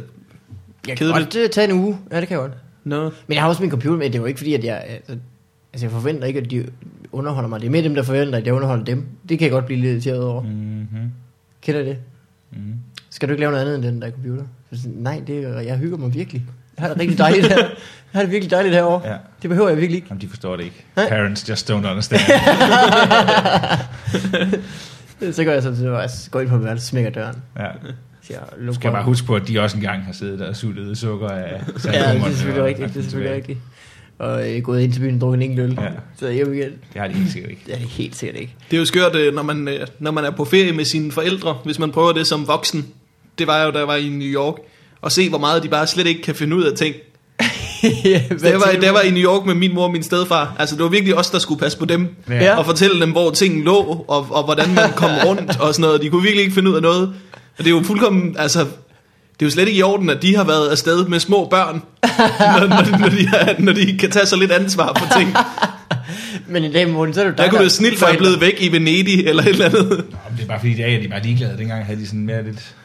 Jeg 0.87 0.97
kan 0.97 1.07
kedeligt? 1.07 1.33
godt 1.33 1.43
øh, 1.43 1.49
tage 1.49 1.71
en 1.71 1.79
uge. 1.79 1.97
Ja, 2.11 2.19
det 2.21 2.27
kan 2.27 2.35
jeg 2.37 2.41
godt. 2.49 2.57
No. 2.83 3.03
Men 3.27 3.33
jeg 3.35 3.41
har 3.41 3.49
også 3.49 3.61
min 3.61 3.69
computer 3.71 3.97
med. 3.97 4.05
Det 4.05 4.15
er 4.15 4.19
jo 4.19 4.25
ikke 4.25 4.37
fordi, 4.39 4.53
at 4.53 4.63
jeg... 4.63 4.83
Altså, 4.87 5.17
altså 5.73 5.85
jeg 5.85 5.91
forventer 5.91 6.27
ikke, 6.27 6.39
at 6.39 6.51
de 6.51 6.65
underholder 7.11 7.49
mig. 7.49 7.59
Det 7.61 7.67
er 7.67 7.71
mere 7.71 7.83
dem, 7.83 7.95
der 7.95 8.03
forventer, 8.03 8.37
at 8.39 8.45
jeg 8.45 8.53
underholder 8.53 8.83
dem. 8.85 9.05
Det 9.29 9.39
kan 9.39 9.45
jeg 9.45 9.51
godt 9.51 9.65
blive 9.65 9.79
lidt 9.81 9.91
irriteret 9.91 10.23
over. 10.23 10.41
Mm-hmm. 10.43 11.11
Kender 11.61 11.83
det? 11.83 11.97
Mm. 12.51 12.57
Skal 13.09 13.29
du 13.29 13.33
ikke 13.33 13.39
lave 13.39 13.51
noget 13.51 13.65
andet 13.65 13.75
end 13.75 13.83
den 13.83 14.01
der 14.01 14.11
computer? 14.11 14.43
Så 14.73 14.81
sådan, 14.81 14.97
Nej, 14.97 15.21
det 15.27 15.43
er, 15.43 15.59
jeg 15.59 15.77
hygger 15.77 15.97
mig 15.97 16.13
virkelig. 16.13 16.45
Jeg 16.77 16.83
har 16.83 16.89
det 16.93 16.99
rigtig 17.01 17.17
dejligt 17.25 17.47
her. 17.47 17.57
Jeg 17.57 17.67
har 18.11 18.21
det 18.21 18.31
virkelig 18.31 18.51
dejligt 18.51 18.75
herovre. 18.75 19.09
Ja. 19.11 19.17
Det 19.41 19.49
behøver 19.49 19.69
jeg 19.69 19.77
virkelig 19.77 19.95
ikke. 19.95 20.07
Jamen, 20.09 20.21
de 20.21 20.27
forstår 20.27 20.55
det 20.55 20.63
ikke. 20.63 20.85
Nej. 20.95 21.09
Parents 21.09 21.49
just 21.49 21.71
don't 21.71 21.73
understand. 21.91 22.21
Så 25.31 25.43
går 25.43 25.51
jeg 25.51 25.63
så 25.63 25.75
til 25.75 25.85
at 25.85 26.27
gå 26.31 26.39
ind 26.39 26.49
på 26.49 26.57
værelset, 26.57 26.87
smækker 26.89 27.09
døren. 27.11 27.35
ja. 27.59 27.67
Siger, 28.31 28.67
Du 28.67 28.73
skal 28.73 28.91
bare 28.91 29.03
huske 29.03 29.27
på, 29.27 29.35
at 29.35 29.47
de 29.47 29.59
også 29.59 29.77
engang 29.77 30.03
har 30.03 30.13
siddet 30.13 30.39
der 30.39 30.47
og 30.47 30.55
suttet 30.55 30.97
sukker 30.97 31.27
af 31.29 31.61
Ja, 31.85 32.13
det 32.13 32.21
er 32.21 32.29
selvfølgelig 32.29 32.63
rigtigt. 32.63 32.93
Det 32.93 32.99
er 32.99 33.03
selvfølgelig 33.03 33.35
rigtigt. 33.35 33.59
Og 34.19 34.49
øh, 34.51 34.61
gået 34.63 34.81
ind 34.81 34.93
til 34.93 34.99
byen 34.99 35.15
og 35.15 35.21
drukket 35.21 35.37
en 35.43 35.51
enkelt 35.51 35.69
øl. 35.69 35.77
Ja. 35.81 35.89
Så 36.19 36.31
hjem 36.31 36.53
igen. 36.53 36.71
Det 36.93 37.01
har 37.01 37.07
de 37.07 37.13
helt 37.13 37.31
sikkert 37.31 37.51
ikke. 37.51 37.61
Det 37.65 37.73
er 37.73 37.77
det 37.77 37.87
helt 37.87 38.15
sikkert 38.15 38.41
ikke. 38.41 38.53
Det 38.71 38.77
er 38.77 38.79
jo 38.79 38.85
skørt, 38.85 39.15
øh, 39.15 39.33
når 39.33 39.43
man, 39.43 39.67
øh, 39.67 39.87
når 39.99 40.11
man 40.11 40.25
er 40.25 40.31
på 40.31 40.45
ferie 40.45 40.71
med 40.71 40.85
sine 40.85 41.11
forældre, 41.11 41.57
hvis 41.63 41.79
man 41.79 41.91
prøver 41.91 42.11
det 42.11 42.27
som 42.27 42.47
voksen. 42.47 42.87
Det 43.37 43.47
var 43.47 43.63
jo, 43.63 43.71
da 43.71 43.77
jeg 43.77 43.87
var 43.87 43.95
i 43.95 44.09
New 44.09 44.27
York. 44.27 44.55
Og 45.01 45.11
se, 45.11 45.29
hvor 45.29 45.37
meget 45.37 45.63
de 45.63 45.69
bare 45.69 45.87
slet 45.87 46.07
ikke 46.07 46.21
kan 46.21 46.35
finde 46.35 46.55
ud 46.55 46.63
af 46.63 46.77
ting. 46.77 46.95
ja, 48.05 48.21
jeg, 48.29 48.59
var, 48.59 48.77
jeg 48.81 48.93
var 48.93 49.01
i 49.01 49.11
New 49.11 49.23
York 49.23 49.45
med 49.45 49.55
min 49.55 49.73
mor 49.73 49.83
og 49.83 49.91
min 49.91 50.03
stedfar, 50.03 50.55
altså 50.59 50.75
det 50.75 50.83
var 50.83 50.89
virkelig 50.89 51.15
os, 51.15 51.29
der 51.29 51.39
skulle 51.39 51.59
passe 51.59 51.77
på 51.77 51.85
dem. 51.85 52.15
Ja. 52.29 52.57
Og 52.57 52.65
fortælle 52.65 53.01
dem, 53.01 53.11
hvor 53.11 53.31
ting 53.31 53.63
lå, 53.63 54.05
og, 54.07 54.27
og 54.29 54.43
hvordan 54.43 54.73
man 54.75 54.91
kom 54.95 55.09
rundt 55.27 55.59
og 55.59 55.73
sådan 55.73 55.81
noget. 55.81 56.01
De 56.01 56.09
kunne 56.09 56.23
virkelig 56.23 56.43
ikke 56.43 56.55
finde 56.55 56.71
ud 56.71 56.75
af 56.75 56.81
noget. 56.81 57.13
Og 57.57 57.63
det 57.63 57.67
er 57.67 57.69
jo 57.75 57.81
fuldkommen, 57.83 58.35
altså... 58.39 58.59
Det 58.59 59.45
er 59.45 59.49
jo 59.49 59.53
slet 59.53 59.67
ikke 59.67 59.79
i 59.79 59.81
orden, 59.83 60.09
at 60.09 60.21
de 60.21 60.35
har 60.35 60.43
været 60.43 60.69
afsted 60.69 61.05
med 61.07 61.19
små 61.19 61.47
børn, 61.51 61.75
når, 62.59 62.67
når, 62.67 62.97
når, 62.99 63.09
de, 63.09 63.63
når 63.63 63.73
de 63.73 63.97
kan 63.97 64.11
tage 64.11 64.25
så 64.25 64.35
lidt 64.35 64.51
ansvar 64.51 64.93
for 64.99 65.17
ting. 65.19 65.33
Men 66.53 66.63
i 66.63 66.71
dag, 66.73 66.89
Morten, 66.89 67.13
så 67.13 67.21
er 67.21 67.25
det 67.25 67.31
jo 67.39 67.43
Der 67.43 67.49
kunne 67.49 67.63
det 67.63 67.71
snilt 67.71 68.01
være 68.01 68.17
blevet 68.17 68.41
væk 68.41 68.57
i 68.59 68.71
Venedig 68.71 69.27
eller 69.27 69.43
et 69.43 69.49
eller 69.49 69.65
andet. 69.65 69.89
Nå, 69.89 69.95
men 69.97 70.37
det 70.37 70.43
er 70.43 70.47
bare 70.47 70.59
fordi, 70.59 70.71
i 70.71 70.75
dag 70.77 70.95
er 70.95 71.01
de 71.01 71.07
bare 71.07 71.21
ligeglade. 71.23 71.57
Dengang 71.57 71.85
havde 71.85 71.99
de 71.99 72.05
sådan 72.07 72.25
mere 72.25 72.43
lidt... 72.43 72.75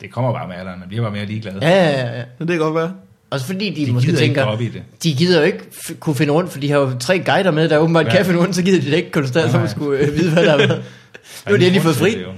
Det 0.00 0.10
kommer 0.10 0.32
bare 0.32 0.48
med 0.48 0.56
alderen, 0.56 0.78
man 0.80 0.88
bliver 0.88 1.02
bare 1.04 1.12
mere 1.12 1.26
ligeglade. 1.26 1.58
Ja, 1.62 1.68
ja, 1.70 1.90
ja, 2.00 2.16
ja. 2.18 2.22
Det 2.38 2.48
kan 2.48 2.58
godt 2.58 2.74
være. 2.74 2.92
Også 3.30 3.46
fordi 3.46 3.70
de, 3.70 3.86
De 3.86 3.92
måske 3.92 4.06
gider 4.10 4.22
ikke 4.22 4.34
tænker, 4.34 4.50
op 4.52 4.60
i 4.60 4.68
det. 4.68 4.82
de 5.02 5.14
gider 5.14 5.38
jo 5.40 5.46
ikke 5.46 5.58
f- 5.74 5.94
kunne 5.98 6.16
finde 6.16 6.32
rundt, 6.32 6.52
for 6.52 6.60
de 6.60 6.70
har 6.70 6.78
jo 6.78 6.90
tre 7.00 7.18
guider 7.18 7.50
med, 7.50 7.68
der 7.68 7.78
åbenbart 7.78 8.06
Ja. 8.06 8.16
kan 8.16 8.26
finde 8.26 8.40
rundt, 8.40 8.56
så 8.56 8.62
gider 8.62 8.80
de 8.80 8.90
da 8.90 8.96
ikke 8.96 9.10
konstant, 9.10 9.50
så 9.52 9.58
man 9.58 9.68
skulle 9.70 9.98
øh, 9.98 10.14
vide, 10.16 10.30
hvad 10.30 10.44
der 10.44 10.50
har 10.58 10.58
været. 10.58 10.82
Nu 11.46 11.50
har 11.52 11.56
de 11.56 11.70
lige 11.70 11.80
fået 11.80 11.96
fri. 11.96 12.10
Det 12.10 12.16
er 12.18 12.22
jo- 12.22 12.28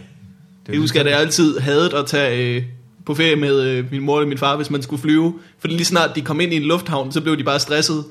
det 0.63 0.69
er 0.69 0.73
Jeg 0.73 0.77
jo 0.77 0.81
husker, 0.81 1.01
at 1.01 1.07
jeg 1.07 1.19
altid 1.19 1.59
havde 1.59 1.97
at 1.97 2.07
tage 2.07 2.57
øh, 2.57 2.63
på 3.07 3.15
ferie 3.15 3.37
med 3.37 3.61
øh, 3.63 3.85
min 3.91 4.01
mor 4.03 4.21
og 4.21 4.29
min 4.29 4.39
far, 4.39 4.57
hvis 4.57 4.71
man 4.71 4.83
skulle 4.83 5.03
flyve. 5.03 5.35
For 5.61 5.69
lige 5.69 5.85
snart 5.85 6.11
de 6.17 6.21
kom 6.21 6.41
ind 6.41 6.53
i 6.53 6.57
en 6.57 6.63
lufthavn, 6.63 7.13
så 7.13 7.21
blev 7.21 7.39
de 7.39 7.45
bare 7.45 7.59
stresset. 7.61 8.05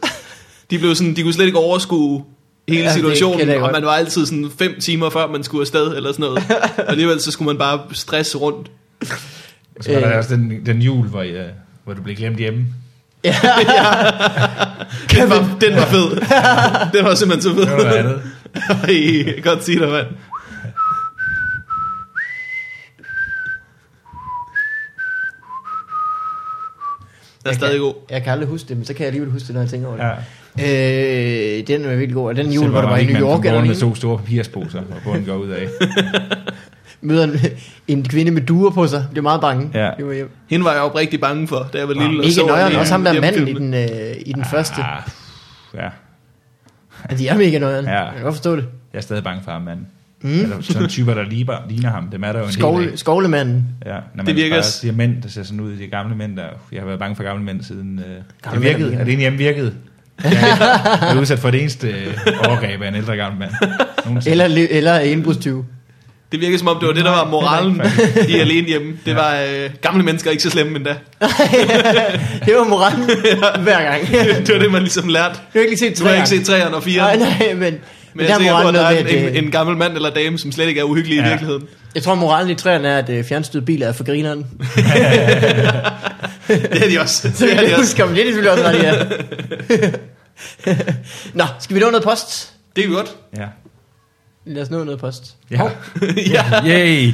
De, 0.72 0.78
blev 0.80 0.95
sådan, 0.95 1.16
de 1.16 1.24
kunne 1.24 1.34
slet 1.34 1.45
ikke 1.45 1.58
overskue 1.58 2.24
hele 2.68 2.82
Ja, 2.84 2.93
situationen, 2.93 3.49
og 3.49 3.72
man 3.72 3.86
var 3.86 3.91
altid 3.91 4.26
sådan 4.26 4.52
fem 4.60 4.80
timer 4.80 5.10
før 5.10 5.28
man 5.28 5.43
skulle 5.43 5.62
afsted, 5.62 5.95
eller 5.95 6.12
sådan 6.12 6.24
noget. 6.24 6.43
Og 6.78 6.89
alligevel 6.91 7.22
så 7.22 7.32
skulle 7.32 7.47
man 7.47 7.58
bare 7.58 7.80
stresse 7.93 8.38
rundt. 8.38 8.72
Og 9.78 9.84
så 9.84 9.93
var 9.93 9.99
der 9.99 10.12
Øh. 10.12 10.18
også 10.18 10.36
den, 10.36 10.66
den 10.66 10.82
jul, 10.82 11.08
hvor, 11.08 11.22
jeg, 11.22 11.45
hvor 11.84 11.93
du 11.93 12.02
blev 12.02 12.16
glemt 12.16 12.38
hjemme. 12.38 12.66
Ja, 13.24 13.32
Den 15.12 15.30
var, 15.30 15.58
den 15.62 15.76
var 15.76 15.86
fed. 15.86 16.10
Den 16.93 17.06
var 17.06 17.16
simpelthen 17.16 17.41
så 17.41 17.54
fed. 17.54 17.62
Det 17.62 17.72
var 17.72 17.78
noget 17.84 17.93
andet. 17.97 18.22
Ej, 18.70 19.26
jeg 19.26 19.34
kan 19.34 19.43
godt 19.43 19.64
sige 19.66 19.80
dig, 19.80 19.89
mand. 19.89 20.08
Er 27.46 27.50
Jeg 27.50 27.56
stadig 27.56 27.74
kan, 27.74 27.82
god. 27.82 27.94
Jeg 28.10 28.24
kan 28.24 28.32
aldrig 28.32 28.50
huske 28.50 28.70
det, 28.70 28.78
men 28.78 28.86
så 28.86 28.94
kan 28.94 29.00
jeg 29.00 29.08
alligevel 29.08 29.32
huske 29.32 29.48
det, 29.48 29.54
når 29.56 29.62
jeg 29.62 29.70
tænker 29.70 29.88
over 29.88 29.98
det. 29.98 30.04
Ja. 30.58 31.58
Øh, 31.60 31.68
den 31.68 31.86
er 31.86 31.89
virkelig 31.89 32.14
god. 32.14 32.28
Og 32.28 32.36
den 32.36 32.52
jul, 32.52 32.70
hvor 32.70 32.82
der 32.82 32.89
var 32.89 32.98
i 32.98 33.06
New 33.06 33.22
York, 33.22 33.46
eller 33.46 33.66
med 33.66 33.76
to 33.76 33.96
store 33.96 34.18
papirsposer, 34.18 34.80
og 34.80 34.86
bunden 35.04 35.26
går 35.26 35.36
ud 35.36 35.50
af. 35.50 35.68
møder 37.02 37.24
en, 37.24 37.32
en 37.88 38.04
kvinde 38.04 38.32
med 38.32 38.42
duer 38.42 38.70
på 38.70 38.88
sig. 38.88 39.06
Bliver 39.12 39.24
meget 39.24 39.42
bange. 39.42 39.70
Ja. 39.74 39.92
Det 39.98 40.08
var 40.08 40.14
hjem. 40.14 40.32
Hende 40.50 40.66
var 40.66 40.72
jeg 40.72 40.80
jo 40.80 41.00
rigtig 41.00 41.20
bange 41.22 41.48
for, 41.48 41.70
da 41.74 41.78
jeg 41.78 41.88
var 41.88 41.94
lille. 41.94 42.20
og 42.20 42.26
Ikke 42.26 42.36
så 42.36 42.46
nøjeren, 42.46 42.76
også 42.76 42.94
ham 42.94 43.04
der 43.04 43.22
manden 43.22 43.48
i 43.48 43.54
den, 43.54 43.74
øh, 43.74 44.16
i 44.26 44.34
den 44.34 44.46
første. 44.46 44.82
Ah, 44.82 45.02
ja, 45.74 45.89
Altså, 47.04 47.24
de 47.24 47.28
er 47.28 47.38
mega 47.38 47.60
nøjeren. 47.60 47.86
Ja. 47.86 48.04
Jeg 48.04 48.14
kan 48.14 48.24
godt 48.24 48.36
forstå 48.36 48.56
det. 48.56 48.66
jeg 48.94 48.98
er 48.98 49.02
stadig 49.02 49.24
bange 49.24 49.44
for 49.44 49.52
ham, 49.52 49.62
mand. 49.62 49.80
Mm. 50.22 50.30
Eller 50.39 50.55
sådan 50.61 50.89
typer, 50.89 51.13
der 51.13 51.24
ligner, 51.24 51.53
ligner 51.69 51.89
ham. 51.89 52.07
Dem 52.11 52.24
er 52.24 52.32
der 52.32 52.39
jo 52.39 52.45
en 52.45 52.51
Skovle, 52.51 52.84
del 52.86 52.91
af. 52.93 52.99
skovlemanden. 52.99 53.65
Ja, 53.86 53.95
når 54.15 54.24
Det 54.24 54.36
virker 54.36 54.55
bare 54.55 54.63
s- 54.63 54.80
de 54.80 54.88
her 54.88 54.95
mænd, 54.95 55.22
der 55.22 55.30
ser 55.30 55.43
sådan 55.43 55.59
ud, 55.59 55.72
de 55.78 55.88
gamle 55.88 56.15
mænd, 56.15 56.38
der, 56.38 56.43
jeg 56.72 56.82
har 56.82 56.86
været 56.88 56.99
bange 56.99 57.15
for 57.15 57.24
gamle 57.24 57.43
mænd 57.43 57.63
siden, 57.63 57.99
øh, 57.99 58.05
Gamle 58.43 58.59
det 58.59 58.69
virkede, 58.69 58.88
er 58.93 58.97
det 58.97 58.99
egentlig 59.07 59.17
hjemme 59.19 59.38
virket? 59.38 59.74
Jeg 60.24 61.15
er 61.15 61.19
udsat 61.19 61.39
for 61.39 61.51
det 61.51 61.61
eneste 61.61 61.88
øh, 61.88 62.13
overgreb 62.47 62.82
af 62.82 62.88
en 62.88 62.95
ældre 62.95 63.15
gammel 63.15 63.39
mand. 63.39 63.51
Nogensinde. 64.05 64.32
Eller, 64.43 64.67
eller 64.72 64.99
indbrudstyve. 64.99 65.65
Det 66.32 66.39
virker 66.41 66.57
som 66.57 66.67
om, 66.67 66.78
det 66.80 66.88
var 66.88 66.93
det, 66.93 67.05
der 67.05 67.11
var 67.11 67.26
moralen 67.30 67.82
i 68.30 68.36
alene 68.36 68.67
hjemme. 68.67 68.93
Det 69.05 69.15
var 69.15 69.36
øh, 69.36 69.69
gamle 69.82 70.03
mennesker 70.03 70.30
er 70.30 70.32
ikke 70.32 70.43
så 70.43 70.49
slemme 70.49 70.78
endda. 70.78 70.95
det 72.45 72.55
var 72.55 72.67
moralen 72.69 73.03
hver 73.63 73.84
gang. 73.91 74.07
det 74.47 74.53
var 74.53 74.59
det, 74.59 74.72
man 74.72 74.82
ligesom 74.82 75.07
lærte. 75.07 75.34
Du 75.36 75.39
har 75.53 75.59
ikke 75.59 75.72
lige 75.72 75.80
set 75.80 75.99
Du 75.99 76.05
har 76.05 76.13
ikke 76.13 76.26
træerne. 76.28 76.45
set 76.45 76.45
træerne 76.45 76.65
og 76.65 76.72
Nej, 76.72 76.82
fireren. 76.82 77.19
nej, 77.19 77.53
men, 77.55 77.74
men, 78.14 78.26
jeg 78.26 78.32
er 78.32 78.36
er 78.36 78.38
sikker 78.39 78.53
på, 78.53 78.57
at 78.57 78.64
moralen 78.74 78.76
der 78.76 78.82
er 79.16 79.24
en, 79.26 79.36
en, 79.38 79.43
en 79.45 79.51
gammel 79.51 79.78
mand 79.78 79.93
eller 79.95 80.09
dame, 80.14 80.38
som 80.38 80.51
slet 80.51 80.68
ikke 80.68 80.80
er 80.80 80.84
uhyggelig 80.84 81.16
Ja. 81.18 81.26
i 81.26 81.30
virkeligheden. 81.30 81.68
jeg 81.95 82.03
tror, 82.03 82.16
moralen 82.16 82.49
i 82.51 82.55
træerne 82.55 82.88
er, 82.88 82.97
at 82.97 83.09
øh, 83.09 83.24
fjernstød 83.26 83.62
biler 83.62 83.88
er 83.88 83.91
for 83.91 84.03
grineren. 84.03 84.45
Det 86.47 86.84
er 86.86 86.89
de 86.89 86.99
også. 86.99 87.22
Så 87.36 87.45
Det 87.45 87.53
er 87.53 87.59
de 87.62 87.66
det 87.66 87.74
er 87.74 87.78
de 87.78 87.86
selvfølgelig 87.88 88.51
også 88.51 88.64
ret, 88.64 88.84
ja. 88.84 89.91
Nå, 91.34 91.43
skal 91.59 91.76
vi 91.76 91.80
nå 91.82 91.89
noget 91.89 92.03
post? 92.03 92.53
Det 92.76 92.84
er 92.84 92.88
jo 92.89 92.93
godt. 92.95 93.16
Ja. 93.38 93.45
Lad 94.45 94.62
os 94.62 94.70
nå 94.70 94.84
noget 94.84 94.99
post. 94.99 95.36
Ja. 95.51 95.62
ja, 96.34 96.43
Yay! 96.66 97.12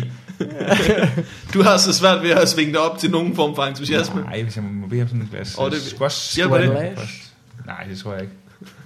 du 1.54 1.62
har 1.64 1.78
så 1.78 1.94
svært 1.94 2.24
ved 2.24 2.30
at 2.32 2.50
svinge 2.50 2.74
dig 2.74 2.82
op 2.82 2.98
til 3.00 3.12
nogen 3.12 3.36
form 3.36 3.56
for 3.56 3.64
entusiasme. 3.64 4.22
Nej, 4.22 4.42
hvis 4.44 4.56
jeg 4.56 4.64
må, 4.64 4.70
må 4.82 4.88
bede 4.88 5.02
om 5.02 5.08
sådan 5.08 5.22
en 5.22 5.30
glas 5.32 5.56
oh, 5.58 5.72
det- 5.72 5.82
squash. 5.82 6.36
hjælper 6.36 6.58
det? 6.58 6.70
Nej, 7.66 7.84
det 7.90 7.98
tror 8.00 8.14
jeg 8.14 8.22
ikke. 8.22 8.34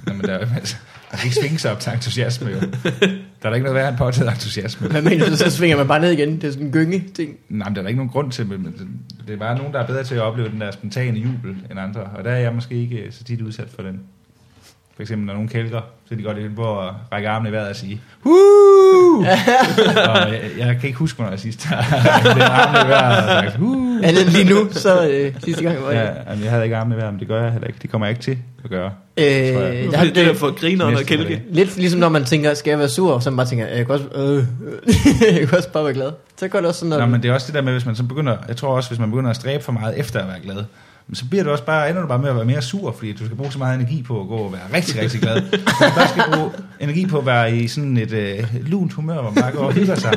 Nå, 0.08 0.14
men 0.14 0.22
der, 0.22 0.34
er- 0.34 0.48
altså, 0.56 0.76
man 1.12 1.20
kan 1.20 1.26
ikke 1.26 1.36
svinge 1.36 1.60
sig 1.60 1.72
op 1.72 1.80
til 1.80 1.94
entusiasme, 1.94 2.50
jo. 2.50 2.60
Der 3.42 3.48
er 3.48 3.50
der 3.50 3.54
ikke 3.54 3.64
noget 3.64 3.76
værre 3.76 3.90
end 3.90 3.98
påtaget 3.98 4.32
entusiasme. 4.32 4.88
Hvad 4.88 5.02
mener 5.02 5.30
du, 5.30 5.36
så 5.36 5.52
svinger 5.52 5.78
man 5.78 5.88
bare 5.88 6.00
ned 6.00 6.12
igen? 6.12 6.36
Det 6.36 6.44
er 6.44 6.52
sådan 6.52 6.66
en 6.66 6.72
gynge 6.72 7.04
ting. 7.16 7.38
Nej, 7.50 7.70
men 7.70 7.76
der 7.76 7.82
er 7.82 7.84
der 7.84 7.90
ikke 7.90 7.98
nogen 7.98 8.10
grund 8.10 8.32
til, 8.32 8.48
men 8.48 8.76
det 9.28 9.34
er 9.34 9.38
bare 9.38 9.58
nogen, 9.58 9.74
der 9.74 9.80
er 9.80 9.88
bedre 9.88 10.04
til 10.04 10.16
at 10.16 10.22
opleve 10.22 10.50
den 10.50 10.62
der 10.62 10.72
spontane 10.72 11.20
jubel 11.20 11.56
end 11.72 11.80
andre, 11.80 12.02
og 12.02 12.24
der 12.24 12.32
er 12.32 12.40
jeg 12.40 12.54
måske 12.54 12.76
ikke 12.76 13.08
så 13.12 13.24
tit 13.24 13.42
udsat 13.42 13.68
for 13.76 13.82
den. 13.82 14.00
For 14.96 15.02
eksempel, 15.02 15.26
når 15.26 15.34
nogen 15.34 15.50
kælker, 15.50 15.82
så 16.06 16.14
er 16.14 16.18
de 16.18 16.24
godt 16.24 16.38
ind 16.38 16.56
på 16.56 16.82
at 16.82 16.94
række 17.12 17.30
armene 17.30 17.50
i 17.50 17.52
vejret 17.52 17.70
og 17.70 17.76
sige, 17.76 18.02
Og 19.20 20.32
jeg, 20.32 20.42
jeg, 20.58 20.68
kan 20.80 20.88
ikke 20.88 21.00
huske, 21.00 21.16
hvornår 21.16 21.32
jeg 21.32 21.40
sidst 21.40 21.64
har 21.66 21.82
det 22.34 22.42
armene 22.42 22.86
i 22.86 22.90
vejret 22.90 23.18
og 23.46 23.52
sagt! 23.52 23.56
Andet 24.04 24.22
end 24.22 24.30
lige 24.30 24.50
nu, 24.54 24.68
så 24.72 25.08
øh, 25.08 25.34
sidste 25.46 25.64
gang 25.64 25.82
var 25.84 25.92
Ja, 25.92 26.00
jeg. 26.00 26.14
jamen, 26.30 26.44
jeg 26.44 26.52
havde 26.52 26.64
ikke 26.64 26.76
armene 26.76 26.96
i 26.96 26.98
vejret, 26.98 27.14
men 27.14 27.20
det 27.20 27.28
gør 27.28 27.44
jeg 27.44 27.52
heller 27.52 27.68
ikke. 27.68 27.80
Det 27.82 27.90
kommer 27.92 28.08
jeg 28.08 28.12
ikke 28.12 28.24
til 28.24 28.38
at 28.64 28.70
gøre. 28.70 28.92
Øh, 29.18 29.24
tror 29.24 29.62
jeg. 29.62 29.74
der, 29.74 29.90
Det 29.90 29.94
er 30.00 30.04
det 30.04 30.16
det, 30.16 30.38
for 30.38 30.60
grineren 30.60 30.96
og 30.96 31.02
kælke. 31.02 31.42
lidt 31.52 31.78
ligesom 31.78 32.00
når 32.00 32.10
man 32.10 32.24
tænker, 32.26 32.54
skal 32.54 32.72
jeg 32.72 32.80
være 32.80 32.90
sur? 32.90 33.20
Så 33.20 33.30
man 33.30 33.38
bare 33.38 33.48
tænker, 33.48 33.68
jeg 33.68 33.86
kan 33.86 33.96
også, 33.96 34.06
øh, 34.16 34.44
jeg 35.40 35.48
kan 35.48 35.58
også 35.58 35.70
bare 35.72 35.84
være 35.84 35.94
glad. 35.94 36.12
Så 36.40 36.48
går 36.48 36.60
det 36.60 36.68
også 36.68 36.80
sådan, 36.80 36.90
når 36.90 37.00
Nå, 37.00 37.06
men 37.06 37.24
det 37.24 37.30
er 37.30 37.34
også 37.34 37.48
det 37.48 37.56
der 37.56 37.62
med, 37.62 37.72
hvis 37.74 37.86
man 37.86 37.96
så 37.96 38.04
begynder, 38.04 38.38
jeg 38.48 38.58
tror 38.58 38.76
også, 38.76 38.90
hvis 38.90 39.00
man 39.00 39.10
begynder 39.12 39.30
at 39.30 39.36
stræbe 39.36 39.64
for 39.64 39.72
meget 39.72 40.00
efter 40.00 40.20
at 40.20 40.28
være 40.28 40.40
glad, 40.44 40.64
men 41.12 41.16
så 41.16 41.26
bliver 41.30 41.44
du 41.44 41.50
også 41.52 41.64
bare, 41.64 41.90
ender 41.90 42.02
du 42.02 42.08
bare 42.08 42.20
med 42.20 42.30
at 42.30 42.36
være 42.36 42.46
mere 42.46 42.62
sur, 42.62 42.92
fordi 42.92 43.14
du 43.14 43.26
skal 43.26 43.38
bruge 43.38 43.52
så 43.52 43.58
meget 43.58 43.76
energi 43.80 44.04
på 44.04 44.22
at 44.22 44.28
gå 44.28 44.36
og 44.36 44.52
være 44.54 44.62
rigtig, 44.74 45.02
rigtig 45.02 45.22
glad. 45.22 45.36
Så 45.80 45.86
du 45.86 45.96
bare 45.96 46.08
skal 46.08 46.24
bruge 46.34 46.52
energi 46.80 47.06
på 47.06 47.18
at 47.18 47.26
være 47.26 47.56
i 47.56 47.68
sådan 47.68 47.98
et 47.98 48.12
øh, 48.12 48.44
lunt 48.68 48.94
humør, 48.94 49.14
hvor 49.14 49.32
man 49.32 49.42
bare 49.42 49.52
går 49.52 49.66
og 49.70 49.74
hygger 49.74 49.96
sig. 49.96 50.14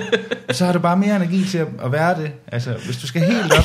Så 0.50 0.64
har 0.64 0.72
du 0.72 0.78
bare 0.78 0.96
mere 0.96 1.16
energi 1.16 1.44
til 1.44 1.58
at, 1.58 1.66
at 1.84 1.92
være 1.92 2.22
det. 2.22 2.30
Altså, 2.52 2.74
hvis 2.84 2.96
du 2.96 3.06
skal 3.06 3.22
helt 3.22 3.52
op, 3.52 3.64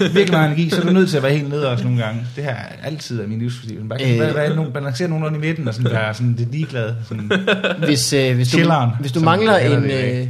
virkelig 0.00 0.30
meget 0.30 0.46
energi, 0.46 0.70
så 0.70 0.80
er 0.82 0.86
du 0.86 0.92
nødt 0.92 1.10
til 1.10 1.16
at 1.16 1.22
være 1.22 1.32
helt 1.32 1.48
nede 1.48 1.70
også 1.70 1.84
nogle 1.84 2.02
gange. 2.04 2.26
Det 2.36 2.44
her 2.44 2.54
er 2.54 2.84
altid 2.84 3.20
af 3.20 3.28
min 3.28 3.38
livsfilosoffi. 3.38 3.88
Bare 3.88 4.12
Øh. 4.12 4.20
være, 4.20 4.34
være, 4.34 4.56
nogen, 4.56 4.72
balancere 4.72 5.08
nogenlunde 5.08 5.38
i 5.38 5.40
midten, 5.40 5.68
og 5.68 5.74
sådan 5.74 5.90
være 5.92 6.14
sådan 6.14 6.34
lidt 6.38 6.52
ligeglad. 6.52 6.94
Sådan, 7.08 7.32
hvis, 7.86 8.12
øh, 8.12 8.34
hvis, 8.34 8.48
du, 8.48 8.56
Chilleren, 8.56 8.90
hvis 9.00 9.12
du 9.12 9.20
mangler 9.20 9.56
en, 9.56 9.82
det 9.82 10.20
øh, 10.20 10.28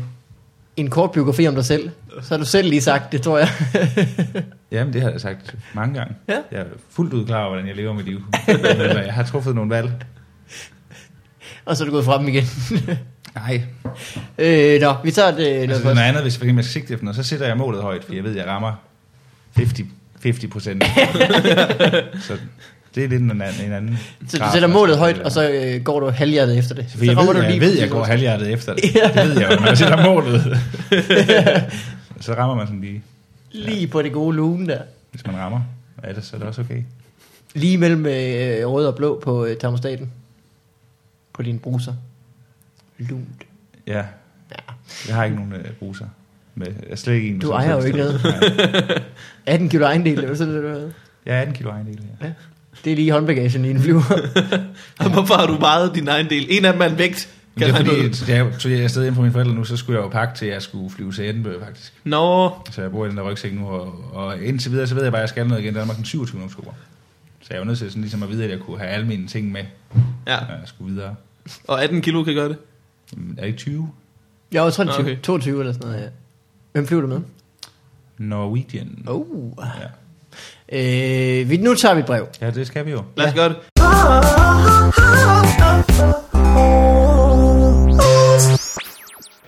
en 0.77 0.91
kort 0.91 1.13
biografi 1.13 1.49
om 1.49 1.55
dig 1.55 1.65
selv, 1.65 1.91
så 2.23 2.29
har 2.29 2.37
du 2.37 2.45
selv 2.45 2.69
lige 2.69 2.81
sagt 2.81 3.13
det, 3.13 3.23
tror 3.23 3.39
jeg. 3.39 3.49
Jamen, 4.71 4.93
det 4.93 5.03
har 5.03 5.11
jeg 5.11 5.21
sagt 5.21 5.55
mange 5.75 5.95
gange. 5.95 6.15
Ja. 6.29 6.39
Jeg 6.53 6.61
er 6.61 6.65
fuldt 6.91 7.13
ud 7.13 7.27
klar 7.27 7.41
over, 7.41 7.49
hvordan 7.49 7.69
jeg 7.69 7.77
lever 7.77 7.93
mit 7.93 8.05
liv. 8.05 8.23
Jeg 8.47 9.15
har 9.15 9.23
truffet 9.23 9.55
nogle 9.55 9.71
valg. 9.71 9.93
Og 11.65 11.77
så 11.77 11.85
er 11.85 11.87
du 11.87 11.93
gået 11.93 12.05
frem 12.05 12.29
igen. 12.29 12.45
Nej, 13.35 13.63
øh, 14.39 14.81
nå, 14.81 14.95
vi 15.05 15.11
tager 15.11 15.31
det 15.31 15.57
øh, 15.57 15.63
altså, 15.63 15.83
noget 15.83 15.99
andet, 15.99 16.23
hvis 16.23 16.39
for 16.39 16.45
jeg 16.45 16.55
skal 16.55 16.65
sigte 16.65 16.93
efter 16.93 17.05
noget, 17.05 17.17
så 17.17 17.23
sætter 17.23 17.47
jeg 17.47 17.57
målet 17.57 17.83
højt, 17.83 18.05
for 18.05 18.15
jeg 18.15 18.25
ved, 18.25 18.37
jeg 18.37 18.47
rammer 18.47 18.73
50, 19.57 19.81
50 20.23 20.53
procent. 20.53 20.85
så 22.27 22.39
det 22.97 23.05
er 23.05 23.09
lidt 23.09 23.23
en 23.23 23.31
anden, 23.43 23.67
en 23.67 23.73
anden 23.73 23.99
Så 24.29 24.39
du 24.39 24.45
sætter 24.53 24.69
man 24.69 24.75
målet 24.75 24.99
højt, 24.99 25.19
og 25.19 25.33
så 25.33 25.51
øh, 25.51 25.83
går 25.83 26.01
du 26.01 26.11
halvhjertet 26.11 26.59
efter 26.59 26.75
det. 26.75 26.87
For 26.97 27.05
jeg, 27.05 27.17
rammer 27.17 27.33
ved, 27.33 27.43
jeg, 27.43 27.51
lige 27.51 27.61
ved, 27.61 27.69
præcis, 27.69 27.83
jeg 27.83 27.91
går 27.91 28.05
halvhjertet 28.05 28.53
efter 28.53 28.75
det. 28.75 28.83
Det 29.15 29.29
ved 29.29 29.41
jeg 29.41 29.51
jo, 29.53 29.57
når 29.61 29.67
jeg 29.67 29.79
sætter 29.79 30.05
målet. 30.05 30.59
så 32.21 32.35
rammer 32.35 32.55
man 32.57 32.67
sådan 32.67 32.81
lige, 32.81 33.03
Lige 33.53 33.87
på 33.87 34.03
det 34.03 34.13
gode 34.13 34.37
lune 34.37 34.67
der. 34.67 34.79
hvis 35.11 35.27
man 35.27 35.37
rammer. 35.37 35.61
Ja, 36.05 36.13
det, 36.13 36.25
så 36.25 36.37
er 36.37 36.39
det 36.41 36.49
også 36.49 36.61
okay. 36.61 36.83
Lige 37.55 37.79
mellem 37.79 38.07
øh, 38.07 38.67
rød 38.69 38.87
og 38.87 38.95
blå 38.95 39.21
på 39.25 39.45
øh, 39.45 39.57
termostaten. 39.57 40.11
På 41.33 41.43
dine 41.43 41.59
bruser. 41.59 41.95
Lunt. 42.99 43.43
Ja, 43.87 43.93
Ja. 44.51 44.73
jeg 45.09 45.15
har 45.17 45.25
ikke 45.25 45.37
nogen 45.37 45.53
øh, 45.53 45.65
bruser. 45.79 46.07
Med, 46.55 46.67
jeg 46.67 46.91
er 46.91 46.97
slet 46.97 47.15
ikke 47.15 47.29
en 47.29 47.39
Du 47.39 47.51
ejer 47.51 47.73
jo 47.73 47.83
ikke. 47.83 47.99
Nej. 47.99 48.13
18 49.47 49.69
kilo 49.69 49.85
ejendel, 49.85 50.19
eller 50.19 50.35
sådan 50.35 50.55
noget. 50.55 50.95
Jeg 51.27 51.37
er 51.37 51.41
18 51.41 51.55
kilo 51.55 51.71
ejendel, 51.71 52.01
ja. 52.23 52.27
Det 52.85 52.93
er 52.93 52.97
lige 52.97 53.13
håndbagagen 53.13 53.65
i 53.65 53.71
en 53.71 53.81
flyver. 53.81 54.03
Og 54.99 55.11
Hvorfor 55.11 55.35
har 55.35 55.47
du 55.47 55.57
vejet 55.59 55.95
din 55.95 56.09
egen 56.09 56.31
del? 56.31 56.47
En 56.51 56.65
af 56.65 56.73
dem 56.73 56.83
er 56.83 56.87
en 56.87 56.99
vægt. 56.99 57.33
Kan 57.59 57.67
det 57.67 57.73
er 57.73 57.77
fordi, 57.77 57.89
noget? 57.89 58.29
jeg 58.29 58.53
tog 58.59 58.73
jeg 58.73 58.81
afsted 58.81 59.03
hjem 59.03 59.15
fra 59.15 59.23
mine 59.23 59.33
forældre 59.33 59.55
nu, 59.55 59.65
så 59.65 59.77
skulle 59.77 59.99
jeg 59.99 60.05
jo 60.05 60.09
pakke 60.11 60.35
til, 60.39 60.47
at 60.47 60.53
jeg 60.53 60.63
skulle 60.63 60.91
flyve 60.91 61.13
til 61.13 61.29
Edinburgh 61.29 61.65
faktisk. 61.65 61.93
Nå, 62.05 62.51
Så 62.71 62.83
jeg 62.83 62.91
bor 62.91 63.07
i 63.07 63.09
den 63.09 63.17
der 63.17 63.23
rygsæk 63.31 63.55
nu, 63.55 63.67
og, 63.69 63.95
og 64.13 64.43
indtil 64.43 64.71
videre, 64.73 64.87
så 64.87 64.95
ved 64.95 65.03
jeg 65.03 65.13
bare, 65.13 65.21
at 65.21 65.23
jeg 65.23 65.29
skal 65.29 65.47
noget 65.47 65.63
igen 65.63 65.75
i 65.75 65.79
Danmark 65.79 65.97
den 65.97 66.05
27. 66.05 66.43
oktober. 66.45 66.71
Så 67.41 67.49
jeg 67.51 67.59
var 67.61 67.65
nødt 67.67 67.79
til 67.79 67.91
sådan 67.91 68.03
ligesom 68.03 68.23
at 68.23 68.29
vide, 68.31 68.45
at 68.45 68.51
jeg 68.51 68.59
kunne 68.59 68.79
have 68.79 68.91
alle 68.91 69.07
mine 69.07 69.27
ting 69.27 69.53
med, 69.53 69.61
ja. 70.27 70.37
når 70.41 70.55
jeg 70.55 70.63
skulle 70.65 70.95
videre. 70.95 71.15
Og 71.69 71.83
18 71.83 72.03
kilo 72.03 72.25
kan 72.25 72.35
gøre 72.35 72.49
det. 72.49 72.57
Jamen, 73.17 73.35
Er 73.37 73.41
det 73.41 73.47
ikke 73.47 73.59
20? 73.59 73.91
Jeg 74.53 74.63
var 74.63 74.71
23, 74.71 75.01
Okay. 75.05 75.13
okay. 75.13 75.23
22 75.23 75.61
eller 75.61 75.73
sådan 75.73 75.89
noget, 75.89 76.03
ja. 76.03 76.09
Hvem 76.73 76.87
flyver 76.87 77.03
du 77.03 77.09
med? 77.09 77.21
Norwegian. 78.19 79.05
Oh. 79.07 79.27
Ja. 79.59 79.87
Øh, 80.73 81.51
vi, 81.51 81.57
nu 81.57 81.75
tager 81.75 81.95
vi 81.95 82.01
et 82.01 82.07
brev. 82.07 82.27
ja, 82.41 82.51
det 82.51 82.67
skal 82.67 82.87
vi 82.87 82.91
jo. 82.91 83.03
Lad 83.17 83.27
os 83.27 83.35
gøre 83.35 83.49
det. 83.49 83.57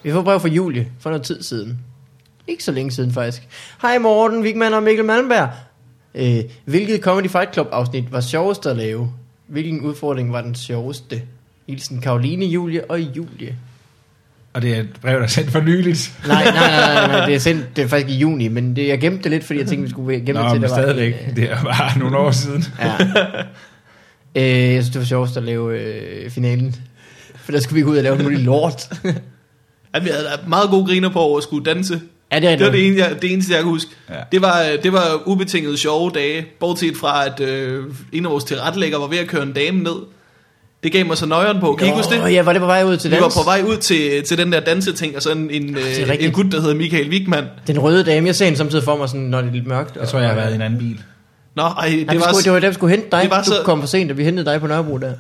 Vi 0.03 0.13
får 0.13 0.23
brev 0.23 0.41
fra 0.41 0.49
Julie 0.49 0.89
for 1.01 1.11
noget 1.11 1.27
tid 1.27 1.43
siden. 1.43 1.79
Ikke 2.49 2.65
så 2.65 2.73
længe 2.73 2.91
siden 2.91 3.13
faktisk. 3.13 3.49
Hej 3.83 3.99
Morten, 3.99 4.43
Wigman 4.43 4.75
og 4.75 4.83
Mikkel 4.83 5.05
Malmberg. 5.05 5.49
Øh, 6.15 6.45
hvilket 6.65 7.01
Comedy 7.01 7.29
Fight 7.29 7.53
Club 7.53 7.69
afsnit 7.73 8.13
var 8.13 8.21
sjovest 8.21 8.67
at 8.67 8.77
lave? 8.77 9.13
Hvilken 9.47 9.81
udfordring 9.81 10.33
var 10.33 10.41
den 10.41 10.55
sjoveste? 10.55 11.23
Hilsen 11.69 12.01
Karoline, 12.01 12.47
Julie 12.47 12.91
og 12.91 13.01
Julie. 13.01 13.57
Og 14.59 14.63
det 14.63 14.77
er 14.77 14.81
et 14.81 14.89
brev, 15.03 15.17
der 15.17 15.23
er 15.23 15.27
sendt 15.27 15.51
for 15.51 15.61
nyligt. 15.61 16.13
Nej, 16.27 16.45
nej, 16.45 16.53
nej, 16.55 16.95
nej, 16.95 17.07
nej 17.07 17.27
det 17.27 17.35
er 17.35 17.39
sendt 17.49 17.77
det 17.77 17.85
er 17.85 17.89
faktisk 17.89 18.15
i 18.17 18.19
juni, 18.19 18.49
men 18.49 18.77
det, 18.77 18.89
jeg 18.89 19.01
gemte 19.01 19.23
det 19.23 19.31
lidt, 19.31 19.45
fordi 19.45 19.59
jeg 19.59 19.67
tænkte, 19.69 19.83
vi 19.85 19.91
skulle 19.91 20.21
gemme 20.21 20.33
Nå, 20.43 20.49
det 20.49 20.53
til, 20.53 20.61
var 20.61 20.69
stadigvæk. 20.69 21.15
en, 21.25 21.31
øh, 21.31 21.37
Det 21.37 21.51
er 21.51 21.63
bare 21.63 21.99
nogle 21.99 22.17
år 22.17 22.31
siden. 22.31 22.65
Ja. 22.81 22.93
øh, 24.43 24.75
jeg 24.75 24.83
synes, 24.83 24.91
det 24.91 24.99
var 24.99 25.05
sjovest 25.05 25.37
at 25.37 25.43
lave 25.43 25.81
øh, 25.81 26.31
finalen. 26.31 26.77
For 27.37 27.53
der 27.53 27.61
skulle 27.61 27.75
vi 27.75 27.83
gå 27.83 27.91
ud 27.91 27.97
og 27.97 28.03
lave 28.03 28.19
noget 28.19 28.39
lort. 28.41 28.83
Ja, 29.95 29.99
vi 30.01 30.09
havde 30.09 30.27
meget 30.49 30.71
gode 30.71 30.87
griner 30.87 31.09
på 31.09 31.19
over 31.19 31.37
at 31.39 31.43
skulle 31.43 31.65
danse. 31.65 32.01
ja, 32.33 32.41
det 32.41 32.49
er 32.53 32.57
Det 32.57 32.67
var 32.67 32.73
det, 32.73 32.79
det. 32.81 32.87
ene, 32.87 32.97
jeg, 32.99 33.23
det 33.23 33.33
eneste, 33.33 33.53
jeg 33.53 33.63
kan 33.63 33.71
huske. 33.71 33.91
Ja. 34.11 34.15
Det, 34.33 34.43
var, 34.43 34.63
det 34.83 34.93
var 34.93 35.23
ubetinget 35.27 35.79
sjove 35.79 36.11
dage, 36.15 36.47
bortset 36.61 36.97
fra, 36.97 37.27
at 37.27 37.41
øh, 37.41 37.85
en 38.13 38.25
af 38.25 38.31
vores 38.31 38.45
tilrettelægger 38.45 38.99
var 38.99 39.07
ved 39.07 39.19
at 39.19 39.27
køre 39.29 39.43
en 39.43 39.53
dame 39.53 39.79
ned. 39.83 39.97
Det 40.83 40.93
gav 40.93 41.07
mig 41.07 41.17
så 41.17 41.27
nøjeren 41.27 41.61
på. 41.61 41.73
Kan 41.75 41.87
I 41.87 41.89
ikke 41.89 41.97
huske 41.97 42.15
det? 42.15 42.23
Åh, 42.25 42.33
ja, 42.35 42.43
var 42.43 42.53
det 42.53 42.61
på 42.61 42.67
vej 42.67 42.83
ud 42.85 42.97
til 42.97 43.11
Vi 43.11 43.17
dans? 43.17 43.23
var 43.37 43.43
på 43.43 43.45
vej 43.45 43.63
ud 43.67 43.77
til, 43.77 44.23
til 44.29 44.39
den 44.39 44.53
der 44.53 44.61
danseting, 44.61 45.17
og 45.17 45.23
så 45.23 45.31
en, 45.33 45.39
en, 45.51 45.75
det 45.75 45.99
er 45.99 46.03
øh, 46.05 46.11
rigtigt. 46.11 46.23
en 46.29 46.33
gut, 46.33 46.53
der 46.53 46.61
hedder 46.61 46.75
Michael 46.75 47.09
Wigman. 47.11 47.45
Den 47.67 47.79
røde 47.79 48.05
dame, 48.05 48.27
jeg 48.27 48.35
ser 48.35 48.45
hende 48.45 48.59
samtidig 48.59 48.85
for 48.85 48.97
mig, 48.97 49.09
sådan, 49.09 49.21
når 49.27 49.41
det 49.41 49.49
er 49.49 49.53
lidt 49.53 49.67
mørkt. 49.67 49.97
Jeg 49.97 50.09
tror, 50.09 50.19
jeg 50.19 50.29
har 50.29 50.35
været 50.37 50.53
i 50.53 50.55
en 50.55 50.63
anden 50.63 50.79
bil. 50.79 51.01
Nå, 51.57 51.63
ej, 51.63 51.89
det 51.89 52.07
Nej, 52.07 52.15
det, 52.15 52.21
var... 52.21 52.27
skulle, 52.33 52.45
det 52.45 52.53
var 52.53 52.59
dem, 52.59 52.69
der 52.71 52.73
skulle 52.75 52.91
hente 52.97 53.09
dig. 53.13 53.23
det 53.23 53.31
var 53.31 53.39
du 53.43 53.51
så- 53.51 53.63
kom 53.65 53.81
for 53.81 53.87
sent, 53.89 54.11
og 54.11 54.19
vi 54.19 54.25
hentede 54.25 54.51
dig 54.51 54.61
på 54.61 54.67
Nørrebro 54.67 54.99
der. 54.99 55.13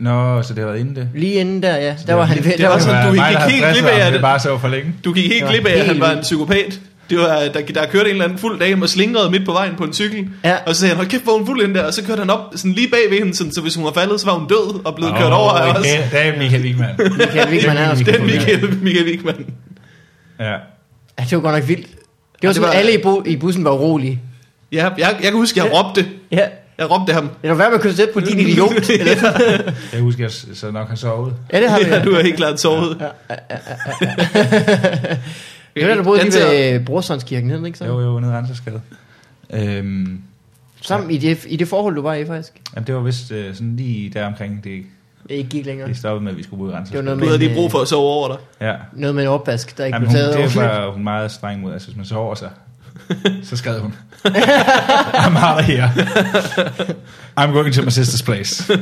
Nå, 0.00 0.42
så 0.42 0.54
det 0.54 0.58
har 0.64 0.66
været 0.70 0.80
inden 0.80 0.96
det. 0.96 1.08
Lige 1.14 1.32
inden 1.34 1.62
der, 1.62 1.76
ja. 1.76 1.94
Der 2.06 2.14
var 2.14 2.24
han 2.24 2.44
ved. 2.44 2.44
det 2.52 2.58
Der 2.58 2.66
var 2.66 2.72
var 2.74 2.80
sådan, 2.80 2.94
sådan, 2.94 3.08
du 3.08 3.14
mig, 3.14 3.26
gik 3.28 3.34
der 3.34 3.38
havde 3.40 3.52
helt 3.52 3.62
stresset 3.64 3.84
glip 3.84 3.92
af, 4.00 4.06
at- 4.06 4.12
Det 4.12 4.18
er 4.18 4.22
bare 4.22 4.40
så 4.40 4.58
for 4.58 4.68
længe. 4.68 4.94
Du 5.04 5.12
gik 5.12 5.24
Det 5.24 5.32
helt 5.32 5.44
var 5.44 5.50
glip 5.50 5.66
af, 5.66 5.70
at 5.72 5.78
han 5.78 5.86
helt 5.86 6.00
var 6.00 6.06
en 6.06 6.12
vildt. 6.14 6.22
psykopat. 6.22 6.80
Det 7.10 7.18
var, 7.18 7.28
der, 7.54 7.60
der 7.74 7.86
kørte 7.86 8.04
en 8.04 8.10
eller 8.10 8.24
anden 8.24 8.38
fuld 8.38 8.60
dame 8.60 8.84
og 8.84 8.88
slingrede 8.88 9.30
midt 9.30 9.44
på 9.46 9.52
vejen 9.52 9.74
på 9.76 9.84
en 9.84 9.92
cykel. 9.92 10.28
Ja. 10.44 10.56
Og 10.66 10.74
så 10.74 10.80
sagde 10.80 10.88
han, 10.90 10.96
hold 10.96 11.08
kæft, 11.08 11.22
hvor 11.22 11.32
er 11.32 11.36
hun 11.38 11.46
fuld 11.46 11.62
ind 11.62 11.74
der. 11.74 11.82
Og 11.86 11.94
så 11.94 12.04
kørte 12.04 12.18
han 12.20 12.30
op 12.30 12.40
sådan 12.56 12.72
lige 12.72 12.88
bag 12.90 13.00
ved 13.10 13.18
hende, 13.18 13.34
sådan, 13.36 13.52
så 13.52 13.60
hvis 13.60 13.74
hun 13.74 13.84
var 13.84 13.92
faldet, 13.92 14.20
så 14.20 14.26
var 14.26 14.34
hun 14.38 14.48
død 14.48 14.84
og 14.84 14.94
blevet 14.94 15.14
kørt 15.18 15.32
over 15.32 15.50
af 15.50 15.70
os. 15.70 15.76
Okay, 15.78 16.02
det 16.12 16.26
er 16.26 16.38
Michael 16.38 16.62
Wigman. 16.62 16.94
Michael 17.18 17.48
Wigman, 17.48 17.76
er 17.76 17.94
Det 17.94 18.08
er 18.08 18.22
Michael, 18.24 18.78
Michael 18.82 19.06
Wigman. 19.06 19.46
ja. 20.40 20.44
ja, 20.52 20.56
det 21.18 21.32
var 21.32 21.40
godt 21.40 21.54
nok 21.54 21.68
vildt. 21.68 21.86
Det 21.86 21.96
var 22.42 22.48
det 22.48 22.54
sådan, 22.56 22.68
var- 22.68 22.74
alle 22.74 22.92
i, 22.94 22.96
bu- 22.96 23.22
i 23.26 23.36
bussen 23.36 23.64
var 23.64 23.70
urolige. 23.70 24.20
Ja, 24.72 24.78
jeg, 24.84 24.92
jeg 24.98 25.16
kan 25.22 25.32
huske, 25.32 25.60
jeg 25.64 25.72
råbte. 25.72 26.06
Ja. 26.32 26.40
Jeg 26.78 26.90
råbte 26.90 27.12
ham. 27.12 27.30
Det 27.42 27.50
var 27.50 27.56
værd 27.56 27.70
med 27.70 27.74
at 27.78 27.82
køre 27.96 28.06
på 28.14 28.20
din 28.20 28.40
idiot. 28.40 28.88
Eller? 29.00 29.14
Jeg 29.92 30.00
husker, 30.00 30.22
jeg 30.24 30.30
så 30.56 30.70
nok 30.70 30.88
har 30.88 30.96
sovet. 30.96 31.34
ja, 31.52 31.60
det 31.60 31.70
har 31.70 31.78
vi. 31.78 31.84
Ja, 31.88 31.96
Ja. 31.96 32.04
du 32.04 32.10
er 32.14 32.22
helt 32.22 32.36
klart 32.36 32.60
sovet. 32.60 32.98
Det 35.76 35.82
var 35.84 35.88
der, 35.88 35.96
du 35.96 36.02
boede 36.02 36.22
lige 36.24 36.34
ved 36.44 36.84
Brorsonskirken, 36.84 37.50
hed 37.50 37.66
ikke 37.66 37.78
så? 37.78 37.84
Jo, 37.84 38.00
jo, 38.00 38.20
nede 38.20 38.32
i 38.32 38.34
Rensersgade. 38.36 38.80
Øhm, 39.50 40.20
Sammen 40.80 41.10
i 41.10 41.18
det, 41.18 41.44
i 41.48 41.56
det 41.56 41.68
forhold, 41.68 41.94
du 41.94 42.02
var 42.02 42.14
i 42.14 42.26
faktisk. 42.26 42.52
jamen, 42.74 42.86
det 42.86 42.94
var 42.94 43.00
vist 43.00 43.32
øh, 43.32 43.54
sådan 43.54 43.76
lige 43.76 44.10
der 44.10 44.26
omkring, 44.26 44.64
det, 44.64 44.82
Det 45.28 45.34
ikke 45.34 45.50
gik 45.50 45.66
længere. 45.66 45.88
det 45.88 45.96
stoppede 45.96 46.24
med, 46.24 46.32
at 46.32 46.38
vi 46.38 46.42
skulle 46.42 46.58
bo 46.58 46.64
i 46.64 46.66
Det 46.68 46.72
var 46.72 46.78
Rensersgade. 46.78 47.04
noget 47.04 47.20
Du 47.20 47.26
havde 47.26 47.38
lige 47.38 47.54
brug 47.54 47.70
for 47.70 47.78
at 47.78 47.88
sove 47.88 48.08
over 48.10 48.28
dig. 48.28 48.36
Ja. 48.60 48.74
Noget 48.92 49.14
med 49.14 49.22
en 49.22 49.28
opvask, 49.28 49.78
der 49.78 49.84
ikke 49.84 49.96
Jamen, 49.96 50.08
blev 50.08 50.22
hun, 50.24 50.32
taget 50.34 50.52
det 50.54 50.58
over. 50.62 50.68
var 50.84 50.90
hun 50.90 51.04
meget 51.04 51.30
streng 51.30 51.60
mod. 51.60 51.72
Altså, 51.72 51.88
hvis 51.88 51.96
man 51.96 52.06
sover 52.06 52.34
sig, 52.34 52.50
så 53.42 53.56
skrev 53.62 53.80
hun. 53.80 53.94
I'm 55.24 55.36
out 55.50 55.58
of 55.60 55.64
here. 55.64 55.88
I'm 57.40 57.52
going 57.52 57.72
to 57.74 57.82
my 57.82 57.88
sister's 57.88 58.24
place. 58.24 58.72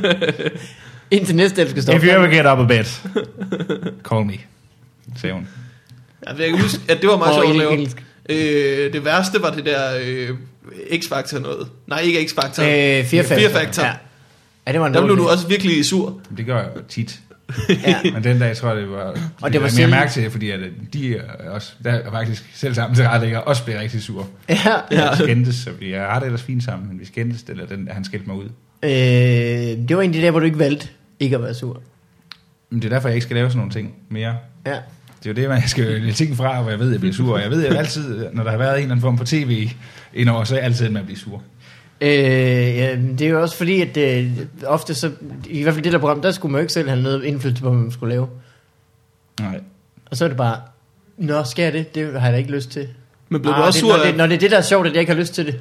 Indtil 1.11 1.35
næste 1.35 1.55
dag, 1.57 1.65
du 1.65 1.69
skal 1.69 1.83
stoppe. 1.83 1.97
If 1.97 2.03
you 2.13 2.17
ever 2.17 2.27
get 2.27 2.45
up 2.45 2.59
a 2.59 2.65
bed, 2.65 2.85
call 4.09 4.25
me, 4.25 4.33
sagde 5.17 5.33
hun. 5.33 5.47
Ja, 6.27 6.33
jeg 6.39 6.49
kan 6.49 6.61
huske, 6.61 6.79
at 6.89 7.01
det 7.01 7.09
var 7.09 7.17
meget 7.17 7.35
sjovt 7.35 7.49
at 7.49 7.55
lave. 7.55 7.71
engelsk. 7.73 8.03
Øh, 8.29 8.93
det 8.93 9.05
værste 9.05 9.41
var 9.41 9.49
det 9.51 9.65
der 9.65 9.79
øh, 10.03 10.29
X-Factor 10.91 11.39
noget. 11.39 11.67
Nej, 11.87 11.99
ikke 11.99 12.19
X-Factor. 12.19 12.61
Øh, 12.61 13.05
Fear 13.05 13.23
Factor. 13.23 13.49
Fear 13.49 13.49
Factor. 13.63 13.83
Ja. 13.83 13.91
ja, 14.67 14.71
det 14.71 14.79
var 14.81 14.89
Der 14.89 15.05
blev 15.05 15.17
du 15.17 15.27
også 15.27 15.47
virkelig 15.47 15.85
sur. 15.85 16.21
Det 16.37 16.45
gør 16.45 16.57
jeg 16.57 16.69
jo 16.75 16.81
tit. 16.89 17.19
Ja. 17.69 17.99
Men 18.13 18.23
den 18.23 18.39
dag 18.39 18.57
tror 18.57 18.67
jeg, 18.69 18.77
det 18.77 18.89
var... 18.89 18.97
Og 18.97 19.15
det 19.15 19.21
Og 19.41 19.41
var 19.41 19.49
det 19.49 19.55
var 19.61 19.65
mere 19.65 19.69
selv- 19.71 19.89
mærke 19.89 20.11
til, 20.11 20.31
fordi 20.31 20.49
at 20.49 20.59
øh, 20.59 20.71
de 20.93 21.17
er 21.17 21.49
også, 21.49 21.71
der 21.83 21.91
er 21.91 22.11
faktisk 22.11 22.43
selv 22.53 22.73
sammen 22.75 22.95
til 22.95 23.05
retlægger, 23.07 23.39
også 23.39 23.65
blev 23.65 23.77
rigtig 23.77 24.01
sur. 24.03 24.27
Ja. 24.49 24.55
Ja. 24.91 25.09
Vi 25.11 25.23
skændtes, 25.23 25.55
så 25.55 25.69
vi 25.79 25.91
har 25.91 26.19
det 26.19 26.25
ellers 26.25 26.41
fint 26.43 26.63
sammen, 26.63 26.87
men 26.87 26.99
vi 26.99 27.05
skændtes, 27.05 27.43
eller 27.49 27.65
den, 27.65 27.87
han 27.91 28.05
skældte 28.05 28.27
mig 28.29 28.37
ud. 28.37 28.49
Øh, 28.83 28.89
det 29.87 29.97
var 29.97 30.03
de 30.03 30.13
der, 30.13 30.31
hvor 30.31 30.39
du 30.39 30.45
ikke 30.45 30.59
valgte 30.59 30.87
ikke 31.19 31.35
at 31.35 31.41
være 31.43 31.53
sur. 31.53 31.81
Men 32.69 32.81
det 32.81 32.85
er 32.85 32.95
derfor, 32.95 33.07
jeg 33.09 33.15
ikke 33.15 33.23
skal 33.25 33.35
lave 33.35 33.49
sådan 33.49 33.57
nogle 33.57 33.71
ting 33.73 33.93
mere. 34.09 34.35
Ja. 34.65 34.75
Det 35.25 35.37
er 35.37 35.43
jo 35.43 35.49
det, 35.49 35.59
man 35.59 35.67
skal 35.67 36.13
ting 36.13 36.37
fra, 36.37 36.61
hvor 36.61 36.69
jeg 36.69 36.79
ved, 36.79 36.87
at 36.87 36.91
jeg 36.91 36.99
bliver 36.99 37.13
sur. 37.13 37.33
Og 37.33 37.41
jeg 37.41 37.51
ved 37.51 37.65
at 37.65 37.77
altid, 37.77 38.25
når 38.33 38.43
der 38.43 38.51
har 38.51 38.57
været 38.57 38.75
en 38.75 38.81
eller 38.81 38.91
anden 38.91 39.01
form 39.01 39.17
for 39.17 39.25
tv 39.25 39.69
indover, 40.13 40.43
så 40.43 40.55
er 40.55 40.59
jeg 40.59 40.65
altid 40.65 40.89
med 40.89 40.99
at 40.99 41.05
blive 41.05 41.19
sur. 41.19 41.41
Øh, 42.01 42.09
ja, 42.09 42.95
det 42.95 43.21
er 43.21 43.29
jo 43.29 43.41
også 43.41 43.57
fordi, 43.57 43.81
at 43.81 43.97
øh, 43.97 44.31
ofte 44.65 44.93
så, 44.93 45.11
i 45.47 45.63
hvert 45.63 45.73
fald 45.73 45.83
det 45.83 45.93
der 45.93 45.99
program, 45.99 46.21
der 46.21 46.31
skulle 46.31 46.51
man 46.51 46.59
jo 46.59 46.61
ikke 46.61 46.73
selv 46.73 46.89
have 46.89 47.01
noget 47.01 47.23
indflydelse 47.23 47.63
på, 47.63 47.69
hvad 47.69 47.81
man 47.81 47.91
skulle 47.91 48.15
lave. 48.15 48.27
Nej. 49.39 49.59
Og 50.11 50.17
så 50.17 50.23
er 50.23 50.27
det 50.27 50.37
bare, 50.37 50.57
Nå, 51.17 51.43
skal 51.43 51.63
jeg 51.63 51.73
det? 51.73 51.95
Det 51.95 52.19
har 52.19 52.27
jeg 52.27 52.33
da 52.33 52.37
ikke 52.37 52.51
lyst 52.51 52.69
til. 52.69 52.87
Men 53.29 53.41
blev, 53.41 53.53
Ah, 53.53 53.59
du 53.59 53.63
også 53.63 53.77
det, 53.77 53.81
sur 53.81 53.97
når, 53.97 54.03
af, 54.03 54.07
det, 54.07 54.17
når 54.17 54.27
det 54.27 54.35
er 54.35 54.39
det, 54.39 54.51
der 54.51 54.57
er 54.57 54.61
sjovt, 54.61 54.87
at 54.87 54.93
jeg 54.93 54.99
ikke 54.99 55.13
har 55.13 55.19
lyst 55.19 55.33
til 55.33 55.45
det. 55.45 55.59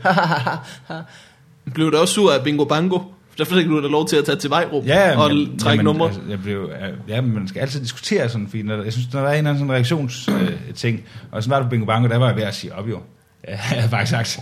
blev 1.75 1.93
du 1.93 1.97
også 1.97 2.15
sur 2.15 2.33
af 2.33 2.45
Bingo 2.45 2.65
Bango? 2.65 2.99
Derfor 3.39 3.55
fik 3.57 3.67
du 3.67 3.83
da 3.83 3.89
lov 3.89 4.09
til 4.09 4.17
at 4.17 4.25
tage 4.25 4.37
til 4.39 4.51
Vejrup 4.51 4.87
Ja, 4.87 5.19
og 5.23 5.35
men, 5.35 5.59
trække 5.59 5.71
jamen, 5.81 5.85
numre. 5.85 6.07
Altså, 6.07 6.21
jeg 6.29 6.43
blev, 6.43 6.71
ja, 7.09 7.21
men 7.21 7.35
man 7.35 7.49
skal 7.49 7.61
altid 7.61 7.81
diskutere 7.81 8.29
sådan, 8.29 8.49
fordi 8.49 8.63
når, 8.63 8.77
der- 8.77 8.85
jeg 8.85 8.93
synes, 8.93 9.13
når 9.13 9.21
der 9.21 9.29
er 9.29 9.33
en 9.33 9.39
eller 9.39 9.51
anden 9.51 9.61
sådan 9.61 9.73
reaktionsting, 9.73 10.41
øh, 10.41 10.75
ting, 10.75 11.01
og 11.31 11.43
så 11.43 11.49
var 11.49 11.57
det 11.57 11.65
på 11.67 11.71
Bingo 11.71 11.87
Bango, 11.87 12.09
der 12.09 12.17
var 12.17 12.27
jeg 12.27 12.37
ved 12.37 12.43
at 12.43 12.55
sige 12.55 12.75
op 12.75 12.89
jo. 12.89 13.01
Jeg 13.49 13.59
havde 13.59 13.89
faktisk 13.89 14.11
sagt, 14.11 14.41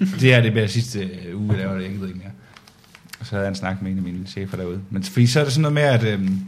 det 0.00 0.20
her 0.20 0.40
det 0.40 0.52
bliver 0.52 0.66
sidste 0.66 1.00
øh, 1.00 1.40
uge, 1.40 1.48
jeg 1.50 1.58
laver 1.58 1.72
det, 1.74 1.82
jeg 1.82 1.90
ikke 1.90 2.02
mere. 2.04 2.30
Og 3.20 3.26
så 3.26 3.30
havde 3.30 3.42
jeg 3.42 3.48
en 3.48 3.54
snak 3.54 3.82
med 3.82 3.90
en 3.90 3.96
af 3.96 4.02
mine 4.02 4.26
chefer 4.26 4.56
derude. 4.56 4.80
Men 4.90 5.02
fordi 5.02 5.26
så 5.26 5.40
er 5.40 5.44
det 5.44 5.52
sådan 5.52 5.62
noget 5.62 5.74
med, 5.74 5.82
at, 5.82 6.04
øhm, 6.04 6.38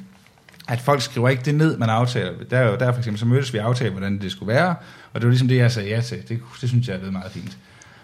at 0.68 0.80
folk 0.80 1.03
skriver 1.03 1.28
ikke 1.28 1.43
det 1.45 1.55
ned, 1.55 1.76
man 1.76 1.88
aftaler. 1.88 2.30
Der, 2.51 2.59
er 2.59 2.70
jo, 2.70 2.76
der 2.80 2.93
for 2.93 2.99
eksempel, 2.99 3.18
så 3.20 3.26
mødtes 3.26 3.53
vi 3.53 3.59
og 3.59 3.64
aftalte, 3.66 3.90
hvordan 3.90 4.18
det 4.20 4.32
skulle 4.32 4.55
være, 4.55 4.68
og 5.12 5.20
det 5.20 5.22
var 5.22 5.30
ligesom 5.30 5.49
det, 5.49 5.57
jeg 5.57 5.72
sagde 5.72 5.88
ja 5.88 6.01
til. 6.01 6.18
Det, 6.28 6.38
det 6.61 6.68
synes 6.68 6.88
jeg 6.88 6.95
er 6.95 6.99
blevet 6.99 7.12
meget 7.12 7.32
fint. 7.32 7.59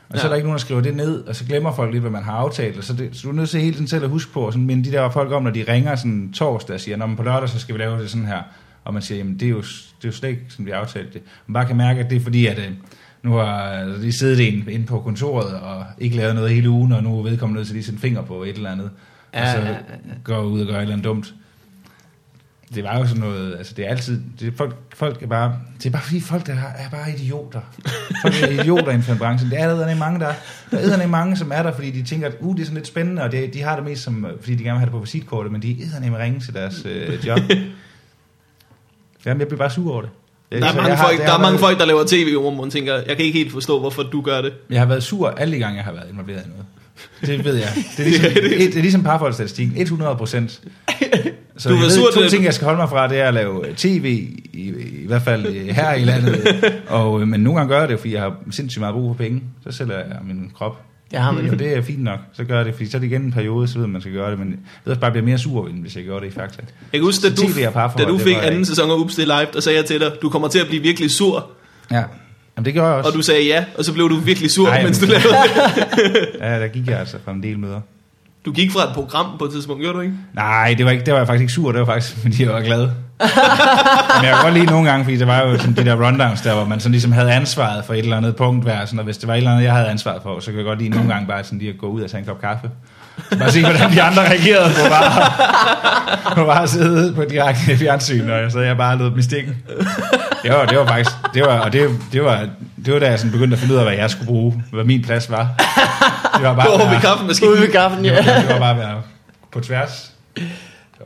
Og 0.09 0.15
ja. 0.15 0.21
så 0.21 0.27
er 0.27 0.29
der 0.29 0.37
ikke 0.37 0.47
nogen, 0.47 0.59
der 0.59 0.65
skriver 0.65 0.81
det 0.81 0.97
ned, 0.97 1.25
og 1.25 1.37
så 1.37 1.45
glemmer 1.45 1.73
folk 1.73 1.93
lidt, 1.93 2.03
hvad 2.03 2.11
man 2.11 2.23
har 2.23 2.33
aftalt. 2.33 2.79
Og 2.79 2.85
så, 2.85 2.93
det, 2.93 3.17
så 3.17 3.23
du 3.23 3.29
er 3.29 3.33
nødt 3.33 3.49
til 3.49 3.61
hele 3.61 3.75
tiden 3.75 3.89
selv 3.89 4.05
at 4.05 4.11
huske 4.11 4.33
på, 4.33 4.41
og 4.41 4.53
sådan, 4.53 4.67
men 4.67 4.85
de 4.85 4.93
der 4.93 5.11
folk 5.11 5.33
om, 5.33 5.43
når 5.43 5.51
de 5.51 5.65
ringer 5.69 5.97
sådan 5.97 6.33
torsdag 6.33 6.75
og 6.75 6.81
siger, 6.81 6.97
når 6.97 7.07
man 7.07 7.17
på 7.17 7.23
lørdag, 7.23 7.49
så 7.49 7.59
skal 7.59 7.75
vi 7.75 7.81
lave 7.81 8.03
det 8.03 8.11
sådan 8.11 8.27
her. 8.27 8.43
Og 8.85 8.95
man 8.95 9.03
siger, 9.03 9.19
jamen 9.19 9.41
det 9.41 9.47
er 9.47 9.51
jo, 9.51 9.61
det 9.61 10.05
er 10.05 10.09
jo 10.09 10.13
slet 10.13 10.29
ikke, 10.29 10.43
som 10.49 10.67
vi 10.67 10.71
har 10.71 10.79
aftalt 10.79 11.15
det. 11.15 11.23
Man 11.47 11.55
bare 11.55 11.67
kan 11.67 11.77
mærke, 11.77 12.01
at 12.01 12.11
det 12.11 12.17
er 12.17 12.21
fordi, 12.21 12.47
at 12.47 12.59
øh, 12.59 12.71
nu 13.23 13.33
har 13.33 13.85
de 14.03 14.13
siddet 14.13 14.41
inde, 14.41 14.73
inde 14.73 14.87
på 14.87 15.01
kontoret 15.01 15.61
og 15.61 15.85
ikke 15.99 16.17
lavet 16.17 16.35
noget 16.35 16.51
hele 16.51 16.71
ugen, 16.71 16.93
og 16.93 17.03
nu 17.03 17.19
er 17.19 17.23
vedkommende 17.23 17.59
nødt 17.59 17.67
til 17.67 17.75
lige 17.75 17.85
sætte 17.85 18.01
finger 18.01 18.23
på 18.23 18.43
et 18.43 18.57
eller 18.57 18.71
andet. 18.71 18.91
Ja, 19.35 19.43
og 19.43 19.49
så 19.49 19.59
ja, 19.59 19.67
ja, 19.67 19.73
ja. 19.73 19.79
går 20.25 20.41
ud 20.41 20.61
og 20.61 20.67
gør 20.67 20.75
et 20.75 20.81
eller 20.81 20.93
andet 20.93 21.05
dumt. 21.05 21.35
Det 22.75 22.85
var 22.85 22.99
jo 22.99 23.07
sådan 23.07 23.21
noget, 23.21 23.57
altså 23.59 23.75
det 23.77 23.85
er 23.87 23.91
altid, 23.91 24.21
det 24.41 24.49
er 24.49 24.53
folk, 24.57 24.77
folk 24.95 25.23
er 25.23 25.27
bare, 25.27 25.57
det 25.79 25.87
er 25.87 25.91
bare 25.91 26.03
fordi 26.03 26.21
folk 26.21 26.47
der 26.47 26.53
er, 26.53 26.85
er 26.85 26.91
bare 26.91 27.11
idioter. 27.11 27.61
Folk 28.23 28.43
er 28.43 28.49
idioter 28.49 28.89
inden 28.89 29.03
for 29.03 29.15
branchen. 29.15 29.51
Det 29.51 29.61
er 29.61 29.69
der 29.69 29.95
mange, 29.95 30.21
der, 30.21 30.33
der 30.71 30.97
er 30.99 31.07
mange, 31.07 31.37
som 31.37 31.53
er 31.55 31.63
der, 31.63 31.73
fordi 31.73 31.91
de 31.91 32.03
tænker, 32.03 32.27
at 32.27 32.35
uh, 32.41 32.55
det 32.57 32.61
er 32.63 32.65
sådan 32.67 32.77
lidt 32.77 32.87
spændende, 32.87 33.23
og 33.23 33.33
det, 33.33 33.55
de 33.55 33.63
har 33.63 33.77
det 33.77 33.85
mest 33.85 34.03
som, 34.03 34.27
fordi 34.41 34.55
de 34.55 34.63
gerne 34.63 34.73
vil 34.73 34.79
have 34.79 34.87
det 34.87 34.93
på 34.93 34.99
visitkortet, 34.99 35.53
men 35.53 35.63
de 35.63 35.77
er 36.03 36.11
med 36.11 36.19
ringe 36.19 36.41
til 36.41 36.55
deres 36.55 36.83
øh, 36.85 37.27
job. 37.27 37.39
Jamen, 39.27 39.41
jeg 39.41 39.49
bliver 39.49 39.59
bare 39.59 39.71
sur 39.71 39.93
over 39.93 40.01
det. 40.03 40.11
Der 40.53 40.57
er 40.69 40.75
mange, 40.75 40.95
har- 40.97 41.07
folk, 41.09 41.19
der 41.19 41.33
er 41.33 41.39
mange 41.39 41.59
folk, 41.59 41.79
der 41.79 41.85
laver 41.87 42.05
tv, 42.07 42.33
hvor 42.41 42.51
man 42.55 42.71
tænker, 42.71 42.95
jeg 42.95 43.17
kan 43.17 43.19
ikke 43.27 43.39
helt 43.39 43.53
forstå, 43.53 43.81
hvorfor 43.81 44.03
du 44.03 44.21
gør 44.21 44.41
det. 44.43 44.53
Jeg 44.71 44.79
har 44.81 44.87
været 44.87 45.03
sur 45.03 45.29
alle 45.29 45.55
de 45.55 45.59
gange, 45.59 45.77
jeg 45.77 45.85
har 45.85 45.93
været 45.93 46.11
involveret 46.11 46.43
i 46.47 46.49
noget. 46.49 46.65
Det 47.21 47.45
ved 47.45 47.55
jeg. 47.55 47.69
Det 47.97 48.01
er 48.01 48.05
ligesom, 48.11 48.31
det 48.73 48.77
er 48.77 48.81
ligesom 48.81 49.03
parforholdsstatistikken. 49.03 49.81
100 49.81 50.17
procent. 50.17 50.61
Så 51.59 51.69
Du 51.69 51.75
var 51.75 51.83
ved, 51.83 51.91
sur 51.91 52.11
to 52.15 52.21
til- 52.21 52.31
ting, 52.31 52.45
jeg 52.45 52.55
skal 52.55 52.65
holde 52.65 52.79
mig 52.79 52.89
fra, 52.89 53.09
det 53.09 53.19
er 53.21 53.29
at 53.29 53.35
lave 53.35 53.65
tv, 53.77 54.29
i, 54.53 54.73
i 55.03 55.07
hvert 55.07 55.23
fald 55.23 55.47
øh, 55.47 55.67
her 55.67 55.93
i 55.95 56.05
landet. 56.05 56.47
Og, 56.89 57.21
øh, 57.21 57.29
men 57.29 57.41
nogle 57.41 57.59
gange 57.61 57.73
gør 57.75 57.81
jeg 57.81 57.89
det, 57.89 57.99
fordi 58.01 58.15
jeg 58.15 58.23
har 58.23 58.35
sindssygt 58.51 58.81
meget 58.81 58.95
brug 58.95 59.17
for 59.17 59.23
penge. 59.25 59.43
Så 59.65 59.77
sælger 59.77 59.97
jeg 59.99 60.07
min 60.29 60.51
krop. 60.59 60.83
Det 61.11 61.19
har 61.19 61.31
man 61.33 61.47
jo. 61.47 61.53
Og 61.53 61.59
det 61.59 61.77
er 61.77 61.83
fint 61.83 62.03
nok. 62.03 62.19
Så 62.33 62.45
gør 62.45 62.57
jeg 62.57 62.65
det, 62.67 62.75
fordi 62.75 62.91
så 62.91 62.97
er 62.97 63.01
det 63.01 63.07
igen 63.07 63.23
en 63.23 63.33
periode, 63.33 63.69
så 63.69 63.75
ved 63.75 63.87
man, 63.87 63.93
man 63.93 64.01
skal 64.01 64.13
gøre 64.13 64.31
det. 64.31 64.39
Men 64.39 64.49
jeg 64.51 64.57
ved 64.85 64.91
også 64.91 65.01
bare, 65.01 65.07
jeg 65.09 65.13
bliver 65.13 65.25
mere 65.27 65.39
sur, 65.39 65.69
end 65.69 65.81
hvis 65.81 65.97
jeg 65.97 66.05
gjorde 66.05 66.25
det 66.27 66.33
i 66.33 66.35
Fakta. 66.35 66.63
Jeg 66.93 66.99
kan 67.01 67.03
huske, 67.03 67.29
da 67.29 67.35
du, 67.35 67.43
da 67.99 68.05
du 68.05 68.19
fik 68.19 68.37
anden 68.43 68.65
sæson 68.65 68.91
af 68.91 68.95
Ups 68.95 69.15
det 69.15 69.25
Live, 69.27 69.47
der 69.53 69.61
sagde 69.61 69.79
jeg 69.79 69.85
til 69.87 70.01
dig, 70.01 70.13
du 70.23 70.29
kommer 70.29 70.49
til 70.49 70.59
at 70.59 70.67
blive 70.69 70.83
virkelig 70.83 71.11
sur. 71.11 71.51
Ja. 71.91 72.03
Jamen, 72.57 72.65
det 72.65 72.73
gjorde 72.73 72.89
jeg 72.89 72.97
også. 72.99 73.11
Og 73.11 73.17
du 73.17 73.23
sagde 73.23 73.45
ja, 73.45 73.65
og 73.79 73.85
så 73.85 73.93
blev 73.93 74.09
du 74.11 74.17
virkelig 74.17 74.51
sur, 74.51 74.69
Ej, 74.69 74.83
mens 74.83 74.99
du 74.99 75.07
lavede 75.07 75.23
det. 75.29 76.29
Ja, 76.41 76.61
der 76.61 76.69
gik 76.69 76.87
jeg 76.89 76.99
altså 77.01 77.17
fra 77.25 77.33
en 77.33 77.43
del 77.43 77.59
møder. 77.59 77.81
Du 78.45 78.53
gik 78.53 78.73
fra 78.73 78.83
et 78.89 78.95
program 78.95 79.27
på 79.39 79.45
et 79.45 79.53
tidspunkt, 79.53 79.83
gjorde 79.83 79.97
du 79.97 80.03
ikke? 80.03 80.15
Nej, 80.35 80.75
det 80.79 80.85
var, 80.85 80.91
ikke, 80.91 81.05
det 81.05 81.13
var 81.13 81.21
jeg 81.21 81.27
faktisk 81.27 81.41
ikke 81.43 81.53
sur, 81.53 81.73
det 81.73 81.81
var 81.81 81.87
faktisk, 81.87 82.17
fordi 82.23 82.45
jeg 82.45 82.53
var 82.53 82.61
glad. 82.61 82.81
Men 83.21 84.25
jeg 84.25 84.35
kan 84.35 84.43
godt 84.43 84.55
lide 84.55 84.67
nogle 84.67 84.91
gange, 84.91 85.05
fordi 85.05 85.17
det 85.17 85.27
var 85.27 85.41
jo 85.41 85.59
sådan 85.59 85.77
de 85.77 85.85
der 85.85 86.07
rundowns 86.07 86.41
der, 86.41 86.55
hvor 86.55 86.65
man 86.65 86.81
sådan 86.81 86.93
ligesom 86.93 87.13
havde 87.13 87.33
ansvaret 87.33 87.85
for 87.85 87.95
et 87.95 87.99
eller 87.99 88.17
andet 88.17 88.37
punkt 88.37 88.65
hver, 88.65 88.85
sådan, 88.85 88.99
og 88.99 89.05
hvis 89.05 89.19
det 89.19 89.29
var 89.29 89.35
et 89.35 89.39
eller 89.39 89.51
andet, 89.51 89.65
jeg 89.65 89.73
havde 89.73 89.89
ansvaret 89.89 90.23
for, 90.23 90.41
så 90.41 90.47
kan 90.51 90.57
jeg 90.57 90.65
godt 90.65 90.79
lide 90.79 90.91
nogle 90.91 91.09
gange 91.13 91.27
bare 91.27 91.45
sådan 91.45 91.59
lige 91.59 91.71
at 91.71 91.79
gå 91.79 91.87
ud 91.87 92.03
og 92.03 92.11
tage 92.11 92.21
en 92.21 92.27
kop 92.27 92.41
kaffe. 92.41 92.71
Så 93.33 93.39
bare 93.39 93.51
se, 93.53 93.61
hvordan 93.61 93.93
de 93.93 94.03
andre 94.03 94.23
reagerede 94.23 94.71
på 94.75 94.89
bare, 94.89 95.31
på 96.35 96.45
bare 96.45 96.63
at 96.63 96.69
sidde 96.69 97.15
på 97.15 97.25
direkte 97.31 97.77
fjernsyn, 97.77 98.31
og 98.31 98.53
så 98.53 98.61
jeg 98.61 98.77
bare 98.77 98.99
lød 98.99 99.07
dem 99.07 99.19
i 99.19 99.23
stikken. 99.23 99.57
Det 100.43 100.51
var, 100.53 100.65
det 100.67 100.79
var 100.79 100.87
faktisk, 100.87 101.11
det 101.35 101.43
var, 101.43 101.59
og 101.59 101.73
det, 101.73 101.91
det 102.13 102.25
var, 102.25 102.47
det 102.85 102.93
var 102.93 102.99
da 102.99 103.11
jeg 103.11 103.19
sådan 103.19 103.33
begyndte 103.33 103.55
at 103.55 103.59
finde 103.61 103.75
ud 103.75 103.79
af, 103.79 103.85
hvad 103.85 103.95
jeg 103.95 104.11
skulle 104.11 104.27
bruge, 104.27 104.63
hvad 104.73 104.85
min 104.85 105.03
plads 105.03 105.31
var. 105.31 105.49
Det 106.39 106.47
var 106.47 106.55
bare 106.55 106.85
at 106.85 106.91
ved 106.91 107.01
kaffemaskinen. 107.01 107.53
Ude 107.53 107.61
ved 107.63 107.69
kaffen, 107.69 108.05
det 108.05 108.11
ja. 108.11 108.15
var, 108.35 108.41
det 108.41 108.49
var 108.49 108.59
bare 108.59 108.71
at 108.71 108.77
være 108.79 109.03
på 109.53 109.61
tværs. 109.61 110.13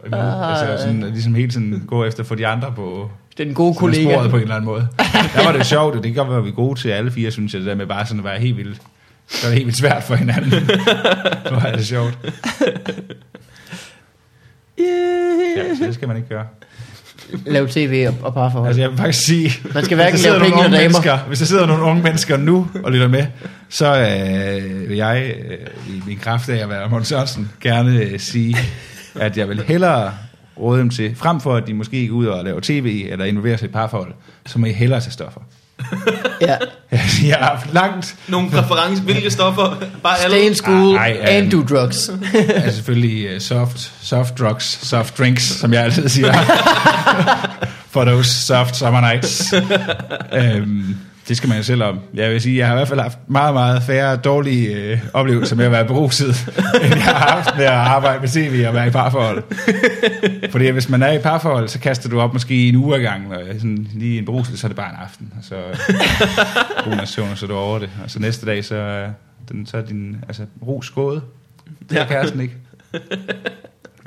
Imod, 0.07 0.19
Ah, 0.19 0.51
altså 0.51 0.85
sådan, 0.85 1.01
ligesom 1.01 1.35
hele 1.35 1.51
tiden 1.51 1.85
gå 1.87 2.05
efter 2.05 2.25
få 2.25 2.35
de 2.35 2.47
andre 2.47 2.73
på 2.77 3.11
Den 3.39 3.55
gode 3.55 3.75
kollega. 3.75 4.13
sporet 4.15 4.31
på 4.31 4.37
en 4.37 4.43
eller 4.43 4.55
anden 4.55 4.67
måde. 4.71 4.89
Der 5.37 5.45
var 5.45 5.53
det 5.53 5.67
sjovt, 5.67 5.97
og 5.97 6.03
det 6.05 6.15
kan 6.15 6.31
være, 6.31 6.45
vi 6.45 6.51
gode 6.51 6.81
til 6.81 6.89
alle 6.89 7.11
fire, 7.11 7.31
synes 7.31 7.53
jeg, 7.55 7.61
det 7.61 7.69
der 7.69 7.75
med 7.75 7.87
bare 7.87 8.07
sådan 8.07 8.19
at 8.21 8.25
være 8.25 8.39
helt 8.39 8.57
vildt. 8.57 8.83
Så 9.29 9.47
er 9.47 9.51
det 9.51 9.57
helt 9.59 9.67
vildt 9.67 9.79
svært 9.79 10.03
for 10.03 10.15
hinanden. 10.15 10.51
Nu 11.51 11.57
er 11.57 11.77
det 11.77 11.87
sjovt. 11.87 12.19
Ja, 14.79 15.75
så 15.79 15.85
det 15.85 15.95
skal 15.95 16.09
man 16.09 16.17
ikke 16.17 16.29
gøre. 16.29 16.47
Lave 17.47 17.69
tv 17.71 18.07
og, 18.09 18.15
og 18.27 18.35
parforhold. 18.35 18.67
Altså 18.69 18.81
jeg 18.81 18.91
vil 18.91 18.99
faktisk 18.99 19.27
sige, 19.27 19.53
Man 19.75 19.85
skal 19.85 19.95
hverken 19.95 20.19
lave 20.21 20.41
penge 20.41 20.51
nogle 20.51 20.65
eller 20.77 20.97
unge 20.97 21.09
damer. 21.09 21.27
hvis 21.27 21.39
der 21.39 21.45
sidder 21.47 21.67
nogle 21.67 21.83
unge 21.83 22.03
mennesker 22.03 22.37
nu 22.37 22.69
og 22.85 22.93
lytter 22.93 23.09
med, 23.09 23.27
så 23.69 23.99
øh, 23.99 24.89
vil 24.89 24.97
jeg 24.97 25.35
øh, 25.51 25.97
i 25.97 26.03
min 26.07 26.19
kraft 26.19 26.49
af 26.49 26.63
at 26.63 26.69
være 26.69 26.89
Måns 26.89 27.09
Sørensen 27.09 27.51
gerne 27.61 27.99
øh, 28.01 28.21
sige, 28.21 28.57
at 29.15 29.39
jeg 29.39 29.49
vil 29.49 29.63
hellere 29.63 30.13
råde 30.61 30.81
dem 30.81 30.91
til, 30.91 31.17
frem 31.17 31.41
for 31.41 31.57
at 31.57 31.67
de 31.67 31.75
måske 31.75 32.09
går 32.09 32.17
ud 32.17 32.27
og 32.27 32.45
laver 32.45 32.61
tv 32.63 33.07
eller 33.11 33.25
involverer 33.25 33.57
sig 33.57 33.69
i 33.69 33.73
parforhold, 33.73 34.13
så 34.47 34.59
må 34.59 34.67
I 34.67 34.73
hellere 34.73 35.01
tage 35.01 35.13
stoffer. 35.13 35.41
Ja. 36.41 36.57
Jeg 37.29 37.37
har 37.41 37.57
haft 37.57 37.75
langt, 37.75 38.15
Nogle 38.29 38.51
præferencer, 38.51 39.05
hvilke 39.05 39.31
stoffer? 39.31 39.77
Bare 40.03 40.19
alle. 40.19 40.37
Stay 40.37 40.47
in 40.49 40.55
school 40.55 40.97
Ej, 40.97 41.19
ej, 41.23 41.37
and 41.37 41.55
øhm. 41.55 41.67
do 41.67 41.75
drugs. 41.75 42.11
altså 42.35 42.77
selvfølgelig 42.77 43.35
uh, 43.35 43.41
soft, 43.41 43.93
soft 44.03 44.39
drugs, 44.39 44.89
soft 44.89 45.19
drinks, 45.19 45.43
som 45.43 45.73
jeg 45.73 45.85
altid 45.85 46.09
siger. 46.09 46.33
For 47.91 48.05
those 48.05 48.31
soft 48.31 48.77
summer 48.77 49.01
nights. 49.01 49.55
øhm, 50.33 50.97
det 51.29 51.37
skal 51.37 51.49
man 51.49 51.59
jo 51.59 51.65
selv 51.65 51.83
om. 51.83 52.01
Jeg 52.15 52.31
vil 52.31 52.41
sige, 52.41 52.59
jeg 52.59 52.67
har 52.67 52.75
i 52.75 52.77
hvert 52.77 52.89
fald 52.89 53.01
haft 53.01 53.19
meget, 53.27 53.55
meget 53.55 53.83
færre 53.83 54.17
dårlige 54.17 54.77
øh, 54.77 54.99
oplevelser 55.13 55.57
med 55.57 55.65
at 55.65 55.73
være 55.73 55.85
beruset, 55.85 56.49
end 56.85 56.95
jeg 56.95 57.03
har 57.03 57.35
haft 57.35 57.57
med 57.57 57.65
at 57.65 57.73
arbejde 57.73 58.21
med 58.21 58.29
tv 58.29 58.65
og 58.69 58.75
være 58.75 58.87
i 58.87 58.91
parforhold. 58.91 59.43
Fordi 60.51 60.69
hvis 60.69 60.89
man 60.89 61.03
er 61.03 61.13
i 61.13 61.19
parforhold, 61.19 61.69
så 61.69 61.79
kaster 61.79 62.09
du 62.09 62.21
op 62.21 62.33
måske 62.33 62.69
en 62.69 62.77
uge 62.77 62.97
ad 62.97 63.01
gangen, 63.01 63.33
og 63.33 63.41
sådan 63.55 63.89
lige 63.95 64.19
en 64.19 64.25
beruselse, 64.25 64.61
så 64.61 64.67
er 64.67 64.69
det 64.69 64.77
bare 64.77 64.91
en 64.91 64.97
aften. 65.03 65.33
Og 65.39 65.45
så 65.45 65.57
nation, 66.97 67.29
og 67.31 67.39
så 67.39 67.47
er 67.47 67.49
du 67.49 67.57
over 67.57 67.79
det. 67.79 67.91
Og 68.05 68.11
så 68.11 68.19
næste 68.19 68.47
dag, 68.47 68.65
så, 68.65 68.77
er 68.77 69.11
den, 69.49 69.67
så 69.67 69.77
er 69.77 69.83
din 69.83 70.17
altså, 70.29 70.43
rus 70.67 70.91
gået. 70.91 71.23
Det 71.91 72.01
er 72.01 72.07
kæresten 72.07 72.41
ikke. 72.41 72.55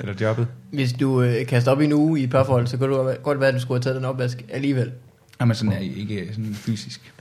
Eller 0.00 0.14
jobbet. 0.20 0.46
Hvis 0.72 0.92
du 0.92 1.22
øh, 1.22 1.46
kaster 1.46 1.70
op 1.72 1.80
i 1.80 1.84
en 1.84 1.92
uge 1.92 2.20
i 2.20 2.26
parforhold, 2.26 2.66
så 2.66 2.76
kan 2.76 2.88
det 2.90 3.22
godt 3.22 3.40
være, 3.40 3.48
at 3.48 3.54
du 3.54 3.60
skulle 3.60 3.78
have 3.78 3.82
taget 3.82 3.96
den 3.96 4.04
opvask 4.04 4.44
alligevel. 4.52 4.90
Jamen 5.40 5.54
sådan 5.56 5.72
er 5.72 5.78
I 5.78 5.92
ikke 6.00 6.26
sådan 6.30 6.54
fysisk. 6.54 7.12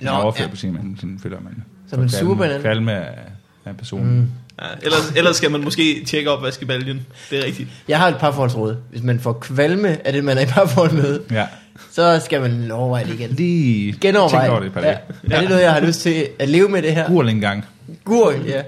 Nå, 0.00 0.10
overført 0.10 0.40
ja. 0.40 0.44
ja. 0.44 0.50
på 0.50 0.56
sin, 0.56 0.72
man 0.72 0.96
sådan 1.00 1.18
føler 1.22 1.40
man. 1.40 1.64
Så 1.90 1.96
man 1.96 2.08
hinanden? 2.08 2.60
Kvalme 2.60 2.92
af, 2.92 3.18
af 3.64 3.76
personen. 3.76 4.16
Mm. 4.18 4.26
Ja, 4.62 4.66
ellers, 4.82 5.12
ellers 5.16 5.36
skal 5.36 5.50
man 5.50 5.64
måske 5.64 6.04
tjekke 6.06 6.30
op 6.30 6.42
vaskebaljen. 6.42 7.06
Det 7.30 7.38
er 7.38 7.44
rigtigt. 7.44 7.68
Jeg 7.88 7.98
har 7.98 8.08
et 8.08 8.16
parforholdsråd. 8.20 8.76
Hvis 8.90 9.02
man 9.02 9.20
får 9.20 9.32
kvalme 9.32 10.06
af 10.06 10.12
det, 10.12 10.24
man 10.24 10.38
er 10.38 10.42
i 10.42 10.46
parforhold 10.46 10.92
med, 10.92 11.20
Ja. 11.30 11.46
så 11.90 12.20
skal 12.24 12.40
man 12.40 12.70
overveje 12.70 13.04
det 13.04 13.14
igen. 13.14 13.30
Lige 13.30 13.92
Genovervej. 14.00 14.40
tænk 14.42 14.50
over 14.50 14.60
det 14.60 14.66
et 14.66 14.72
par 14.72 14.80
dage. 14.80 14.98
Ja. 15.30 15.34
Er 15.36 15.40
det 15.40 15.48
noget, 15.48 15.62
jeg 15.62 15.72
har 15.72 15.80
lyst 15.80 16.00
til 16.00 16.28
at 16.38 16.48
leve 16.48 16.68
med 16.68 16.82
det 16.82 16.94
her? 16.94 17.06
Gurl 17.08 17.28
en 17.28 17.40
gang. 17.40 17.64
Gurk, 18.04 18.34
ja. 18.46 18.62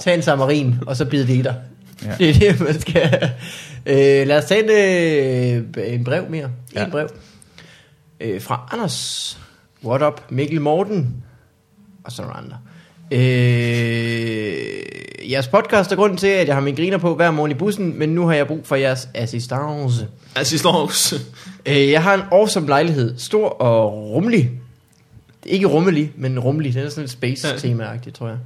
Tag 0.00 0.14
en 0.14 0.22
samarin, 0.22 0.74
og 0.86 0.96
så 0.96 1.04
bid 1.04 1.20
det 1.26 1.34
i 1.34 1.42
dig. 1.42 1.54
Ja. 2.04 2.12
Det 2.18 2.28
er 2.46 2.52
det, 2.52 2.60
man 2.60 2.80
skal. 2.80 3.30
Øh, 3.86 4.26
lad 4.26 4.38
os 4.38 4.44
tage 4.44 4.64
en, 5.56 5.64
øh, 5.76 5.94
en 5.94 6.04
brev 6.04 6.24
mere. 6.30 6.44
En 6.44 6.50
Ja. 6.74 6.88
brev. 6.90 7.08
Øh, 8.20 8.40
fra 8.42 8.68
Anders. 8.72 9.38
What 9.84 10.02
up? 10.02 10.20
Mikkel 10.30 10.60
Morten. 10.60 11.24
Og 12.04 12.38
andre. 12.38 12.58
Øh, 13.10 13.20
jeres 15.30 15.48
podcast 15.48 15.92
er 15.92 15.96
grunden 15.96 16.18
til, 16.18 16.26
at 16.26 16.46
jeg 16.46 16.56
har 16.56 16.62
min 16.62 16.74
griner 16.74 16.98
på 16.98 17.14
hver 17.14 17.30
morgen 17.30 17.50
i 17.50 17.54
bussen, 17.54 17.98
men 17.98 18.08
nu 18.08 18.26
har 18.26 18.34
jeg 18.34 18.46
brug 18.46 18.60
for 18.66 18.76
jeres 18.76 19.08
assistance. 19.14 20.08
Assistance. 20.36 21.16
Øh, 21.66 21.90
jeg 21.90 22.02
har 22.02 22.14
en 22.14 22.22
awesome 22.32 22.66
lejlighed. 22.66 23.18
Stor 23.18 23.48
og 23.48 23.92
rummelig. 23.92 24.50
Ikke 25.46 25.66
rummelig, 25.66 26.12
men 26.16 26.38
rummelig. 26.38 26.74
Det 26.74 26.84
er 26.84 26.88
sådan 26.88 27.04
et 27.04 27.10
space-tema-agtigt, 27.10 28.16
tror 28.16 28.28
jeg. 28.28 28.38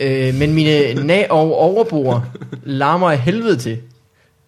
Øh, 0.00 0.34
men 0.34 0.54
mine 0.54 0.92
na- 0.92 1.30
og 1.30 1.54
overboer 1.58 2.20
larmer 2.62 3.10
af 3.10 3.18
helvede 3.18 3.56
til. 3.56 3.78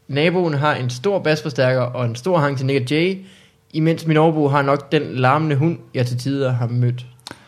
Naboen 0.09 0.55
har 0.55 0.75
en 0.75 0.91
stor 0.91 1.19
basforstærker 1.19 1.81
og 1.81 2.07
en 2.07 2.17
stor 2.17 2.39
hang 2.39 2.57
til 2.57 2.67
Nick 2.67 2.91
Jay, 2.91 3.19
imens 3.77 4.07
min 4.07 4.17
overbo 4.17 4.49
har 4.49 4.63
nok 4.63 4.93
den 4.93 5.03
larmende 5.15 5.57
hund, 5.57 5.79
jeg 5.95 6.07
til 6.07 6.19
tider 6.19 6.53
har 6.53 6.67
mødt. 6.67 7.07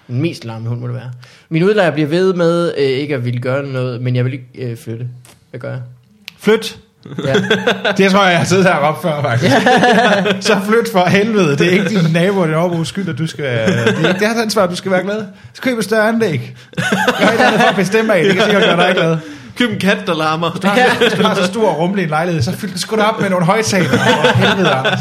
Den 0.09 0.21
mest 0.21 0.45
larmende 0.45 0.69
hund 0.69 0.81
må 0.81 0.87
det 0.87 0.95
være. 0.95 1.11
Min 1.49 1.63
udlejer 1.63 1.91
bliver 1.91 2.09
ved 2.09 2.35
med 2.35 2.73
øh, 2.79 2.85
ikke 2.85 3.15
at 3.15 3.25
ville 3.25 3.41
gøre 3.41 3.67
noget, 3.67 4.03
men 4.03 4.17
jeg 4.17 4.25
vil 4.25 4.33
ikke 4.33 4.47
øh, 4.59 4.77
flytte. 4.77 5.07
Hvad 5.51 5.61
gør 5.61 5.71
jeg? 5.71 5.81
Flyt. 6.39 6.79
Ja. 7.25 7.35
Det 7.99 8.11
tror 8.11 8.23
jeg, 8.23 8.31
jeg 8.31 8.39
har 8.39 8.45
siddet 8.45 8.65
her 8.65 8.73
og 8.73 8.89
råbt 8.89 9.03
før, 9.03 9.23
faktisk. 9.23 9.57
så 10.49 10.61
flyt 10.67 10.93
for 10.93 11.05
helvede. 11.05 11.57
Det 11.57 11.67
er 11.67 11.71
ikke 11.71 11.89
din 11.89 12.13
nabo 12.13 12.41
og 12.41 12.49
din 12.49 12.55
overbrugs 12.55 12.89
skyld, 12.89 13.09
at 13.09 13.19
du 13.19 13.27
skal... 13.27 13.45
Det 13.45 14.05
er 14.05 14.09
ikke 14.09 14.21
deres 14.21 14.39
ansvar, 14.39 14.67
du 14.67 14.77
skal 14.77 14.93
være 14.93 15.03
glad. 15.03 15.25
Så 15.55 15.63
køb 15.63 15.79
et 15.79 15.85
større 15.85 16.09
anlæg. 16.09 16.57
Gør 17.19 17.27
eller 17.27 17.45
andet 17.47 17.61
for 17.61 17.69
at 17.69 17.77
bestemme 17.77 18.15
af. 18.15 18.25
Det 18.25 18.35
kan 18.35 18.45
sikkert 18.45 18.63
gøre 18.63 18.87
dig 18.87 18.95
glad. 18.95 19.17
Køb 19.59 19.71
en 19.71 19.79
kat, 19.79 19.99
der 20.07 20.15
larmer. 20.15 20.51
Du 20.51 20.67
har, 20.67 20.77
du 21.17 21.23
har 21.23 21.35
så 21.35 21.45
stor 21.45 21.69
og 21.69 21.79
rummelig 21.79 22.03
en 22.03 22.09
lejlighed, 22.09 22.43
så 22.43 22.53
fyld 22.53 22.71
den 22.71 22.79
sgu 22.79 22.97
da 22.97 23.03
op 23.03 23.21
med 23.21 23.31
nogle 23.31 23.45
højtaler. 23.47 23.99
Helvede, 24.35 24.71
Anders. 24.71 25.01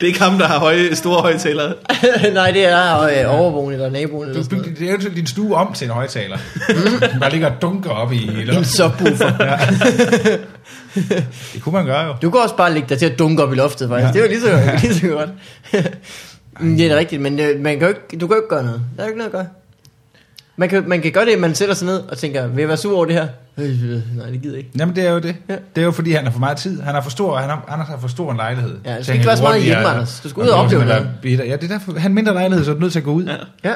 Det 0.00 0.06
er 0.06 0.08
ikke 0.08 0.20
ham, 0.22 0.38
der 0.38 0.46
har 0.46 0.58
høje, 0.58 0.94
store 0.96 1.20
højtalere. 1.22 1.74
Nej, 2.34 2.50
det 2.50 2.64
er 2.64 3.00
øh, 3.02 3.40
overboen 3.40 3.72
eller 3.72 3.90
naboen 3.90 4.28
eller 4.28 4.42
Du 4.42 4.48
bygger 4.48 4.62
noget. 4.64 4.78
din, 4.78 4.88
eventuelt 4.88 5.16
din 5.16 5.26
stue 5.26 5.54
om 5.56 5.72
til 5.72 5.84
en 5.84 5.90
højtaler. 5.90 6.38
Den 7.12 7.20
bare 7.20 7.30
ligger 7.30 7.52
dunker 7.62 7.90
op 7.90 8.12
i 8.12 8.28
En 8.40 8.46
loftet. 8.46 8.66
subwoofer. 8.66 9.32
Det 11.54 11.62
kunne 11.62 11.72
man 11.72 11.86
gøre 11.86 12.06
jo. 12.06 12.14
Du 12.22 12.30
kan 12.30 12.40
også 12.40 12.56
bare 12.56 12.72
lægge 12.74 12.88
dig 12.88 12.98
til 12.98 13.06
at 13.06 13.18
dunke 13.18 13.42
op 13.42 13.52
i 13.52 13.56
loftet, 13.56 13.88
faktisk. 13.88 14.06
Ja. 14.06 14.12
Det 14.12 14.18
er 14.18 14.22
jo 14.22 14.28
lige 14.28 14.40
så, 14.40 14.78
lige 14.86 14.94
så 14.94 15.06
godt. 15.08 15.30
Mm, 16.60 16.76
det 16.76 16.86
er 16.86 16.94
da 16.94 16.98
rigtigt, 16.98 17.22
men 17.22 17.40
øh, 17.40 17.60
man 17.60 17.78
kan 17.78 17.82
jo 17.82 17.88
ikke, 17.88 18.00
du 18.20 18.26
kan 18.26 18.36
jo 18.36 18.42
ikke 18.42 18.48
gøre 18.48 18.62
noget. 18.64 18.80
Der 18.96 19.02
er 19.02 19.06
jo 19.06 19.08
ikke 19.08 19.18
noget 19.18 19.28
at 19.28 19.32
gøre. 19.32 19.46
Man 20.56 20.68
kan, 20.68 20.84
man 20.88 21.00
kan 21.02 21.12
gøre 21.12 21.24
det, 21.24 21.32
at 21.32 21.38
man 21.40 21.54
sætter 21.54 21.74
sig 21.74 21.86
ned 21.86 21.98
og 21.98 22.18
tænker, 22.18 22.46
vil 22.46 22.58
jeg 22.62 22.68
være 22.68 22.76
sur 22.76 22.96
over 22.96 23.04
det 23.04 23.14
her? 23.14 23.26
Øh, 23.60 24.16
nej, 24.16 24.30
det 24.30 24.42
gider 24.42 24.54
jeg 24.54 24.58
ikke. 24.58 24.70
Jamen 24.78 24.96
det 24.96 25.06
er 25.06 25.12
jo 25.12 25.18
det. 25.18 25.36
Ja. 25.48 25.54
Det 25.74 25.80
er 25.80 25.84
jo 25.84 25.90
fordi, 25.90 26.12
han 26.12 26.24
har 26.24 26.32
for 26.32 26.38
meget 26.38 26.56
tid. 26.56 26.80
Han 26.80 26.94
har 26.94 27.00
for 27.00 27.10
stor, 27.10 27.36
han 27.36 27.48
har, 27.50 27.64
Anders 27.68 27.88
har 27.88 27.98
for 27.98 28.08
stor 28.08 28.30
en 28.30 28.36
lejlighed. 28.36 28.76
Ja, 28.84 28.98
du 28.98 29.02
skal 29.02 29.14
ikke 29.14 29.26
være 29.26 29.36
så 29.36 29.42
meget 29.42 29.62
hjemme, 29.62 29.84
Anders. 29.86 30.20
Du 30.24 30.28
skal 30.28 30.42
ud 30.42 30.48
og 30.48 30.58
opleve 30.58 30.80
sådan 30.80 30.96
at 30.96 31.02
noget. 31.02 31.16
bitter. 31.22 31.44
Ja, 31.44 31.56
det 31.56 31.64
er 31.64 31.68
derfor, 31.78 31.98
han 31.98 32.14
mindre 32.14 32.32
lejlighed, 32.32 32.64
så 32.64 32.70
er 32.70 32.74
du 32.74 32.80
nødt 32.80 32.92
til 32.92 32.98
at 32.98 33.04
gå 33.04 33.12
ud. 33.12 33.24
Ja. 33.24 33.34
Ja. 33.64 33.74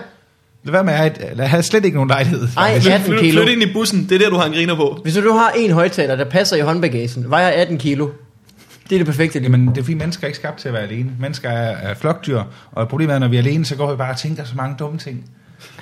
Lad 0.65 0.73
være 0.73 0.85
med 0.85 0.93
at 0.93 1.49
have, 1.49 1.63
slet 1.63 1.85
ikke 1.85 1.95
nogen 1.97 2.09
lejlighed. 2.09 2.43
Ej, 2.57 2.73
faktisk. 2.73 2.91
18 2.91 3.07
Flyt, 3.07 3.21
kilo. 3.21 3.43
flyt 3.43 3.53
ind 3.53 3.63
i 3.63 3.73
bussen. 3.73 4.07
Det 4.09 4.13
er 4.15 4.19
der, 4.19 4.31
du 4.31 4.37
har 4.37 4.45
en 4.45 4.53
griner 4.53 4.77
på. 4.77 4.99
Hvis 5.03 5.15
du 5.15 5.33
har 5.33 5.53
en 5.57 5.71
højtaler, 5.71 6.17
der 6.17 6.25
passer 6.25 6.57
i 6.57 6.61
håndbagagen, 6.61 7.31
vejer 7.31 7.49
18 7.49 7.79
kilo. 7.79 8.09
Det 8.91 8.95
er 8.97 8.99
det 8.99 9.07
perfekte. 9.07 9.41
Jamen, 9.43 9.67
det 9.69 9.79
er 9.79 9.83
fordi 9.83 9.95
mennesker 9.95 10.25
er 10.25 10.27
ikke 10.27 10.39
skabt 10.39 10.59
til 10.59 10.69
at 10.69 10.75
være 10.75 10.83
alene. 10.83 11.11
Mennesker 11.21 11.49
er, 11.51 11.91
er 11.91 11.95
flokdyr, 11.95 12.43
og 12.73 12.89
problemet 12.89 13.15
er, 13.15 13.19
når 13.19 13.29
vi 13.29 13.37
er 13.37 13.41
alene, 13.41 13.65
så 13.65 13.77
går 13.77 13.91
vi 13.91 13.97
bare 13.97 14.11
og 14.11 14.17
tænker 14.17 14.45
så 14.45 14.53
mange 14.57 14.77
dumme 14.79 14.99
ting. 14.99 15.31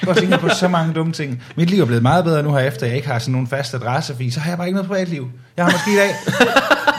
Jeg 0.06 0.16
tænker 0.16 0.36
på 0.36 0.48
så 0.48 0.68
mange 0.68 0.94
dumme 0.94 1.12
ting. 1.12 1.42
Mit 1.56 1.70
liv 1.70 1.80
er 1.82 1.86
blevet 1.86 2.02
meget 2.02 2.24
bedre 2.24 2.42
nu 2.42 2.52
her, 2.54 2.60
efter 2.60 2.86
jeg 2.86 2.96
ikke 2.96 3.08
har 3.08 3.18
sådan 3.18 3.32
nogen 3.32 3.46
fast 3.46 3.74
adresse, 3.74 4.14
fordi 4.14 4.30
så 4.30 4.40
har 4.40 4.50
jeg 4.50 4.58
bare 4.58 4.66
ikke 4.66 4.76
noget 4.76 4.88
privatliv. 4.88 5.30
Jeg 5.56 5.64
har 5.64 5.72
måske 5.72 5.92
i 5.92 5.96
dag... 5.96 6.10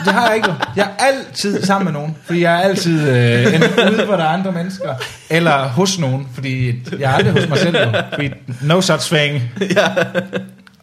Det 0.04 0.12
har 0.12 0.26
jeg 0.26 0.36
ikke. 0.36 0.54
Jeg 0.76 0.88
er 0.98 1.04
altid 1.04 1.62
sammen 1.62 1.84
med 1.84 1.92
nogen, 1.92 2.16
fordi 2.24 2.40
jeg 2.40 2.54
er 2.54 2.58
altid 2.58 3.08
øh, 3.10 3.54
enten 3.54 3.92
ude, 3.92 4.04
hvor 4.04 4.16
der 4.16 4.24
er 4.24 4.28
andre 4.28 4.52
mennesker, 4.52 4.94
eller 5.30 5.68
hos 5.68 5.98
nogen, 5.98 6.28
fordi 6.34 6.82
jeg 6.98 7.12
er 7.12 7.14
aldrig 7.14 7.32
hos 7.32 7.48
mig 7.48 7.58
selv. 7.58 7.76
Jo, 7.78 7.92
fordi 8.14 8.30
no 8.62 8.80
such 8.80 9.14
thing. 9.14 9.42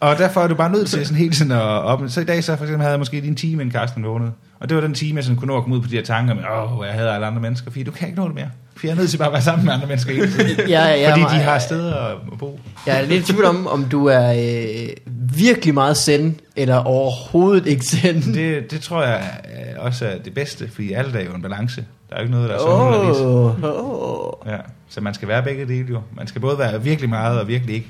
Og 0.00 0.18
derfor 0.18 0.42
er 0.42 0.48
du 0.48 0.54
bare 0.54 0.72
nødt 0.72 0.88
til 0.88 1.06
sådan 1.06 1.18
hele 1.18 1.32
tiden 1.32 1.52
at 1.52 1.60
op. 1.62 2.00
Så 2.08 2.20
i 2.20 2.24
dag 2.24 2.44
så 2.44 2.56
for 2.56 2.64
eksempel 2.64 2.80
havde 2.80 2.90
jeg 2.90 2.98
måske 2.98 3.16
lige 3.16 3.28
en 3.28 3.36
time, 3.36 3.62
inden 3.62 3.72
Carsten 3.72 4.04
vågnede. 4.04 4.32
Og 4.60 4.68
det 4.68 4.74
var 4.74 4.80
den 4.80 4.94
time, 4.94 5.16
jeg 5.16 5.24
sådan 5.24 5.36
kunne 5.36 5.48
nå 5.48 5.56
at 5.56 5.62
komme 5.62 5.76
ud 5.76 5.82
på 5.82 5.88
de 5.88 5.96
her 5.96 6.04
tanker 6.04 6.34
med, 6.34 6.42
åh, 6.42 6.86
jeg 6.86 6.94
havde 6.94 7.10
alle 7.10 7.26
andre 7.26 7.40
mennesker, 7.40 7.70
fordi 7.70 7.82
du 7.82 7.90
kan 7.90 8.08
ikke 8.08 8.20
nå 8.20 8.26
det 8.26 8.34
mere. 8.34 8.48
For 8.82 8.86
jeg 8.86 8.94
er 8.94 8.98
nødt 8.98 9.10
til 9.10 9.18
bare 9.18 9.28
at 9.28 9.32
være 9.32 9.42
sammen 9.42 9.64
med 9.64 9.72
andre 9.72 9.86
mennesker 9.86 10.12
hele 10.12 10.32
tiden. 10.32 10.68
Ja, 10.68 10.86
ja, 10.94 11.10
fordi 11.10 11.20
ja, 11.20 11.26
de 11.38 11.42
har 11.42 11.58
steder 11.58 11.94
at 11.94 12.16
bo. 12.38 12.60
Jeg 12.86 13.02
er 13.02 13.06
lidt 13.06 13.28
i 13.28 13.32
tvivl 13.32 13.44
om, 13.44 13.66
om 13.66 13.84
du 13.84 14.06
er 14.06 14.32
øh, 14.32 14.88
virkelig 15.36 15.74
meget 15.74 15.96
send, 15.96 16.34
eller 16.56 16.76
overhovedet 16.76 17.66
ikke 17.66 17.84
send. 17.84 18.34
Det, 18.34 18.70
det 18.70 18.80
tror 18.80 19.02
jeg 19.02 19.30
er 19.44 19.78
også 19.78 20.06
er 20.06 20.18
det 20.18 20.34
bedste, 20.34 20.70
fordi 20.74 20.92
alt 20.92 21.16
er 21.16 21.20
jo 21.24 21.34
en 21.34 21.42
balance. 21.42 21.84
Der 22.10 22.16
er 22.16 22.20
jo 22.20 22.22
ikke 22.22 22.32
noget, 22.34 22.48
der 22.48 22.54
er 22.54 22.58
så. 22.58 22.66
Åh, 22.66 23.64
åh. 23.64 24.52
Ja. 24.52 24.56
Så 24.88 25.00
man 25.00 25.14
skal 25.14 25.28
være 25.28 25.42
begge 25.42 25.66
dele 25.66 25.86
jo. 25.90 26.00
Man 26.16 26.26
skal 26.26 26.40
både 26.40 26.58
være 26.58 26.82
virkelig 26.82 27.10
meget 27.10 27.40
og 27.40 27.48
virkelig 27.48 27.74
ikke, 27.74 27.88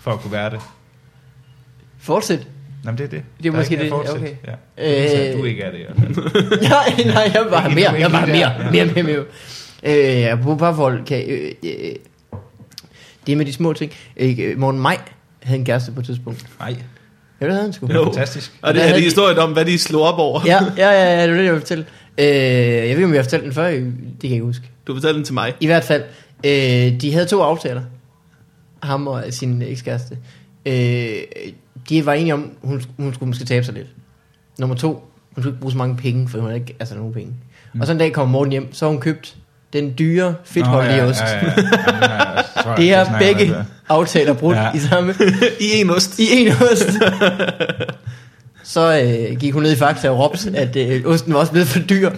for 0.00 0.10
at 0.10 0.20
kunne 0.20 0.32
være 0.32 0.50
det. 0.50 0.60
Fortsæt. 2.00 2.46
Jamen 2.84 2.98
det 2.98 3.04
er 3.04 3.08
det. 3.08 3.22
Det 3.38 3.46
er 3.46 3.50
Der 3.50 3.58
måske 3.58 3.76
det, 3.76 3.88
fortsætte. 3.88 4.20
okay. 4.20 4.34
Ja. 4.78 5.04
Øh. 5.04 5.32
Så 5.32 5.38
du 5.38 5.44
ikke 5.44 5.62
er 5.62 5.70
det 5.70 5.78
i 5.78 5.82
hvert 5.82 5.96
fald. 5.98 6.60
nej, 6.68 7.14
nej, 7.14 7.30
jeg 7.34 7.46
var 7.50 7.68
mere, 7.68 7.90
jeg 7.90 8.12
var 8.12 8.26
mere, 8.26 8.52
mere, 8.72 8.86
mere, 8.86 9.02
mere. 9.02 9.24
Øh, 9.82 10.20
jeg 10.20 10.40
på 10.40 10.56
parforhold 10.56 11.04
kan... 11.04 11.24
Øh, 11.28 11.52
øh, 11.64 11.94
det 13.26 13.36
med 13.36 13.46
de 13.46 13.52
små 13.52 13.72
ting. 13.72 13.92
Øh, 14.16 14.58
Morten 14.58 14.80
Maj 14.80 14.98
havde 15.42 15.58
en 15.58 15.64
kæreste 15.64 15.92
på 15.92 16.00
et 16.00 16.06
tidspunkt. 16.06 16.46
Nej, 16.58 16.76
Ja, 17.40 17.46
det 17.46 17.54
havde 17.54 17.64
han 17.64 17.72
sgu. 17.72 17.86
det 17.86 17.96
er 17.96 18.04
fantastisk. 18.04 18.58
Og 18.62 18.74
det 18.74 18.88
er 18.88 18.94
de 18.94 19.00
historien 19.00 19.38
om, 19.38 19.52
hvad 19.52 19.64
de 19.64 19.78
slog 19.78 20.02
op 20.02 20.18
over. 20.18 20.40
Ja, 20.46 20.58
ja, 20.76 20.90
ja, 20.90 21.20
ja, 21.20 21.22
det 21.22 21.30
er 21.30 21.36
det, 21.36 21.44
jeg 21.44 21.52
vil 21.52 21.60
fortælle. 21.60 21.86
Øh, 22.18 22.26
jeg 22.26 22.82
ved 22.82 22.88
ikke, 22.88 23.04
om 23.04 23.12
vi 23.12 23.16
har 23.16 23.22
fortalt 23.22 23.44
den 23.44 23.52
før, 23.52 23.70
det 23.70 23.82
kan 24.20 24.22
jeg 24.22 24.32
ikke 24.32 24.44
huske. 24.44 24.64
Du 24.86 24.94
fortalte 24.94 25.16
den 25.16 25.24
til 25.24 25.34
mig. 25.34 25.54
I 25.60 25.66
hvert 25.66 25.84
fald, 25.84 26.02
øh, 26.46 27.00
de 27.00 27.12
havde 27.12 27.26
to 27.26 27.40
aftaler. 27.40 27.82
Ham 28.82 29.06
og 29.06 29.24
sin 29.30 29.62
ekskæreste. 29.62 30.18
Øh, 30.66 31.12
de 31.88 32.06
var 32.06 32.12
enige 32.12 32.34
om, 32.34 32.50
hun, 32.62 32.82
hun 32.96 33.14
skulle 33.14 33.28
måske 33.28 33.44
tabe 33.44 33.64
sig 33.64 33.74
lidt. 33.74 33.86
Nummer 34.58 34.76
to, 34.76 34.92
hun 35.34 35.42
skulle 35.42 35.52
ikke 35.52 35.60
bruge 35.60 35.72
så 35.72 35.78
mange 35.78 35.96
penge, 35.96 36.28
for 36.28 36.38
hun 36.38 36.48
havde 36.48 36.60
ikke 36.60 36.76
altså, 36.80 36.94
nogen 36.94 37.12
penge. 37.12 37.34
Mm. 37.72 37.80
Og 37.80 37.86
så 37.86 37.92
en 37.92 37.98
dag 37.98 38.12
kommer 38.12 38.32
Morten 38.32 38.52
hjem, 38.52 38.72
så 38.72 38.84
har 38.84 38.90
hun 38.90 39.00
købt 39.00 39.36
den 39.72 39.94
dyre, 39.98 40.34
fedtholdige 40.44 41.02
Nå, 41.02 41.08
ost. 41.08 41.20
Ja, 41.20 41.26
ja, 41.26 41.44
ja. 41.44 41.50
Jamen, 41.56 42.44
tror 42.62 42.74
Det 42.80 42.92
er 42.94 43.18
begge 43.18 43.44
det. 43.44 43.64
aftaler 43.88 44.32
brudt 44.32 44.56
Ja. 44.56 44.62
ja. 44.62 44.72
i 44.74 44.78
samme 44.78 45.14
I 45.60 45.80
en 45.80 45.90
ost. 45.90 46.18
i 46.18 46.26
en 46.32 46.52
ost. 46.72 46.90
Så 48.64 49.00
øh, 49.30 49.36
gik 49.38 49.52
hun 49.52 49.62
ned 49.62 49.72
i 49.72 49.76
Fakta 49.76 50.10
og 50.10 50.18
råbte, 50.18 50.52
at 50.58 50.76
øh, 50.76 51.02
osten 51.06 51.34
var 51.34 51.40
også 51.40 51.52
blevet 51.52 51.68
for 51.68 51.78
dyr. 51.78 52.10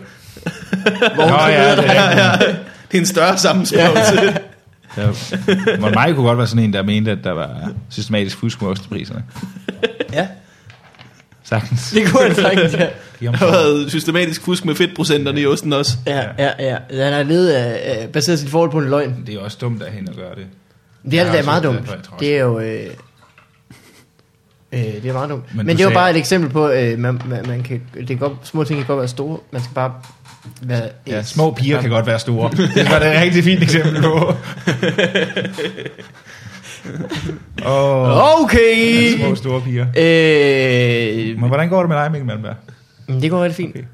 Hvor 1.14 1.22
hun 1.22 1.32
Nå, 1.32 1.46
ja, 1.48 1.76
det 1.76 1.82
Ja, 1.84 2.24
ja. 2.26 2.32
Det 2.92 2.96
er 2.96 2.98
en 2.98 3.06
større 3.06 3.38
sammensprøvelse. 3.38 4.38
Ja. 4.96 5.06
Men 5.80 5.92
mig 5.94 6.14
kunne 6.14 6.26
godt 6.26 6.38
være 6.38 6.46
sådan 6.46 6.64
en, 6.64 6.72
der 6.72 6.82
mente, 6.82 7.10
at 7.10 7.18
der 7.24 7.32
var 7.32 7.70
systematisk 7.90 8.36
fusk 8.38 8.62
med 8.62 8.70
ostepriserne. 8.70 9.22
Ja, 10.12 10.26
Sagtens. 11.44 11.90
det 11.90 12.06
kunne 12.06 12.22
han 12.22 12.34
sagtens, 12.34 12.72
ja. 12.72 12.88
Der 13.30 13.36
har 13.36 13.46
været 13.46 13.90
systematisk 13.90 14.42
fusk 14.42 14.64
med 14.64 14.74
fedtprocenterne 14.74 15.40
i 15.40 15.46
osten 15.46 15.72
også. 15.72 15.96
Ja, 16.06 16.22
ja, 16.38 16.50
ja. 16.58 16.76
Han 17.04 17.12
har 17.12 17.22
levet 17.22 17.48
af, 17.48 17.80
af, 18.02 18.08
baseret 18.08 18.38
sit 18.38 18.50
forhold 18.50 18.70
på 18.70 18.78
en 18.78 18.88
løgn. 18.88 19.22
Det 19.26 19.34
er 19.34 19.40
også 19.40 19.58
dumt 19.60 19.82
af 19.82 19.92
hende 19.92 20.10
at 20.10 20.16
gøre 20.16 20.34
det. 20.34 20.46
Det 21.04 21.18
er 21.18 21.22
det 21.22 21.30
har 21.30 21.36
da 21.36 21.44
meget 21.44 21.62
dumt. 21.62 21.78
hørt 21.78 21.96
det, 21.96 22.04
tror 22.04 22.16
jeg. 22.16 22.20
Det 22.20 22.36
er 22.36 22.40
jo... 22.40 22.58
Øh, 22.58 22.86
øh, 24.72 25.02
det 25.02 25.06
er 25.06 25.12
meget 25.12 25.30
dumt. 25.30 25.54
Men 25.54 25.66
Men, 25.66 25.76
det 25.76 25.84
er 25.84 25.88
jo 25.88 25.94
bare 25.94 26.10
et 26.10 26.16
eksempel 26.16 26.50
på, 26.50 26.68
øh, 26.68 26.98
man, 26.98 27.20
man, 27.26 27.44
man 27.46 27.62
kan, 27.62 27.82
det 27.94 28.06
kan 28.06 28.16
godt, 28.16 28.32
små 28.42 28.64
ting 28.64 28.78
kan 28.78 28.86
godt 28.86 28.98
være 28.98 29.08
store. 29.08 29.38
Man 29.50 29.62
skal 29.62 29.74
bare 29.74 29.92
være... 30.62 30.88
Ja, 31.06 31.22
små 31.22 31.50
piger 31.50 31.80
kan 31.80 31.90
godt 31.90 32.06
være 32.06 32.18
store. 32.18 32.50
Det 32.50 32.90
var 32.90 32.98
det 32.98 33.14
et 33.14 33.20
rigtig 33.20 33.44
fint 33.44 33.62
eksempel 33.62 34.02
på. 34.02 34.34
Åh, 37.66 38.42
Okay! 38.42 39.16
små 39.16 39.34
store 39.34 39.60
piger. 39.60 39.86
Øh, 39.96 41.38
Men 41.40 41.48
hvordan 41.48 41.68
går 41.68 41.80
det 41.80 41.88
med 41.88 41.96
dig, 41.96 42.10
Mikkel 42.12 42.26
Malmberg? 42.26 42.54
Men 43.08 43.22
det 43.22 43.30
går 43.30 43.42
rigtig 43.44 43.56
fint. 43.56 43.76
Okay. 43.76 43.84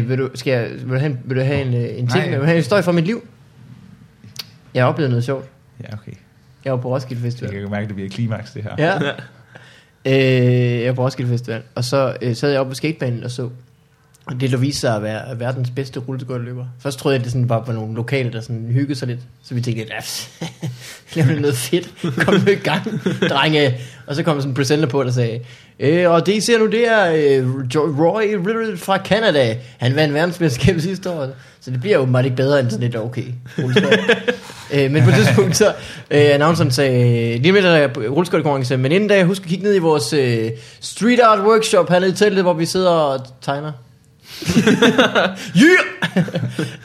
Øh, 0.00 0.08
vil, 0.08 0.18
du, 0.18 0.30
skal 0.34 0.50
jeg, 0.50 0.70
vil, 0.72 0.88
du 0.94 0.98
have 0.98 1.10
en, 1.10 1.18
vil 1.24 1.36
du 1.36 1.42
have 1.42 1.60
en, 1.62 1.74
øh, 1.74 1.80
en 1.82 1.96
ting? 1.96 2.08
Nej. 2.08 2.28
Vil 2.28 2.38
du 2.38 2.44
have 2.44 2.54
en 2.54 2.58
historie 2.62 2.82
fra 2.82 2.92
mit 2.92 3.04
liv? 3.04 3.26
Jeg 4.74 4.82
har 4.84 4.88
oplevet 4.88 5.10
noget 5.10 5.24
sjovt. 5.24 5.44
Ja, 5.82 5.92
okay. 5.92 6.12
Jeg 6.64 6.72
var 6.72 6.78
på 6.78 6.88
Roskilde 6.94 7.22
Jeg 7.24 7.32
Festival. 7.32 7.52
kan 7.52 7.70
mærke, 7.70 7.82
at 7.82 7.88
det 7.88 7.94
bliver 7.96 8.10
klimaks, 8.10 8.50
det 8.52 8.62
her. 8.62 8.74
Ja. 8.78 8.94
øh, 10.06 10.80
jeg 10.82 10.88
var 10.88 10.94
på 10.94 11.04
Roskilde 11.04 11.30
Festival, 11.30 11.62
og 11.74 11.84
så 11.84 12.16
øh, 12.22 12.36
sad 12.36 12.50
jeg 12.50 12.60
oppe 12.60 12.70
på 12.70 12.74
skatebanen 12.74 13.24
og 13.24 13.30
så. 13.30 13.50
Det 14.40 14.50
der 14.50 14.56
viste 14.56 14.80
sig 14.80 14.96
at 14.96 15.02
være 15.02 15.40
verdens 15.40 15.70
bedste 15.70 16.00
rulleskøjteløber. 16.00 16.64
Først 16.80 16.98
troede 16.98 17.14
jeg, 17.14 17.20
at 17.20 17.24
det 17.24 17.32
sådan 17.32 17.48
bare 17.48 17.62
var 17.66 17.72
nogle 17.72 17.94
lokale, 17.94 18.32
der 18.32 18.40
sådan 18.40 18.68
hyggede 18.70 18.98
sig 18.98 19.08
lidt. 19.08 19.20
Så 19.42 19.54
vi 19.54 19.60
tænkte, 19.60 19.94
at 19.94 20.30
det 21.14 21.40
noget 21.40 21.56
fedt. 21.56 21.90
Kom 22.24 22.34
nu 22.34 22.50
i 22.50 22.54
gang, 22.54 23.00
drenge. 23.30 23.74
Og 24.06 24.14
så 24.14 24.22
kom 24.22 24.40
sådan 24.40 24.50
en 24.50 24.54
presenter 24.54 24.88
på, 24.88 25.04
der 25.04 25.10
sagde, 25.10 25.40
øh, 25.80 26.10
og 26.10 26.26
det 26.26 26.34
I 26.34 26.40
ser 26.40 26.58
nu, 26.58 26.66
det 26.66 26.88
er 26.88 27.12
øh, 27.12 27.48
Roy 27.74 28.22
Riddle 28.22 28.76
fra 28.76 28.98
Canada. 28.98 29.56
Han 29.78 29.96
vandt 29.96 30.14
verdensmesterskabet 30.14 30.82
sidste 30.82 31.10
år. 31.10 31.28
Så 31.60 31.70
det 31.70 31.80
bliver 31.80 31.98
jo 31.98 32.04
meget 32.04 32.24
ikke 32.24 32.36
bedre 32.36 32.60
end 32.60 32.70
sådan 32.70 32.84
lidt 32.84 32.96
okay. 32.96 33.24
øh, 34.74 34.90
men 34.90 35.02
på 35.02 35.10
et 35.10 35.14
tidspunkt 35.14 35.56
så 35.56 35.68
øh, 36.10 36.34
announceren 36.34 36.70
sagde, 36.70 37.38
lige 37.38 37.52
med 37.52 37.62
der 37.62 37.88
rulleskøjtekonkurrence, 37.88 38.76
men 38.76 38.92
inden 38.92 39.08
da, 39.08 39.24
husk 39.24 39.42
at 39.42 39.48
kigge 39.48 39.64
ned 39.64 39.74
i 39.74 39.78
vores 39.78 40.12
øh, 40.12 40.50
street 40.80 41.20
art 41.20 41.40
workshop 41.46 41.88
hernede 41.88 42.10
i 42.10 42.14
teltet, 42.14 42.44
hvor 42.44 42.52
vi 42.52 42.66
sidder 42.66 42.90
og 42.90 43.20
tegner. 43.42 43.72
yeah! 45.64 45.84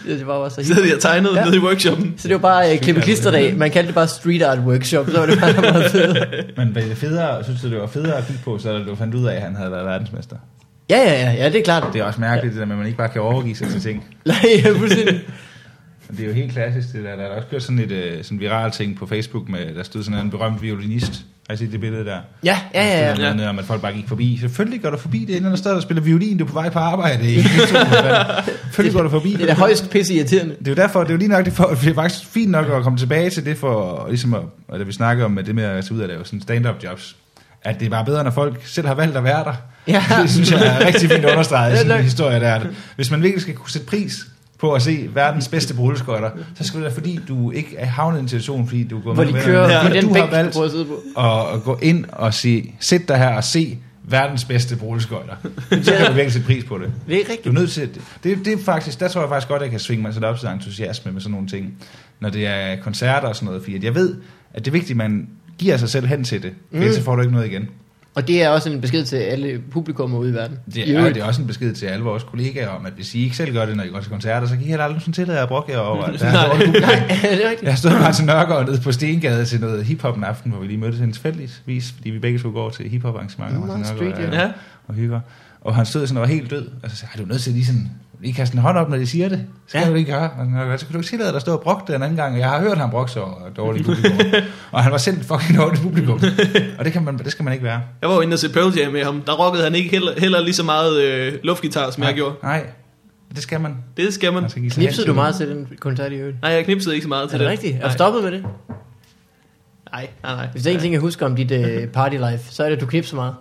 det 0.19 0.27
var 0.27 0.39
bare 0.39 0.49
så 0.49 0.63
Så 0.67 0.73
havde 0.73 0.89
jeg 0.89 0.99
tegnet 0.99 1.29
Ja. 1.35 1.45
nede 1.45 1.55
i 1.55 1.59
workshoppen. 1.59 2.13
så 2.17 2.27
det 2.27 2.33
var 2.33 2.39
bare 2.41 2.73
øh, 2.73 2.79
klippe 2.81 3.01
klisterdag. 3.01 3.57
Man 3.57 3.71
kaldte 3.71 3.87
det 3.87 3.95
bare 3.95 4.07
street 4.07 4.41
art 4.43 4.59
workshop. 4.59 5.09
Så 5.09 5.19
var 5.19 5.25
det 5.25 5.39
bare 5.39 5.61
meget 5.61 5.91
fedt. 5.91 6.17
Men 6.57 6.75
var 6.75 6.81
det 6.81 6.97
federe, 6.97 7.43
synes 7.43 7.61
du, 7.61 7.69
det 7.69 7.77
var 7.79 7.87
federe 7.87 8.17
at 8.17 8.27
kigge 8.27 8.41
på, 8.45 8.57
så 8.57 8.77
du 8.77 8.95
fandt 8.95 9.15
ud 9.15 9.25
af, 9.25 9.35
at 9.35 9.41
han 9.41 9.55
havde 9.55 9.71
været 9.71 9.85
verdensmester? 9.85 10.35
Ja, 10.89 10.97
ja, 10.97 11.13
ja, 11.23 11.31
ja, 11.31 11.49
det 11.49 11.59
er 11.59 11.63
klart. 11.63 11.93
Det 11.93 12.01
er 12.01 12.03
også 12.05 12.19
mærkeligt, 12.21 12.53
det 12.53 12.59
der 12.59 12.65
med, 12.65 12.73
at 12.75 12.77
man 12.77 12.87
ikke 12.87 12.97
bare 12.97 13.09
kan 13.09 13.21
overgive 13.21 13.55
sig 13.55 13.67
til 13.67 13.81
ting. 13.81 14.05
Nej, 14.25 14.35
ja, 14.65 14.71
fuldstændig. 14.71 15.21
Det 16.17 16.19
er 16.23 16.27
jo 16.27 16.33
helt 16.33 16.51
klassisk, 16.51 16.93
det 16.93 17.03
der. 17.03 17.15
Der 17.15 17.23
er 17.23 17.27
også 17.35 17.47
kørt 17.51 17.63
sådan 17.63 17.79
et 17.79 17.91
øh, 17.91 18.23
sådan 18.23 18.39
viral 18.39 18.71
ting 18.71 18.97
på 18.97 19.05
Facebook, 19.05 19.49
med, 19.49 19.75
der 19.75 19.83
stod 19.83 20.03
sådan 20.03 20.19
en 20.19 20.29
berømt 20.31 20.61
violinist. 20.61 21.13
Har 21.47 21.53
I 21.53 21.57
set 21.57 21.71
det 21.71 21.79
billede 21.79 22.05
der? 22.05 22.17
Ja, 22.43 22.57
ja, 22.73 22.87
ja. 22.87 23.15
ja. 23.27 23.33
Noget 23.33 23.49
om, 23.49 23.59
at 23.59 23.65
folk 23.65 23.81
bare 23.81 23.93
gik 23.93 24.07
forbi. 24.07 24.37
Selvfølgelig 24.41 24.81
går 24.81 24.89
du 24.89 24.97
forbi 24.97 25.19
det, 25.19 25.29
inden 25.35 25.51
der 25.51 25.57
står 25.57 25.71
der 25.71 25.79
spiller 25.81 26.03
violin, 26.03 26.37
du 26.37 26.43
er 26.43 26.47
på 26.47 26.53
vej 26.53 26.69
på 26.69 26.79
arbejde. 26.79 27.27
Ikke? 27.35 27.49
Selvfølgelig 27.49 28.93
går 28.93 29.01
du 29.03 29.09
forbi. 29.09 29.33
Det 29.33 29.41
er 29.41 29.45
da 29.45 29.53
højst 29.53 29.89
pisse 29.89 30.13
irriterende. 30.13 30.55
Det 30.59 30.67
er 30.67 30.71
jo 30.71 30.75
derfor, 30.75 30.99
det 30.99 31.09
er 31.09 31.13
jo 31.13 31.17
lige 31.17 31.29
nok 31.29 31.45
det, 31.45 31.53
for, 31.53 31.77
det 31.81 31.89
er 31.89 31.93
faktisk 31.93 32.25
fint 32.25 32.51
nok 32.51 32.65
at 32.69 32.83
komme 32.83 32.99
tilbage 32.99 33.29
til 33.29 33.45
det 33.45 33.57
for, 33.57 34.05
ligesom 34.09 34.33
at, 34.33 34.41
og 34.67 34.87
vi 34.87 34.93
snakker 34.93 35.25
om 35.25 35.31
med 35.31 35.43
det 35.43 35.55
med 35.55 35.63
at 35.63 35.85
tage 35.85 35.95
ud 35.95 36.01
og 36.01 36.07
lave 36.07 36.25
sådan 36.25 36.41
stand-up 36.41 36.83
jobs, 36.83 37.15
at 37.61 37.79
det 37.79 37.85
er 37.85 37.89
bare 37.89 38.05
bedre, 38.05 38.23
når 38.23 38.31
folk 38.31 38.61
selv 38.65 38.87
har 38.87 38.95
valgt 38.95 39.17
at 39.17 39.23
være 39.23 39.43
der. 39.43 39.53
Ja. 39.87 40.03
Det 40.21 40.29
synes 40.31 40.51
jeg 40.51 40.67
er 40.67 40.85
rigtig 40.85 41.09
fint 41.11 41.25
understreget 41.25 41.71
i 41.71 41.75
Ja, 41.75 41.81
sådan 41.81 41.97
en 41.97 42.03
historie 42.03 42.39
der. 42.39 42.59
Hvis 42.95 43.11
man 43.11 43.21
virkelig 43.21 43.41
skal 43.41 43.53
kunne 43.53 43.69
sætte 43.69 43.87
pris 43.87 44.25
på 44.59 44.73
at 44.73 44.81
se 44.81 45.09
verdens 45.13 45.47
bedste 45.47 45.77
rulleskøjter, 45.79 46.29
så 46.55 46.63
skal 46.63 46.77
det 46.77 46.83
være 46.83 46.93
fordi, 46.93 47.19
du 47.27 47.51
ikke 47.51 47.75
er 47.77 47.85
havnet 47.85 48.17
i 48.17 48.21
en 48.21 48.27
situation, 48.27 48.67
fordi 48.67 48.83
du 48.83 48.99
går 48.99 49.13
Hvor 49.13 49.23
med 49.23 49.27
de 49.27 49.33
venner, 49.33 49.45
kører 49.45 49.83
men 49.83 49.91
på 49.91 49.95
den 49.95 50.03
du 50.07 50.13
bænk, 50.13 50.17
har 50.17 50.25
du 50.25 50.35
valgt 50.35 50.57
at 50.57 50.71
sidde 50.71 50.85
på. 50.85 51.21
at, 51.21 51.53
at 51.55 51.63
gå 51.63 51.79
ind 51.81 52.05
og 52.11 52.33
sige, 52.33 52.75
sæt 52.79 53.07
dig 53.07 53.17
her 53.17 53.35
og 53.35 53.43
se 53.43 53.77
verdens 54.03 54.45
bedste 54.45 54.77
rulleskøjter. 54.81 55.35
Så 55.69 55.93
kan 55.97 56.05
du 56.05 56.13
virkelig 56.13 56.31
sætte 56.33 56.47
pris 56.47 56.63
på 56.63 56.77
det. 56.77 56.91
Det 57.07 57.15
er 57.15 57.23
Du 57.25 57.29
er 57.29 57.31
rigtigt. 57.31 57.53
nødt 57.53 57.71
til, 57.71 57.89
det, 58.23 58.45
det 58.45 58.53
er 58.53 58.57
faktisk, 58.65 58.99
der 58.99 59.07
tror 59.07 59.21
jeg 59.21 59.29
faktisk 59.29 59.47
godt, 59.47 59.61
at 59.61 59.63
jeg 59.63 59.71
kan 59.71 59.79
svinge 59.79 60.01
mig 60.03 60.13
sådan 60.13 60.29
op 60.29 60.39
til 60.39 60.49
entusiasme 60.49 61.11
med 61.11 61.21
sådan 61.21 61.31
nogle 61.31 61.47
ting, 61.47 61.73
når 62.19 62.29
det 62.29 62.47
er 62.47 62.75
koncerter 62.81 63.27
og 63.27 63.35
sådan 63.35 63.45
noget, 63.45 63.61
fordi 63.63 63.75
at 63.75 63.83
jeg 63.83 63.95
ved, 63.95 64.15
at 64.53 64.65
det 64.65 64.67
er 64.67 64.71
vigtigt, 64.71 64.91
at 64.91 64.97
man 64.97 65.27
giver 65.57 65.77
sig 65.77 65.89
selv 65.89 66.07
hen 66.07 66.23
til 66.23 66.43
det, 66.43 66.51
mm. 66.71 66.79
ellers 66.79 66.95
så 66.95 67.03
får 67.03 67.15
du 67.15 67.21
ikke 67.21 67.33
noget 67.33 67.47
igen. 67.47 67.69
Og 68.15 68.27
det 68.27 68.43
er 68.43 68.49
også 68.49 68.69
en 68.69 68.81
besked 68.81 69.05
til 69.05 69.15
alle 69.15 69.61
publikummer 69.71 70.17
ude 70.17 70.29
i 70.29 70.33
verden. 70.33 70.59
Det 70.73 70.95
er, 70.95 71.03
det 71.13 71.17
er 71.17 71.23
også 71.25 71.41
en 71.41 71.47
besked 71.47 71.73
til 71.73 71.85
alle 71.85 72.03
vores 72.05 72.23
kollegaer 72.23 72.67
om, 72.69 72.85
at 72.85 72.93
hvis 72.93 73.15
I 73.15 73.23
ikke 73.23 73.35
selv 73.35 73.53
gør 73.53 73.65
det, 73.65 73.77
når 73.77 73.83
I 73.83 73.87
går 73.87 73.99
til 73.99 74.11
koncerter, 74.11 74.47
så 74.47 74.53
kan 74.53 74.63
I 74.63 74.67
heller 74.67 74.83
aldrig 74.85 75.01
sådan 75.01 75.13
tillade 75.13 75.37
jer 75.37 75.43
at 75.43 75.49
brokke 75.49 75.71
jer 75.71 75.77
over, 75.79 76.03
at 76.03 76.19
der 76.19 76.25
er 76.25 76.49
dårligt 76.49 76.65
publikum. 76.65 76.89
det 77.21 77.45
er 77.45 77.49
rigtigt. 77.49 77.63
Jeg 77.69 77.77
stået 77.77 77.93
med 77.93 78.01
Martin 78.01 78.25
Nørgaard 78.25 78.67
nede 78.69 78.81
på 78.81 78.91
Stengade 78.91 79.45
til 79.45 79.59
noget 79.59 79.85
hiphop 79.85 80.17
en 80.17 80.23
aften, 80.23 80.51
hvor 80.51 80.61
vi 80.61 80.67
lige 80.67 80.77
mødtes 80.77 81.01
en 81.01 81.11
tilfældigvis, 81.11 81.91
fordi 81.91 82.09
vi 82.09 82.19
begge 82.19 82.39
to 82.39 82.51
går 82.51 82.69
til 82.69 82.89
hiphop 82.89 83.15
arrangementer. 83.15 83.59
Martin 83.59 83.85
street, 83.85 83.99
Nørgaard 84.17 84.33
ja. 84.33 84.45
og, 84.45 84.51
og 84.87 84.93
hygger. 84.95 85.19
Og 85.61 85.75
han 85.75 85.85
stod 85.85 86.07
sådan 86.07 86.17
og 86.17 86.21
var 86.21 86.27
helt 86.33 86.49
død. 86.51 86.67
Og 86.83 86.89
så 86.89 86.95
sagde 86.95 87.09
jeg, 87.13 87.19
"Ej, 87.19 87.23
du 87.25 87.29
er 87.29 87.31
nødt 87.33 87.41
til 87.41 87.53
lige 87.53 87.65
sådan, 87.65 87.89
lige 88.23 88.33
kaste 88.33 88.55
en 88.55 88.61
hånd 88.61 88.77
op, 88.77 88.89
når 88.89 88.97
de 88.97 89.07
siger 89.07 89.29
det. 89.29 89.45
Så 89.67 89.77
Ja. 89.77 89.83
kan 89.83 89.91
du 89.91 89.97
ikke 89.97 90.11
gøre. 90.11 90.29
Og 90.29 90.45
han, 90.45 90.79
så 90.79 90.85
kan 90.85 90.93
du 90.93 90.99
ikke 90.99 91.09
tillade 91.09 91.29
dig 91.29 91.35
at 91.35 91.41
stå 91.41 91.53
og 91.53 91.61
brokke 91.61 91.83
det 91.87 91.95
en 91.95 92.03
anden 92.03 92.17
gang. 92.17 92.39
Jeg 92.39 92.49
har 92.49 92.59
hørt 92.59 92.77
ham 92.77 92.89
brokke 92.89 93.11
sig 93.11 93.21
over 93.21 93.33
dårlige 93.57 93.83
publikum. 93.83 94.17
og 94.71 94.83
han 94.83 94.91
var 94.91 94.97
selv 94.97 95.23
fucking 95.23 95.59
dårlig 95.59 95.81
publikum. 95.81 96.19
og 96.79 96.85
det, 96.85 96.93
kan 96.93 97.03
man, 97.03 97.17
det 97.17 97.31
skal 97.31 97.43
man 97.43 97.53
ikke 97.53 97.65
være. 97.65 97.81
Jeg 98.01 98.09
var 98.09 98.15
jo 98.15 98.21
inde 98.21 98.33
og 98.33 98.39
se 98.39 98.49
Pearl 98.53 98.73
Jam 98.77 98.91
med 98.91 99.03
ham. 99.03 99.21
Der 99.21 99.33
rockede 99.45 99.63
han 99.63 99.75
ikke 99.75 99.89
heller, 99.89 100.11
heller 100.19 100.41
lige 100.41 100.53
så 100.53 100.63
meget 100.63 101.01
øh, 101.01 101.33
luftgitar, 101.43 101.91
som 101.91 102.03
jeg 102.03 102.13
gjorde. 102.13 102.35
Nej, 102.43 102.65
det 103.35 103.43
skal 103.43 103.61
man. 103.61 103.77
Det 103.97 104.13
skal 104.13 104.33
man. 104.33 104.41
Man 104.41 104.49
skal 104.49 104.71
sig 104.71 104.81
Knipsede 104.81 105.07
du 105.07 105.13
meget 105.13 105.35
til 105.35 105.49
den 105.49 105.67
koncert 105.79 106.11
i 106.11 106.15
øvrigt? 106.15 106.41
Nej, 106.41 106.51
jeg 106.51 106.65
knipsede 106.65 106.95
ikke 106.95 107.03
så 107.03 107.09
meget 107.09 107.23
Er 107.23 107.27
til 107.29 107.39
det 107.39 107.45
det. 107.45 107.51
rigtigt? 107.51 107.75
Er 107.75 107.79
Nej. 107.79 107.87
du 107.87 107.93
stoppet 107.93 108.23
med 108.23 108.31
det? 108.31 108.43
Nej, 109.91 110.07
nej, 110.23 110.35
nej. 110.35 110.47
Hvis 110.51 110.63
der 110.63 110.69
er 110.71 110.75
en 110.75 110.81
ting, 110.81 110.93
jeg 110.93 111.01
husker 111.01 111.25
om 111.25 111.35
dit 111.35 111.51
uh, 111.51 111.89
party 111.93 112.15
life, 112.15 112.43
så 112.53 112.63
er 112.63 112.69
det, 112.69 112.75
at 112.75 112.81
du 112.81 112.85
knipser 112.85 113.15
meget. 113.15 113.33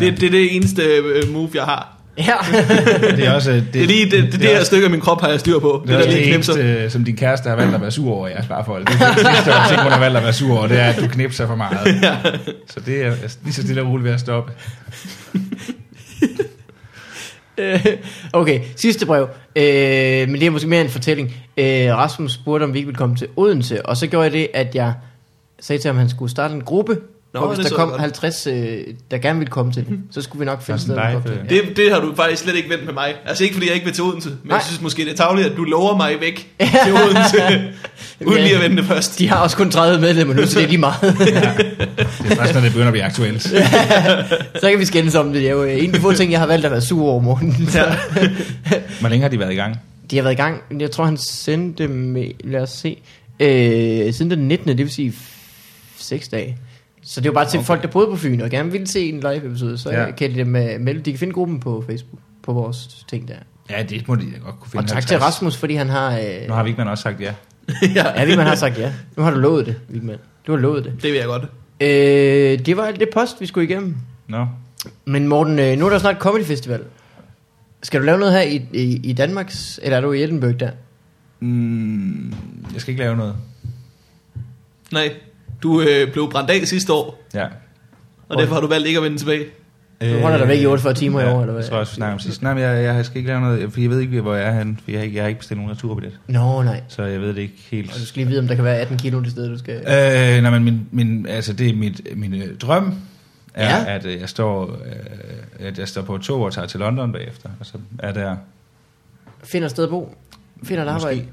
Det, 0.00 0.20
det 0.20 0.26
er 0.26 0.30
det 0.30 0.56
eneste 0.56 0.82
øh, 0.82 1.32
move, 1.32 1.50
jeg 1.54 1.64
har. 1.64 1.93
Ja. 2.18 2.34
Det 3.16 3.26
er 3.26 3.32
også 3.34 3.50
det, 3.52 3.66
Det 3.72 3.82
er 3.82 3.86
lige 3.86 4.04
det, 4.04 4.12
det, 4.12 4.22
det, 4.22 4.40
det 4.40 4.48
her 4.48 4.54
også- 4.58 4.66
stykke 4.66 4.84
af 4.84 4.90
min 4.90 5.00
krop, 5.00 5.20
har 5.20 5.28
jeg 5.28 5.40
styr 5.40 5.58
på. 5.58 5.82
Det 5.86 5.92
er 5.94 5.98
der 5.98 6.04
også 6.06 6.10
lige 6.16 6.24
det 6.24 6.32
knipser. 6.34 6.52
eneste, 6.54 6.82
øh, 6.84 6.90
som 6.90 7.04
din 7.04 7.16
kæreste 7.16 7.48
har 7.48 7.56
valgt 7.56 7.74
at 7.74 7.80
være 7.80 7.90
sur 7.90 8.12
over 8.14 8.28
i 8.28 8.30
jeres 8.30 8.46
parforhold. 8.46 8.84
Det 8.86 8.92
er 9.00 9.14
det 9.14 9.26
sidste 9.26 9.50
ting, 9.68 9.82
hun 9.82 9.92
har 9.92 9.98
valgt 10.00 10.16
at 10.16 10.22
være 10.22 10.32
sur 10.32 10.58
over, 10.58 10.66
det 10.66 10.80
er, 10.80 10.84
at 10.84 10.96
du 11.00 11.08
knipser 11.08 11.46
for 11.46 11.56
meget. 11.56 11.78
Så 12.70 12.80
det 12.86 13.02
er 13.02 13.12
lige 13.44 13.54
så 13.54 13.62
stille 13.62 13.82
og 13.82 13.88
roligt 13.88 14.04
ved 14.04 14.12
at 14.12 14.20
stoppe. 14.20 14.52
Øh, 17.58 17.86
okay, 18.32 18.60
sidste 18.76 19.06
brev. 19.06 19.28
Øh, 19.56 20.28
men 20.28 20.34
det 20.34 20.42
er 20.42 20.50
måske 20.50 20.68
mere 20.68 20.80
en 20.80 20.88
fortælling. 20.88 21.34
Øh, 21.56 21.66
Rasmus 21.96 22.32
spurgte, 22.32 22.64
om 22.64 22.72
vi 22.72 22.78
ikke 22.78 22.86
ville 22.86 22.98
komme 22.98 23.16
til 23.16 23.26
Odense, 23.36 23.86
og 23.86 23.96
så 23.96 24.06
gjorde 24.06 24.24
jeg 24.24 24.32
det, 24.32 24.48
at 24.54 24.74
jeg 24.74 24.92
sagde 25.60 25.82
til 25.82 25.88
ham, 25.88 25.96
at 25.96 26.00
han 26.00 26.08
skulle 26.10 26.30
starte 26.30 26.54
en 26.54 26.60
gruppe, 26.60 26.96
Nå, 27.34 27.48
det 27.48 27.56
hvis 27.56 27.66
så 27.66 27.70
der 27.70 27.76
kom 27.76 27.88
godt. 27.88 28.00
50, 28.00 28.46
øh, 28.46 28.78
der 29.10 29.18
gerne 29.18 29.38
ville 29.38 29.50
komme 29.50 29.72
til 29.72 29.86
det, 29.86 29.98
så 30.10 30.22
skulle 30.22 30.40
vi 30.40 30.44
nok 30.44 30.62
finde 30.62 30.80
sted. 30.80 30.94
komme 30.96 31.16
øh. 31.16 31.48
til. 31.48 31.58
Det, 31.68 31.76
det 31.76 31.92
har 31.92 32.00
du 32.00 32.14
faktisk 32.14 32.42
slet 32.42 32.56
ikke 32.56 32.70
vendt 32.70 32.84
med 32.84 32.92
mig. 32.92 33.14
Altså 33.26 33.44
ikke 33.44 33.54
fordi 33.54 33.66
jeg 33.66 33.74
ikke 33.74 33.84
vil 33.84 33.94
til 33.94 34.04
Odense, 34.04 34.28
men 34.28 34.38
Nej. 34.44 34.56
jeg 34.56 34.64
synes 34.66 34.80
måske, 34.80 35.04
det 35.04 35.12
er 35.12 35.16
tageligt, 35.16 35.48
at 35.48 35.56
du 35.56 35.64
lover 35.64 35.96
mig 35.96 36.16
væk 36.20 36.48
til 36.84 36.92
Odense, 36.92 37.70
uden 38.26 38.42
lige 38.42 38.56
at 38.56 38.62
vente 38.62 38.84
først. 38.84 39.18
De 39.18 39.28
har 39.28 39.36
også 39.36 39.56
kun 39.56 39.70
30 39.70 40.00
medlemmer 40.00 40.34
nu, 40.34 40.46
så 40.46 40.58
det 40.58 40.64
er 40.64 40.68
lige 40.68 40.78
meget. 40.78 41.00
Det 42.22 42.32
er 42.32 42.36
først, 42.36 42.54
når 42.54 42.60
det 42.60 42.70
begynder 42.70 42.86
at 42.86 42.92
blive 42.92 43.04
aktuelt. 43.04 43.42
så 44.60 44.70
kan 44.70 44.78
vi 44.78 44.84
skændes 44.84 45.14
om 45.14 45.26
det. 45.26 45.34
Det 45.34 45.48
er 45.48 45.52
jo 45.52 45.64
øh, 45.64 45.78
en 45.78 45.86
af 45.86 45.92
de 45.92 46.00
få 46.00 46.12
ting, 46.12 46.32
jeg 46.32 46.40
har 46.40 46.46
valgt 46.46 46.66
at 46.66 46.72
være 46.72 46.80
sur 46.80 47.08
over 47.08 47.20
morgenen. 47.20 47.66
Så. 47.66 47.92
Hvor 49.00 49.08
længe 49.08 49.22
har 49.22 49.28
de 49.28 49.38
været 49.38 49.52
i 49.52 49.56
gang? 49.56 49.76
De 50.10 50.16
har 50.16 50.22
været 50.22 50.34
i 50.34 50.36
gang, 50.36 50.62
jeg 50.80 50.90
tror 50.90 51.04
han 51.04 51.16
sendte 51.16 51.88
med, 51.88 52.26
lad 52.44 52.60
os 52.60 52.70
se, 52.70 52.98
øh, 53.40 54.12
siden 54.14 54.30
den 54.30 54.38
19. 54.38 54.68
det 54.68 54.78
vil 54.78 54.90
sige 54.90 55.14
6 55.98 56.28
dage. 56.28 56.56
Så 57.04 57.20
det 57.20 57.28
var 57.28 57.34
bare 57.34 57.48
til 57.50 57.58
okay. 57.58 57.66
folk, 57.66 57.82
der 57.82 57.88
boede 57.88 58.06
på 58.06 58.16
Fyn 58.16 58.40
og 58.40 58.50
gerne 58.50 58.72
ville 58.72 58.86
se 58.86 59.08
en 59.08 59.20
live 59.20 59.36
episode, 59.46 59.78
så 59.78 59.90
Ja. 59.90 60.02
ja. 60.04 60.10
kan 60.10 60.30
de 60.30 60.34
dem 60.36 60.48
uh, 60.48 60.62
melde. 60.80 61.00
De 61.00 61.10
kan 61.12 61.18
finde 61.18 61.32
gruppen 61.32 61.60
på 61.60 61.84
Facebook, 61.86 62.20
på 62.42 62.52
vores 62.52 63.04
ting 63.08 63.28
der. 63.28 63.34
Ja, 63.70 63.82
det 63.82 64.08
må 64.08 64.14
de 64.14 64.24
godt 64.44 64.60
kunne 64.60 64.70
finde. 64.70 64.84
Og 64.84 64.88
tak 64.88 65.06
til 65.06 65.18
Rasmus, 65.18 65.56
fordi 65.56 65.74
han 65.74 65.88
har... 65.88 66.18
Øh, 66.18 66.48
Nu 66.48 66.54
har 66.54 66.62
Vigman 66.62 66.88
også 66.88 67.02
sagt 67.02 67.20
ja. 67.20 67.34
ja, 67.94 68.24
Vigman 68.24 68.46
har 68.46 68.54
sagt 68.54 68.78
ja. 68.78 68.92
Nu 69.16 69.22
har 69.22 69.30
du 69.30 69.38
lovet 69.38 69.66
det, 69.66 69.76
Vigman. 69.88 70.16
Du 70.46 70.52
har 70.52 70.58
lovet 70.58 70.84
det. 70.84 70.92
Det 71.02 71.12
vil 71.12 71.18
jeg 71.18 71.26
godt. 71.26 71.42
Øh, 71.80 72.66
det 72.66 72.76
var 72.76 72.84
alt 72.84 73.00
det 73.00 73.08
post, 73.14 73.40
vi 73.40 73.46
skulle 73.46 73.68
igennem. 73.68 73.96
Nå. 74.28 74.46
Men 75.04 75.28
Morten, 75.28 75.58
øh, 75.58 75.78
nu 75.78 75.86
er 75.86 75.90
der 75.90 75.98
snart 75.98 76.16
Comedy 76.18 76.44
Festival. 76.44 76.80
Skal 77.82 78.00
du 78.00 78.06
lave 78.06 78.18
noget 78.18 78.34
her 78.34 78.40
i, 78.40 78.62
i, 78.72 79.00
i 79.04 79.12
Danmarks, 79.12 79.80
eller 79.82 79.96
er 79.96 80.00
du 80.00 80.12
i 80.12 80.22
Edinburgh 80.22 80.60
der? 80.60 80.70
Mm, 81.40 82.28
jeg 82.72 82.80
skal 82.80 82.90
ikke 82.92 83.02
lave 83.02 83.16
noget. 83.16 83.36
Nej, 84.92 85.12
du 85.64 85.80
øh, 85.80 86.12
blev 86.12 86.30
brændt 86.30 86.50
af 86.50 86.66
sidste 86.68 86.92
år, 86.92 87.22
Ja. 87.34 87.46
og 88.28 88.38
derfor 88.38 88.54
har 88.54 88.60
du 88.60 88.66
valgt 88.66 88.86
ikke 88.86 88.96
at 88.98 89.02
vende 89.04 89.18
tilbage. 89.18 89.44
Du 90.02 90.18
holder 90.20 90.38
dig 90.38 90.48
væk 90.48 90.60
i 90.60 90.66
48 90.66 90.94
timer 90.94 91.20
i 91.20 91.24
år, 91.24 91.40
eller 91.40 91.52
hvad? 91.52 91.62
Jeg 91.62 91.70
tror 91.70 91.78
også, 91.78 91.92
vi 91.92 91.96
snakker 91.96 92.12
om 92.14 92.18
sidst. 92.20 92.42
Nej, 92.42 92.54
men 92.54 92.62
jeg, 92.62 92.84
jeg 92.84 93.04
skal 93.04 93.16
ikke 93.18 93.28
lave 93.28 93.40
noget, 93.40 93.72
for 93.72 93.80
jeg 93.80 93.90
ved 93.90 94.00
ikke, 94.00 94.20
hvor 94.20 94.34
jeg 94.34 94.48
er 94.48 94.52
henne, 94.58 94.76
for 94.84 94.90
jeg 94.90 95.00
har 95.00 95.04
ikke, 95.04 95.16
jeg 95.16 95.24
har 95.24 95.28
ikke 95.28 95.38
bestilt 95.38 95.58
nogen 95.60 95.72
returbillet. 95.76 96.18
Nå, 96.28 96.62
nej. 96.62 96.82
Så 96.88 97.02
jeg 97.02 97.20
ved 97.20 97.28
det 97.28 97.38
ikke 97.38 97.54
helt. 97.70 97.92
Og 97.94 98.00
du 98.00 98.06
skal 98.06 98.20
lige 98.20 98.28
vide, 98.28 98.38
om 98.40 98.48
der 98.48 98.54
kan 98.54 98.64
være 98.64 98.76
18 98.78 98.96
kilo 98.98 99.20
det 99.20 99.30
sted, 99.30 99.48
du 99.48 99.58
skal... 99.58 99.74
Øh, 99.74 100.42
nej, 100.42 100.50
men 100.58 100.64
min, 100.64 100.86
min, 100.90 101.26
altså 101.26 101.52
det 101.52 101.68
er 101.70 101.74
mit, 101.76 102.00
min 102.16 102.34
øh, 102.34 102.56
drøm, 102.58 102.94
er, 103.54 103.68
Ja. 103.76 103.76
ja. 103.90 103.94
at 103.96 104.06
øh, 104.06 104.20
jeg 104.20 104.28
står, 104.28 104.70
øh, 104.70 105.66
at 105.66 105.78
jeg 105.78 105.88
står 105.88 106.02
på 106.02 106.14
et 106.14 106.22
tog 106.22 106.40
og 106.42 106.52
tager 106.52 106.66
til 106.66 106.80
London 106.80 107.12
bagefter, 107.12 107.48
og 107.60 107.66
så 107.66 107.78
er 107.98 108.12
der 108.12 108.36
Finder 109.44 109.66
et 109.66 109.70
sted 109.70 109.84
at 109.84 109.90
bo. 109.90 110.16
Finder 110.64 110.84
et 110.84 110.94
Måske. 110.94 111.28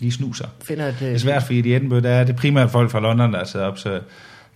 Lige 0.00 0.12
snuser. 0.12 0.48
Finder 0.62 0.86
et... 0.86 0.94
øh, 0.94 1.00
Det 1.08 1.14
er 1.14 1.18
svært, 1.18 1.42
fordi 1.42 1.68
i 1.68 1.74
Edinburgh, 1.74 2.02
der 2.02 2.10
er 2.10 2.24
det 2.24 2.36
primært 2.36 2.70
folk 2.70 2.90
fra 2.90 3.00
London, 3.00 3.32
der 3.32 3.38
er 3.38 3.44
taget 3.44 3.66
op, 3.66 3.78
så 3.78 4.00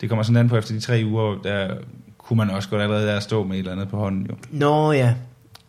det 0.01 0.09
kommer 0.09 0.23
sådan 0.23 0.37
an 0.37 0.49
på 0.49 0.57
efter 0.57 0.75
de 0.75 0.81
tre 0.81 1.03
uger, 1.07 1.39
der 1.45 1.75
kunne 2.19 2.37
man 2.37 2.51
også 2.51 2.69
godt 2.69 2.83
allerede 2.83 3.07
der 3.07 3.21
stå 3.21 3.45
med 3.45 3.55
et 3.55 3.59
eller 3.59 3.73
andet 3.73 3.89
på 3.89 3.97
hånden 3.97 4.27
jo. 4.31 4.35
Nå, 4.51 4.93
ja. 4.93 5.15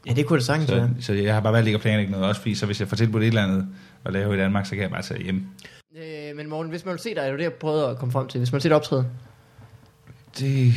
Ja, 0.08 0.14
det 0.14 0.26
kunne 0.26 0.38
det 0.38 0.46
sagtens 0.46 0.70
Så, 0.70 0.76
være. 0.76 0.90
så 1.02 1.14
jeg 1.14 1.34
har 1.34 1.42
bare 1.42 1.54
valgt 1.54 1.68
ikke 1.68 1.76
at 1.76 1.82
planlægge 1.82 2.12
noget 2.12 2.26
også, 2.28 2.42
fordi 2.42 2.56
så 2.56 2.66
hvis 2.66 2.80
jeg 2.80 2.88
får 2.88 2.96
tilbudt 2.96 3.24
et 3.24 3.28
eller 3.28 3.44
andet 3.44 3.68
at 4.06 4.14
lave 4.14 4.36
i 4.36 4.38
Danmark, 4.38 4.66
så 4.66 4.72
kan 4.72 4.82
jeg 4.82 4.90
bare 4.92 5.02
tage 5.02 5.24
hjem. 5.24 5.44
Øh, 5.98 6.36
men 6.38 6.50
Morten, 6.50 6.70
hvis 6.70 6.86
man 6.86 6.92
vil 6.92 7.00
se 7.02 7.10
dig, 7.16 7.22
er 7.22 7.30
det 7.30 7.38
det, 7.40 7.44
jeg 7.44 7.54
prøvede 7.54 7.88
at 7.90 7.98
komme 7.98 8.12
frem 8.12 8.28
til. 8.28 8.38
Hvis 8.38 8.52
man 8.52 8.56
vil 8.58 8.62
se 8.62 8.70
dig 8.70 8.76
optræde. 8.76 9.06
Det, 10.40 10.74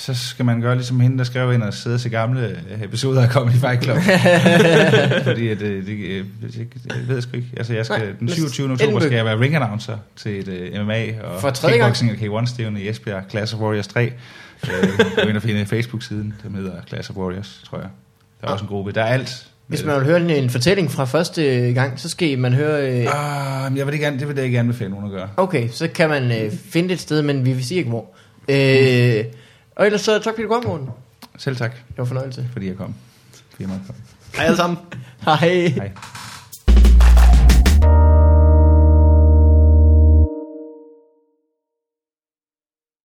så 0.00 0.14
skal 0.14 0.44
man 0.44 0.60
gøre 0.60 0.74
ligesom 0.74 1.00
hende, 1.00 1.18
der 1.18 1.24
skrev 1.24 1.52
ind 1.52 1.62
og 1.62 1.74
sidde 1.74 1.94
og 1.94 2.00
se 2.00 2.08
gamle 2.08 2.40
øh, 2.70 2.82
episoder 2.84 3.22
af 3.22 3.28
Comedy 3.28 3.54
Fight 3.54 3.82
Club. 3.82 3.96
Fordi 5.28 5.48
at, 5.48 5.62
øh, 5.62 5.86
det, 5.86 5.98
øh, 5.98 6.24
hvis 6.42 6.56
ikke, 6.56 6.70
jeg 6.88 7.08
ved 7.08 7.22
sgu 7.22 7.36
ikke. 7.36 7.48
Altså, 7.56 7.74
jeg 7.74 7.86
skal, 7.86 7.98
Nej, 7.98 8.06
den 8.06 8.16
men 8.20 8.28
27. 8.28 8.72
oktober 8.72 9.00
skal 9.00 9.12
jeg 9.12 9.24
være 9.24 9.40
ring 9.40 9.54
announcer 9.54 9.96
til 10.16 10.38
et 10.38 10.72
uh, 10.78 10.86
MMA 10.86 11.04
og 11.22 11.40
For 11.40 11.50
tredje 11.50 11.76
gang? 11.78 11.94
kickboxing 11.94 12.32
og 12.32 12.40
K1-stævne 12.42 12.80
i 12.80 12.88
Esbjerg, 12.88 13.22
Class 13.30 13.54
of 13.54 13.60
Warriors 13.60 13.86
3. 13.86 14.04
Øh, 14.04 14.70
Gå 15.22 15.28
ind 15.28 15.36
og 15.36 15.42
finde 15.42 15.66
Facebook-siden, 15.66 16.34
der 16.42 16.56
hedder 16.56 16.72
Class 16.88 17.10
of 17.10 17.16
Warriors, 17.16 17.62
tror 17.66 17.78
jeg. 17.78 17.88
Der 18.40 18.48
er 18.48 18.52
også 18.52 18.64
en 18.64 18.68
gruppe. 18.68 18.92
Der 18.92 19.02
er 19.02 19.06
alt. 19.12 19.46
Hvis 19.66 19.84
man 19.84 19.96
vil 19.96 20.04
høre 20.04 20.16
en, 20.20 20.30
en 20.30 20.50
fortælling 20.50 20.90
fra 20.90 21.04
første 21.04 21.72
gang, 21.74 22.00
så 22.00 22.08
skal 22.08 22.38
man 22.38 22.52
høre... 22.52 22.90
Øh, 23.00 23.06
Ah, 23.64 23.70
men 23.72 23.78
jeg 23.78 23.86
vil 23.86 23.92
det, 23.92 24.00
gerne, 24.00 24.18
det 24.18 24.28
vil 24.28 24.36
jeg 24.36 24.44
ikke 24.44 24.58
anbefale 24.58 24.90
nogen 24.90 25.06
at 25.06 25.12
gøre. 25.12 25.28
okay, 25.36 25.68
så 25.68 25.88
kan 25.88 26.08
man 26.08 26.32
øh, 26.44 26.52
finde 26.70 26.88
det 26.88 26.94
et 26.94 27.00
sted, 27.00 27.22
men 27.22 27.44
vi 27.46 27.52
vil 27.52 27.64
sige 27.64 27.78
ikke 27.78 27.90
hvor. 27.90 28.06
Øh, 28.48 29.24
og 29.76 29.86
ellers 29.86 30.00
så 30.00 30.18
tak 30.18 30.34
fordi 30.34 30.42
du 30.42 30.48
kom, 30.48 30.64
Morten. 30.66 30.88
Selv 31.38 31.56
tak, 31.56 31.72
Det 31.72 31.96
var 31.96 32.04
en 32.04 32.08
fornøjelse. 32.08 32.48
fordi 32.52 32.66
jeg 32.66 32.76
kom. 32.76 32.94
Fordi 33.50 33.62
jeg 33.62 33.68
måtte 33.68 33.84
komme. 33.86 34.00
Hej 34.36 34.44
alle 34.44 34.56
sammen. 34.56 34.78
Hej. 35.24 35.68
Hej. 35.68 35.92